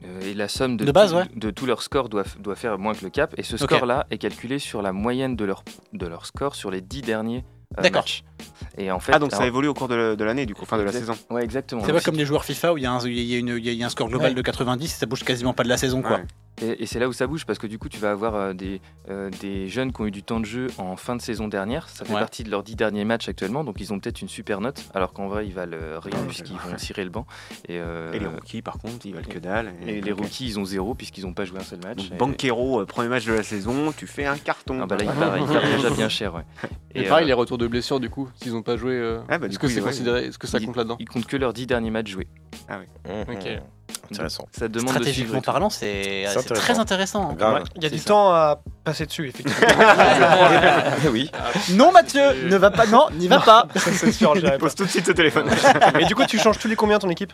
euh, 0.05 0.20
et 0.22 0.34
la 0.34 0.49
somme 0.49 0.76
de, 0.76 0.84
De 0.84 0.92
base, 0.92 1.11
tout- 1.11 1.16
ouais. 1.18 1.24
de 1.34 1.51
tous 1.51 1.66
leurs 1.66 1.82
scores 1.82 2.09
doit, 2.09 2.24
doit 2.40 2.57
faire 2.57 2.78
moins 2.78 2.94
que 2.94 3.05
le 3.05 3.11
cap 3.11 3.34
et 3.36 3.42
ce 3.42 3.57
score-là 3.57 4.07
est 4.11 4.18
calculé 4.18 4.59
sur 4.59 4.82
la 4.82 4.92
moyenne 4.92 5.36
de 5.36 5.44
leur 5.44 5.62
de 5.92 6.07
leur 6.07 6.26
score 6.26 6.55
sur 6.55 6.70
les 6.70 6.80
dix 6.80 7.03
derniers 7.03 7.44
euh, 7.78 7.82
D'accord. 7.82 8.05
Et 8.78 8.90
en 8.92 9.01
fait, 9.01 9.12
Ah, 9.14 9.18
donc 9.18 9.32
ça 9.32 9.44
évolue 9.47 9.66
au 9.68 9.74
cours 9.74 9.88
de, 9.88 10.14
de 10.14 10.24
l'année, 10.24 10.47
du 10.47 10.55
coup, 10.55 10.64
fin 10.64 10.78
de 10.78 10.82
la 10.82 10.92
saison. 10.92 11.14
Ouais, 11.30 11.42
exactement. 11.42 11.82
C'est 11.84 11.92
pas 11.92 12.01
comme 12.01 12.14
les 12.14 12.24
joueurs 12.24 12.44
FIFA 12.44 12.72
où 12.74 12.78
il 12.78 12.84
y, 12.84 12.86
a 12.86 12.92
un- 12.92 13.01
il 13.05 13.18
y 13.20 13.34
a 13.34 13.38
une- 13.38 13.49
il 13.59 13.72
y 13.74 13.82
a 13.82 13.86
un 13.86 13.88
score 13.90 14.09
global 14.09 14.28
Ouais. 14.30 14.34
de 14.34 14.42
90 14.42 14.84
et 14.84 14.88
ça 14.99 15.07
bouge 15.07 15.24
quasiment 15.24 15.53
pas 15.53 15.64
de 15.64 15.68
la 15.68 15.76
saison 15.76 16.01
quoi. 16.01 16.18
Ouais. 16.18 16.24
Et, 16.62 16.82
et 16.82 16.86
c'est 16.86 16.98
là 16.98 17.09
où 17.09 17.12
ça 17.12 17.26
bouge 17.26 17.44
parce 17.44 17.59
que 17.59 17.66
du 17.66 17.78
coup, 17.78 17.88
tu 17.88 17.98
vas 17.98 18.11
avoir 18.11 18.34
euh, 18.34 18.52
des, 18.54 18.80
euh, 19.11 19.28
des 19.40 19.68
jeunes 19.68 19.92
qui 19.92 20.00
ont 20.00 20.07
eu 20.07 20.11
du 20.11 20.22
temps 20.22 20.40
de 20.40 20.46
jeu 20.46 20.68
en 20.78 20.96
fin 20.96 21.14
de 21.16 21.20
saison 21.20 21.48
dernière. 21.48 21.88
Ça 21.88 22.04
fait 22.04 22.14
Ouais. 22.14 22.20
partie 22.20 22.44
de 22.44 22.50
leurs 22.50 22.62
dix 22.62 22.76
derniers 22.76 23.04
matchs 23.04 23.28
actuellement, 23.28 23.62
donc 23.64 23.76
ils 23.80 23.92
ont 23.92 23.98
peut-être 24.00 24.22
une 24.22 24.28
super 24.28 24.61
note, 24.61 24.82
alors 24.94 25.12
qu'en 25.12 25.28
vrai, 25.28 25.46
ils 25.46 25.52
valent 25.52 25.76
euh, 25.76 25.98
rien 26.00 26.18
puisqu'ils 26.26 26.57
vont 26.57 26.78
cirer 26.78 27.04
le 27.04 27.11
banc. 27.11 27.26
Et, 27.68 27.78
euh, 27.78 28.12
Et 28.14 28.18
les 28.18 28.26
rookies, 28.26 28.62
par 28.62 28.78
contre, 28.78 29.04
ils 29.04 29.14
valent 29.14 29.28
que 29.28 29.38
dalle. 29.38 29.74
et 29.86 30.00
les 30.00 30.12
Ok. 30.12 30.20
rookies, 30.20 30.46
ils 30.46 30.59
ont 30.59 30.64
zéro 30.64 30.94
puisqu'ils 30.94 31.24
n'ont 31.24 31.34
pas 31.34 31.44
joué 31.44 31.59
un 31.59 31.62
seul 31.64 31.80
match. 31.84 32.09
Donc, 32.09 32.12
Et- 32.12 32.16
Banquero, 32.16 32.86
premier 32.86 33.09
match 33.09 33.26
de 33.26 33.34
la 33.34 33.42
saison, 33.42 33.92
tu 33.96 34.07
fais 34.07 34.24
un 34.24 34.38
carton. 34.38 34.80
Ah 34.82 34.86
bah 34.86 34.96
là, 34.96 35.04
il 35.04 35.11
part, 35.11 35.36
il 35.38 35.46
part 35.46 35.62
déjà 35.62 35.90
bien 35.90 36.09
cher. 36.09 36.34
Ouais. 36.34 36.42
Et, 36.94 37.02
pareil, 37.04 37.24
euh, 37.24 37.28
les 37.28 37.32
retours 37.34 37.59
de 37.59 37.66
blessures 37.66 38.00
du 38.00 38.09
coup, 38.09 38.30
s'ils 38.36 38.52
n'ont 38.52 38.62
pas 38.62 38.76
joué. 38.78 38.92
euh, 38.94 39.18
Ah 39.28 39.36
bah, 39.38 39.48
Est-ce 39.48 39.59
que 39.59 39.68
c'est 39.68 39.80
ouais. 39.80 39.86
considéré 39.88 40.30
que 40.40 40.46
ça 40.46 40.59
compte 40.61 40.76
là-dedans? 40.76 40.96
ils 41.00 41.09
comptent 41.09 41.26
que 41.26 41.36
leurs 41.36 41.52
dix 41.52 41.66
derniers 41.66 41.90
matchs 41.90 42.11
joués. 42.12 42.28
Ok. 43.28 43.48
Intéressant. 44.11 44.46
Ça 44.52 44.68
demande 44.68 44.86
de 44.86 44.90
Stratégiquement 44.90 45.40
parlant, 45.40 45.70
c'est 45.70 46.26
intéressant. 46.26 46.54
très 46.54 46.78
intéressant. 46.78 47.30
hein. 47.30 47.34
Grave. 47.34 47.64
Il 47.76 47.82
y 47.82 47.86
a 47.86 47.90
du 47.90 47.98
ça. 47.98 48.04
temps 48.09 48.30
à 48.32 48.61
passer 48.84 49.07
dessus, 49.07 49.28
effectivement. 49.28 49.68
Oui. 51.11 51.30
Non 51.74 51.92
Mathieu, 51.92 52.48
ne 52.48 52.57
va 52.57 52.70
pas, 52.70 52.86
non, 52.86 53.07
n'y 53.14 53.28
va 53.28 53.40
pas. 53.40 53.68
Ça, 53.76 53.92
c'est 53.92 54.12
sûr. 54.12 54.34
Pose 54.59 54.74
tout 54.74 54.84
de 54.84 54.88
suite 54.90 55.07
ce 55.07 55.12
téléphone. 55.12 55.48
Et 56.00 56.04
du 56.04 56.14
coup, 56.14 56.24
tu 56.26 56.38
changes 56.38 56.59
tous 56.59 56.68
les 56.68 56.76
combien 56.76 56.98
ton 56.98 57.09
équipe? 57.11 57.32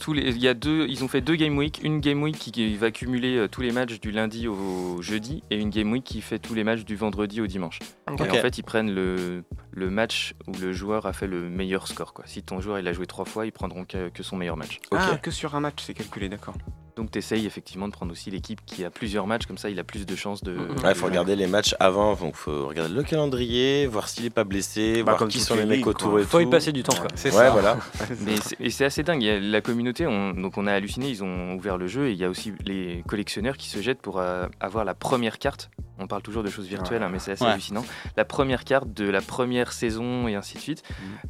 Tous 0.00 0.12
les, 0.12 0.22
il 0.22 0.38
y 0.42 0.48
a 0.48 0.54
deux, 0.54 0.86
ils 0.88 1.04
ont 1.04 1.08
fait 1.08 1.20
deux 1.20 1.36
game 1.36 1.56
week, 1.56 1.80
une 1.84 2.00
game 2.00 2.22
week 2.22 2.36
qui, 2.38 2.50
qui 2.50 2.76
va 2.76 2.90
cumuler 2.90 3.36
euh, 3.36 3.48
tous 3.48 3.60
les 3.60 3.70
matchs 3.70 4.00
du 4.00 4.10
lundi 4.10 4.48
au 4.48 5.00
jeudi 5.00 5.42
et 5.50 5.56
une 5.56 5.70
game 5.70 5.90
week 5.92 6.02
qui 6.04 6.20
fait 6.20 6.38
tous 6.40 6.54
les 6.54 6.64
matchs 6.64 6.84
du 6.84 6.96
vendredi 6.96 7.40
au 7.40 7.46
dimanche. 7.46 7.78
Ok. 8.10 8.20
Et 8.20 8.30
en 8.30 8.34
fait, 8.42 8.58
ils 8.58 8.64
prennent 8.64 8.92
le, 8.92 9.44
le 9.72 9.90
match 9.90 10.34
où 10.48 10.52
le 10.60 10.72
joueur 10.72 11.06
a 11.06 11.12
fait 11.12 11.26
le 11.28 11.48
meilleur 11.48 11.86
score. 11.86 12.12
Quoi. 12.12 12.24
Si 12.26 12.42
ton 12.42 12.60
joueur 12.60 12.78
il 12.80 12.88
a 12.88 12.92
joué 12.92 13.06
trois 13.06 13.24
fois, 13.24 13.46
ils 13.46 13.52
prendront 13.52 13.84
que, 13.84 14.08
que 14.08 14.22
son 14.22 14.36
meilleur 14.36 14.56
match. 14.56 14.80
Ah, 14.92 15.16
que 15.22 15.30
sur 15.30 15.54
un 15.54 15.60
match, 15.60 15.76
c'est 15.78 15.94
calculé, 16.04 16.28
d'accord. 16.28 16.54
Donc 16.96 17.10
tu 17.10 17.18
essayes 17.18 17.44
effectivement 17.44 17.88
de 17.88 17.92
prendre 17.92 18.12
aussi 18.12 18.30
l'équipe 18.30 18.60
qui 18.64 18.84
a 18.84 18.90
plusieurs 18.90 19.26
matchs, 19.26 19.46
comme 19.46 19.58
ça 19.58 19.68
il 19.68 19.80
a 19.80 19.84
plus 19.84 20.06
de 20.06 20.14
chances 20.14 20.44
de... 20.44 20.56
Ouais, 20.56 20.90
de 20.90 20.94
faut 20.94 21.06
regarder 21.06 21.34
les 21.34 21.48
matchs 21.48 21.74
avant, 21.80 22.14
donc 22.14 22.36
faut 22.36 22.68
regarder 22.68 22.94
le 22.94 23.02
calendrier, 23.02 23.88
voir 23.88 24.08
s'il 24.08 24.24
est 24.26 24.30
pas 24.30 24.44
blessé, 24.44 24.98
Bah, 24.98 25.02
voir 25.12 25.16
comme 25.16 25.28
qui 25.28 25.40
sont 25.40 25.56
les 25.56 25.64
mecs 25.66 25.84
autour 25.88 26.10
quoi. 26.12 26.20
et 26.20 26.24
Faut 26.24 26.38
y 26.38 26.44
tout. 26.44 26.50
passer 26.50 26.70
du 26.70 26.84
temps, 26.84 26.94
quoi. 26.94 27.08
C'est 27.16 27.30
Ouais, 27.32 27.36
ça. 27.46 27.50
voilà. 27.50 27.78
Mais 28.20 28.36
c'est- 28.36 28.56
et 28.60 28.70
c'est 28.70 28.84
assez 28.84 29.02
dingue. 29.02 29.22
Il 29.22 29.26
y 29.26 29.30
a 29.30 29.40
la 29.40 29.60
communauté, 29.60 30.06
on, 30.06 30.30
donc 30.34 30.56
on 30.56 30.68
a 30.68 30.72
halluciné, 30.72 31.08
ils 31.08 31.24
ont 31.24 31.54
ouvert 31.54 31.78
le 31.78 31.88
jeu 31.88 32.10
et 32.10 32.12
il 32.12 32.16
y 32.18 32.24
a 32.24 32.28
aussi 32.30 32.52
les 32.64 33.02
collectionneurs 33.08 33.56
qui 33.56 33.68
se 33.68 33.82
jettent 33.82 34.00
pour 34.00 34.20
euh, 34.20 34.46
avoir 34.60 34.84
la 34.84 34.94
première 34.94 35.40
carte. 35.40 35.70
On 35.98 36.06
parle 36.06 36.22
toujours 36.22 36.42
de 36.42 36.50
choses 36.50 36.66
virtuelles, 36.66 37.02
hein, 37.02 37.08
mais 37.10 37.18
c'est 37.20 37.32
assez 37.32 37.44
Ouais. 37.44 37.50
hallucinant. 37.52 37.84
La 38.16 38.24
première 38.24 38.64
carte 38.64 38.92
de 38.92 39.08
la 39.08 39.20
première 39.20 39.72
saison 39.72 40.26
et 40.26 40.34
ainsi 40.34 40.54
de 40.56 40.60
suite. 40.60 40.82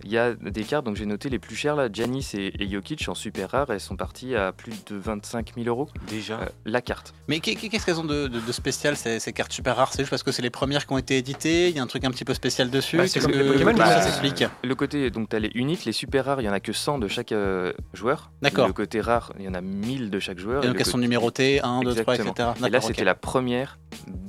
Il 0.04 0.10
y 0.10 0.16
a 0.18 0.32
des 0.34 0.64
cartes, 0.64 0.84
donc 0.86 0.96
j'ai 0.96 1.04
noté 1.06 1.28
les 1.28 1.38
plus 1.38 1.54
chères 1.54 1.76
là, 1.76 1.88
Giannis 1.92 2.30
et, 2.34 2.62
et 2.62 2.70
Jokic 2.70 3.06
en 3.08 3.14
super 3.14 3.50
rare, 3.50 3.70
elles 3.70 3.80
sont 3.80 3.96
parties 3.96 4.34
à 4.34 4.52
plus 4.52 4.84
de 4.86 4.96
25 4.96 5.52
000 5.54 5.68
euros 5.68 5.88
Déjà. 6.08 6.40
euh, 6.40 6.46
la 6.64 6.80
carte. 6.80 7.12
Mais 7.28 7.40
qu'est- 7.40 7.54
qu'est-ce 7.56 7.84
qu'elles 7.84 8.00
ont 8.00 8.04
de, 8.04 8.26
de- 8.28 8.40
de 8.40 8.52
spécial 8.52 8.96
ces, 8.96 9.18
ces 9.20 9.32
cartes 9.32 9.52
super 9.52 9.76
rares? 9.76 9.92
C'est 9.92 9.98
juste 10.02 10.10
parce 10.10 10.22
que 10.22 10.32
c'est 10.32 10.42
les 10.42 10.50
premières 10.50 10.86
qui 10.86 10.92
ont 10.92 10.98
été 10.98 11.18
éditées. 11.18 11.68
Il 11.68 11.76
y 11.76 11.78
a 11.78 11.82
un 11.82 11.86
truc 11.86 12.04
un 12.04 12.10
petit 12.10 12.24
peu 12.24 12.32
spécial 12.34 12.70
dessus. 12.70 12.96
Bah, 12.96 13.06
c'est 13.06 13.20
comme 13.20 13.32
que- 13.32 13.38
les 13.38 13.52
Pokémon, 13.52 13.74
bah, 13.74 13.86
ça 13.86 14.02
s'explique? 14.02 14.44
Le 14.62 14.74
côté, 14.74 15.10
donc 15.10 15.28
tu 15.28 15.36
as 15.36 15.40
les 15.40 15.50
uniques, 15.54 15.84
les 15.84 15.92
super 15.92 16.24
rares, 16.24 16.40
il 16.40 16.44
y 16.44 16.48
en 16.48 16.52
a 16.52 16.60
que 16.60 16.72
100 16.72 16.98
de 16.98 17.08
chaque 17.08 17.32
euh, 17.32 17.72
joueur. 17.92 18.30
D'accord. 18.42 18.66
Le 18.66 18.72
côté 18.72 19.00
rare, 19.00 19.32
il 19.38 19.44
y 19.44 19.48
en 19.48 19.54
a 19.54 19.60
1000 19.60 20.10
de 20.10 20.18
chaque 20.18 20.38
joueur. 20.38 20.62
Et 20.62 20.66
Et 20.66 20.68
donc 20.68 20.74
le 20.76 20.80
elles 20.80 20.86
sont 20.86 20.92
côté- 20.92 21.02
numérotées 21.02 21.60
1, 21.62 21.80
2, 21.82 21.94
3, 21.94 22.14
etc. 22.16 22.48
Et 22.66 22.70
là, 22.70 22.80
c'était 22.80 23.04
la 23.04 23.14
première 23.14 23.78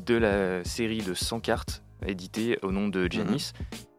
de 0.06 0.16
la 0.16 0.64
série 0.64 1.02
de 1.02 1.14
100 1.14 1.40
cartes 1.40 1.84
éditées 2.06 2.60
au 2.62 2.72
nom 2.72 2.88
de 2.88 3.08
Giannis. 3.10 3.54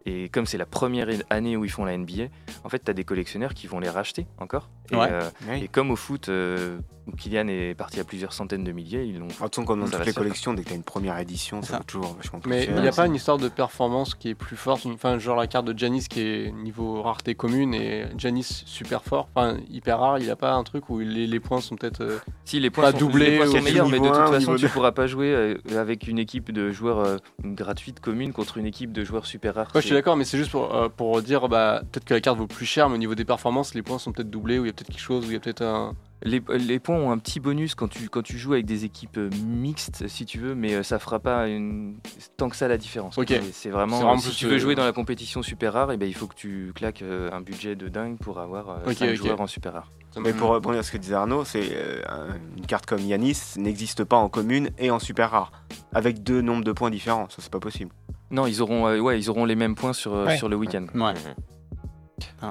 Et 0.09 0.28
comme 0.28 0.46
c'est 0.46 0.57
la 0.59 0.66
première 0.66 1.09
année 1.30 1.57
où 1.57 1.64
ils 1.64 1.70
font 1.70 1.84
la 1.84 1.96
NBA, 1.98 2.24
en 2.64 2.68
fait, 2.68 2.82
tu 2.84 2.90
as 2.90 2.94
des 2.94 3.02
collectionneurs 3.04 3.54
qui 3.54 3.66
vont 3.66 3.80
les 3.80 3.90
racheter 3.90 4.26
encore. 4.38 4.70
Et, 4.92 4.96
Ouais. 4.96 5.09
euh, 5.11 5.28
Oui. 5.50 5.64
et 5.64 5.68
comme 5.68 5.90
au 5.90 5.96
foot, 5.96 6.28
euh, 6.28 6.78
où 7.09 7.12
Kylian 7.16 7.48
est 7.48 7.74
parti 7.74 7.98
à 7.98 8.04
plusieurs 8.04 8.32
centaines 8.32 8.62
de 8.62 8.70
milliers, 8.70 9.04
ils 9.04 9.18
l'ont 9.18 9.26
En 9.40 9.48
tout 9.48 9.62
cas, 9.62 9.66
comme 9.66 9.80
dans 9.80 9.88
toutes 9.90 10.07
les 10.07 10.12
collections, 10.12 10.54
dès 10.54 10.62
que 10.62 10.68
tu 10.68 10.72
as 10.74 10.76
une 10.76 10.84
première 10.84 11.18
édition, 11.18 11.61
C'est 11.61 11.66
ça 11.68 11.72
ça. 11.72 11.78
vaut 11.78 11.84
toujours 11.84 12.14
vachement 12.14 12.38
plus 12.38 12.50
Mais 12.50 12.64
il 12.66 12.80
n'y 12.80 12.86
a 12.88 12.92
pas 12.92 13.07
une 13.07 13.16
histoire 13.16 13.38
de 13.38 13.48
performance 13.48 14.14
qui 14.14 14.28
est 14.30 14.34
plus 14.36 14.57
forte, 14.57 14.86
enfin 14.86 15.18
genre 15.18 15.36
la 15.36 15.48
carte 15.48 15.66
de 15.66 15.76
Janis 15.76 16.07
qui 16.09 16.20
est 16.20 16.52
niveau 16.52 17.02
rareté 17.02 17.34
commune 17.34 17.74
et 17.74 18.07
Janis 18.16 18.44
super 18.64 19.02
fort, 19.02 19.28
enfin 19.34 19.57
hyper 19.70 19.98
rare, 19.98 20.18
il 20.18 20.24
n'y 20.24 20.30
a 20.30 20.36
pas 20.36 20.52
un 20.54 20.62
truc 20.62 20.88
où 20.88 21.00
les, 21.00 21.26
les 21.26 21.40
points 21.40 21.61
sont 21.61 21.74
peut-être... 21.76 22.00
euh, 22.02 22.18
Si 22.44 22.61
les 22.61 22.70
points 22.70 22.84
Pas 22.84 22.92
sont, 22.92 22.98
doublé 22.98 23.30
les 23.30 23.36
points 23.38 23.46
sont 23.46 23.61
meilleurs, 23.62 23.88
mais 23.88 23.98
de 23.98 24.07
toute 24.07 24.14
façon, 24.16 24.38
niveau 24.52 24.57
tu 24.57 24.68
pourras 24.68 24.92
pas 24.92 25.07
jouer 25.09 25.32
euh, 25.34 25.57
avec 25.76 26.07
une 26.07 26.18
équipe 26.20 26.52
de 26.52 26.70
joueurs 26.70 26.98
euh, 27.00 27.16
gratuite 27.44 27.98
commune 28.00 28.32
contre 28.32 28.59
une 28.59 28.66
équipe 28.66 28.92
de 28.92 29.02
joueurs 29.04 29.26
super 29.26 29.54
rares. 29.57 29.72
D'accord, 29.97 30.16
mais 30.16 30.24
c'est 30.24 30.38
juste 30.38 30.51
pour, 30.51 30.74
euh, 30.74 30.88
pour 30.88 31.20
dire 31.22 31.49
bah, 31.49 31.82
peut-être 31.90 32.05
que 32.05 32.14
la 32.14 32.20
carte 32.20 32.38
vaut 32.38 32.47
plus 32.47 32.66
cher, 32.66 32.88
mais 32.88 32.94
au 32.97 32.99
niveau 32.99 33.14
des 33.14 33.24
performances, 33.24 33.74
les 33.74 33.82
points 33.82 33.99
sont 33.99 34.12
peut-être 34.12 34.30
doublés, 34.30 34.59
ou 34.59 34.64
il 34.64 34.68
y 34.68 34.70
a 34.70 34.72
peut-être 34.72 34.88
quelque 34.88 35.01
chose, 35.01 35.24
ou 35.24 35.30
il 35.30 35.34
y 35.34 35.36
a 35.36 35.40
peut-être 35.40 35.62
un... 35.62 35.94
Les, 36.22 36.42
les 36.59 36.78
points 36.78 36.97
ont 36.97 37.11
un 37.11 37.18
petit 37.18 37.40
bonus 37.40 37.74
quand 37.74 37.88
tu, 37.88 38.09
quand 38.09 38.22
tu 38.22 38.38
joues 38.38 38.55
avec 38.55 38.64
des 38.64 38.84
équipes 38.86 39.18
euh, 39.18 39.28
mixtes, 39.47 40.09
si 40.09 40.24
tu 40.24 40.38
veux, 40.38 40.55
mais 40.55 40.74
euh, 40.74 40.82
ça 40.82 40.99
fera 40.99 41.18
pas 41.18 41.47
une... 41.49 41.97
tant 42.36 42.49
que 42.49 42.57
ça 42.57 42.68
la 42.68 42.78
différence. 42.78 43.18
Ok. 43.18 43.34
C'est- 43.53 43.70
vraiment, 43.70 44.16
si 44.18 44.30
tu 44.34 44.47
veux 44.47 44.59
jouer 44.59 44.74
dans 44.74 44.84
la 44.84 44.92
compétition 44.92 45.42
super 45.42 45.74
rare, 45.74 45.92
et 45.92 45.97
ben, 45.97 46.09
il 46.09 46.14
faut 46.14 46.26
que 46.26 46.34
tu 46.34 46.72
claques 46.74 47.03
un 47.03 47.40
budget 47.42 47.76
de 47.76 47.88
dingue 47.88 48.16
pour 48.18 48.38
avoir 48.40 48.70
euh, 48.70 48.78
Ok, 48.86 48.94
cinq 48.97 49.11
ok. 49.11 49.16
joueurs 49.16 49.40
en 49.40 49.47
super 49.47 49.72
rare. 49.74 49.92
Mais 50.18 50.32
pour 50.32 50.55
répondre 50.55 50.78
à 50.78 50.82
ce 50.82 50.90
que 50.92 50.97
disait 50.97 51.14
Arnaud, 51.14 51.44
c'est 51.44 51.68
euh, 51.72 52.01
un- 52.09 52.36
une 52.57 52.64
carte 52.64 52.86
comme 52.86 53.01
Yanis 53.01 53.38
n'existe 53.59 54.03
pas 54.05 54.16
en 54.16 54.30
commune 54.30 54.70
et 54.78 54.90
en 54.90 54.99
super 54.99 55.30
rare, 55.30 55.53
avec 55.92 56.22
deux 56.22 56.40
nombres 56.40 56.64
de 56.64 56.72
points 56.72 56.88
différents. 56.90 57.28
Ça, 57.28 57.36
c'est 57.40 57.53
pas 57.53 57.61
possible. 57.61 57.90
Non, 58.30 58.46
ils 58.46 58.60
auront, 58.62 58.86
euh, 58.88 58.98
ouais, 58.98 59.18
ils 59.18 59.30
auront 59.30 59.44
les 59.44 59.54
mêmes 59.54 59.74
points 59.74 59.92
sur, 59.92 60.14
euh, 60.14 60.26
Ouais. 60.26 60.36
sur 60.36 60.48
le 60.48 60.56
week-end. 60.56 60.86
Ouais. 60.94 61.14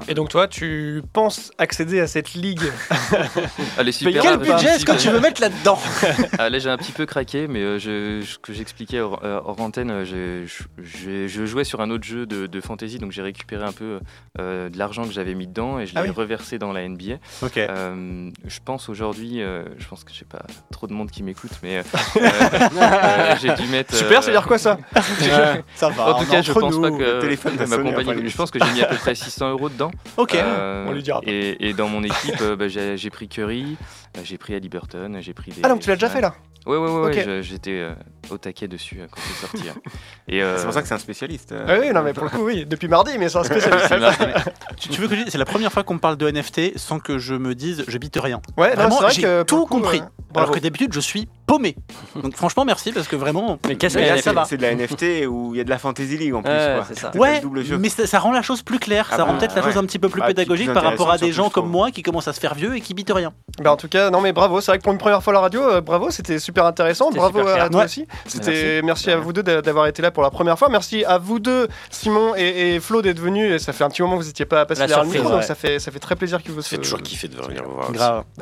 Et 0.07 0.13
donc, 0.13 0.29
toi, 0.29 0.47
tu 0.47 1.01
penses 1.13 1.51
accéder 1.57 1.99
à 1.99 2.07
cette 2.07 2.33
ligue 2.33 2.61
Ah, 3.77 3.83
les 3.83 3.91
super 3.91 4.21
Quel 4.21 4.31
rares, 4.31 4.39
budget 4.39 4.57
je 4.59 4.75
est-ce 4.75 4.85
que 4.85 4.91
tu 4.97 5.09
veux 5.09 5.19
mettre 5.19 5.41
là-dedans 5.41 5.79
Ah, 6.37 6.49
là, 6.49 6.59
j'ai 6.59 6.69
un 6.69 6.77
petit 6.77 6.91
peu 6.91 7.05
craqué, 7.05 7.47
mais 7.47 7.59
euh, 7.61 7.79
je, 7.79 8.23
ce 8.25 8.37
que 8.37 8.53
j'expliquais 8.53 8.99
hors, 8.99 9.21
euh, 9.23 9.39
hors 9.43 9.59
antenne, 9.61 9.89
euh, 9.91 10.05
je 10.05 11.45
jouais 11.45 11.63
sur 11.63 11.81
un 11.81 11.89
autre 11.89 12.03
jeu 12.03 12.25
de, 12.25 12.45
de 12.47 12.61
fantasy, 12.61 12.97
donc 12.99 13.11
j'ai 13.11 13.21
récupéré 13.21 13.63
un 13.63 13.71
peu 13.71 13.99
euh, 14.39 14.69
de 14.69 14.77
l'argent 14.77 15.03
que 15.05 15.11
j'avais 15.11 15.33
mis 15.33 15.47
dedans 15.47 15.79
et 15.79 15.85
je 15.87 15.93
l'ai 15.95 16.01
Ah 16.01 16.03
oui. 16.03 16.09
reversé 16.09 16.57
dans 16.59 16.71
la 16.73 16.87
NBA. 16.87 17.15
Ok. 17.41 17.57
Euh, 17.57 18.29
je 18.45 18.59
pense 18.63 18.89
aujourd'hui, 18.89 19.41
euh, 19.41 19.63
je 19.79 19.87
pense 19.87 20.03
que 20.03 20.11
j'ai 20.13 20.25
pas 20.25 20.43
trop 20.71 20.87
de 20.87 20.93
monde 20.93 21.09
qui 21.11 21.23
m'écoute, 21.23 21.51
mais 21.63 21.81
j'ai 23.41 23.53
dû 23.55 23.67
mettre. 23.69 23.95
Super, 23.95 24.21
ça 24.21 24.27
veut 24.31 24.37
dire 24.37 24.45
quoi 24.47 24.57
ça 24.57 24.77
Ça 25.75 25.89
va. 25.89 26.15
en 26.15 26.19
tout 26.23 26.29
cas, 26.29 26.39
est 26.39 26.43
je 26.43 26.51
pense 26.53 26.73
nous. 26.75 26.81
pas 26.81 26.91
que 26.91 27.65
ma 27.67 27.77
compagnie- 27.77 28.29
Je 28.29 28.35
pense 28.37 28.51
que 28.51 28.59
j'ai 28.63 28.71
mis 28.73 28.81
à 28.81 28.85
peu 28.87 28.95
près 28.97 29.15
600 29.15 29.49
euros 29.51 29.54
dedans. 29.57 29.91
Ok. 30.17 30.35
Euh, 30.35 30.85
On 30.87 30.91
lui 30.91 31.03
dira 31.03 31.21
pas. 31.21 31.29
Et, 31.29 31.69
et 31.69 31.73
dans 31.73 31.87
mon 31.87 32.03
équipe, 32.03 32.35
euh, 32.41 32.55
bah, 32.55 32.67
j'ai 32.67 32.97
j'ai 32.97 33.09
pris 33.09 33.27
Curry, 33.27 33.77
euh, 34.17 34.21
j'ai 34.23 34.37
pris 34.37 34.55
Ali 34.55 34.69
Burton, 34.69 35.17
j'ai 35.21 35.33
pris 35.33 35.51
des. 35.51 35.61
Ah 35.63 35.69
donc 35.69 35.79
tu 35.81 35.89
l'as 35.89 35.95
déjà 35.95 36.09
fait 36.09 36.21
là 36.21 36.33
Ouais, 36.65 36.77
ouais, 36.77 36.89
ouais, 36.89 36.99
ouais, 37.01 37.19
Ok. 37.19 37.23
je- 37.27 37.41
j'étais 37.43 37.73
euh, 37.79 37.93
au 38.31 38.39
taquet 38.39 38.67
dessus 38.67 38.97
euh, 38.99 39.05
quand 39.11 39.21
c'est 39.21 39.45
sorti. 39.45 39.69
hein. 39.69 39.75
Et, 40.27 40.41
euh, 40.41 40.57
C'est 40.57 40.63
pour 40.65 40.73
ça 40.73 40.81
que 40.81 40.87
c'est 40.87 40.95
un 40.95 40.99
spécialiste. 40.99 41.51
euh. 41.51 41.63
Ah 41.67 41.75
Oui, 41.79 41.91
non 41.93 42.01
mais 42.01 42.11
pour 42.13 42.23
le 42.23 42.31
coup, 42.31 42.43
oui, 42.43 42.65
depuis 42.65 42.87
mardi, 42.87 43.11
mais 43.19 43.29
c'est 43.29 43.37
un 43.37 43.43
spécialiste. 43.43 43.87
Tu, 44.77 44.89
tu 44.89 44.99
veux 44.99 45.07
que 45.07 45.15
je 45.15 45.29
c'est 45.29 45.37
la 45.37 45.45
première 45.45 45.71
fois 45.71 45.83
qu'on 45.83 45.93
me 45.93 45.99
parle 45.99 46.17
de 46.17 46.27
NFT 46.29 46.77
sans 46.77 46.99
que 46.99 47.19
je 47.19 47.35
me 47.35 47.53
dise 47.53 47.83
je 47.87 47.97
bite 47.99 48.17
rien. 48.19 48.41
Ouais, 48.57 48.69
non, 48.69 48.75
Vraiment, 48.75 48.95
c'est 48.97 49.03
vrai 49.03 49.13
j'ai 49.39 49.45
tout 49.45 49.61
coup, 49.61 49.65
compris. 49.67 50.01
Alors 50.35 50.49
que 50.51 50.59
d'habitude, 50.59 50.91
je 50.91 50.99
suis 50.99 51.29
paumé. 51.45 51.75
Donc 52.21 52.35
franchement, 52.35 52.65
merci 52.65 52.91
parce 52.91 53.07
que 53.07 53.15
vraiment. 53.15 53.57
Mais 53.67 53.75
qu'est-ce 53.75 53.97
c'est- 53.97 54.21
ça 54.21 54.33
va. 54.33 54.45
c'est 54.45 54.57
de 54.57 54.61
la 54.61 54.71
NFT 54.75 55.25
où 55.27 55.53
il 55.53 55.57
y 55.57 55.61
a 55.61 55.63
de 55.63 55.69
la 55.69 55.77
fantasy 55.77 56.17
league 56.17 56.33
en 56.33 56.41
plus. 56.41 56.51
Ouais, 56.51 56.73
quoi. 56.77 56.85
c'est 56.87 56.97
ça. 56.99 57.11
Ouais, 57.15 57.35
le 57.35 57.41
double 57.41 57.63
jeu. 57.63 57.77
mais 57.77 57.89
ça, 57.89 58.07
ça 58.07 58.19
rend 58.19 58.31
la 58.31 58.41
chose 58.41 58.61
plus 58.61 58.79
claire. 58.79 59.07
Ah 59.11 59.17
ça 59.17 59.23
rend 59.23 59.33
bah, 59.33 59.39
peut-être 59.39 59.55
la 59.55 59.61
chose 59.63 59.77
un 59.77 59.83
petit 59.85 59.99
peu 59.99 60.09
plus 60.09 60.21
Ah, 60.23 60.27
pédagogique 60.27 60.67
plus 60.67 60.73
par 60.73 60.83
rapport 60.83 61.11
à 61.11 61.17
des 61.17 61.31
gens 61.31 61.49
comme 61.49 61.69
moi 61.69 61.91
qui 61.91 62.01
commencent 62.03 62.27
à 62.27 62.33
se 62.33 62.39
faire 62.39 62.55
vieux 62.55 62.75
et 62.75 62.81
qui 62.81 62.93
bitent 62.93 63.11
rien. 63.13 63.33
Bah, 63.61 63.71
en 63.71 63.77
tout 63.77 63.87
cas, 63.87 64.09
non 64.09 64.21
mais 64.21 64.33
bravo, 64.33 64.59
c'est 64.61 64.71
vrai 64.71 64.77
que 64.79 64.83
pour 64.83 64.91
une 64.93 64.97
première 64.99 65.21
fois 65.23 65.31
à 65.33 65.35
la 65.35 65.39
radio, 65.41 65.61
euh, 65.63 65.81
bravo, 65.81 66.09
c'était 66.11 66.39
super 66.39 66.65
intéressant. 66.65 67.09
Bravo 67.11 67.39
super 67.39 67.53
à 67.53 67.55
clair. 67.55 67.69
toi 67.69 67.79
Ouais. 67.79 67.85
aussi. 67.85 68.07
C'était 68.25 68.81
merci. 68.83 69.11
à 69.11 69.17
vous 69.17 69.33
deux 69.33 69.43
d'a- 69.43 69.61
d'avoir 69.61 69.87
été 69.87 70.01
là 70.01 70.11
pour 70.11 70.23
la 70.23 70.31
première 70.31 70.57
fois. 70.57 70.69
Merci 70.69 71.05
à 71.05 71.17
vous 71.17 71.39
deux, 71.39 71.67
Simon 71.91 72.33
et, 72.35 72.75
et 72.75 72.79
Flo, 72.79 73.01
d'être 73.01 73.19
venus. 73.19 73.51
Et 73.51 73.59
Ça 73.59 73.71
fait 73.73 73.83
un 73.83 73.89
petit 73.89 74.01
moment 74.01 74.17
que 74.17 74.21
vous 74.23 74.27
n'étiez 74.27 74.45
pas 74.45 74.65
passé 74.65 74.81
La 74.81 74.87
derrière 74.87 75.05
le 75.05 75.11
micro, 75.11 75.29
donc 75.29 75.43
ça 75.43 75.53
fait 75.55 75.79
ça 75.79 75.91
fait 75.91 75.99
très 75.99 76.15
plaisir 76.15 76.41
que 76.43 76.51
vous. 76.51 76.61
Ça 76.61 76.69
fait 76.69 76.77
toujours 76.77 77.01
kiffer 77.01 77.27
de 77.27 77.35
venir 77.41 77.63
voir. 77.65 77.91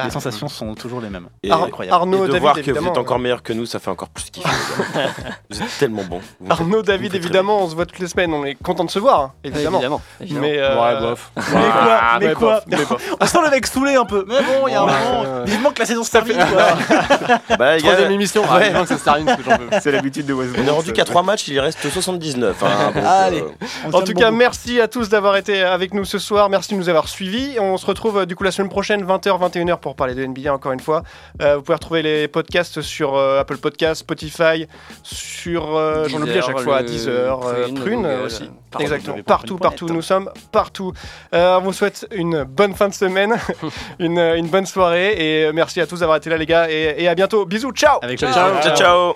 les 0.04 0.10
sensations 0.10 0.48
sont 0.48 0.74
toujours 0.76 1.02
les 1.02 1.10
mêmes. 1.10 1.28
Incroyable. 1.50 1.96
Arnaud, 1.96 2.28
David, 2.28 2.54
que 2.54 2.60
évidemment. 2.60 2.93
Êtes 2.94 2.98
encore 3.00 3.20
meilleur 3.20 3.44
que 3.44 3.54
nous, 3.54 3.66
ça 3.66 3.80
fait 3.80 3.90
encore 3.90 4.10
plus 4.10 4.26
kiffer. 4.32 4.48
vous 5.50 5.62
êtes 5.62 5.78
tellement 5.80 6.04
bons. 6.04 6.22
Vous 6.40 6.48
faites- 6.50 6.60
Arnaud, 6.60 6.82
David, 6.82 7.16
évidemment, 7.16 7.64
on 7.64 7.70
se 7.70 7.76
voit 7.76 7.86
toutes 7.86 8.00
les 8.00 8.08
semaines. 8.08 8.34
On 8.34 8.46
est 8.46 8.56
content 8.56 8.84
de 8.86 8.90
se 8.90 9.00
voir, 9.00 9.20
hein, 9.22 9.32
évidemment. 9.44 9.78
Évidemment. 9.80 10.02
évidemment. 10.22 10.42
Mais 10.42 10.58
euh, 10.60 10.82
Ouais, 10.82 11.00
bof. 11.02 11.32
Mais 11.36 11.44
quoi 11.44 12.00
Mais 12.20 12.34
quoi 12.34 12.54
bof, 12.56 12.64
mais 12.68 12.86
bof. 12.90 13.16
On 13.20 13.26
sent 13.26 13.38
le 13.44 13.50
mec 13.52 13.68
saoulé 13.68 13.96
un 13.96 14.06
peu. 14.06 14.26
Mais 14.28 14.42
bon, 14.42 14.68
il 14.68 14.74
y 14.74 14.76
a 14.76 14.82
un 14.82 14.86
moment. 14.86 15.44
Vivement 15.46 15.72
que 15.72 15.80
la 15.80 15.86
saison 15.86 16.04
se 16.04 16.12
termine. 16.12 16.38
quoi. 16.38 17.38
Bah, 17.58 17.78
Troisième 17.78 18.12
émission, 18.12 18.44
ah, 18.50 18.62
évidemment 18.62 18.84
que 18.84 18.90
ça 18.90 18.98
se 18.98 19.04
termine 19.04 19.26
parce 19.26 19.38
que 19.38 19.44
j'en 19.44 19.58
peux. 19.58 19.68
C'est 19.82 19.92
l'habitude 19.92 20.26
de 20.26 20.34
Westbrook. 20.34 20.64
on 20.64 20.68
est 20.68 20.72
rendu 20.72 20.94
qu'à 20.94 21.06
3 21.06 21.24
matchs, 21.24 21.48
il 21.48 21.60
reste 21.60 21.90
79. 21.90 22.64
hein, 22.64 22.92
Allez. 23.06 23.42
euh, 23.42 23.92
En 23.92 24.02
tout 24.02 24.14
cas, 24.14 24.32
merci 24.32 24.80
à 24.82 24.88
tous 24.88 25.10
d'avoir 25.10 25.36
été 25.38 25.62
avec 25.64 25.94
nous 25.94 26.06
ce 26.06 26.20
soir. 26.20 26.50
Merci 26.50 26.74
de 26.74 26.80
nous 26.80 26.90
avoir 26.90 27.08
suivis. 27.08 27.58
On 27.60 27.78
se 27.78 27.86
retrouve 27.86 28.20
euh, 28.20 28.26
du 28.26 28.36
coup 28.36 28.44
la 28.44 28.52
semaine 28.52 28.70
prochaine, 28.70 29.04
20h, 29.06 29.40
21h, 29.52 29.78
pour 29.80 29.96
parler 29.96 30.16
de 30.16 30.26
NBA 30.26 30.54
encore 30.54 30.72
une 30.72 30.80
fois. 30.80 31.04
Euh, 31.42 31.58
vous 31.58 31.62
pouvez 31.62 31.76
retrouver 31.76 32.02
les 32.02 32.28
podcasts 32.28 32.82
sur 32.84 33.16
euh, 33.16 33.40
Apple 33.40 33.58
Podcasts, 33.58 34.02
Spotify, 34.02 34.68
sur. 35.02 35.76
euh, 35.76 36.08
J'en 36.10 36.22
oublie 36.22 36.32
à 36.38 36.42
chaque 36.42 36.56
Deezer, 36.56 36.62
fois, 36.64 36.82
le 36.82 36.88
Deezer, 36.88 37.40
euh, 37.46 37.64
Prune, 37.64 37.76
Prune 37.76 38.02
Google, 38.04 38.22
aussi. 38.26 38.50
partout. 38.70 38.84
Exactement. 38.84 39.16
Vous 39.18 39.24
Partout, 39.24 39.58
partout. 39.58 39.88
Nous 39.88 40.02
sommes 40.02 40.30
partout. 40.52 40.94
Euh, 41.34 41.58
on 41.58 41.62
vous 41.62 41.74
souhaite 41.74 42.08
une 42.14 42.44
bonne 42.44 42.76
fin 42.76 42.90
de 42.90 42.94
semaine, 42.94 43.36
une, 44.00 44.20
une 44.20 44.48
bonne 44.48 44.66
soirée. 44.66 45.14
Et 45.18 45.46
euh, 45.46 45.52
merci 45.54 45.82
à 45.82 45.88
tous 45.88 46.00
d'avoir 46.02 46.18
été 46.18 46.30
là, 46.30 46.38
les 46.38 46.46
gars. 46.46 46.70
Et, 46.70 46.96
et 47.04 47.08
à 47.08 47.16
bientôt. 47.16 47.46
Bisous. 47.46 47.72
Ciao. 47.72 48.00
Avec 48.02 48.20
Ciao. 48.20 48.32
ciao. 48.34 48.62
Ciao, 48.62 48.76
ciao. 48.76 49.14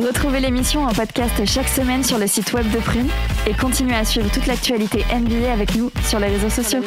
Retrouvez 0.00 0.38
l'émission 0.38 0.84
en 0.84 0.92
podcast 0.92 1.44
chaque 1.44 1.66
semaine 1.68 2.04
sur 2.04 2.18
le 2.18 2.28
site 2.28 2.52
web 2.52 2.70
de 2.70 2.78
Prune 2.78 3.08
et 3.48 3.52
continuez 3.52 3.96
à 3.96 4.04
suivre 4.04 4.30
toute 4.30 4.46
l'actualité 4.46 5.04
NBA 5.12 5.52
avec 5.52 5.74
nous 5.74 5.90
sur 6.04 6.20
les 6.20 6.28
réseaux 6.28 6.50
sociaux. 6.50 6.80